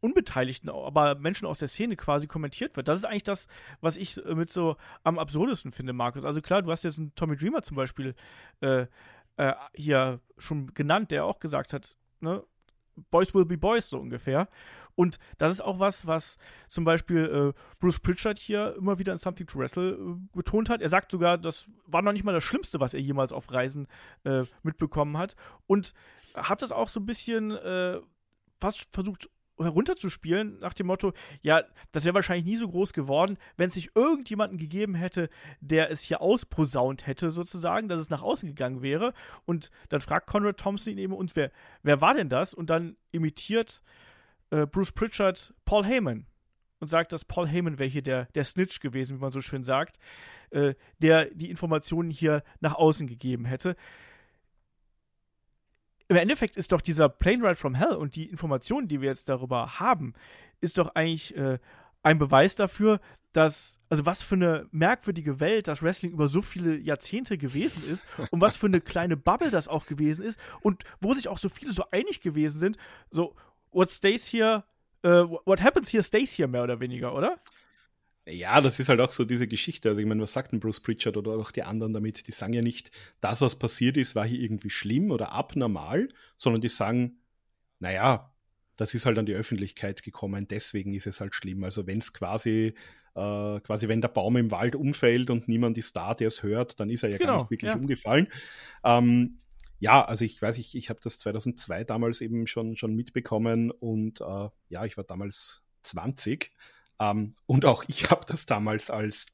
Unbeteiligten, 0.04 0.70
aber 0.70 1.16
Menschen 1.16 1.46
aus 1.46 1.60
der 1.60 1.70
Szene 1.70 1.96
quasi 1.96 2.28
kommentiert 2.28 2.76
wird. 2.76 2.90
Das 2.90 2.98
ist 2.98 3.06
eigentlich 3.06 3.24
das, 3.24 3.48
was 3.80 3.96
ich 3.96 4.24
äh, 4.26 4.36
mit 4.36 4.50
so 4.50 4.76
am 5.04 5.18
absurdesten 5.18 5.72
finde, 5.72 5.94
Markus. 5.94 6.26
Also 6.26 6.42
klar, 6.42 6.62
du 6.62 6.72
hast 6.72 6.84
jetzt 6.84 7.00
einen 7.00 7.16
Tommy 7.16 7.38
Dreamer 7.38 7.62
zum 7.62 7.78
Beispiel 7.78 8.14
äh, 8.60 8.88
äh, 9.38 9.54
hier 9.74 10.20
schon 10.38 10.74
genannt, 10.74 11.12
der 11.12 11.24
auch 11.24 11.40
gesagt 11.40 11.72
hat, 11.72 11.96
ne, 12.20 12.44
Boys 13.12 13.34
will 13.34 13.46
be 13.46 13.58
Boys, 13.58 13.90
so 13.90 13.98
ungefähr. 13.98 14.50
Und 14.96 15.20
das 15.38 15.54
ist 15.54 15.62
auch 15.62 15.80
was, 15.80 16.06
was 16.06 16.38
zum 16.68 16.84
Beispiel 16.84 17.54
äh, 17.56 17.60
Bruce 17.80 18.02
Pritchard 18.02 18.38
hier 18.38 18.76
immer 18.78 19.00
wieder 19.00 19.14
in 19.14 19.18
Something 19.18 19.48
to 19.48 19.58
Wrestle 19.58 19.94
äh, 19.94 20.36
betont 20.36 20.70
hat. 20.70 20.82
Er 20.82 20.90
sagt 20.90 21.12
sogar, 21.12 21.38
das 21.38 21.70
war 21.88 22.02
noch 22.02 22.12
nicht 22.12 22.26
mal 22.26 22.34
das 22.34 22.44
Schlimmste, 22.44 22.82
was 22.82 22.94
er 22.94 23.00
jemals 23.00 23.32
auf 23.32 23.52
Reisen 23.52 23.88
äh, 24.26 24.44
mitbekommen 24.64 25.18
hat. 25.18 25.38
Und 25.66 25.94
hat 26.36 26.62
das 26.62 26.74
auch 26.74 26.90
so 26.90 27.00
ein 27.00 27.06
bisschen 27.06 27.58
fast 28.60 28.88
versucht 28.92 29.30
herunterzuspielen, 29.60 30.60
nach 30.60 30.74
dem 30.74 30.88
Motto, 30.88 31.14
ja, 31.42 31.64
das 31.92 32.06
wäre 32.06 32.16
wahrscheinlich 32.16 32.46
nie 32.46 32.56
so 32.56 32.68
groß 32.68 32.94
geworden, 32.94 33.38
wenn 33.58 33.70
es 33.70 33.76
nicht 33.76 33.92
irgendjemanden 33.96 34.58
gegeben 34.58 34.96
hätte, 34.96 35.30
der 35.62 35.92
es 35.92 36.02
hier 36.02 36.22
ausposaunt 36.22 37.08
hätte, 37.08 37.32
sozusagen, 37.32 37.88
dass 37.88 38.02
es 38.02 38.10
nach 38.10 38.22
außen 38.22 38.50
gegangen 38.50 38.82
wäre. 38.82 39.14
Und 39.46 39.70
dann 39.90 40.02
fragt 40.02 40.28
Conrad 40.28 40.58
Thompson 40.58 40.94
ihn 40.94 41.00
eben, 41.00 41.14
und 41.14 41.36
wer, 41.36 41.52
wer 41.84 42.02
war 42.02 42.14
denn 42.14 42.30
das? 42.30 42.54
Und 42.54 42.70
dann 42.70 42.98
imitiert 43.12 43.82
äh, 44.50 44.66
Bruce 44.66 44.92
Pritchard 44.92 45.54
Paul 45.66 45.86
Heyman 45.86 46.26
und 46.80 46.88
sagt, 46.88 47.12
dass 47.14 47.24
Paul 47.24 47.48
Heyman 47.48 47.80
wäre 47.80 47.90
hier 47.90 48.02
der, 48.02 48.26
der 48.36 48.44
Snitch 48.44 48.80
gewesen, 48.80 49.18
wie 49.18 49.22
man 49.22 49.32
so 49.32 49.42
schön 49.42 49.64
sagt, 49.64 49.98
äh, 50.50 50.74
der 51.00 51.26
die 51.34 51.50
Informationen 51.50 52.10
hier 52.10 52.44
nach 52.60 52.76
außen 52.76 53.08
gegeben 53.08 53.46
hätte 53.46 53.76
im 56.14 56.22
Endeffekt 56.22 56.58
ist 56.58 56.72
doch 56.72 56.82
dieser 56.82 57.10
Plane 57.10 57.44
Ride 57.44 57.56
from 57.56 57.76
Hell 57.76 57.96
und 57.96 58.16
die 58.16 58.30
Informationen, 58.30 58.88
die 58.88 59.02
wir 59.02 59.10
jetzt 59.10 59.30
darüber 59.30 59.80
haben, 59.80 60.14
ist 60.62 60.78
doch 60.78 60.96
eigentlich 60.96 61.36
äh, 61.36 61.60
ein 62.04 62.20
Beweis 62.20 62.56
dafür, 62.56 63.00
dass, 63.32 63.80
also 63.90 64.06
was 64.06 64.22
für 64.22 64.36
eine 64.36 64.68
merkwürdige 64.72 65.40
Welt 65.40 65.68
das 65.68 65.82
Wrestling 65.82 66.12
über 66.12 66.28
so 66.28 66.42
viele 66.42 66.78
Jahrzehnte 66.78 67.38
gewesen 67.38 67.84
ist 67.90 68.06
und 68.32 68.42
was 68.42 68.56
für 68.56 68.68
eine 68.68 68.80
kleine 68.80 69.18
Bubble 69.18 69.50
das 69.50 69.68
auch 69.68 69.86
gewesen 69.86 70.24
ist 70.24 70.40
und 70.62 70.84
wo 71.02 71.14
sich 71.14 71.28
auch 71.28 71.38
so 71.38 71.50
viele 71.50 71.74
so 71.74 71.84
einig 71.92 72.22
gewesen 72.22 72.60
sind, 72.60 72.78
so, 73.10 73.36
what 73.72 73.90
stays 73.90 74.32
here, 74.32 74.64
uh, 75.04 75.28
what 75.46 75.62
happens 75.62 75.90
here 75.90 76.04
stays 76.04 76.38
here, 76.38 76.48
mehr 76.48 76.64
oder 76.64 76.80
weniger, 76.80 77.16
oder? 77.16 77.38
Ja, 78.26 78.62
das 78.62 78.80
ist 78.80 78.88
halt 78.88 79.02
auch 79.02 79.12
so 79.12 79.26
diese 79.26 79.48
Geschichte. 79.48 79.90
Also 79.90 80.00
ich 80.00 80.08
meine, 80.08 80.22
was 80.22 80.32
sagt 80.32 80.54
denn 80.54 80.62
Bruce 80.62 80.80
Pritchard 80.80 81.18
oder 81.18 81.32
auch 81.32 81.52
die 81.52 81.64
anderen 81.64 81.92
damit? 81.92 82.26
Die 82.28 82.32
sagen 82.32 82.54
ja 82.54 82.62
nicht, 82.62 82.92
das, 83.20 83.42
was 83.42 83.60
passiert 83.60 83.98
ist, 83.98 84.16
war 84.16 84.26
hier 84.26 84.40
irgendwie 84.40 84.70
schlimm 84.70 85.12
oder 85.12 85.34
abnormal, 85.34 86.08
sondern 86.38 86.62
die 86.62 86.70
sagen, 86.70 87.20
naja, 87.80 88.34
das 88.78 88.94
ist 88.94 89.06
halt 89.06 89.18
an 89.18 89.26
die 89.26 89.34
Öffentlichkeit 89.34 90.04
gekommen, 90.04 90.48
deswegen 90.48 90.94
ist 90.94 91.06
es 91.06 91.20
halt 91.20 91.36
schlimm. 91.36 91.64
Also 91.66 91.86
wenn 91.86 92.00
es 92.00 92.14
quasi, 92.14 92.74
äh, 93.16 93.60
quasi 93.60 93.90
wenn 93.90 94.02
der 94.02 94.08
Baum 94.08 94.38
im 94.38 94.52
Wald 94.52 94.76
umfällt 94.76 95.30
und 95.30 95.50
niemand 95.50 95.78
ist 95.78 95.96
da, 95.98 96.14
der 96.14 96.28
es 96.28 96.44
hört, 96.44 96.80
dann 96.80 96.90
ist 96.90 97.04
er 97.04 97.10
ja 97.10 97.18
genau, 97.18 97.32
gar 97.32 97.38
nicht 97.40 97.52
wirklich 97.52 97.72
ja. 97.72 97.78
umgefallen. 97.78 98.30
Ähm, 98.86 99.40
ja, 99.80 100.04
also 100.04 100.24
ich 100.24 100.42
weiß, 100.42 100.58
ich, 100.60 100.76
ich 100.76 100.90
habe 100.90 101.02
das 101.04 101.20
2002 101.20 101.84
damals 101.84 102.22
eben 102.22 102.48
schon, 102.48 102.78
schon 102.78 102.96
mitbekommen 102.96 103.70
und 103.70 104.22
äh, 104.22 104.50
ja, 104.70 104.86
ich 104.86 104.96
war 104.96 105.04
damals 105.04 105.66
20 105.82 106.52
ähm, 107.00 107.36
und 107.46 107.66
auch 107.66 107.84
ich 107.88 108.10
habe 108.12 108.26
das 108.28 108.46
damals 108.46 108.90
als 108.90 109.28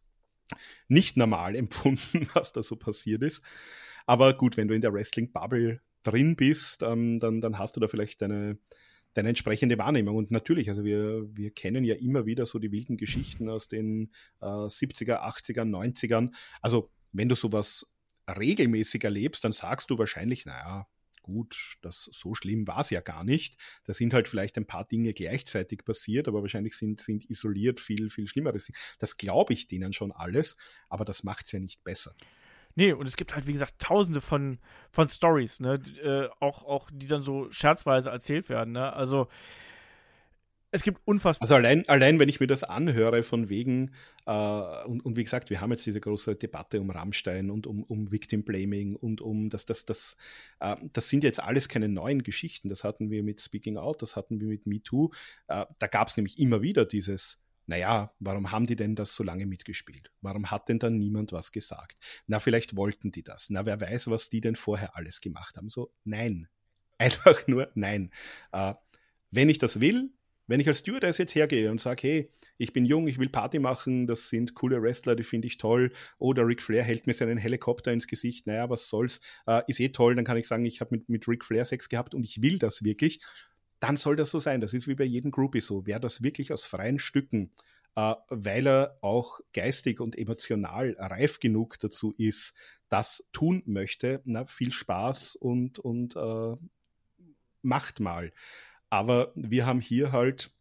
nicht 0.87 1.17
normal 1.17 1.55
empfunden, 1.55 2.27
was 2.33 2.53
da 2.53 2.63
so 2.63 2.75
passiert 2.75 3.23
ist. 3.23 3.43
Aber 4.05 4.33
gut, 4.33 4.57
wenn 4.57 4.67
du 4.67 4.75
in 4.75 4.81
der 4.81 4.93
Wrestling-Bubble 4.93 5.81
drin 6.03 6.35
bist, 6.35 6.81
ähm, 6.83 7.19
dann, 7.19 7.41
dann 7.41 7.59
hast 7.59 7.75
du 7.75 7.79
da 7.79 7.87
vielleicht 7.87 8.21
deine, 8.21 8.57
deine 9.13 9.29
entsprechende 9.29 9.77
Wahrnehmung. 9.77 10.15
Und 10.15 10.31
natürlich, 10.31 10.69
also 10.69 10.83
wir, 10.83 11.27
wir 11.35 11.51
kennen 11.51 11.83
ja 11.83 11.95
immer 11.95 12.25
wieder 12.25 12.45
so 12.45 12.57
die 12.57 12.71
wilden 12.71 12.97
Geschichten 12.97 13.49
aus 13.49 13.67
den 13.67 14.11
äh, 14.41 14.45
70er, 14.45 15.21
80er, 15.21 15.63
90ern. 15.63 16.31
Also 16.61 16.91
wenn 17.11 17.29
du 17.29 17.35
sowas 17.35 17.95
regelmäßig 18.27 19.03
erlebst, 19.03 19.43
dann 19.43 19.51
sagst 19.51 19.89
du 19.89 19.97
wahrscheinlich, 19.97 20.45
naja, 20.45 20.87
gut, 21.29 21.77
das 21.81 22.09
so 22.11 22.33
schlimm 22.33 22.67
war 22.67 22.79
es 22.79 22.89
ja 22.89 23.01
gar 23.01 23.23
nicht. 23.23 23.57
Da 23.85 23.93
sind 23.93 24.13
halt 24.13 24.27
vielleicht 24.27 24.57
ein 24.57 24.65
paar 24.65 24.85
Dinge 24.85 25.13
gleichzeitig 25.13 25.85
passiert, 25.85 26.27
aber 26.27 26.41
wahrscheinlich 26.41 26.75
sind, 26.75 27.01
sind 27.01 27.29
isoliert 27.29 27.79
viel, 27.79 28.09
viel 28.09 28.27
Schlimmeres. 28.27 28.71
Das 28.97 29.17
glaube 29.17 29.53
ich 29.53 29.67
denen 29.67 29.93
schon 29.93 30.11
alles, 30.11 30.57
aber 30.89 31.05
das 31.05 31.23
macht 31.23 31.45
es 31.45 31.51
ja 31.51 31.59
nicht 31.59 31.83
besser. 31.83 32.15
Nee, 32.75 32.93
und 32.93 33.07
es 33.07 33.17
gibt 33.17 33.35
halt, 33.35 33.47
wie 33.47 33.53
gesagt, 33.53 33.79
tausende 33.79 34.21
von, 34.21 34.59
von 34.91 35.07
Stories, 35.07 35.59
ne? 35.59 35.81
Äh, 36.01 36.29
auch, 36.39 36.63
auch, 36.63 36.89
die 36.93 37.07
dann 37.07 37.21
so 37.21 37.51
scherzweise 37.51 38.09
erzählt 38.09 38.49
werden, 38.49 38.73
ne? 38.73 38.93
Also, 38.93 39.27
es 40.71 40.83
gibt 40.83 41.01
unfassbar. 41.05 41.43
Also 41.43 41.55
allein, 41.55 41.87
allein, 41.89 42.19
wenn 42.19 42.29
ich 42.29 42.39
mir 42.39 42.47
das 42.47 42.63
anhöre, 42.63 43.23
von 43.23 43.49
wegen, 43.49 43.91
äh, 44.25 44.31
und, 44.31 45.03
und, 45.03 45.17
wie 45.17 45.23
gesagt, 45.23 45.49
wir 45.49 45.61
haben 45.61 45.71
jetzt 45.71 45.85
diese 45.85 45.99
große 45.99 46.35
Debatte 46.35 46.79
um 46.79 46.91
Rammstein 46.91 47.49
und 47.49 47.65
um, 47.65 47.83
um 47.83 48.11
Victim 48.11 48.43
Blaming 48.43 48.95
und 48.95 49.21
um 49.21 49.49
das, 49.49 49.65
das, 49.65 49.85
das, 49.85 50.17
äh, 50.59 50.75
das 50.93 51.09
sind 51.09 51.23
jetzt 51.23 51.41
alles 51.41 51.69
keine 51.69 51.89
neuen 51.89 52.23
Geschichten. 52.23 52.69
Das 52.69 52.83
hatten 52.83 53.09
wir 53.09 53.23
mit 53.23 53.41
Speaking 53.41 53.77
Out, 53.77 54.01
das 54.01 54.15
hatten 54.15 54.39
wir 54.39 54.47
mit 54.47 54.67
MeToo. 54.67 55.11
Äh, 55.47 55.65
da 55.79 55.87
gab 55.87 56.07
es 56.09 56.17
nämlich 56.17 56.39
immer 56.39 56.61
wieder 56.61 56.85
dieses, 56.85 57.41
naja, 57.65 58.13
warum 58.19 58.51
haben 58.51 58.65
die 58.65 58.75
denn 58.75 58.95
das 58.95 59.15
so 59.15 59.23
lange 59.23 59.45
mitgespielt? 59.45 60.11
Warum 60.21 60.51
hat 60.51 60.69
denn 60.69 60.79
dann 60.79 60.97
niemand 60.97 61.31
was 61.31 61.51
gesagt? 61.51 61.97
Na, 62.27 62.39
vielleicht 62.39 62.75
wollten 62.75 63.11
die 63.11 63.23
das. 63.23 63.49
Na, 63.49 63.65
wer 63.65 63.79
weiß, 63.79 64.09
was 64.09 64.29
die 64.29 64.41
denn 64.41 64.55
vorher 64.55 64.95
alles 64.95 65.21
gemacht 65.21 65.55
haben. 65.57 65.69
So, 65.69 65.91
nein. 66.03 66.47
Einfach 66.99 67.47
nur 67.47 67.71
nein. 67.75 68.11
Äh, 68.51 68.73
wenn 69.31 69.49
ich 69.49 69.57
das 69.57 69.79
will, 69.79 70.11
wenn 70.49 70.59
ich 70.59 70.67
als 70.67 70.79
Stewardess 70.79 71.19
jetzt 71.19 71.35
hergehe 71.35 71.69
und 71.69 71.79
sage, 71.79 72.07
hey, 72.07 72.31
ich 72.57 72.73
bin 72.73 72.83
jung, 72.83 73.07
ich 73.07 73.19
will 73.19 73.29
Party 73.29 73.59
machen, 73.59 74.07
das 74.07 74.29
sind 74.29 74.55
coole 74.55 74.81
Wrestler, 74.81 75.15
die 75.15 75.23
finde 75.23 75.47
ich 75.47 75.57
toll, 75.57 75.93
oder 76.17 76.45
Ric 76.45 76.61
Flair 76.61 76.83
hält 76.83 77.07
mir 77.07 77.13
seinen 77.13 77.37
Helikopter 77.37 77.93
ins 77.93 78.07
Gesicht, 78.07 78.47
naja, 78.47 78.69
was 78.69 78.89
soll's, 78.89 79.21
äh, 79.47 79.61
ist 79.67 79.79
eh 79.79 79.89
toll, 79.89 80.15
dann 80.15 80.25
kann 80.25 80.37
ich 80.37 80.47
sagen, 80.47 80.65
ich 80.65 80.81
habe 80.81 80.95
mit, 80.95 81.07
mit 81.07 81.27
Ric 81.27 81.45
Flair 81.45 81.63
Sex 81.63 81.87
gehabt 81.87 82.15
und 82.15 82.23
ich 82.23 82.41
will 82.41 82.57
das 82.57 82.83
wirklich, 82.83 83.21
dann 83.79 83.95
soll 83.95 84.15
das 84.15 84.31
so 84.31 84.39
sein. 84.39 84.59
Das 84.59 84.73
ist 84.73 84.87
wie 84.87 84.95
bei 84.95 85.05
jedem 85.05 85.31
Groupie 85.31 85.61
so. 85.61 85.85
Wer 85.85 85.99
das 85.99 86.21
wirklich 86.21 86.51
aus 86.51 86.65
freien 86.65 86.99
Stücken, 86.99 87.51
äh, 87.95 88.15
weil 88.29 88.67
er 88.67 88.97
auch 89.01 89.39
geistig 89.53 89.99
und 90.01 90.17
emotional 90.17 90.95
reif 90.99 91.39
genug 91.39 91.79
dazu 91.79 92.13
ist, 92.17 92.55
das 92.89 93.29
tun 93.31 93.61
möchte, 93.65 94.21
na, 94.25 94.45
viel 94.45 94.71
Spaß 94.71 95.35
und, 95.35 95.79
und 95.79 96.15
äh, 96.15 96.55
macht 97.61 97.99
mal. 97.99 98.33
Aber 98.89 99.31
wir 99.35 99.65
haben 99.65 99.81
hier 99.81 100.11
halt 100.11 100.51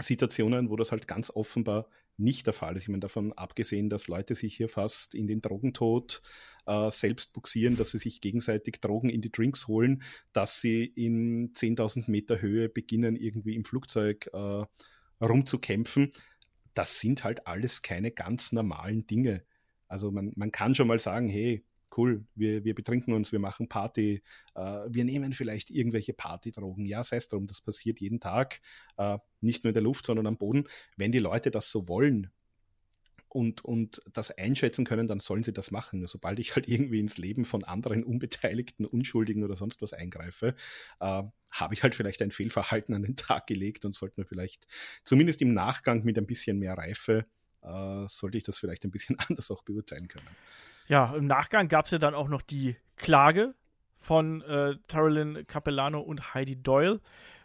Situationen, 0.00 0.70
wo 0.70 0.76
das 0.76 0.92
halt 0.92 1.08
ganz 1.08 1.30
offenbar 1.30 1.88
nicht 2.16 2.46
der 2.46 2.54
Fall 2.54 2.76
ist. 2.76 2.84
Ich 2.84 2.88
meine, 2.88 3.00
davon 3.00 3.32
abgesehen, 3.32 3.90
dass 3.90 4.08
Leute 4.08 4.34
sich 4.34 4.54
hier 4.54 4.68
fast 4.68 5.14
in 5.14 5.26
den 5.26 5.42
Drogentod 5.42 6.22
äh, 6.66 6.90
selbst 6.90 7.32
buxieren, 7.32 7.76
dass 7.76 7.90
sie 7.90 7.98
sich 7.98 8.20
gegenseitig 8.20 8.80
Drogen 8.80 9.08
in 9.08 9.20
die 9.20 9.32
Drinks 9.32 9.66
holen, 9.66 10.02
dass 10.32 10.60
sie 10.60 10.84
in 10.84 11.52
10.000 11.52 12.10
Meter 12.10 12.40
Höhe 12.40 12.68
beginnen, 12.68 13.16
irgendwie 13.16 13.56
im 13.56 13.64
Flugzeug 13.64 14.30
äh, 14.32 14.64
rumzukämpfen. 15.20 16.12
Das 16.74 17.00
sind 17.00 17.24
halt 17.24 17.46
alles 17.46 17.82
keine 17.82 18.10
ganz 18.10 18.52
normalen 18.52 19.06
Dinge. 19.06 19.42
Also 19.88 20.10
man, 20.10 20.32
man 20.36 20.52
kann 20.52 20.74
schon 20.74 20.88
mal 20.88 21.00
sagen, 21.00 21.28
hey, 21.28 21.64
cool, 21.96 22.24
wir, 22.34 22.64
wir 22.64 22.74
betrinken 22.74 23.14
uns, 23.14 23.32
wir 23.32 23.38
machen 23.38 23.68
Party, 23.68 24.22
äh, 24.54 24.60
wir 24.60 25.04
nehmen 25.04 25.32
vielleicht 25.32 25.70
irgendwelche 25.70 26.12
Partydrogen. 26.12 26.84
Ja, 26.86 27.02
sei 27.04 27.16
es 27.16 27.28
drum, 27.28 27.46
das 27.46 27.60
passiert 27.60 28.00
jeden 28.00 28.20
Tag, 28.20 28.60
äh, 28.96 29.18
nicht 29.40 29.64
nur 29.64 29.70
in 29.70 29.74
der 29.74 29.82
Luft, 29.82 30.06
sondern 30.06 30.26
am 30.26 30.36
Boden. 30.36 30.64
Wenn 30.96 31.12
die 31.12 31.18
Leute 31.18 31.50
das 31.50 31.70
so 31.70 31.88
wollen, 31.88 32.30
und, 33.34 33.64
und 33.64 34.00
das 34.12 34.30
einschätzen 34.30 34.84
können, 34.84 35.08
dann 35.08 35.18
sollen 35.18 35.42
sie 35.42 35.52
das 35.52 35.72
machen. 35.72 36.06
Sobald 36.06 36.38
ich 36.38 36.54
halt 36.54 36.68
irgendwie 36.68 37.00
ins 37.00 37.18
Leben 37.18 37.44
von 37.44 37.64
anderen 37.64 38.04
Unbeteiligten, 38.04 38.86
Unschuldigen 38.86 39.42
oder 39.42 39.56
sonst 39.56 39.82
was 39.82 39.92
eingreife, 39.92 40.54
äh, 41.00 41.22
habe 41.50 41.74
ich 41.74 41.82
halt 41.82 41.96
vielleicht 41.96 42.22
ein 42.22 42.30
Fehlverhalten 42.30 42.94
an 42.94 43.02
den 43.02 43.16
Tag 43.16 43.48
gelegt 43.48 43.84
und 43.84 43.96
sollte 43.96 44.20
mir 44.20 44.24
vielleicht 44.24 44.68
zumindest 45.02 45.42
im 45.42 45.52
Nachgang 45.52 46.04
mit 46.04 46.16
ein 46.16 46.26
bisschen 46.26 46.60
mehr 46.60 46.78
Reife, 46.78 47.26
äh, 47.62 48.06
sollte 48.06 48.38
ich 48.38 48.44
das 48.44 48.56
vielleicht 48.56 48.84
ein 48.84 48.92
bisschen 48.92 49.18
anders 49.28 49.50
auch 49.50 49.64
beurteilen 49.64 50.06
können. 50.06 50.28
Ja, 50.86 51.14
im 51.14 51.26
Nachgang 51.26 51.68
gab 51.68 51.86
es 51.86 51.92
ja 51.92 51.98
dann 51.98 52.14
auch 52.14 52.28
noch 52.28 52.42
die 52.42 52.76
Klage 52.96 53.54
von 53.98 54.42
äh, 54.42 54.76
Carolyn 54.86 55.46
Capellano 55.46 56.00
und 56.00 56.34
Heidi 56.34 56.62
Doyle. 56.62 57.00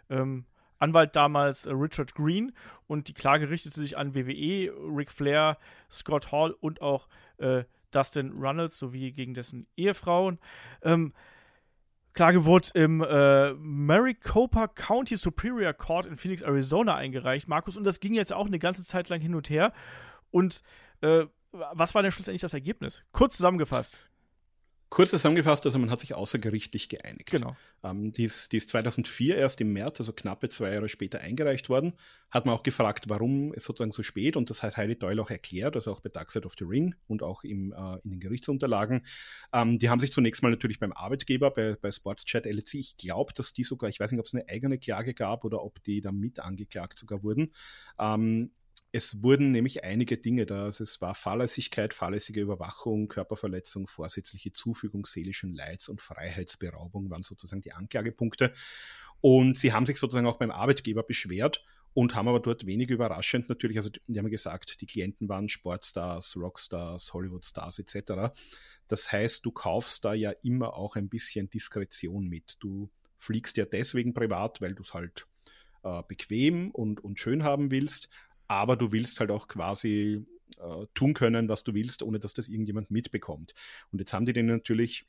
Ähm, 0.09 0.45
Anwalt 0.77 1.15
damals 1.15 1.65
äh, 1.65 1.71
Richard 1.71 2.15
Green 2.15 2.53
und 2.87 3.07
die 3.07 3.13
Klage 3.13 3.49
richtete 3.49 3.79
sich 3.79 3.97
an 3.97 4.15
WWE, 4.15 4.71
Ric 4.95 5.11
Flair, 5.11 5.57
Scott 5.89 6.31
Hall 6.31 6.51
und 6.59 6.81
auch 6.81 7.07
äh, 7.37 7.63
Dustin 7.91 8.31
Runnels 8.31 8.77
sowie 8.77 9.11
gegen 9.11 9.33
dessen 9.33 9.67
Ehefrauen. 9.75 10.39
Ähm, 10.81 11.13
Klage 12.13 12.43
wurde 12.45 12.69
im 12.73 13.01
äh, 13.01 13.53
Maricopa 13.53 14.67
County 14.67 15.15
Superior 15.15 15.73
Court 15.73 16.05
in 16.05 16.17
Phoenix, 16.17 16.41
Arizona 16.41 16.95
eingereicht, 16.95 17.47
Markus, 17.47 17.77
und 17.77 17.85
das 17.85 17.99
ging 17.99 18.13
jetzt 18.13 18.33
auch 18.33 18.47
eine 18.47 18.59
ganze 18.59 18.83
Zeit 18.83 19.09
lang 19.09 19.21
hin 19.21 19.35
und 19.35 19.49
her. 19.49 19.73
Und 20.31 20.63
äh, 21.01 21.27
was 21.51 21.95
war 21.95 22.01
denn 22.01 22.11
schlussendlich 22.11 22.41
das 22.41 22.53
Ergebnis? 22.53 23.03
Kurz 23.11 23.37
zusammengefasst. 23.37 23.97
Kurz 24.89 25.11
zusammengefasst, 25.11 25.63
also 25.67 25.77
man 25.77 25.91
hat 25.91 25.99
sich 25.99 26.15
außergerichtlich 26.15 26.89
geeinigt. 26.89 27.29
Genau. 27.29 27.55
Ähm, 27.83 28.11
die, 28.11 28.23
ist, 28.23 28.51
die 28.51 28.57
ist 28.57 28.69
2004 28.69 29.37
erst 29.37 29.61
im 29.61 29.71
März, 29.71 29.99
also 29.99 30.13
knappe 30.13 30.49
zwei 30.49 30.73
Jahre 30.73 30.89
später 30.89 31.19
eingereicht 31.21 31.69
worden. 31.69 31.93
Hat 32.31 32.47
man 32.47 32.55
auch 32.55 32.63
gefragt, 32.63 33.07
warum 33.07 33.53
es 33.53 33.65
sozusagen 33.65 33.91
so 33.91 34.01
spät 34.01 34.35
und 34.35 34.49
das 34.49 34.63
hat 34.63 34.77
Heidi 34.77 34.97
Doyle 34.97 35.21
auch 35.21 35.29
erklärt, 35.29 35.75
also 35.75 35.91
auch 35.91 35.99
bei 35.99 36.09
Dark 36.09 36.31
Side 36.31 36.45
of 36.45 36.55
the 36.57 36.65
Ring 36.65 36.95
und 37.05 37.21
auch 37.21 37.43
im, 37.43 37.71
äh, 37.71 37.99
in 38.03 38.09
den 38.09 38.19
Gerichtsunterlagen. 38.19 39.05
Ähm, 39.53 39.77
die 39.77 39.89
haben 39.89 39.99
sich 39.99 40.11
zunächst 40.11 40.41
mal 40.41 40.49
natürlich 40.49 40.79
beim 40.79 40.91
Arbeitgeber, 40.91 41.51
bei, 41.51 41.75
bei 41.79 41.91
Sportschat 41.91 42.47
LC, 42.47 42.73
ich 42.73 42.97
glaube, 42.97 43.31
dass 43.33 43.53
die 43.53 43.63
sogar, 43.63 43.91
ich 43.91 43.99
weiß 43.99 44.11
nicht, 44.11 44.19
ob 44.19 44.25
es 44.25 44.33
eine 44.33 44.49
eigene 44.49 44.79
Klage 44.79 45.13
gab 45.13 45.45
oder 45.45 45.63
ob 45.63 45.83
die 45.83 46.01
da 46.01 46.11
mit 46.11 46.39
angeklagt 46.39 46.97
sogar 46.97 47.21
wurden, 47.21 47.53
ähm, 47.99 48.51
es 48.91 49.21
wurden 49.21 49.51
nämlich 49.51 49.83
einige 49.83 50.17
Dinge 50.17 50.45
da. 50.45 50.65
Also 50.65 50.83
es 50.83 50.99
war 51.01 51.13
Fahrlässigkeit, 51.13 51.93
fahrlässige 51.93 52.41
Überwachung, 52.41 53.07
Körperverletzung, 53.07 53.87
vorsätzliche 53.87 54.51
Zufügung 54.51 55.05
seelischen 55.05 55.53
Leids 55.53 55.89
und 55.89 56.01
Freiheitsberaubung 56.01 57.09
waren 57.09 57.23
sozusagen 57.23 57.61
die 57.61 57.73
Anklagepunkte. 57.73 58.53
Und 59.21 59.57
sie 59.57 59.73
haben 59.73 59.85
sich 59.85 59.99
sozusagen 59.99 60.27
auch 60.27 60.39
beim 60.39 60.51
Arbeitgeber 60.51 61.03
beschwert 61.03 61.63
und 61.93 62.15
haben 62.15 62.27
aber 62.27 62.39
dort 62.39 62.65
wenig 62.65 62.89
überraschend 62.89 63.49
natürlich, 63.49 63.77
also 63.77 63.89
die 64.07 64.17
haben 64.17 64.29
gesagt, 64.29 64.79
die 64.81 64.85
Klienten 64.85 65.27
waren 65.27 65.49
Sportstars, 65.49 66.37
Rockstars, 66.37 67.13
Hollywoodstars 67.13 67.79
etc. 67.79 68.33
Das 68.87 69.11
heißt, 69.11 69.45
du 69.45 69.51
kaufst 69.51 70.05
da 70.05 70.13
ja 70.13 70.31
immer 70.43 70.75
auch 70.75 70.95
ein 70.95 71.09
bisschen 71.09 71.49
Diskretion 71.49 72.27
mit. 72.27 72.57
Du 72.59 72.89
fliegst 73.17 73.57
ja 73.57 73.65
deswegen 73.65 74.13
privat, 74.13 74.61
weil 74.61 74.73
du 74.73 74.81
es 74.81 74.93
halt 74.93 75.27
äh, 75.83 76.01
bequem 76.07 76.71
und, 76.71 77.03
und 77.03 77.19
schön 77.19 77.43
haben 77.43 77.71
willst 77.71 78.09
aber 78.49 78.75
du 78.75 78.91
willst 78.91 79.21
halt 79.21 79.31
auch 79.31 79.47
quasi 79.47 80.25
äh, 80.57 80.85
tun 80.93 81.13
können, 81.13 81.47
was 81.47 81.63
du 81.63 81.73
willst, 81.73 82.03
ohne 82.03 82.19
dass 82.19 82.33
das 82.33 82.49
irgendjemand 82.49 82.91
mitbekommt. 82.91 83.53
Und 83.91 83.99
jetzt 83.99 84.11
haben 84.11 84.25
die 84.25 84.33
denen 84.33 84.49
natürlich 84.49 85.05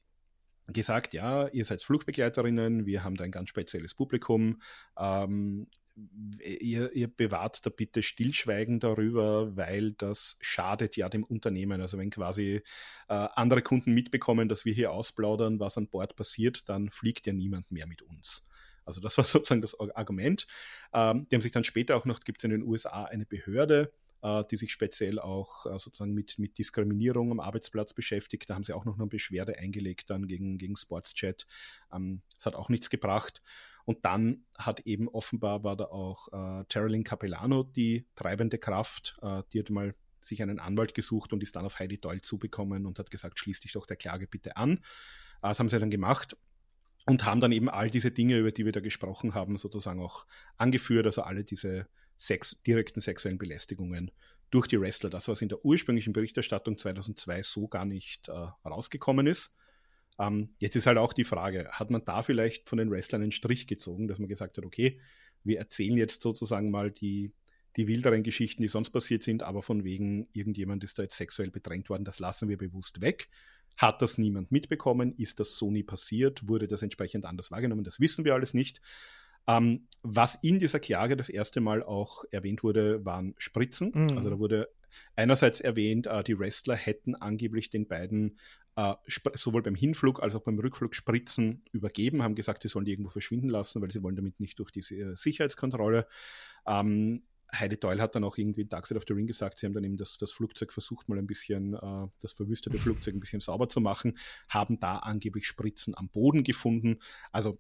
gesagt, 0.69 1.15
ja, 1.15 1.49
ihr 1.49 1.65
seid 1.65 1.83
Flugbegleiterinnen, 1.83 2.87
wir 2.87 3.03
haben 3.03 3.17
da 3.17 3.25
ein 3.25 3.33
ganz 3.33 3.49
spezielles 3.49 3.95
Publikum, 3.95 4.61
ähm, 4.99 5.67
ihr, 6.43 6.93
ihr, 6.93 7.09
bewahrt 7.09 7.65
da 7.67 7.71
bitte 7.71 8.03
Stillschweigen 8.03 8.79
darüber, 8.79 9.57
weil 9.57 9.93
das 9.93 10.37
schadet 10.41 10.97
ja 10.97 11.09
dem 11.09 11.25
Unternehmen. 11.25 11.81
Also 11.81 11.99
wenn 11.99 12.11
quasi 12.11 12.63
äh, 13.09 13.29
andere 13.35 13.63
Kunden 13.63 13.93
mitbekommen, 13.93 14.49
dass 14.49 14.65
wir 14.65 14.73
hier 14.73 14.93
ausplaudern, 14.93 15.61
was 15.61 15.77
an 15.77 15.89
Bord 15.89 16.15
passiert, 16.15 16.69
dann 16.69 16.91
fliegt 16.91 17.27
ja 17.27 17.33
niemand 17.33 17.71
mehr 17.73 17.87
mit 17.87 18.03
uns. 18.03 18.49
Also 18.91 19.01
das 19.01 19.17
war 19.17 19.25
sozusagen 19.27 19.63
das 19.63 19.79
Argument. 19.79 20.47
Ähm, 20.93 21.27
die 21.31 21.37
haben 21.37 21.43
sich 21.43 21.53
dann 21.53 21.65
später 21.65 21.97
auch 21.97 22.05
noch, 22.05 22.21
gibt 22.21 22.41
es 22.41 22.45
in 22.45 22.51
den 22.51 22.63
USA 22.63 23.05
eine 23.05 23.25
Behörde, 23.25 23.93
äh, 24.23 24.45
die 24.51 24.57
sich 24.57 24.73
speziell 24.73 25.19
auch 25.19 25.67
äh, 25.67 25.79
sozusagen 25.79 26.13
mit, 26.13 26.39
mit 26.39 26.59
Diskriminierung 26.59 27.31
am 27.31 27.41
Arbeitsplatz 27.41 27.95
beschäftigt. 27.95 28.51
Da 28.51 28.55
haben 28.55 28.65
sie 28.65 28.75
auch 28.75 28.85
noch 28.85 28.99
eine 28.99 29.07
Beschwerde 29.07 29.57
eingelegt 29.59 30.11
dann 30.11 30.27
gegen, 30.27 30.59
gegen 30.59 30.77
Sportschat. 30.77 31.47
Ähm, 31.93 32.23
das 32.35 32.47
hat 32.47 32.55
auch 32.55 32.69
nichts 32.69 32.91
gebracht. 32.91 33.43
Und 33.85 34.05
dann 34.05 34.45
hat 34.59 34.81
eben 34.81 35.09
offenbar 35.09 35.65
war 35.65 35.77
da 35.77 35.87
auch 35.87 36.29
äh, 36.33 36.65
Terilyn 36.69 37.05
Capellano 37.05 37.63
die 37.63 38.07
treibende 38.15 38.59
Kraft, 38.59 39.17
äh, 39.23 39.43
die 39.53 39.61
hat 39.61 39.71
mal 39.71 39.95
sich 40.21 40.43
einen 40.43 40.59
Anwalt 40.59 40.95
gesucht 40.95 41.33
und 41.33 41.43
ist 41.43 41.57
dann 41.57 41.65
auf 41.65 41.79
Heidi 41.79 41.99
Doyle 41.99 42.21
zubekommen 42.21 42.85
und 42.85 42.99
hat 42.99 43.11
gesagt, 43.11 43.39
schließ 43.39 43.61
dich 43.61 43.73
doch 43.73 43.87
der 43.87 43.97
Klage 43.97 44.27
bitte 44.27 44.57
an. 44.57 44.77
Äh, 44.77 44.79
das 45.49 45.59
haben 45.59 45.69
sie 45.69 45.79
dann 45.79 45.91
gemacht 45.91 46.37
und 47.11 47.25
haben 47.25 47.41
dann 47.41 47.51
eben 47.51 47.69
all 47.69 47.91
diese 47.91 48.13
Dinge, 48.13 48.39
über 48.39 48.53
die 48.53 48.65
wir 48.65 48.71
da 48.71 48.79
gesprochen 48.79 49.35
haben, 49.35 49.59
sozusagen 49.59 50.01
auch 50.01 50.27
angeführt, 50.57 51.07
also 51.07 51.23
alle 51.23 51.43
diese 51.43 51.89
Sex, 52.17 52.63
direkten 52.63 53.01
sexuellen 53.01 53.37
Belästigungen 53.37 54.13
durch 54.51 54.69
die 54.69 54.81
Wrestler, 54.81 55.11
das 55.11 55.27
was 55.27 55.43
in 55.43 55.49
der 55.49 55.65
ursprünglichen 55.65 56.13
Berichterstattung 56.13 56.79
2002 56.79 57.43
so 57.43 57.67
gar 57.67 57.85
nicht 57.85 58.29
äh, 58.29 58.33
rausgekommen 58.65 59.27
ist. 59.27 59.57
Ähm, 60.21 60.55
jetzt 60.59 60.77
ist 60.77 60.87
halt 60.87 60.99
auch 60.99 61.13
die 61.13 61.25
Frage, 61.25 61.69
hat 61.73 61.91
man 61.91 62.05
da 62.05 62.23
vielleicht 62.23 62.69
von 62.69 62.79
den 62.79 62.93
Wrestlern 62.93 63.23
einen 63.23 63.33
Strich 63.33 63.67
gezogen, 63.67 64.07
dass 64.07 64.21
man 64.21 64.29
gesagt 64.29 64.57
hat, 64.57 64.65
okay, 64.65 65.01
wir 65.43 65.59
erzählen 65.59 65.97
jetzt 65.97 66.23
sozusagen 66.23 66.71
mal 66.71 66.93
die, 66.93 67.33
die 67.77 67.89
wilderen 67.89 68.23
Geschichten, 68.23 68.63
die 68.63 68.69
sonst 68.69 68.91
passiert 68.91 69.25
sind, 69.25 69.43
aber 69.43 69.63
von 69.63 69.83
wegen 69.83 70.29
irgendjemand 70.33 70.85
ist 70.85 70.97
da 70.99 71.03
jetzt 71.03 71.17
sexuell 71.17 71.51
bedrängt 71.51 71.89
worden, 71.89 72.05
das 72.05 72.21
lassen 72.21 72.49
wir 72.49 72.57
bewusst 72.57 73.01
weg. 73.01 73.29
Hat 73.77 74.03
das 74.03 74.19
niemand 74.19 74.53
mitbekommen? 74.53 75.15
Ist 75.17 75.41
das 75.41 75.57
so 75.57 75.71
nie 75.71 75.83
passiert? 75.83 76.47
Wurde 76.49 76.69
das 76.69 76.83
entsprechend 76.83 77.25
anders 77.25 77.51
wahrgenommen? 77.51 77.85
Das 77.85 78.01
wissen 78.01 78.25
wir 78.25 78.35
alles 78.35 78.55
nicht. 78.55 78.81
Ähm, 79.47 79.89
was 80.03 80.37
in 80.37 80.59
dieser 80.59 80.81
Klage 80.81 81.17
das 81.17 81.29
erste 81.29 81.61
Mal 81.61 81.83
auch 81.83 82.25
erwähnt 82.31 82.63
wurde, 82.63 83.05
waren 83.05 83.35
Spritzen. 83.39 83.93
Mhm. 83.95 84.17
Also 84.17 84.31
da 84.31 84.39
wurde 84.39 84.69
einerseits 85.17 85.61
erwähnt, 85.61 86.07
äh, 86.07 86.23
die 86.23 86.39
Wrestler 86.39 86.77
hätten 86.77 87.15
angeblich 87.15 87.71
den 87.71 87.89
beiden 87.89 88.39
äh, 88.77 88.95
sowohl 89.35 89.63
beim 89.63 89.75
Hinflug 89.75 90.23
als 90.23 90.37
auch 90.37 90.43
beim 90.43 90.59
Rückflug 90.59 90.95
Spritzen 90.95 91.65
übergeben, 91.73 92.23
haben 92.23 92.35
gesagt, 92.35 92.63
sie 92.63 92.69
sollen 92.69 92.85
die 92.85 92.93
irgendwo 92.93 93.11
verschwinden 93.11 93.49
lassen, 93.49 93.83
weil 93.83 93.91
sie 93.91 94.03
wollen 94.03 94.17
damit 94.17 94.41
nicht 94.41 94.59
durch 94.59 94.71
diese 94.71 94.95
äh, 94.95 95.17
Sicherheitskontrolle. 95.17 96.07
Ähm, 96.67 97.23
Heidi 97.53 97.79
Doyle 97.79 98.01
hat 98.01 98.15
dann 98.15 98.25
auch 98.25 98.37
irgendwie 98.37 98.63
in 98.63 98.69
Dark 98.69 98.87
Side 98.87 98.99
of 98.99 99.05
the 99.07 99.15
Ring 99.15 99.27
gesagt, 99.27 99.59
sie 99.59 99.67
haben 99.67 99.75
dann 99.75 99.85
eben 99.85 99.97
das, 99.97 100.19
das 100.19 100.33
Flugzeug 100.33 100.73
versucht, 100.73 101.09
mal 101.09 101.19
ein 101.19 101.27
bisschen, 101.27 101.75
äh, 101.75 102.09
das 102.21 102.33
verwüstete 102.33 102.79
Flugzeug 102.79 103.15
ein 103.15 103.21
bisschen 103.21 103.41
sauber 103.41 103.69
zu 103.69 103.81
machen, 103.81 104.19
haben 104.49 104.79
da 104.81 104.99
angeblich 104.99 105.47
Spritzen 105.47 105.97
am 105.97 106.09
Boden 106.09 106.45
gefunden. 106.45 107.01
Also, 107.33 107.59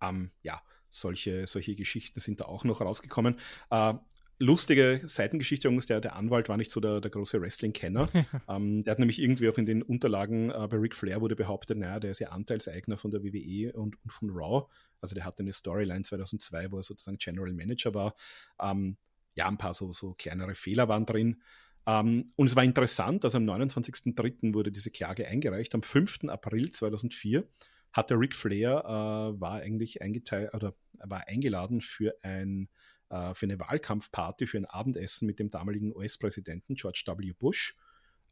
ähm, 0.00 0.30
ja, 0.42 0.62
solche, 0.88 1.46
solche 1.46 1.74
Geschichten 1.74 2.20
sind 2.20 2.40
da 2.40 2.44
auch 2.46 2.64
noch 2.64 2.80
rausgekommen. 2.80 3.38
Äh, 3.70 3.94
lustige 4.38 5.00
Seitengeschichte, 5.04 5.70
der, 5.88 6.00
der 6.00 6.16
Anwalt 6.16 6.48
war 6.48 6.56
nicht 6.56 6.70
so 6.70 6.80
der, 6.80 7.00
der 7.00 7.10
große 7.10 7.40
Wrestling-Kenner. 7.40 8.08
ähm, 8.48 8.82
der 8.82 8.90
hat 8.90 8.98
nämlich 8.98 9.20
irgendwie 9.20 9.48
auch 9.48 9.58
in 9.58 9.66
den 9.66 9.82
Unterlagen 9.82 10.50
äh, 10.50 10.66
bei 10.68 10.76
Ric 10.76 10.94
Flair 10.94 11.20
wurde 11.20 11.36
behauptet, 11.36 11.78
naja, 11.78 12.00
der 12.00 12.10
ist 12.10 12.20
ja 12.20 12.28
Anteilseigner 12.28 12.96
von 12.96 13.10
der 13.10 13.22
WWE 13.22 13.72
und, 13.72 14.02
und 14.02 14.10
von 14.10 14.30
Raw. 14.30 14.66
Also 15.00 15.14
der 15.14 15.24
hatte 15.24 15.42
eine 15.42 15.52
Storyline 15.52 16.02
2002, 16.02 16.70
wo 16.72 16.78
er 16.78 16.82
sozusagen 16.82 17.18
General 17.18 17.52
Manager 17.52 17.94
war. 17.94 18.14
Ähm, 18.60 18.96
ja, 19.34 19.48
ein 19.48 19.58
paar 19.58 19.74
so, 19.74 19.92
so 19.92 20.14
kleinere 20.14 20.54
Fehler 20.54 20.88
waren 20.88 21.06
drin. 21.06 21.42
Ähm, 21.86 22.32
und 22.36 22.46
es 22.46 22.56
war 22.56 22.64
interessant, 22.64 23.24
dass 23.24 23.34
am 23.34 23.44
29.03. 23.44 24.54
wurde 24.54 24.72
diese 24.72 24.90
Klage 24.90 25.26
eingereicht. 25.26 25.74
Am 25.74 25.82
5. 25.82 26.24
April 26.28 26.70
2004 26.70 27.46
hatte 27.92 28.14
Ric 28.14 28.34
Flair, 28.34 28.82
äh, 28.84 29.40
war 29.40 29.60
eigentlich 29.60 30.02
eingeteilt 30.02 30.52
oder 30.54 30.74
war 30.98 31.28
eingeladen 31.28 31.80
für 31.80 32.14
ein 32.22 32.68
äh, 33.08 33.34
für 33.34 33.46
eine 33.46 33.58
Wahlkampfparty, 33.58 34.46
für 34.46 34.58
ein 34.58 34.66
Abendessen 34.66 35.26
mit 35.26 35.38
dem 35.38 35.50
damaligen 35.50 35.94
US-Präsidenten 35.94 36.74
George 36.74 37.04
W. 37.06 37.32
Bush. 37.32 37.76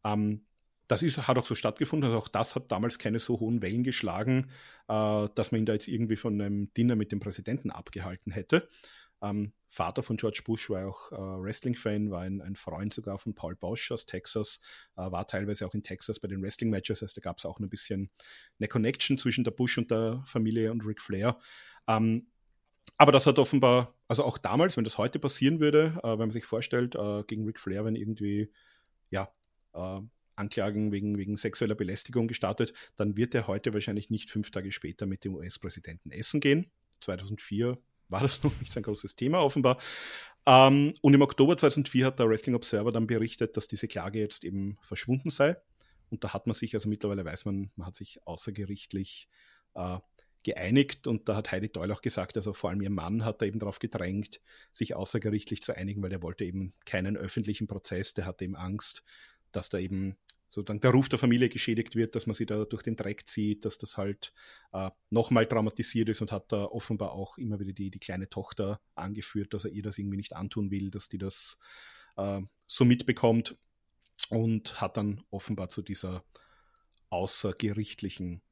Ähm, 0.05 0.47
das 0.89 1.03
ist, 1.03 1.29
hat 1.29 1.39
auch 1.39 1.47
so 1.47 1.55
stattgefunden. 1.55 2.11
Also 2.11 2.19
auch 2.19 2.29
das 2.29 2.55
hat 2.55 2.71
damals 2.71 2.99
keine 2.99 3.19
so 3.19 3.41
hohen 3.41 3.63
Wellen 3.63 3.83
geschlagen, 3.83 4.51
äh, 4.89 5.29
dass 5.35 5.53
man 5.53 5.61
ihn 5.61 5.67
da 5.67 5.73
jetzt 5.73 5.89
irgendwie 5.89 6.17
von 6.17 6.41
einem 6.41 6.73
Dinner 6.75 6.97
mit 6.97 7.13
dem 7.13 7.21
Präsidenten 7.21 7.71
abgehalten 7.71 8.33
hätte. 8.33 8.69
Ähm, 9.23 9.53
Vater 9.69 10.03
von 10.03 10.17
George 10.17 10.43
Bush 10.45 10.71
war 10.71 10.87
auch 10.87 11.11
äh, 11.11 11.17
Wrestling-Fan, 11.17 12.11
war 12.11 12.21
ein, 12.21 12.41
ein, 12.41 12.57
Freund 12.57 12.93
sogar 12.93 13.19
von 13.19 13.35
Paul 13.35 13.57
Bosch 13.57 13.91
aus 13.91 14.07
Texas, 14.07 14.61
äh, 14.97 15.11
war 15.11 15.27
teilweise 15.27 15.67
auch 15.67 15.75
in 15.75 15.83
Texas 15.83 16.21
bei 16.21 16.29
den 16.29 16.43
Wrestling-Matches. 16.43 17.03
Also 17.03 17.15
da 17.15 17.21
gab 17.23 17.39
es 17.39 17.47
auch 17.47 17.59
ein 17.59 17.69
bisschen 17.69 18.11
eine 18.59 18.69
Connection 18.69 19.19
zwischen 19.19 19.45
der 19.45 19.51
Bush 19.51 19.79
und 19.79 19.91
der 19.91 20.23
Familie 20.27 20.71
und 20.71 20.85
Ric 20.87 21.01
Flair. 21.01 21.39
Ähm, 21.89 22.29
aber 22.99 23.13
das 23.13 23.27
hat 23.27 23.39
offenbar, 23.39 23.95
also 24.09 24.25
auch 24.25 24.39
damals, 24.39 24.77
wenn 24.77 24.85
das 24.85 24.99
heute 24.99 25.19
passieren 25.19 25.59
würde, 25.59 25.99
äh, 26.03 26.11
wenn 26.11 26.19
man 26.19 26.31
sich 26.31 26.45
vorstellt, 26.45 26.95
äh, 26.95 27.25
gegen 27.27 27.45
Ric 27.45 27.59
Flair, 27.59 27.85
wenn 27.85 27.97
irgendwie, 27.97 28.53
ja, 29.11 29.33
äh, 29.73 30.01
Anklagen 30.37 30.93
wegen, 30.93 31.19
wegen 31.19 31.37
sexueller 31.37 31.75
Belästigung 31.75 32.29
gestartet, 32.29 32.73
dann 32.97 33.17
wird 33.17 33.35
er 33.35 33.47
heute 33.47 33.73
wahrscheinlich 33.73 34.11
nicht 34.11 34.31
fünf 34.31 34.51
Tage 34.51 34.73
später 34.73 35.07
mit 35.07 35.25
dem 35.25 35.35
US-Präsidenten 35.35 36.11
essen 36.11 36.41
gehen. 36.41 36.71
2004 37.01 37.79
war 38.09 38.21
das 38.21 38.43
noch 38.45 38.59
nicht 38.61 38.73
so 38.73 38.81
ein 38.81 38.85
großes 38.85 39.17
Thema 39.17 39.41
offenbar. 39.41 39.81
Ähm, 40.47 40.95
und 41.01 41.15
im 41.15 41.23
Oktober 41.23 41.57
2004 41.57 42.07
hat 42.07 42.19
der 42.19 42.29
Wrestling 42.29 42.55
Observer 42.55 42.93
dann 42.93 43.07
berichtet, 43.07 43.57
dass 43.57 43.69
diese 43.69 43.89
Klage 43.89 44.19
jetzt 44.19 44.45
eben 44.45 44.79
verschwunden 44.83 45.31
sei. 45.31 45.57
Und 46.11 46.23
da 46.23 46.33
hat 46.35 46.47
man 46.47 46.55
sich, 46.55 46.75
also 46.75 46.89
mittlerweile 46.89 47.25
weiß 47.25 47.45
man, 47.47 47.71
man 47.77 47.87
hat 47.87 47.97
sich 47.97 48.27
außergerichtlich 48.27 49.29
äh, 49.75 49.99
geeinigt 50.45 51.07
und 51.07 51.29
da 51.29 51.37
hat 51.37 51.51
Heidi 51.51 51.71
Doyle 51.71 51.93
auch 51.93 52.03
gesagt, 52.03 52.37
also 52.37 52.53
vor 52.53 52.71
allem 52.71 52.83
ihr 52.83 52.91
Mann 52.91 53.25
hat 53.25 53.41
da 53.41 53.47
eben 53.47 53.59
darauf 53.59 53.79
gedrängt, 53.79 54.41
sich 54.73 54.95
außergerichtlich 54.95 55.63
zu 55.63 55.75
einigen, 55.75 56.03
weil 56.03 56.13
er 56.13 56.23
wollte 56.23 56.45
eben 56.45 56.75
keinen 56.85 57.17
öffentlichen 57.17 57.67
Prozess, 57.67 58.15
der 58.15 58.27
hatte 58.27 58.45
eben 58.45 58.55
Angst, 58.55 59.05
dass 59.57 59.69
da 59.69 59.79
eben 59.79 60.17
sozusagen 60.55 60.81
der 60.81 60.93
Ruf 60.93 61.09
der 61.09 61.19
Familie 61.19 61.49
geschädigt 61.49 61.97
wird, 61.97 62.15
dass 62.15 62.27
man 62.27 62.35
sie 62.35 62.47
da 62.47 62.65
durch 62.65 62.83
den 62.83 62.97
Dreck 62.97 63.29
zieht, 63.29 63.65
dass 63.65 63.79
das 63.79 63.97
halt 63.97 64.33
äh, 64.73 64.91
nochmal 65.11 65.47
traumatisiert 65.47 66.09
ist 66.09 66.21
und 66.21 66.33
hat 66.33 66.53
da 66.53 66.65
offenbar 66.65 67.13
auch 67.13 67.39
immer 67.39 67.59
wieder 67.59 67.73
die, 67.73 67.91
die 67.91 67.99
kleine 67.99 68.29
Tochter 68.29 68.81
angeführt, 68.95 69.53
dass 69.53 69.65
er 69.65 69.73
ihr 69.73 69.83
das 69.83 69.99
irgendwie 69.99 70.17
nicht 70.17 70.35
antun 70.35 70.71
will, 70.71 70.91
dass 70.91 71.09
die 71.09 71.19
das 71.19 71.59
äh, 72.17 72.41
so 72.67 72.85
mitbekommt 72.85 73.59
und 74.31 74.81
hat 74.81 74.97
dann 74.97 75.23
offenbar 75.31 75.69
zu 75.69 75.83
dieser 75.83 76.25
außergerichtlichen 77.11 78.43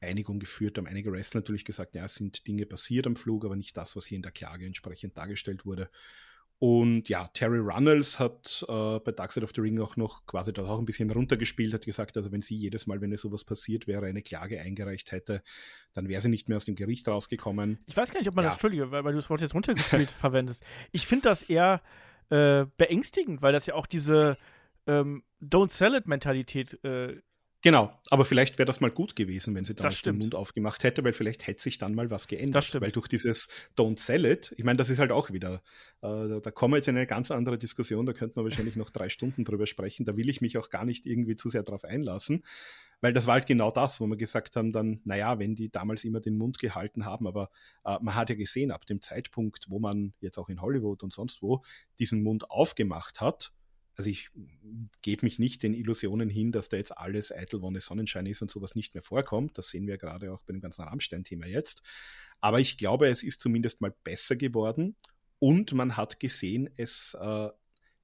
Einigung 0.00 0.40
geführt. 0.40 0.78
Haben 0.78 0.86
einige 0.86 1.12
Wrestler 1.12 1.40
natürlich 1.40 1.64
gesagt, 1.64 1.94
ja, 1.94 2.04
es 2.04 2.16
sind 2.16 2.46
Dinge 2.46 2.66
passiert 2.66 3.06
am 3.06 3.16
Flug, 3.16 3.44
aber 3.44 3.56
nicht 3.56 3.76
das, 3.76 3.96
was 3.96 4.06
hier 4.06 4.16
in 4.16 4.22
der 4.22 4.32
Klage 4.32 4.66
entsprechend 4.66 5.16
dargestellt 5.16 5.64
wurde. 5.64 5.90
Und 6.62 7.08
ja, 7.08 7.26
Terry 7.34 7.58
Runnels 7.58 8.20
hat 8.20 8.64
äh, 8.68 9.00
bei 9.00 9.10
Dark 9.10 9.32
Side 9.32 9.42
of 9.42 9.50
the 9.52 9.60
Ring 9.60 9.80
auch 9.80 9.96
noch 9.96 10.24
quasi 10.26 10.52
da 10.52 10.64
auch 10.64 10.78
ein 10.78 10.84
bisschen 10.84 11.10
runtergespielt, 11.10 11.74
hat 11.74 11.84
gesagt, 11.84 12.16
also 12.16 12.30
wenn 12.30 12.40
sie 12.40 12.54
jedes 12.54 12.86
Mal, 12.86 13.00
wenn 13.00 13.12
es 13.12 13.22
sowas 13.22 13.42
passiert 13.42 13.88
wäre, 13.88 14.06
eine 14.06 14.22
Klage 14.22 14.60
eingereicht 14.60 15.10
hätte, 15.10 15.42
dann 15.92 16.08
wäre 16.08 16.22
sie 16.22 16.28
nicht 16.28 16.48
mehr 16.48 16.54
aus 16.54 16.64
dem 16.64 16.76
Gericht 16.76 17.08
rausgekommen. 17.08 17.80
Ich 17.86 17.96
weiß 17.96 18.12
gar 18.12 18.20
nicht, 18.20 18.28
ob 18.28 18.36
man 18.36 18.44
ja. 18.44 18.50
das, 18.50 18.54
Entschuldige, 18.54 18.92
weil, 18.92 19.02
weil 19.02 19.10
du 19.10 19.18
das 19.18 19.28
Wort 19.28 19.40
jetzt 19.40 19.56
runtergespielt 19.56 20.10
verwendest. 20.12 20.62
Ich 20.92 21.04
finde 21.04 21.30
das 21.30 21.42
eher 21.42 21.82
äh, 22.30 22.66
beängstigend, 22.76 23.42
weil 23.42 23.52
das 23.52 23.66
ja 23.66 23.74
auch 23.74 23.86
diese 23.86 24.38
ähm, 24.86 25.24
Don't 25.42 25.72
Sell 25.72 25.96
It-Mentalität 25.96 26.78
äh, 26.84 27.20
Genau, 27.62 27.96
aber 28.10 28.24
vielleicht 28.24 28.58
wäre 28.58 28.66
das 28.66 28.80
mal 28.80 28.90
gut 28.90 29.14
gewesen, 29.14 29.54
wenn 29.54 29.64
sie 29.64 29.74
dann 29.74 29.94
den 30.04 30.18
Mund 30.18 30.34
aufgemacht 30.34 30.82
hätte, 30.82 31.04
weil 31.04 31.12
vielleicht 31.12 31.46
hätte 31.46 31.62
sich 31.62 31.78
dann 31.78 31.94
mal 31.94 32.10
was 32.10 32.26
geändert. 32.26 32.56
Das 32.56 32.66
stimmt. 32.66 32.82
Weil 32.82 32.90
durch 32.90 33.06
dieses 33.06 33.48
Don't 33.78 34.00
Sell 34.00 34.24
It, 34.24 34.52
ich 34.58 34.64
meine, 34.64 34.78
das 34.78 34.90
ist 34.90 34.98
halt 34.98 35.12
auch 35.12 35.30
wieder, 35.30 35.62
äh, 36.02 36.40
da 36.40 36.50
kommen 36.50 36.72
wir 36.74 36.78
jetzt 36.78 36.88
in 36.88 36.96
eine 36.96 37.06
ganz 37.06 37.30
andere 37.30 37.58
Diskussion, 37.58 38.04
da 38.04 38.14
könnten 38.14 38.34
wir 38.34 38.42
wahrscheinlich 38.42 38.74
noch 38.74 38.90
drei 38.90 39.08
Stunden 39.08 39.44
drüber 39.44 39.68
sprechen, 39.68 40.04
da 40.04 40.16
will 40.16 40.28
ich 40.28 40.40
mich 40.40 40.58
auch 40.58 40.70
gar 40.70 40.84
nicht 40.84 41.06
irgendwie 41.06 41.36
zu 41.36 41.48
sehr 41.50 41.62
drauf 41.62 41.84
einlassen, 41.84 42.44
weil 43.00 43.12
das 43.12 43.28
war 43.28 43.34
halt 43.34 43.46
genau 43.46 43.70
das, 43.70 44.00
wo 44.00 44.08
wir 44.08 44.16
gesagt 44.16 44.56
haben 44.56 44.72
dann, 44.72 45.00
naja, 45.04 45.38
wenn 45.38 45.54
die 45.54 45.70
damals 45.70 46.02
immer 46.02 46.18
den 46.18 46.36
Mund 46.36 46.58
gehalten 46.58 47.04
haben, 47.04 47.28
aber 47.28 47.48
äh, 47.84 47.96
man 48.02 48.16
hat 48.16 48.28
ja 48.28 48.34
gesehen, 48.34 48.72
ab 48.72 48.86
dem 48.86 49.00
Zeitpunkt, 49.00 49.66
wo 49.70 49.78
man 49.78 50.14
jetzt 50.20 50.36
auch 50.36 50.48
in 50.48 50.60
Hollywood 50.60 51.04
und 51.04 51.12
sonst 51.12 51.42
wo 51.42 51.62
diesen 52.00 52.24
Mund 52.24 52.50
aufgemacht 52.50 53.20
hat, 53.20 53.52
also 53.96 54.08
ich 54.08 54.30
gebe 55.02 55.26
mich 55.26 55.38
nicht 55.38 55.62
den 55.62 55.74
Illusionen 55.74 56.30
hin, 56.30 56.52
dass 56.52 56.68
da 56.68 56.76
jetzt 56.76 56.96
alles 56.96 57.30
eitel 57.30 57.60
Wonne 57.60 57.80
Sonnenschein 57.80 58.26
ist 58.26 58.42
und 58.42 58.50
sowas 58.50 58.74
nicht 58.74 58.94
mehr 58.94 59.02
vorkommt. 59.02 59.58
Das 59.58 59.68
sehen 59.68 59.86
wir 59.86 59.98
gerade 59.98 60.32
auch 60.32 60.42
bei 60.42 60.52
dem 60.52 60.60
ganzen 60.60 60.82
Rammstein-Thema 60.82 61.46
jetzt. 61.46 61.82
Aber 62.40 62.58
ich 62.58 62.78
glaube, 62.78 63.08
es 63.08 63.22
ist 63.22 63.40
zumindest 63.40 63.80
mal 63.80 63.94
besser 64.02 64.36
geworden 64.36 64.96
und 65.38 65.72
man 65.72 65.96
hat 65.96 66.20
gesehen, 66.20 66.70
es, 66.76 67.16
äh, 67.20 67.48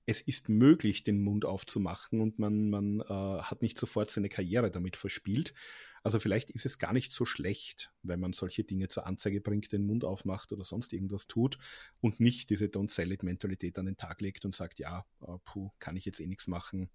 es 0.07 0.21
ist 0.21 0.49
möglich, 0.49 1.03
den 1.03 1.23
Mund 1.23 1.45
aufzumachen 1.45 2.21
und 2.21 2.39
man, 2.39 2.71
man 2.71 3.01
äh, 3.01 3.43
hat 3.43 3.63
nicht 3.63 3.79
sofort 3.79 4.11
seine 4.11 4.29
Karriere 4.29 4.71
damit 4.71 4.97
verspielt. 4.97 5.55
Also 6.03 6.21
vielleicht 6.21 6.51
ist 6.51 6.67
es 6.67 6.79
gar 6.79 6.93
nicht 6.93 7.13
so 7.13 7.25
schlecht, 7.25 7.93
wenn 8.03 8.21
man 8.21 8.33
solche 8.33 8.65
Dinge 8.65 8.89
zur 8.89 9.07
Anzeige 9.07 9.41
bringt, 9.41 9.73
den 9.73 9.87
Mund 9.87 10.05
aufmacht 10.05 10.53
oder 10.53 10.65
sonst 10.65 10.93
irgendwas 10.93 11.27
tut 11.27 11.59
und 12.01 12.21
nicht 12.21 12.51
diese 12.51 12.67
Don't 12.67 12.91
Sell 12.91 13.13
It 13.13 13.23
Mentalität 13.23 13.79
an 13.79 13.87
den 13.87 13.97
Tag 13.97 14.21
legt 14.21 14.45
und 14.45 14.55
sagt, 14.55 14.79
ja, 14.79 15.05
äh, 15.23 15.39
puh, 15.45 15.71
kann 15.79 15.97
ich 15.97 16.05
jetzt 16.05 16.21
eh 16.21 16.27
nichts 16.27 16.47
machen, 16.47 16.89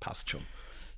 passt 0.00 0.30
schon. 0.30 0.42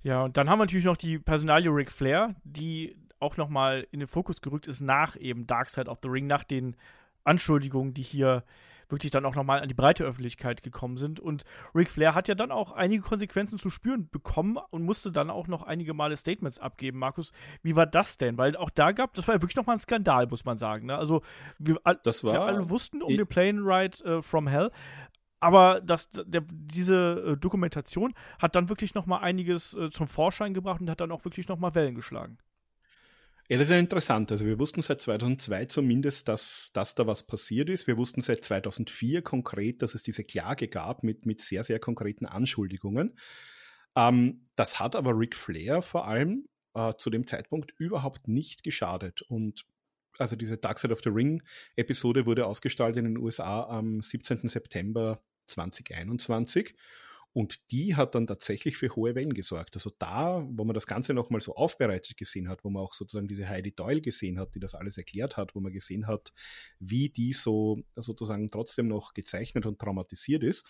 Ja, 0.03 0.25
und 0.25 0.37
dann 0.37 0.49
haben 0.49 0.59
wir 0.59 0.65
natürlich 0.65 0.85
noch 0.85 0.97
die 0.97 1.19
Personalie 1.19 1.71
Ric 1.71 1.91
Flair, 1.91 2.37
die 2.45 2.97
auch 3.21 3.37
nochmal 3.37 3.87
in 3.91 4.01
den 4.01 4.09
Fokus 4.09 4.41
gerückt 4.41 4.69
ist 4.69 4.81
nach 4.81 5.17
eben 5.17 5.47
Dark 5.47 5.71
Side 5.71 5.91
of 5.91 5.99
the 6.03 6.09
Ring, 6.09 6.27
nach 6.27 6.45
den 6.45 6.77
Anschuldigungen, 7.25 7.95
die 7.95 8.03
hier 8.03 8.45
wirklich 8.89 9.11
dann 9.11 9.25
auch 9.25 9.35
nochmal 9.35 9.61
an 9.61 9.69
die 9.69 9.75
breite 9.75 10.05
Öffentlichkeit 10.05 10.63
gekommen 10.63 10.97
sind. 10.97 11.21
Und 11.21 11.45
Ric 11.75 11.91
Flair 11.91 12.15
hat 12.15 12.29
ja 12.29 12.35
dann 12.35 12.51
auch 12.51 12.73
einige 12.73 13.03
Konsequenzen 13.03 13.59
zu 13.59 13.71
spüren 13.71 14.09
bekommen 14.11 14.59
und 14.71 14.83
musste 14.83 15.13
dann 15.13 15.31
auch 15.31 15.47
noch 15.47 15.63
einige 15.63 15.95
Male 15.95 16.17
Statements 16.17 16.59
abgeben. 16.59 16.99
Markus, 16.99 17.33
wie 17.63 17.77
war 17.77 17.87
das 17.87 18.19
denn? 18.19 18.39
Weil 18.39 18.57
auch 18.57 18.71
da 18.71 18.93
gab, 18.93 19.15
das 19.15 19.29
war 19.29 19.37
ja 19.37 19.43
wirklich 19.43 19.57
nochmal 19.57 19.77
ein 19.77 19.81
Skandal, 19.81 20.27
muss 20.27 20.45
man 20.45 20.59
sagen. 20.59 20.87
Ne? 20.87 20.97
Also 20.97 21.23
wir, 21.59 21.79
das 22.03 22.25
war, 22.25 22.33
wir 22.33 22.43
alle 22.43 22.71
wussten 22.71 23.03
um 23.03 23.17
den 23.17 23.27
Plane 23.27 23.61
Ride 23.61 24.19
uh, 24.19 24.23
from 24.23 24.47
Hell, 24.47 24.71
aber 25.41 25.81
das, 25.81 26.11
der, 26.11 26.43
diese 26.49 27.35
äh, 27.35 27.37
Dokumentation 27.37 28.15
hat 28.41 28.57
dann 28.57 28.69
wirklich 28.69 28.95
noch 28.95 29.07
mal 29.07 29.19
einiges 29.19 29.75
äh, 29.75 29.91
zum 29.91 30.09
Vorschein 30.09 30.55
gebracht 30.55 30.81
und 30.81 30.91
hat 30.91 31.01
dann 31.01 31.13
auch 31.13 31.25
wirklich 31.25 31.49
noch 31.49 31.59
mal 31.59 31.75
Wellen 31.75 31.95
geschlagen. 31.95 32.39
Ja, 33.51 33.57
das 33.57 33.69
ist 33.69 33.73
ja 33.73 33.79
interessant. 33.79 34.31
Also 34.31 34.45
wir 34.45 34.59
wussten 34.59 34.83
seit 34.83 35.01
2002 35.01 35.67
zumindest, 35.67 36.29
dass, 36.29 36.71
dass 36.75 36.95
da 36.95 37.07
was 37.07 37.27
passiert 37.27 37.71
ist. 37.71 37.87
Wir 37.87 37.97
wussten 37.97 38.21
seit 38.21 38.45
2004 38.45 39.23
konkret, 39.23 39.81
dass 39.81 39.95
es 39.95 40.03
diese 40.03 40.23
Klage 40.23 40.69
gab 40.69 41.03
mit, 41.03 41.25
mit 41.25 41.41
sehr, 41.41 41.65
sehr 41.65 41.79
konkreten 41.79 42.27
Anschuldigungen. 42.27 43.19
Ähm, 43.97 44.45
das 44.55 44.79
hat 44.81 44.95
aber 44.95 45.19
Ric 45.19 45.35
Flair 45.35 45.81
vor 45.81 46.07
allem 46.07 46.47
äh, 46.75 46.93
zu 46.99 47.09
dem 47.09 47.27
Zeitpunkt 47.27 47.73
überhaupt 47.79 48.29
nicht 48.29 48.65
geschadet. 48.65 49.23
Und 49.23 49.65
also 50.19 50.37
diese 50.37 50.59
Dark 50.59 50.79
Side 50.79 50.93
of 50.93 51.01
the 51.03 51.11
Ring 51.11 51.43
Episode 51.75 52.27
wurde 52.27 52.45
ausgestrahlt 52.45 52.99
in 52.99 53.05
den 53.05 53.17
USA 53.17 53.63
am 53.63 54.03
17. 54.03 54.47
September 54.49 55.23
2021. 55.47 56.75
Und 57.33 57.61
die 57.71 57.95
hat 57.95 58.15
dann 58.15 58.27
tatsächlich 58.27 58.77
für 58.77 58.95
hohe 58.97 59.15
Wellen 59.15 59.35
gesorgt. 59.35 59.77
Also 59.77 59.93
da, 59.99 60.45
wo 60.51 60.65
man 60.65 60.75
das 60.75 60.87
Ganze 60.87 61.15
nochmal 61.15 61.41
so 61.41 61.55
aufbereitet 61.55 62.17
gesehen 62.17 62.49
hat, 62.49 62.65
wo 62.65 62.71
man 62.71 62.83
auch 62.83 62.95
sozusagen 62.95 63.29
diese 63.29 63.49
Heidi 63.49 63.75
Doyle 63.75 64.01
gesehen 64.01 64.39
hat, 64.39 64.55
die 64.55 64.61
das 64.61 64.75
alles 64.75 64.97
erklärt 64.97 65.37
hat, 65.37 65.55
wo 65.55 65.61
man 65.61 65.73
gesehen 65.73 66.07
hat, 66.07 66.33
wie 66.81 67.11
die 67.11 67.33
so 67.33 67.83
sozusagen 67.97 68.51
trotzdem 68.51 68.89
noch 68.89 69.15
gezeichnet 69.15 69.67
und 69.67 69.79
traumatisiert 69.79 70.43
ist, 70.43 70.67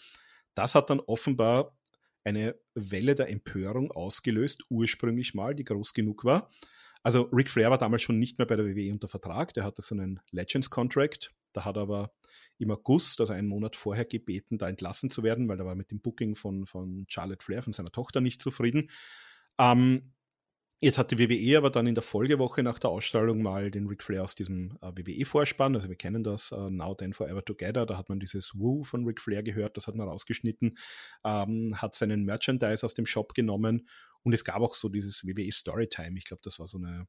das 0.55 0.75
hat 0.75 0.91
dann 0.91 1.01
offenbar 1.01 1.79
eine 2.25 2.57
Welle 2.75 3.15
der 3.15 3.31
Empörung 3.31 3.91
ausgelöst, 3.93 4.65
ursprünglich 4.69 5.35
mal, 5.35 5.55
die 5.55 5.65
groß 5.65 5.95
genug 5.95 6.25
war. 6.25 6.51
Also 7.03 7.23
Ric 7.33 7.49
Flair 7.49 7.71
war 7.71 7.79
damals 7.79 8.03
schon 8.03 8.19
nicht 8.19 8.39
mehr 8.39 8.47
bei 8.47 8.57
der 8.57 8.67
WWE 8.67 8.93
unter 8.93 9.09
Vertrag, 9.09 9.55
der 9.55 9.65
hatte 9.65 9.83
so 9.83 9.95
einen 9.95 10.21
Legends 10.33 10.69
Contract, 10.69 11.33
da 11.53 11.65
hat 11.65 11.79
aber 11.79 12.13
im 12.59 12.71
August, 12.71 13.21
also 13.21 13.33
einen 13.33 13.49
Monat 13.49 13.77
vorher, 13.77 14.05
gebeten, 14.05 14.59
da 14.59 14.69
entlassen 14.69 15.11
zu 15.11 15.23
werden, 15.23 15.49
weil 15.49 15.61
er 15.61 15.67
war 15.67 15.75
mit 15.75 15.91
dem 15.91 16.01
Booking 16.01 16.35
von, 16.35 16.67
von 16.67 17.07
Charlotte 17.09 17.45
Flair, 17.45 17.63
von 17.63 17.73
seiner 17.73 17.93
Tochter, 17.93 18.21
nicht 18.21 18.43
zufrieden. 18.43 18.91
Ähm, 19.59 20.13
jetzt 20.81 20.99
hat 20.99 21.11
die 21.11 21.19
WWE 21.19 21.59
aber 21.59 21.71
dann 21.71 21.87
in 21.87 21.95
der 21.95 22.03
Folgewoche 22.03 22.63
nach 22.63 22.79
der 22.79 22.91
Ausstrahlung 22.91 23.43
mal 23.43 23.71
den 23.71 23.87
Ric 23.87 24.03
Flair 24.03 24.25
aus 24.25 24.35
diesem 24.35 24.79
äh, 24.83 24.93
WWE-Vorspann, 24.93 25.75
also 25.75 25.89
wir 25.89 25.97
kennen 25.97 26.23
das, 26.23 26.53
uh, 26.53 26.69
Now 26.71 26.95
Then 26.95 27.13
Forever 27.13 27.45
Together, 27.45 27.87
da 27.87 27.97
hat 27.97 28.09
man 28.09 28.21
dieses 28.21 28.59
Woo 28.59 28.83
von 28.83 29.05
Ric 29.05 29.21
Flair 29.21 29.43
gehört, 29.43 29.77
das 29.77 29.87
hat 29.87 29.95
man 29.95 30.09
rausgeschnitten, 30.09 30.79
ähm, 31.25 31.81
hat 31.81 31.95
seinen 31.95 32.25
Merchandise 32.25 32.85
aus 32.85 32.95
dem 32.95 33.07
Shop 33.07 33.35
genommen 33.35 33.89
und 34.23 34.33
es 34.33 34.45
gab 34.45 34.61
auch 34.61 34.75
so 34.75 34.89
dieses 34.89 35.27
WWE 35.27 35.51
Storytime, 35.53 36.19
ich 36.19 36.25
glaube, 36.25 36.43
das 36.45 36.59
war 36.59 36.67
so 36.67 36.79
eine 36.79 37.07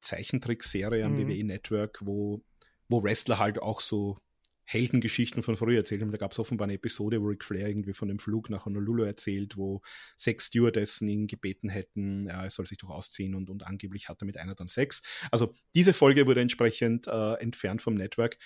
Zeichentrickserie 0.00 1.04
am 1.04 1.14
mhm. 1.14 1.28
WWE 1.28 1.44
Network, 1.44 1.98
wo, 2.04 2.44
wo 2.88 3.02
Wrestler 3.02 3.38
halt 3.38 3.60
auch 3.60 3.80
so 3.80 4.18
Heldengeschichten 4.66 5.42
von 5.42 5.56
früher 5.56 5.78
erzählt 5.78 6.02
haben. 6.02 6.10
Da 6.10 6.18
gab 6.18 6.32
es 6.32 6.38
offenbar 6.38 6.66
eine 6.66 6.74
Episode, 6.74 7.22
wo 7.22 7.26
Ric 7.26 7.44
Flair 7.44 7.68
irgendwie 7.68 7.92
von 7.92 8.08
dem 8.08 8.18
Flug 8.18 8.50
nach 8.50 8.66
Honolulu 8.66 9.04
erzählt, 9.04 9.56
wo 9.56 9.80
sechs 10.16 10.46
Stewardessen 10.46 11.08
ihn 11.08 11.26
gebeten 11.28 11.68
hätten, 11.68 12.26
er 12.26 12.50
soll 12.50 12.66
sich 12.66 12.78
doch 12.78 12.90
ausziehen 12.90 13.34
und, 13.34 13.48
und 13.48 13.64
angeblich 13.64 14.08
hat 14.08 14.20
er 14.22 14.26
mit 14.26 14.36
einer 14.36 14.56
dann 14.56 14.66
Sex. 14.66 15.02
Also 15.30 15.54
diese 15.74 15.92
Folge 15.92 16.26
wurde 16.26 16.40
entsprechend 16.40 17.06
äh, 17.06 17.34
entfernt 17.34 17.80
vom 17.80 17.94
Network. 17.94 18.38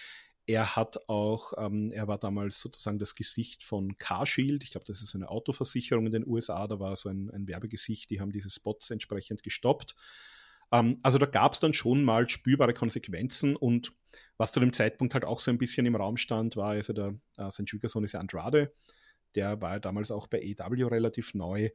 Er 0.46 0.76
hat 0.76 1.08
auch, 1.08 1.54
ähm, 1.56 1.90
er 1.90 2.06
war 2.06 2.18
damals 2.18 2.60
sozusagen 2.60 2.98
das 2.98 3.14
Gesicht 3.14 3.62
von 3.62 3.96
CarShield. 3.96 4.62
Ich 4.62 4.72
glaube, 4.72 4.86
das 4.86 5.00
ist 5.00 5.14
eine 5.14 5.30
Autoversicherung 5.30 6.06
in 6.06 6.12
den 6.12 6.26
USA. 6.26 6.66
Da 6.66 6.80
war 6.80 6.96
so 6.96 7.08
ein, 7.08 7.30
ein 7.30 7.46
Werbegesicht, 7.46 8.10
die 8.10 8.20
haben 8.20 8.32
diese 8.32 8.50
Spots 8.50 8.90
entsprechend 8.90 9.42
gestoppt. 9.42 9.94
Ähm, 10.72 10.98
also 11.02 11.18
da 11.18 11.26
gab 11.26 11.52
es 11.52 11.60
dann 11.60 11.72
schon 11.72 12.02
mal 12.04 12.28
spürbare 12.28 12.74
Konsequenzen 12.74 13.56
und 13.56 13.92
was 14.36 14.52
zu 14.52 14.60
dem 14.60 14.72
Zeitpunkt 14.72 15.14
halt 15.14 15.24
auch 15.24 15.40
so 15.40 15.50
ein 15.50 15.58
bisschen 15.58 15.86
im 15.86 15.96
Raum 15.96 16.16
stand, 16.16 16.56
war 16.56 16.70
also 16.70 16.92
der, 16.92 17.14
äh, 17.36 17.50
sein 17.50 17.66
Schwiegersohn 17.66 18.04
ist 18.04 18.12
ja 18.12 18.20
Andrade, 18.20 18.72
der 19.34 19.60
war 19.60 19.72
ja 19.72 19.78
damals 19.78 20.10
auch 20.10 20.26
bei 20.26 20.40
EW 20.40 20.84
relativ 20.84 21.34
neu 21.34 21.70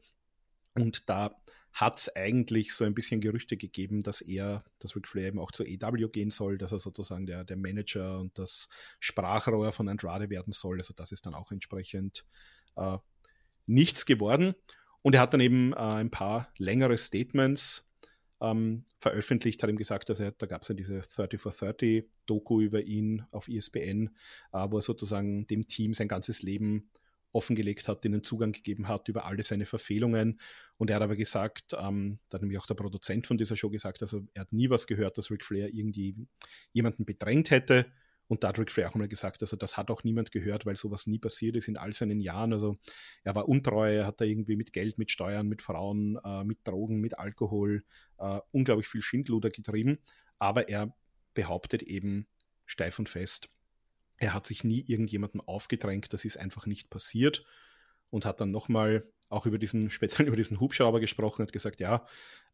und 0.74 1.10
da 1.10 1.36
hat 1.76 1.98
es 1.98 2.16
eigentlich 2.16 2.74
so 2.74 2.86
ein 2.86 2.96
bisschen 2.96 3.20
Gerüchte 3.20 3.58
gegeben, 3.58 4.02
dass 4.02 4.22
er, 4.22 4.64
dass 4.80 4.96
Ric 4.96 5.10
Flair 5.10 5.28
eben 5.28 5.40
auch 5.40 5.52
zur 5.52 5.68
EW 5.68 6.08
gehen 6.08 6.32
soll, 6.32 6.58
dass 6.58 6.72
er 6.72 6.80
sozusagen 6.80 7.26
der, 7.26 7.44
der 7.44 7.58
Manager 7.58 8.20
und 8.20 8.38
das 8.40 8.70
Sprachrohr 9.02 9.74
von 9.74 9.90
Andrade 9.90 10.30
werden 10.30 10.54
soll. 10.54 10.78
Also 10.78 10.94
das 10.96 11.12
ist 11.12 11.26
dann 11.26 11.34
auch 11.34 11.52
entsprechend 11.52 12.26
äh, 12.78 12.98
nichts 13.66 14.06
geworden. 14.06 14.56
Und 15.02 15.16
er 15.16 15.22
hat 15.22 15.34
dann 15.34 15.42
eben 15.42 15.74
äh, 15.74 15.76
ein 15.76 16.12
paar 16.12 16.48
längere 16.58 16.98
Statements 16.98 17.94
ähm, 18.42 18.84
veröffentlicht, 19.00 19.62
hat 19.64 19.70
ihm 19.70 19.78
gesagt, 19.78 20.10
dass 20.10 20.20
er, 20.20 20.32
da 20.32 20.46
gab 20.46 20.62
es 20.62 20.68
ja 20.68 20.76
diese 20.76 21.02
30 21.02 21.40
for 21.40 21.52
30 21.52 22.06
Doku 22.26 22.62
über 22.62 22.82
ihn 22.82 23.26
auf 23.32 23.48
ESPN, 23.48 24.16
äh, 24.54 24.68
wo 24.70 24.78
er 24.78 24.82
sozusagen 24.82 25.48
dem 25.48 25.68
Team 25.68 25.94
sein 25.94 26.08
ganzes 26.08 26.42
Leben 26.42 26.90
offengelegt 27.36 27.90
hat, 27.90 28.06
ihnen 28.06 28.24
Zugang 28.24 28.54
gegeben 28.54 28.88
hat 28.88 29.10
über 29.10 29.26
alle 29.26 29.44
seine 29.44 29.66
Verfehlungen. 29.66 30.40
Und 30.78 30.90
er 30.90 30.96
hat 30.96 31.04
aber 31.04 31.18
gesagt, 31.18 31.76
ähm, 31.78 32.20
da 32.30 32.36
hat 32.36 32.42
nämlich 32.42 32.60
auch 32.60 32.66
der 32.66 32.76
Produzent 32.76 33.28
von 33.28 33.38
dieser 33.38 33.58
Show 33.58 33.70
gesagt, 33.70 34.02
also 34.02 34.22
er 34.34 34.42
hat 34.42 34.54
nie 34.54 34.70
was 34.70 34.88
gehört, 34.88 35.18
dass 35.18 35.30
Ric 35.30 35.44
Flair 35.44 35.74
irgendwie 35.74 36.16
jemanden 36.72 37.06
bedrängt 37.06 37.52
hätte. 37.52 37.88
Und 38.28 38.44
da 38.44 38.50
hat 38.50 38.60
Ric 38.60 38.72
Flair 38.72 38.90
auch 38.90 38.96
mal 38.96 39.08
gesagt, 39.08 39.42
also 39.42 39.56
das 39.56 39.78
hat 39.78 39.92
auch 39.92 40.04
niemand 40.04 40.32
gehört, 40.32 40.66
weil 40.66 40.76
sowas 40.76 41.06
nie 41.06 41.20
passiert 41.20 41.56
ist 41.56 41.68
in 41.68 41.78
all 41.78 41.94
seinen 41.94 42.20
Jahren. 42.20 42.54
Also 42.54 42.78
er 43.24 43.36
war 43.36 43.48
untreu, 43.48 43.96
er 43.96 44.08
hat 44.08 44.20
da 44.20 44.26
irgendwie 44.26 44.56
mit 44.56 44.74
Geld, 44.74 44.98
mit 44.98 45.12
Steuern, 45.12 45.48
mit 45.48 45.62
Frauen, 45.62 46.18
äh, 46.24 46.44
mit 46.44 46.60
Drogen, 46.64 47.02
mit 47.02 47.20
Alkohol 47.20 47.84
äh, 48.18 48.40
unglaublich 48.52 48.88
viel 48.88 49.02
Schindluder 49.02 49.52
getrieben. 49.52 50.00
Aber 50.40 50.70
er 50.70 50.96
behauptet 51.34 51.84
eben 51.84 52.28
steif 52.66 52.98
und 52.98 53.10
fest, 53.10 53.50
er 54.18 54.34
hat 54.34 54.48
sich 54.48 54.64
nie 54.64 54.84
irgendjemandem 54.88 55.42
aufgedrängt, 55.42 56.14
das 56.14 56.26
ist 56.26 56.38
einfach 56.38 56.66
nicht 56.66 56.90
passiert 56.90 57.46
und 58.10 58.26
hat 58.26 58.40
dann 58.40 58.52
nochmal 58.52 59.08
auch 59.30 59.46
über 59.46 59.58
diesen, 59.58 59.90
speziell 59.92 60.28
über 60.28 60.38
diesen 60.38 60.60
Hubschrauber 60.60 61.00
gesprochen, 61.00 61.44
hat 61.44 61.54
gesagt, 61.54 61.80
ja, 61.80 62.06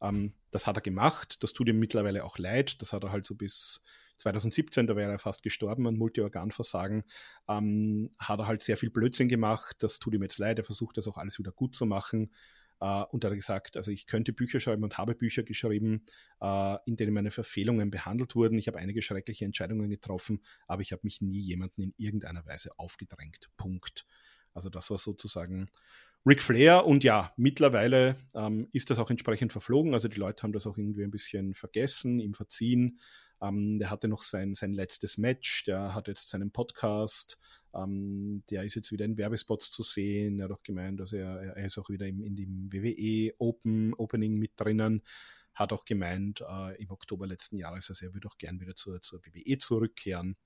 ähm, 0.02 0.34
das 0.52 0.68
hat 0.68 0.78
er 0.78 0.82
gemacht, 0.82 1.44
das 1.44 1.54
tut 1.54 1.68
ihm 1.68 1.80
mittlerweile 1.80 2.24
auch 2.24 2.38
leid, 2.38 2.82
das 2.82 2.94
hat 2.94 3.04
er 3.04 3.12
halt 3.12 3.26
so 3.26 3.36
bis 3.36 3.82
2017, 4.18 4.88
da 4.88 4.96
wäre 4.96 5.12
er 5.12 5.20
fast 5.20 5.44
gestorben 5.44 5.88
an 5.88 5.98
Multiorganversagen, 5.98 7.04
ähm, 7.48 8.12
hat 8.20 8.40
er 8.40 8.48
halt 8.48 8.62
sehr 8.62 8.78
viel 8.78 8.90
Blödsinn 8.90 9.30
gemacht, 9.30 9.78
das 9.80 10.00
tut 10.00 10.14
ihm 10.14 10.24
jetzt 10.24 10.38
leid, 10.38 10.60
er 10.60 10.64
versucht 10.64 10.98
das 10.98 11.08
auch 11.08 11.18
alles 11.18 11.40
wieder 11.40 11.52
gut 11.52 11.76
zu 11.76 11.86
machen. 11.86 12.32
Uh, 12.84 13.06
und 13.12 13.24
er 13.24 13.30
hat 13.30 13.38
gesagt, 13.38 13.78
also 13.78 13.92
ich 13.92 14.08
könnte 14.08 14.34
Bücher 14.34 14.60
schreiben 14.60 14.84
und 14.84 14.98
habe 14.98 15.14
Bücher 15.14 15.44
geschrieben, 15.44 16.04
uh, 16.42 16.78
in 16.88 16.96
denen 16.96 17.14
meine 17.14 17.30
Verfehlungen 17.30 17.92
behandelt 17.92 18.36
wurden. 18.36 18.58
Ich 18.58 18.68
habe 18.68 18.80
einige 18.80 19.04
schreckliche 19.04 19.46
Entscheidungen 19.46 19.88
getroffen, 19.88 20.42
aber 20.66 20.82
ich 20.82 20.92
habe 20.92 21.02
mich 21.04 21.22
nie 21.22 21.42
jemanden 21.42 21.82
in 21.84 21.94
irgendeiner 21.98 22.44
Weise 22.48 22.72
aufgedrängt. 22.80 23.52
Punkt. 23.56 24.08
Also 24.56 24.70
das 24.70 24.90
war 24.90 24.98
sozusagen 24.98 25.70
Ric 26.26 26.42
Flair 26.42 26.86
und 26.86 27.04
ja, 27.04 27.34
mittlerweile 27.36 28.16
ähm, 28.36 28.68
ist 28.74 28.92
das 28.92 29.00
auch 29.00 29.10
entsprechend 29.10 29.52
verflogen. 29.52 29.94
Also 29.94 30.08
die 30.08 30.20
Leute 30.20 30.44
haben 30.44 30.54
das 30.54 30.68
auch 30.68 30.78
irgendwie 30.78 31.04
ein 31.04 31.12
bisschen 31.12 31.56
vergessen, 31.56 32.20
ihm 32.20 32.36
verziehen. 32.36 33.00
Ähm, 33.42 33.80
der 33.80 33.90
hatte 33.90 34.08
noch 34.08 34.22
sein, 34.22 34.54
sein 34.54 34.72
letztes 34.72 35.18
Match, 35.18 35.66
der 35.66 35.96
hat 35.96 36.08
jetzt 36.08 36.30
seinen 36.30 36.52
Podcast, 36.52 37.40
ähm, 37.74 38.44
der 38.52 38.64
ist 38.64 38.76
jetzt 38.76 38.92
wieder 38.92 39.04
in 39.04 39.18
Werbespots 39.18 39.72
zu 39.72 39.82
sehen. 39.82 40.38
Er 40.40 40.46
hat 40.46 40.52
auch 40.52 40.62
gemeint, 40.62 41.00
dass 41.00 41.12
er, 41.12 41.56
er 41.56 41.66
ist 41.66 41.80
auch 41.80 41.90
wieder 41.90 42.06
im, 42.06 42.22
in 42.22 42.36
dem 42.36 42.72
WWE 42.72 43.34
Open 43.40 43.96
Opening 43.96 44.38
mit 44.38 44.52
drinnen. 44.58 45.02
Hat 45.56 45.74
auch 45.74 45.86
gemeint 45.86 46.42
äh, 46.48 46.80
im 46.82 46.92
Oktober 46.92 47.26
letzten 47.26 47.58
Jahres, 47.58 47.90
also 47.90 48.06
er 48.06 48.14
würde 48.14 48.28
auch 48.28 48.38
gern 48.38 48.60
wieder 48.62 48.76
zur, 48.76 49.02
zur 49.02 49.22
WWE 49.26 49.58
zurückkehren. 49.58 50.38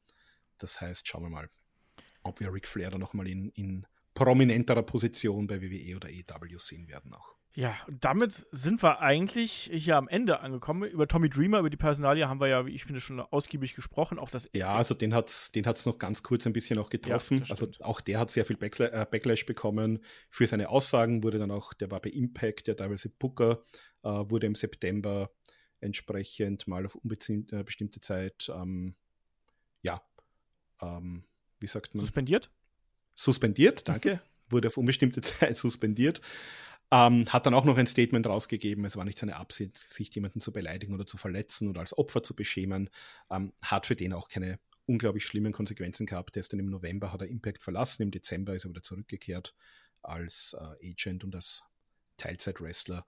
Das 0.57 0.80
heißt, 0.80 1.06
schauen 1.06 1.23
wir 1.23 1.30
mal, 1.30 1.49
ob 2.23 2.39
wir 2.39 2.53
Ric 2.53 2.65
Flair 2.65 2.91
da 2.91 2.97
nochmal 2.97 3.27
in, 3.27 3.49
in 3.49 3.85
prominenterer 4.16 4.82
Position 4.82 5.46
bei 5.46 5.62
WWE 5.62 5.96
oder 5.96 6.10
EW 6.10 6.58
sehen 6.58 6.88
werden 6.88 7.14
auch. 7.14 7.36
Ja, 7.54 7.74
damit 7.88 8.46
sind 8.52 8.84
wir 8.84 9.00
eigentlich 9.00 9.70
hier 9.74 9.96
am 9.96 10.10
Ende 10.10 10.42
angekommen. 10.42 10.90
Über 10.90 11.08
Tommy 11.08 11.30
Dreamer, 11.30 11.60
über 11.60 11.70
die 11.70 11.78
Personalie 11.78 12.28
haben 12.28 12.42
wir 12.42 12.48
ja, 12.48 12.66
wie 12.66 12.72
ich 12.72 12.84
finde, 12.84 13.00
schon 13.00 13.22
ausgiebig 13.22 13.76
gesprochen. 13.76 14.20
Auch 14.20 14.30
das 14.30 14.50
ja, 14.54 14.76
also 14.76 14.94
den 14.94 15.14
hat 15.14 15.30
es 15.30 15.54
den 15.54 15.66
hat's 15.66 15.86
noch 15.86 15.98
ganz 15.98 16.22
kurz 16.22 16.46
ein 16.46 16.52
bisschen 16.52 16.78
auch 16.80 16.90
getroffen. 16.90 17.40
Ja, 17.40 17.46
also 17.52 17.68
auch 17.80 18.02
der 18.02 18.20
hat 18.20 18.32
sehr 18.32 18.44
viel 18.44 18.58
Backla 18.58 18.88
äh, 18.88 19.06
Backlash 19.10 19.46
bekommen 19.46 20.04
für 20.30 20.48
seine 20.48 20.68
Aussagen. 20.68 21.24
Wurde 21.24 21.40
dann 21.40 21.52
auch, 21.52 21.74
der 21.74 21.92
war 21.92 22.02
bei 22.02 22.10
Impact, 22.10 22.68
der 22.68 22.76
teilweise 22.76 23.08
Booker, 23.10 23.64
äh, 24.04 24.10
wurde 24.10 24.48
im 24.48 24.56
September 24.56 25.32
entsprechend 25.80 26.68
mal 26.68 26.86
auf 26.86 26.96
unbestimmte 26.96 27.56
äh, 27.56 28.02
Zeit, 28.02 28.52
ähm, 28.54 28.96
ja, 29.82 30.02
ähm, 30.82 31.24
wie 31.60 31.68
sagt 31.68 31.96
man? 31.96 32.02
Suspendiert? 32.02 32.52
Suspendiert, 33.16 33.88
danke. 33.88 34.22
wurde 34.50 34.68
auf 34.68 34.78
unbestimmte 34.78 35.22
Zeit 35.22 35.58
suspendiert. 35.58 36.22
Ähm, 36.92 37.26
hat 37.34 37.48
dann 37.48 37.56
auch 37.56 37.66
noch 37.66 37.78
ein 37.78 37.88
Statement 37.88 38.28
rausgegeben, 38.28 38.86
es 38.86 38.96
war 38.96 39.06
nicht 39.06 39.18
seine 39.18 39.38
Absicht, 39.38 39.78
sich 39.78 40.14
jemanden 40.14 40.40
zu 40.40 40.54
beleidigen 40.54 40.94
oder 40.94 41.08
zu 41.08 41.18
verletzen 41.18 41.68
oder 41.68 41.80
als 41.80 41.98
Opfer 41.98 42.22
zu 42.22 42.36
beschämen. 42.36 42.90
Ähm, 43.32 43.54
hat 43.62 43.88
für 43.88 43.96
den 43.96 44.14
auch 44.14 44.30
keine 44.30 44.60
unglaublich 44.86 45.26
schlimmen 45.26 45.52
Konsequenzen 45.52 46.06
gehabt. 46.06 46.38
Erst 46.38 46.54
dann 46.54 46.60
im 46.60 46.70
November 46.70 47.12
hat 47.12 47.22
er 47.22 47.28
Impact 47.28 47.64
verlassen, 47.64 48.04
im 48.04 48.12
Dezember 48.12 48.54
ist 48.54 48.66
er 48.66 48.70
wieder 48.70 48.84
zurückgekehrt 48.84 49.56
als 50.04 50.56
äh, 50.60 50.92
Agent 50.92 51.24
und 51.24 51.34
als 51.34 51.64
Teilzeit-Wrestler. 52.18 53.06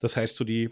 Das 0.00 0.16
heißt, 0.16 0.36
so 0.36 0.44
die, 0.44 0.70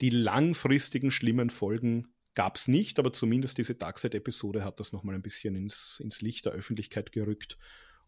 die 0.00 0.10
langfristigen 0.10 1.10
schlimmen 1.10 1.50
Folgen 1.50 2.14
gab 2.34 2.56
es 2.56 2.68
nicht, 2.68 3.00
aber 3.00 3.12
zumindest 3.12 3.58
diese 3.58 3.74
Darkseid-Episode 3.74 4.64
hat 4.64 4.78
das 4.78 4.92
nochmal 4.92 5.16
ein 5.16 5.22
bisschen 5.22 5.56
ins, 5.56 6.00
ins 6.02 6.20
Licht 6.20 6.46
der 6.46 6.52
Öffentlichkeit 6.52 7.10
gerückt 7.10 7.58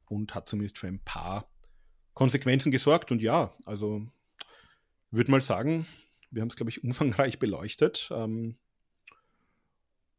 und 0.06 0.34
hat 0.34 0.48
zumindest 0.48 0.78
für 0.78 0.88
ein 0.88 1.02
paar 1.04 1.50
Konsequenzen 2.14 2.72
gesorgt. 2.72 3.10
Und 3.10 3.22
ja, 3.22 3.54
also 3.64 4.06
würde 5.10 5.30
mal 5.30 5.40
sagen, 5.40 5.86
wir 6.30 6.42
haben 6.42 6.48
es, 6.48 6.56
glaube 6.56 6.70
ich, 6.70 6.82
umfangreich 6.82 7.38
beleuchtet. 7.38 8.08
Ähm, 8.10 8.58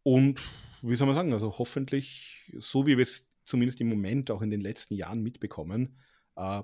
und 0.03 0.41
wie 0.81 0.95
soll 0.95 1.07
man 1.07 1.15
sagen, 1.15 1.33
also 1.33 1.57
hoffentlich, 1.57 2.51
so 2.57 2.85
wie 2.85 2.97
wir 2.97 3.03
es 3.03 3.29
zumindest 3.43 3.81
im 3.81 3.89
Moment 3.89 4.31
auch 4.31 4.41
in 4.41 4.49
den 4.49 4.61
letzten 4.61 4.93
Jahren 4.95 5.21
mitbekommen, 5.21 5.97
äh, 6.35 6.63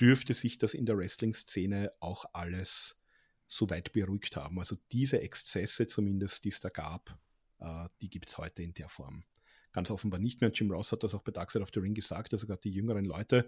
dürfte 0.00 0.34
sich 0.34 0.58
das 0.58 0.74
in 0.74 0.86
der 0.86 0.98
Wrestling-Szene 0.98 1.92
auch 2.00 2.24
alles 2.32 3.04
so 3.46 3.70
weit 3.70 3.92
beruhigt 3.92 4.36
haben. 4.36 4.58
Also 4.58 4.76
diese 4.90 5.20
Exzesse 5.20 5.86
zumindest, 5.86 6.44
die 6.44 6.48
es 6.48 6.60
da 6.60 6.68
gab, 6.68 7.18
äh, 7.60 7.88
die 8.00 8.10
gibt 8.10 8.28
es 8.28 8.38
heute 8.38 8.62
in 8.62 8.74
der 8.74 8.88
Form 8.88 9.24
ganz 9.74 9.90
offenbar 9.90 10.20
nicht 10.20 10.40
mehr. 10.40 10.50
Jim 10.50 10.70
Ross 10.70 10.92
hat 10.92 11.02
das 11.02 11.14
auch 11.14 11.22
bei 11.22 11.32
Dark 11.32 11.50
Side 11.50 11.62
of 11.62 11.70
the 11.74 11.80
Ring 11.80 11.92
gesagt, 11.92 12.32
also 12.32 12.46
gerade 12.46 12.62
die 12.62 12.70
jüngeren 12.70 13.04
Leute 13.04 13.46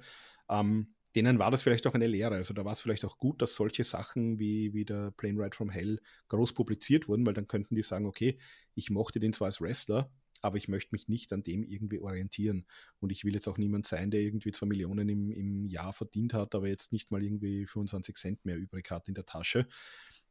ähm, 0.51 0.89
denen 1.17 1.39
war 1.39 1.51
das 1.51 1.63
vielleicht 1.63 1.87
auch 1.87 1.95
eine 1.95 2.07
Lehre. 2.07 2.35
Also 2.35 2.53
da 2.53 2.65
war 2.65 2.73
es 2.73 2.83
vielleicht 2.83 3.05
auch 3.05 3.19
gut, 3.19 3.41
dass 3.41 3.55
solche 3.55 3.85
Sachen 3.85 4.39
wie, 4.39 4.75
wie 4.75 4.85
der 4.85 5.13
Plane 5.13 5.43
Ride 5.43 5.57
from 5.57 5.71
Hell 5.71 5.99
groß 6.29 6.53
publiziert 6.53 7.09
wurden, 7.09 7.25
weil 7.25 7.33
dann 7.33 7.49
könnten 7.49 7.75
die 7.75 7.83
sagen, 7.83 8.05
okay, 8.07 8.39
ich 8.75 8.91
mochte 8.91 9.19
den 9.19 9.33
zwar 9.33 9.47
als 9.47 9.61
Wrestler, 9.63 10.11
aber 10.43 10.59
ich 10.59 10.69
möchte 10.69 10.91
mich 10.93 11.09
nicht 11.09 11.33
an 11.33 11.43
dem 11.43 11.65
irgendwie 11.65 12.01
orientieren. 12.01 12.67
Und 13.01 13.13
ich 13.13 13.25
will 13.25 13.35
jetzt 13.35 13.49
auch 13.49 13.57
niemand 13.57 13.87
sein, 13.87 14.11
der 14.11 14.21
irgendwie 14.21 14.53
zwei 14.53 14.67
Millionen 14.67 15.09
im, 15.09 15.31
im 15.31 15.65
Jahr 15.65 15.95
verdient 15.95 16.35
hat, 16.35 16.55
aber 16.55 16.69
jetzt 16.69 16.93
nicht 16.93 17.11
mal 17.11 17.25
irgendwie 17.25 17.67
25 17.67 18.17
Cent 18.17 18.45
mehr 18.45 18.59
übrig 18.59 18.91
hat 18.91 19.09
in 19.09 19.15
der 19.15 19.25
Tasche. 19.25 19.67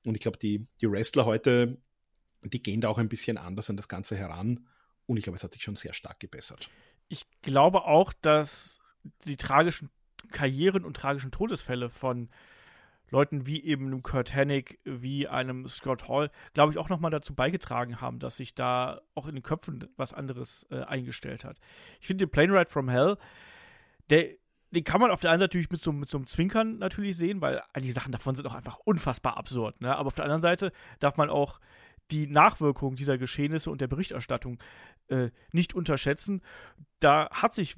Und 0.06 0.14
ich 0.14 0.22
glaube, 0.22 0.38
die, 0.38 0.68
die 0.82 0.90
Wrestler 0.90 1.26
heute, 1.26 1.82
die 2.44 2.62
gehen 2.62 2.82
da 2.82 2.90
auch 2.90 3.00
ein 3.00 3.10
bisschen 3.10 3.40
anders 3.40 3.72
an 3.72 3.78
das 3.78 3.88
Ganze 3.88 4.16
heran. 4.16 4.68
Und 5.06 5.18
ich 5.18 5.24
glaube, 5.24 5.38
es 5.38 5.44
hat 5.44 5.54
sich 5.54 5.64
schon 5.64 5.76
sehr 5.76 5.94
stark 5.94 6.20
gebessert. 6.20 6.70
Ich 7.08 7.26
glaube 7.42 7.86
auch, 7.86 8.14
dass 8.14 8.80
die 9.26 9.38
tragischen 9.38 9.90
Karrieren 10.32 10.84
und 10.84 10.98
tragischen 10.98 11.32
Todesfälle 11.32 11.90
von 11.90 12.30
Leuten 13.12 13.46
wie 13.46 13.64
eben 13.64 13.88
einem 13.88 14.04
Kurt 14.04 14.34
Hennig, 14.34 14.80
wie 14.84 15.28
einem 15.28 15.68
Scott 15.68 16.08
Hall, 16.08 16.32
glaube 16.54 16.72
ich, 16.72 16.78
auch 16.78 16.90
nochmal 16.90 17.12
dazu 17.12 17.36
beigetragen 17.36 18.02
haben, 18.02 18.20
dass 18.20 18.38
sich 18.38 18.56
da 18.56 19.00
auch 19.14 19.28
in 19.28 19.36
den 19.36 19.44
Köpfen 19.44 19.88
was 19.96 20.14
anderes 20.14 20.66
äh, 20.72 20.82
eingestellt 20.82 21.46
hat. 21.46 21.60
Ich 22.02 22.08
finde 22.08 22.26
den 22.26 22.32
Plane 22.32 22.54
Ride 22.54 22.70
from 22.70 22.90
Hell, 22.90 23.18
der, 24.10 24.30
den 24.72 24.84
kann 24.84 25.02
man 25.02 25.12
auf 25.12 25.22
der 25.22 25.32
einen 25.32 25.40
Seite 25.40 25.50
natürlich 25.50 25.70
mit 25.70 25.82
so, 25.82 25.92
mit 25.92 26.10
so 26.10 26.18
einem 26.18 26.28
Zwinkern 26.28 26.80
natürlich 26.80 27.16
sehen, 27.16 27.42
weil 27.42 27.62
einige 27.74 27.94
Sachen 27.94 28.12
davon 28.12 28.36
sind 28.36 28.48
auch 28.48 28.56
einfach 28.56 28.78
unfassbar 28.80 29.38
absurd. 29.38 29.82
Ne? 29.82 29.96
Aber 29.96 30.08
auf 30.08 30.16
der 30.16 30.26
anderen 30.26 30.42
Seite 30.42 30.72
darf 31.00 31.18
man 31.18 31.30
auch 31.30 31.60
die 32.12 32.28
Nachwirkungen 32.28 32.96
dieser 32.96 33.18
Geschehnisse 33.18 33.72
und 33.72 33.82
der 33.82 33.88
Berichterstattung 33.88 34.60
äh, 35.10 35.30
nicht 35.52 35.74
unterschätzen. 35.74 36.42
Da 37.00 37.30
hat 37.32 37.54
sich 37.54 37.76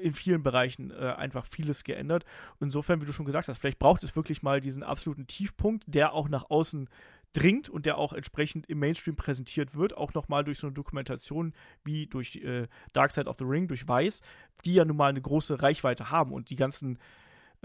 in 0.00 0.12
vielen 0.12 0.42
Bereichen 0.42 0.90
äh, 0.90 1.14
einfach 1.16 1.46
vieles 1.46 1.84
geändert. 1.84 2.24
Insofern, 2.60 3.00
wie 3.00 3.06
du 3.06 3.12
schon 3.12 3.26
gesagt 3.26 3.48
hast, 3.48 3.58
vielleicht 3.58 3.78
braucht 3.78 4.04
es 4.04 4.14
wirklich 4.14 4.42
mal 4.42 4.60
diesen 4.60 4.82
absoluten 4.82 5.26
Tiefpunkt, 5.26 5.84
der 5.86 6.12
auch 6.12 6.28
nach 6.28 6.50
außen 6.50 6.88
dringt 7.32 7.68
und 7.68 7.86
der 7.86 7.98
auch 7.98 8.12
entsprechend 8.12 8.66
im 8.66 8.78
Mainstream 8.78 9.16
präsentiert 9.16 9.74
wird, 9.74 9.96
auch 9.96 10.14
nochmal 10.14 10.44
durch 10.44 10.58
so 10.58 10.66
eine 10.66 10.74
Dokumentation 10.74 11.52
wie 11.84 12.06
durch 12.06 12.36
äh, 12.36 12.66
Dark 12.92 13.10
Side 13.10 13.28
of 13.28 13.36
the 13.38 13.44
Ring, 13.44 13.68
durch 13.68 13.86
Weiß, 13.86 14.20
die 14.64 14.74
ja 14.74 14.84
nun 14.84 14.96
mal 14.96 15.08
eine 15.08 15.20
große 15.20 15.60
Reichweite 15.60 16.10
haben 16.10 16.32
und 16.32 16.50
die 16.50 16.56
ganzen 16.56 16.98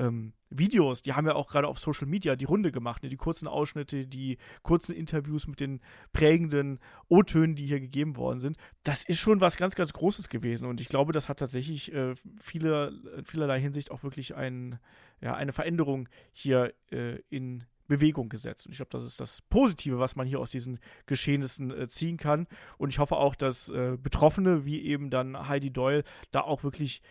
ähm, 0.01 0.33
Videos, 0.49 1.01
die 1.01 1.13
haben 1.13 1.27
ja 1.27 1.35
auch 1.35 1.47
gerade 1.47 1.67
auf 1.67 1.79
Social 1.79 2.07
Media 2.07 2.35
die 2.35 2.45
Runde 2.45 2.71
gemacht, 2.71 3.03
ne? 3.03 3.09
die 3.09 3.17
kurzen 3.17 3.47
Ausschnitte, 3.47 4.07
die 4.07 4.37
kurzen 4.63 4.93
Interviews 4.93 5.47
mit 5.47 5.59
den 5.59 5.79
prägenden 6.11 6.79
O-Tönen, 7.07 7.55
die 7.55 7.67
hier 7.67 7.79
gegeben 7.79 8.17
worden 8.17 8.39
sind. 8.39 8.57
Das 8.83 9.03
ist 9.03 9.19
schon 9.19 9.39
was 9.39 9.57
ganz, 9.57 9.75
ganz 9.75 9.93
Großes 9.93 10.29
gewesen 10.29 10.65
und 10.65 10.81
ich 10.81 10.89
glaube, 10.89 11.13
das 11.13 11.29
hat 11.29 11.39
tatsächlich 11.39 11.93
äh, 11.93 12.15
viele, 12.41 12.91
in 13.17 13.25
vielerlei 13.25 13.61
Hinsicht 13.61 13.91
auch 13.91 14.03
wirklich 14.03 14.35
ein, 14.35 14.79
ja, 15.21 15.35
eine 15.35 15.53
Veränderung 15.53 16.09
hier 16.33 16.73
äh, 16.91 17.19
in 17.29 17.63
Bewegung 17.87 18.29
gesetzt. 18.29 18.65
Und 18.65 18.71
ich 18.71 18.77
glaube, 18.77 18.91
das 18.91 19.03
ist 19.03 19.19
das 19.19 19.41
Positive, 19.41 19.99
was 19.99 20.15
man 20.15 20.25
hier 20.25 20.39
aus 20.39 20.49
diesen 20.49 20.79
Geschehnissen 21.07 21.71
äh, 21.71 21.89
ziehen 21.89 22.15
kann. 22.15 22.47
Und 22.77 22.89
ich 22.89 22.99
hoffe 22.99 23.17
auch, 23.17 23.35
dass 23.35 23.67
äh, 23.67 23.97
Betroffene 24.01 24.65
wie 24.65 24.81
eben 24.81 25.09
dann 25.09 25.49
Heidi 25.49 25.73
Doyle 25.73 26.03
da 26.31 26.41
auch 26.41 26.63
wirklich 26.63 27.01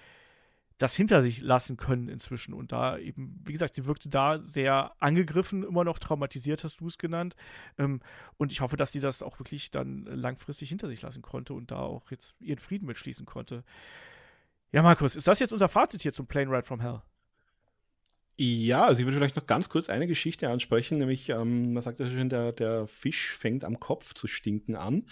das 0.80 0.96
hinter 0.96 1.20
sich 1.20 1.42
lassen 1.42 1.76
können 1.76 2.08
inzwischen. 2.08 2.54
Und 2.54 2.72
da 2.72 2.96
eben, 2.96 3.38
wie 3.44 3.52
gesagt, 3.52 3.74
sie 3.74 3.84
wirkte 3.84 4.08
da 4.08 4.38
sehr 4.38 4.92
angegriffen, 4.98 5.62
immer 5.62 5.84
noch 5.84 5.98
traumatisiert, 5.98 6.64
hast 6.64 6.80
du 6.80 6.86
es 6.86 6.96
genannt. 6.96 7.36
Ähm, 7.78 8.00
und 8.38 8.50
ich 8.50 8.62
hoffe, 8.62 8.78
dass 8.78 8.90
sie 8.90 9.00
das 9.00 9.22
auch 9.22 9.38
wirklich 9.38 9.70
dann 9.70 10.06
langfristig 10.06 10.70
hinter 10.70 10.88
sich 10.88 11.02
lassen 11.02 11.20
konnte 11.20 11.52
und 11.52 11.70
da 11.70 11.80
auch 11.80 12.10
jetzt 12.10 12.34
ihren 12.40 12.58
Frieden 12.58 12.86
mitschließen 12.86 13.26
konnte. 13.26 13.62
Ja, 14.72 14.82
Markus, 14.82 15.16
ist 15.16 15.28
das 15.28 15.38
jetzt 15.38 15.52
unser 15.52 15.68
Fazit 15.68 16.00
hier 16.00 16.14
zum 16.14 16.26
Plane 16.26 16.50
Ride 16.50 16.66
from 16.66 16.80
Hell? 16.80 17.02
Ja, 18.38 18.86
also 18.86 19.00
ich 19.00 19.06
würde 19.06 19.18
vielleicht 19.18 19.36
noch 19.36 19.46
ganz 19.46 19.68
kurz 19.68 19.90
eine 19.90 20.06
Geschichte 20.06 20.48
ansprechen, 20.48 20.96
nämlich, 20.96 21.28
ähm, 21.28 21.74
man 21.74 21.82
sagt 21.82 22.00
ja 22.00 22.08
schon, 22.08 22.30
der, 22.30 22.52
der 22.52 22.86
Fisch 22.86 23.34
fängt 23.34 23.66
am 23.66 23.78
Kopf 23.78 24.14
zu 24.14 24.26
stinken 24.28 24.76
an. 24.76 25.04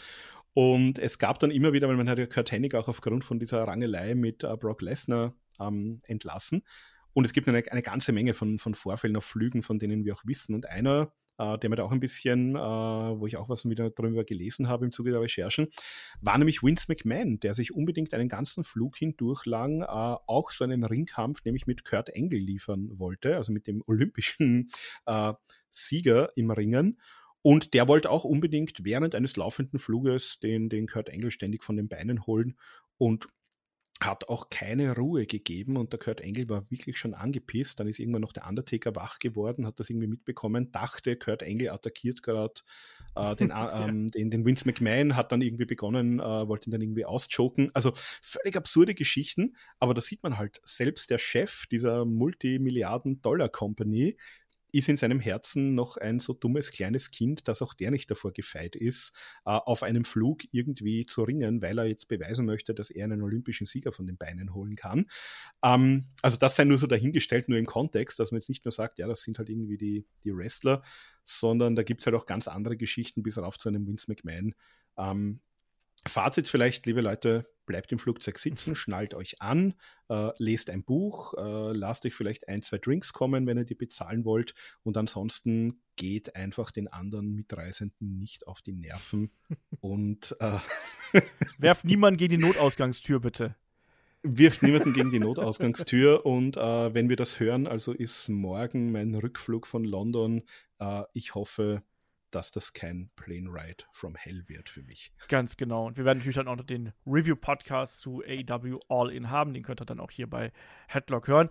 Und 0.55 0.99
es 0.99 1.19
gab 1.19 1.39
dann 1.41 1.51
immer 1.51 1.75
wieder, 1.75 1.89
weil 1.89 1.97
man 1.97 2.09
hat 2.09 2.19
ja 2.19 2.25
Kurt 2.25 2.53
Hennig 2.53 2.75
auch 2.75 2.89
aufgrund 2.89 3.23
von 3.23 3.39
dieser 3.39 3.65
Rangelei 3.65 4.15
mit 4.15 4.45
äh, 4.45 4.57
Brock 4.57 4.81
Lesnar 4.81 5.35
ähm, 5.61 5.99
entlassen. 6.07 6.63
Und 7.13 7.25
es 7.25 7.33
gibt 7.33 7.49
eine, 7.49 7.65
eine 7.71 7.83
ganze 7.83 8.13
Menge 8.13 8.35
von, 8.35 8.59
von 8.59 8.75
Vorfällen 8.75 9.17
auf 9.17 9.25
Flügen, 9.25 9.63
von 9.63 9.79
denen 9.79 10.05
wir 10.05 10.15
auch 10.15 10.25
wissen. 10.25 10.55
Und 10.55 10.67
einer, 10.67 11.13
äh, 11.39 11.59
der 11.59 11.71
mir 11.71 11.77
da 11.77 11.85
auch 11.85 11.93
ein 11.93 12.01
bisschen, 12.01 12.55
äh, 12.55 12.59
wo 12.59 13.27
ich 13.27 13.37
auch 13.37 13.49
was 13.49 13.69
wieder 13.69 13.91
darüber 13.91 14.25
gelesen 14.25 14.69
habe 14.69 14.85
im 14.85 14.93
Zuge 14.93 15.11
der 15.11 15.21
Recherchen, 15.21 15.69
war 16.21 16.39
nämlich 16.39 16.63
Vince 16.63 16.87
McMahon, 16.89 17.41
der 17.41 17.55
sich 17.55 17.75
unbedingt 17.75 18.15
einen 18.15 18.29
ganzen 18.29 18.65
Flug 18.65 18.97
hindurch 18.97 19.47
lang 19.47 19.83
äh, 19.83 19.87
auch 19.87 20.51
so 20.51 20.65
einen 20.65 20.85
Ringkampf, 20.85 21.45
nämlich 21.45 21.67
mit 21.67 21.85
Kurt 21.85 22.11
Engel 22.11 22.41
liefern 22.41 22.99
wollte, 22.99 23.37
also 23.37 23.53
mit 23.53 23.67
dem 23.67 23.83
olympischen 23.87 24.71
äh, 25.07 25.33
Sieger 25.71 26.31
im 26.37 26.51
Ringen. 26.51 27.01
Und 27.43 27.73
der 27.73 27.89
wollte 27.89 28.11
auch 28.11 28.25
unbedingt 28.25 28.85
während 28.85 29.15
eines 29.15 29.37
laufenden 29.37 29.79
Fluges 29.79 30.41
den, 30.41 30.69
den 30.69 30.87
Kurt 30.87 31.09
Engel 31.09 31.31
ständig 31.31 31.63
von 31.63 31.77
den 31.77 31.89
Beinen 31.89 32.27
holen. 32.27 32.59
Und 32.97 33.29
hat 34.01 34.29
auch 34.29 34.51
keine 34.51 34.95
Ruhe 34.95 35.27
gegeben 35.27 35.77
und 35.77 35.93
der 35.93 35.99
Kurt 35.99 36.21
Engel 36.21 36.49
war 36.49 36.71
wirklich 36.71 36.99
schon 36.99 37.15
angepisst. 37.15 37.81
Dann 37.81 37.89
ist 37.89 37.99
irgendwann 37.99 38.23
noch 38.23 38.33
der 38.33 38.47
Undertaker 38.47 38.95
wach 38.95 39.19
geworden, 39.19 39.67
hat 39.67 39.81
das 39.81 39.91
irgendwie 39.91 40.07
mitbekommen, 40.07 40.71
dachte, 40.71 41.17
Kurt 41.17 41.43
Engel 41.43 41.71
attackiert 41.71 42.23
gerade 42.23 42.55
äh, 43.17 43.35
den, 43.37 43.53
ähm, 43.55 44.11
den, 44.11 44.31
den 44.31 44.47
Vince 44.47 44.67
McMahon, 44.67 45.17
hat 45.17 45.33
dann 45.33 45.43
irgendwie 45.43 45.65
begonnen, 45.65 46.21
äh, 46.21 46.49
wollte 46.49 46.69
ihn 46.69 46.73
dann 46.73 46.81
irgendwie 46.81 47.05
auschoken. 47.05 47.71
Also 47.75 47.93
völlig 48.23 48.57
absurde 48.57 48.95
Geschichten, 48.95 49.57
aber 49.79 49.95
da 49.95 50.01
sieht 50.01 50.23
man 50.23 50.39
halt, 50.39 50.61
selbst 50.65 51.11
der 51.11 51.19
Chef 51.19 51.67
dieser 51.67 52.05
Multimilliarden-Dollar-Company 52.05 54.17
ist 54.73 54.89
in 54.89 54.97
seinem 54.97 55.21
Herzen 55.21 55.75
noch 55.75 55.97
ein 55.97 56.21
so 56.21 56.33
dummes 56.33 56.71
kleines 56.71 57.11
Kind, 57.11 57.49
dass 57.49 57.63
auch 57.63 57.75
der 57.75 57.91
nicht 57.91 58.11
davor 58.11 58.33
gefeit 58.33 58.77
ist, 58.77 59.15
äh, 59.45 59.51
auf 59.51 59.83
einem 59.83 60.05
Flug 60.05 60.43
irgendwie 60.53 61.07
zu 61.07 61.23
ringen, 61.23 61.63
weil 61.63 61.79
er 61.79 61.87
jetzt 61.87 62.09
beweisen 62.09 62.47
möchte, 62.47 62.75
dass 62.75 62.91
er 62.91 63.05
einen 63.05 63.23
olympischen 63.23 63.67
Sieger 63.67 63.93
von 63.93 64.07
den 64.07 64.17
Beinen 64.17 64.55
holen 64.55 64.77
kann. 64.77 65.07
Ähm, 65.63 66.09
also 66.23 66.37
das 66.39 66.57
sei 66.57 66.65
nur 66.65 66.79
so 66.79 66.87
dahingestellt, 66.87 67.49
nur 67.49 67.59
im 67.59 67.67
Kontext, 67.67 68.19
dass 68.19 68.31
man 68.31 68.41
jetzt 68.41 68.49
nicht 68.49 68.65
nur 68.65 68.73
sagt, 68.73 68.99
ja, 68.99 69.07
das 69.07 69.23
sind 69.23 69.39
halt 69.39 69.49
irgendwie 69.49 69.79
die, 69.79 70.07
die 70.25 70.37
Wrestler, 70.37 70.83
sondern 71.25 71.75
da 71.75 71.83
gibt 71.83 72.01
es 72.03 72.07
halt 72.07 72.17
auch 72.17 72.27
ganz 72.27 72.49
andere 72.49 72.77
Geschichten 72.77 73.23
bis 73.23 73.39
rauf 73.39 73.59
zu 73.59 73.69
einem 73.69 73.87
Vince 73.87 74.11
McMahon. 74.11 74.55
Fazit 76.07 76.49
vielleicht, 76.49 76.87
liebe 76.87 77.01
Leute, 77.01 77.47
bleibt 77.69 77.93
im 77.93 77.99
Flugzeug 77.99 78.39
sitzen, 78.39 78.75
schnallt 78.75 79.15
euch 79.15 79.43
an, 79.43 79.75
äh, 80.09 80.31
lest 80.39 80.71
ein 80.71 80.85
Buch, 80.85 81.35
äh, 81.35 81.73
lasst 81.73 82.07
euch 82.07 82.15
vielleicht 82.15 82.49
ein, 82.49 82.63
zwei 82.63 82.79
Drinks 82.79 83.13
kommen, 83.13 83.47
wenn 83.47 83.59
ihr 83.59 83.65
die 83.65 83.75
bezahlen 83.75 84.25
wollt 84.25 84.55
und 84.83 84.97
ansonsten 84.97 85.83
geht 85.97 86.35
einfach 86.35 86.71
den 86.71 86.89
anderen 86.89 87.35
Mitreisenden 87.35 88.19
nicht 88.19 88.47
auf 88.47 88.63
die 88.63 88.73
Nerven 88.73 89.31
und 89.81 90.35
äh, 90.41 90.59
werft 91.59 91.85
niemanden 91.85 92.17
gegen 92.17 92.39
die 92.39 92.47
Notausgangstür 92.47 93.21
bitte. 93.21 93.55
Wirft 94.23 94.63
niemanden 94.63 94.95
gegen 94.95 95.11
die 95.11 95.19
Notausgangstür 95.21 96.25
und 96.25 96.57
äh, 96.57 96.95
wenn 96.95 97.09
wir 97.09 97.17
das 97.17 97.39
hören, 97.39 97.67
also 97.67 97.93
ist 97.93 98.29
morgen 98.29 98.93
mein 98.93 99.15
Rückflug 99.15 99.67
von 99.67 99.85
London. 99.85 100.43
Äh, 100.79 101.03
ich 101.13 101.35
hoffe, 101.35 101.83
dass 102.31 102.51
das 102.51 102.73
kein 102.73 103.11
Plane 103.17 103.49
Ride 103.49 103.85
from 103.91 104.15
Hell 104.15 104.45
wird 104.49 104.69
für 104.69 104.83
mich. 104.83 105.13
Ganz 105.29 105.57
genau. 105.57 105.87
Und 105.87 105.97
wir 105.97 106.05
werden 106.05 106.19
natürlich 106.19 106.37
dann 106.37 106.49
auch 106.49 106.57
noch 106.57 106.65
den 106.65 106.93
Review-Podcast 107.07 108.01
zu 108.01 108.23
AEW 108.23 108.79
All 108.89 109.11
In 109.11 109.31
haben. 109.31 109.55
Den 109.55 109.63
könnt 109.63 109.81
ihr 109.81 109.87
dann 109.87 110.01
auch 110.01 110.11
hier 110.11 110.29
bei 110.29 110.53
Headlock 110.89 111.29
hören. 111.29 111.51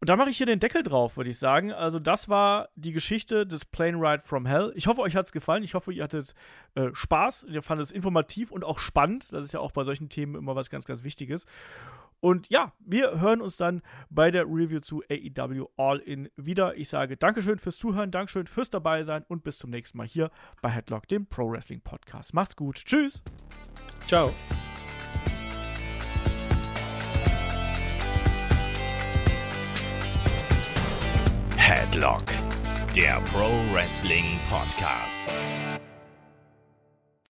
Und 0.00 0.08
da 0.08 0.16
mache 0.16 0.30
ich 0.30 0.36
hier 0.36 0.46
den 0.46 0.60
Deckel 0.60 0.84
drauf, 0.84 1.16
würde 1.16 1.30
ich 1.30 1.38
sagen. 1.38 1.72
Also, 1.72 1.98
das 1.98 2.28
war 2.28 2.68
die 2.76 2.92
Geschichte 2.92 3.46
des 3.46 3.64
Plane 3.64 3.96
Ride 3.96 4.22
from 4.22 4.46
Hell. 4.46 4.72
Ich 4.76 4.86
hoffe, 4.86 5.00
euch 5.00 5.16
hat 5.16 5.26
es 5.26 5.32
gefallen. 5.32 5.64
Ich 5.64 5.74
hoffe, 5.74 5.92
ihr 5.92 6.04
hattet 6.04 6.34
äh, 6.76 6.90
Spaß. 6.92 7.46
Ihr 7.48 7.62
fandet 7.62 7.86
es 7.86 7.92
informativ 7.92 8.52
und 8.52 8.64
auch 8.64 8.78
spannend. 8.78 9.32
Das 9.32 9.44
ist 9.44 9.52
ja 9.52 9.58
auch 9.58 9.72
bei 9.72 9.82
solchen 9.82 10.08
Themen 10.08 10.36
immer 10.36 10.54
was 10.54 10.70
ganz, 10.70 10.84
ganz 10.84 11.02
Wichtiges. 11.02 11.46
Und 12.20 12.48
ja, 12.50 12.72
wir 12.80 13.20
hören 13.20 13.40
uns 13.40 13.56
dann 13.56 13.82
bei 14.10 14.30
der 14.30 14.44
Review 14.44 14.80
zu 14.80 15.02
AEW 15.08 15.66
All 15.76 15.98
In 15.98 16.28
wieder. 16.36 16.76
Ich 16.76 16.88
sage 16.88 17.16
Dankeschön 17.16 17.58
fürs 17.58 17.76
Zuhören, 17.76 18.10
Dankeschön 18.10 18.46
fürs 18.46 18.70
dabei 18.70 19.02
sein 19.02 19.24
und 19.28 19.44
bis 19.44 19.58
zum 19.58 19.70
nächsten 19.70 19.98
Mal 19.98 20.06
hier 20.06 20.30
bei 20.60 20.68
Headlock, 20.68 21.06
dem 21.08 21.26
Pro 21.26 21.50
Wrestling 21.50 21.80
Podcast. 21.80 22.34
Macht's 22.34 22.56
gut. 22.56 22.76
Tschüss. 22.76 23.22
Ciao. 24.06 24.32
Headlock, 31.56 32.24
der 32.96 33.20
Pro 33.30 33.50
Wrestling 33.72 34.38
Podcast. 34.48 35.26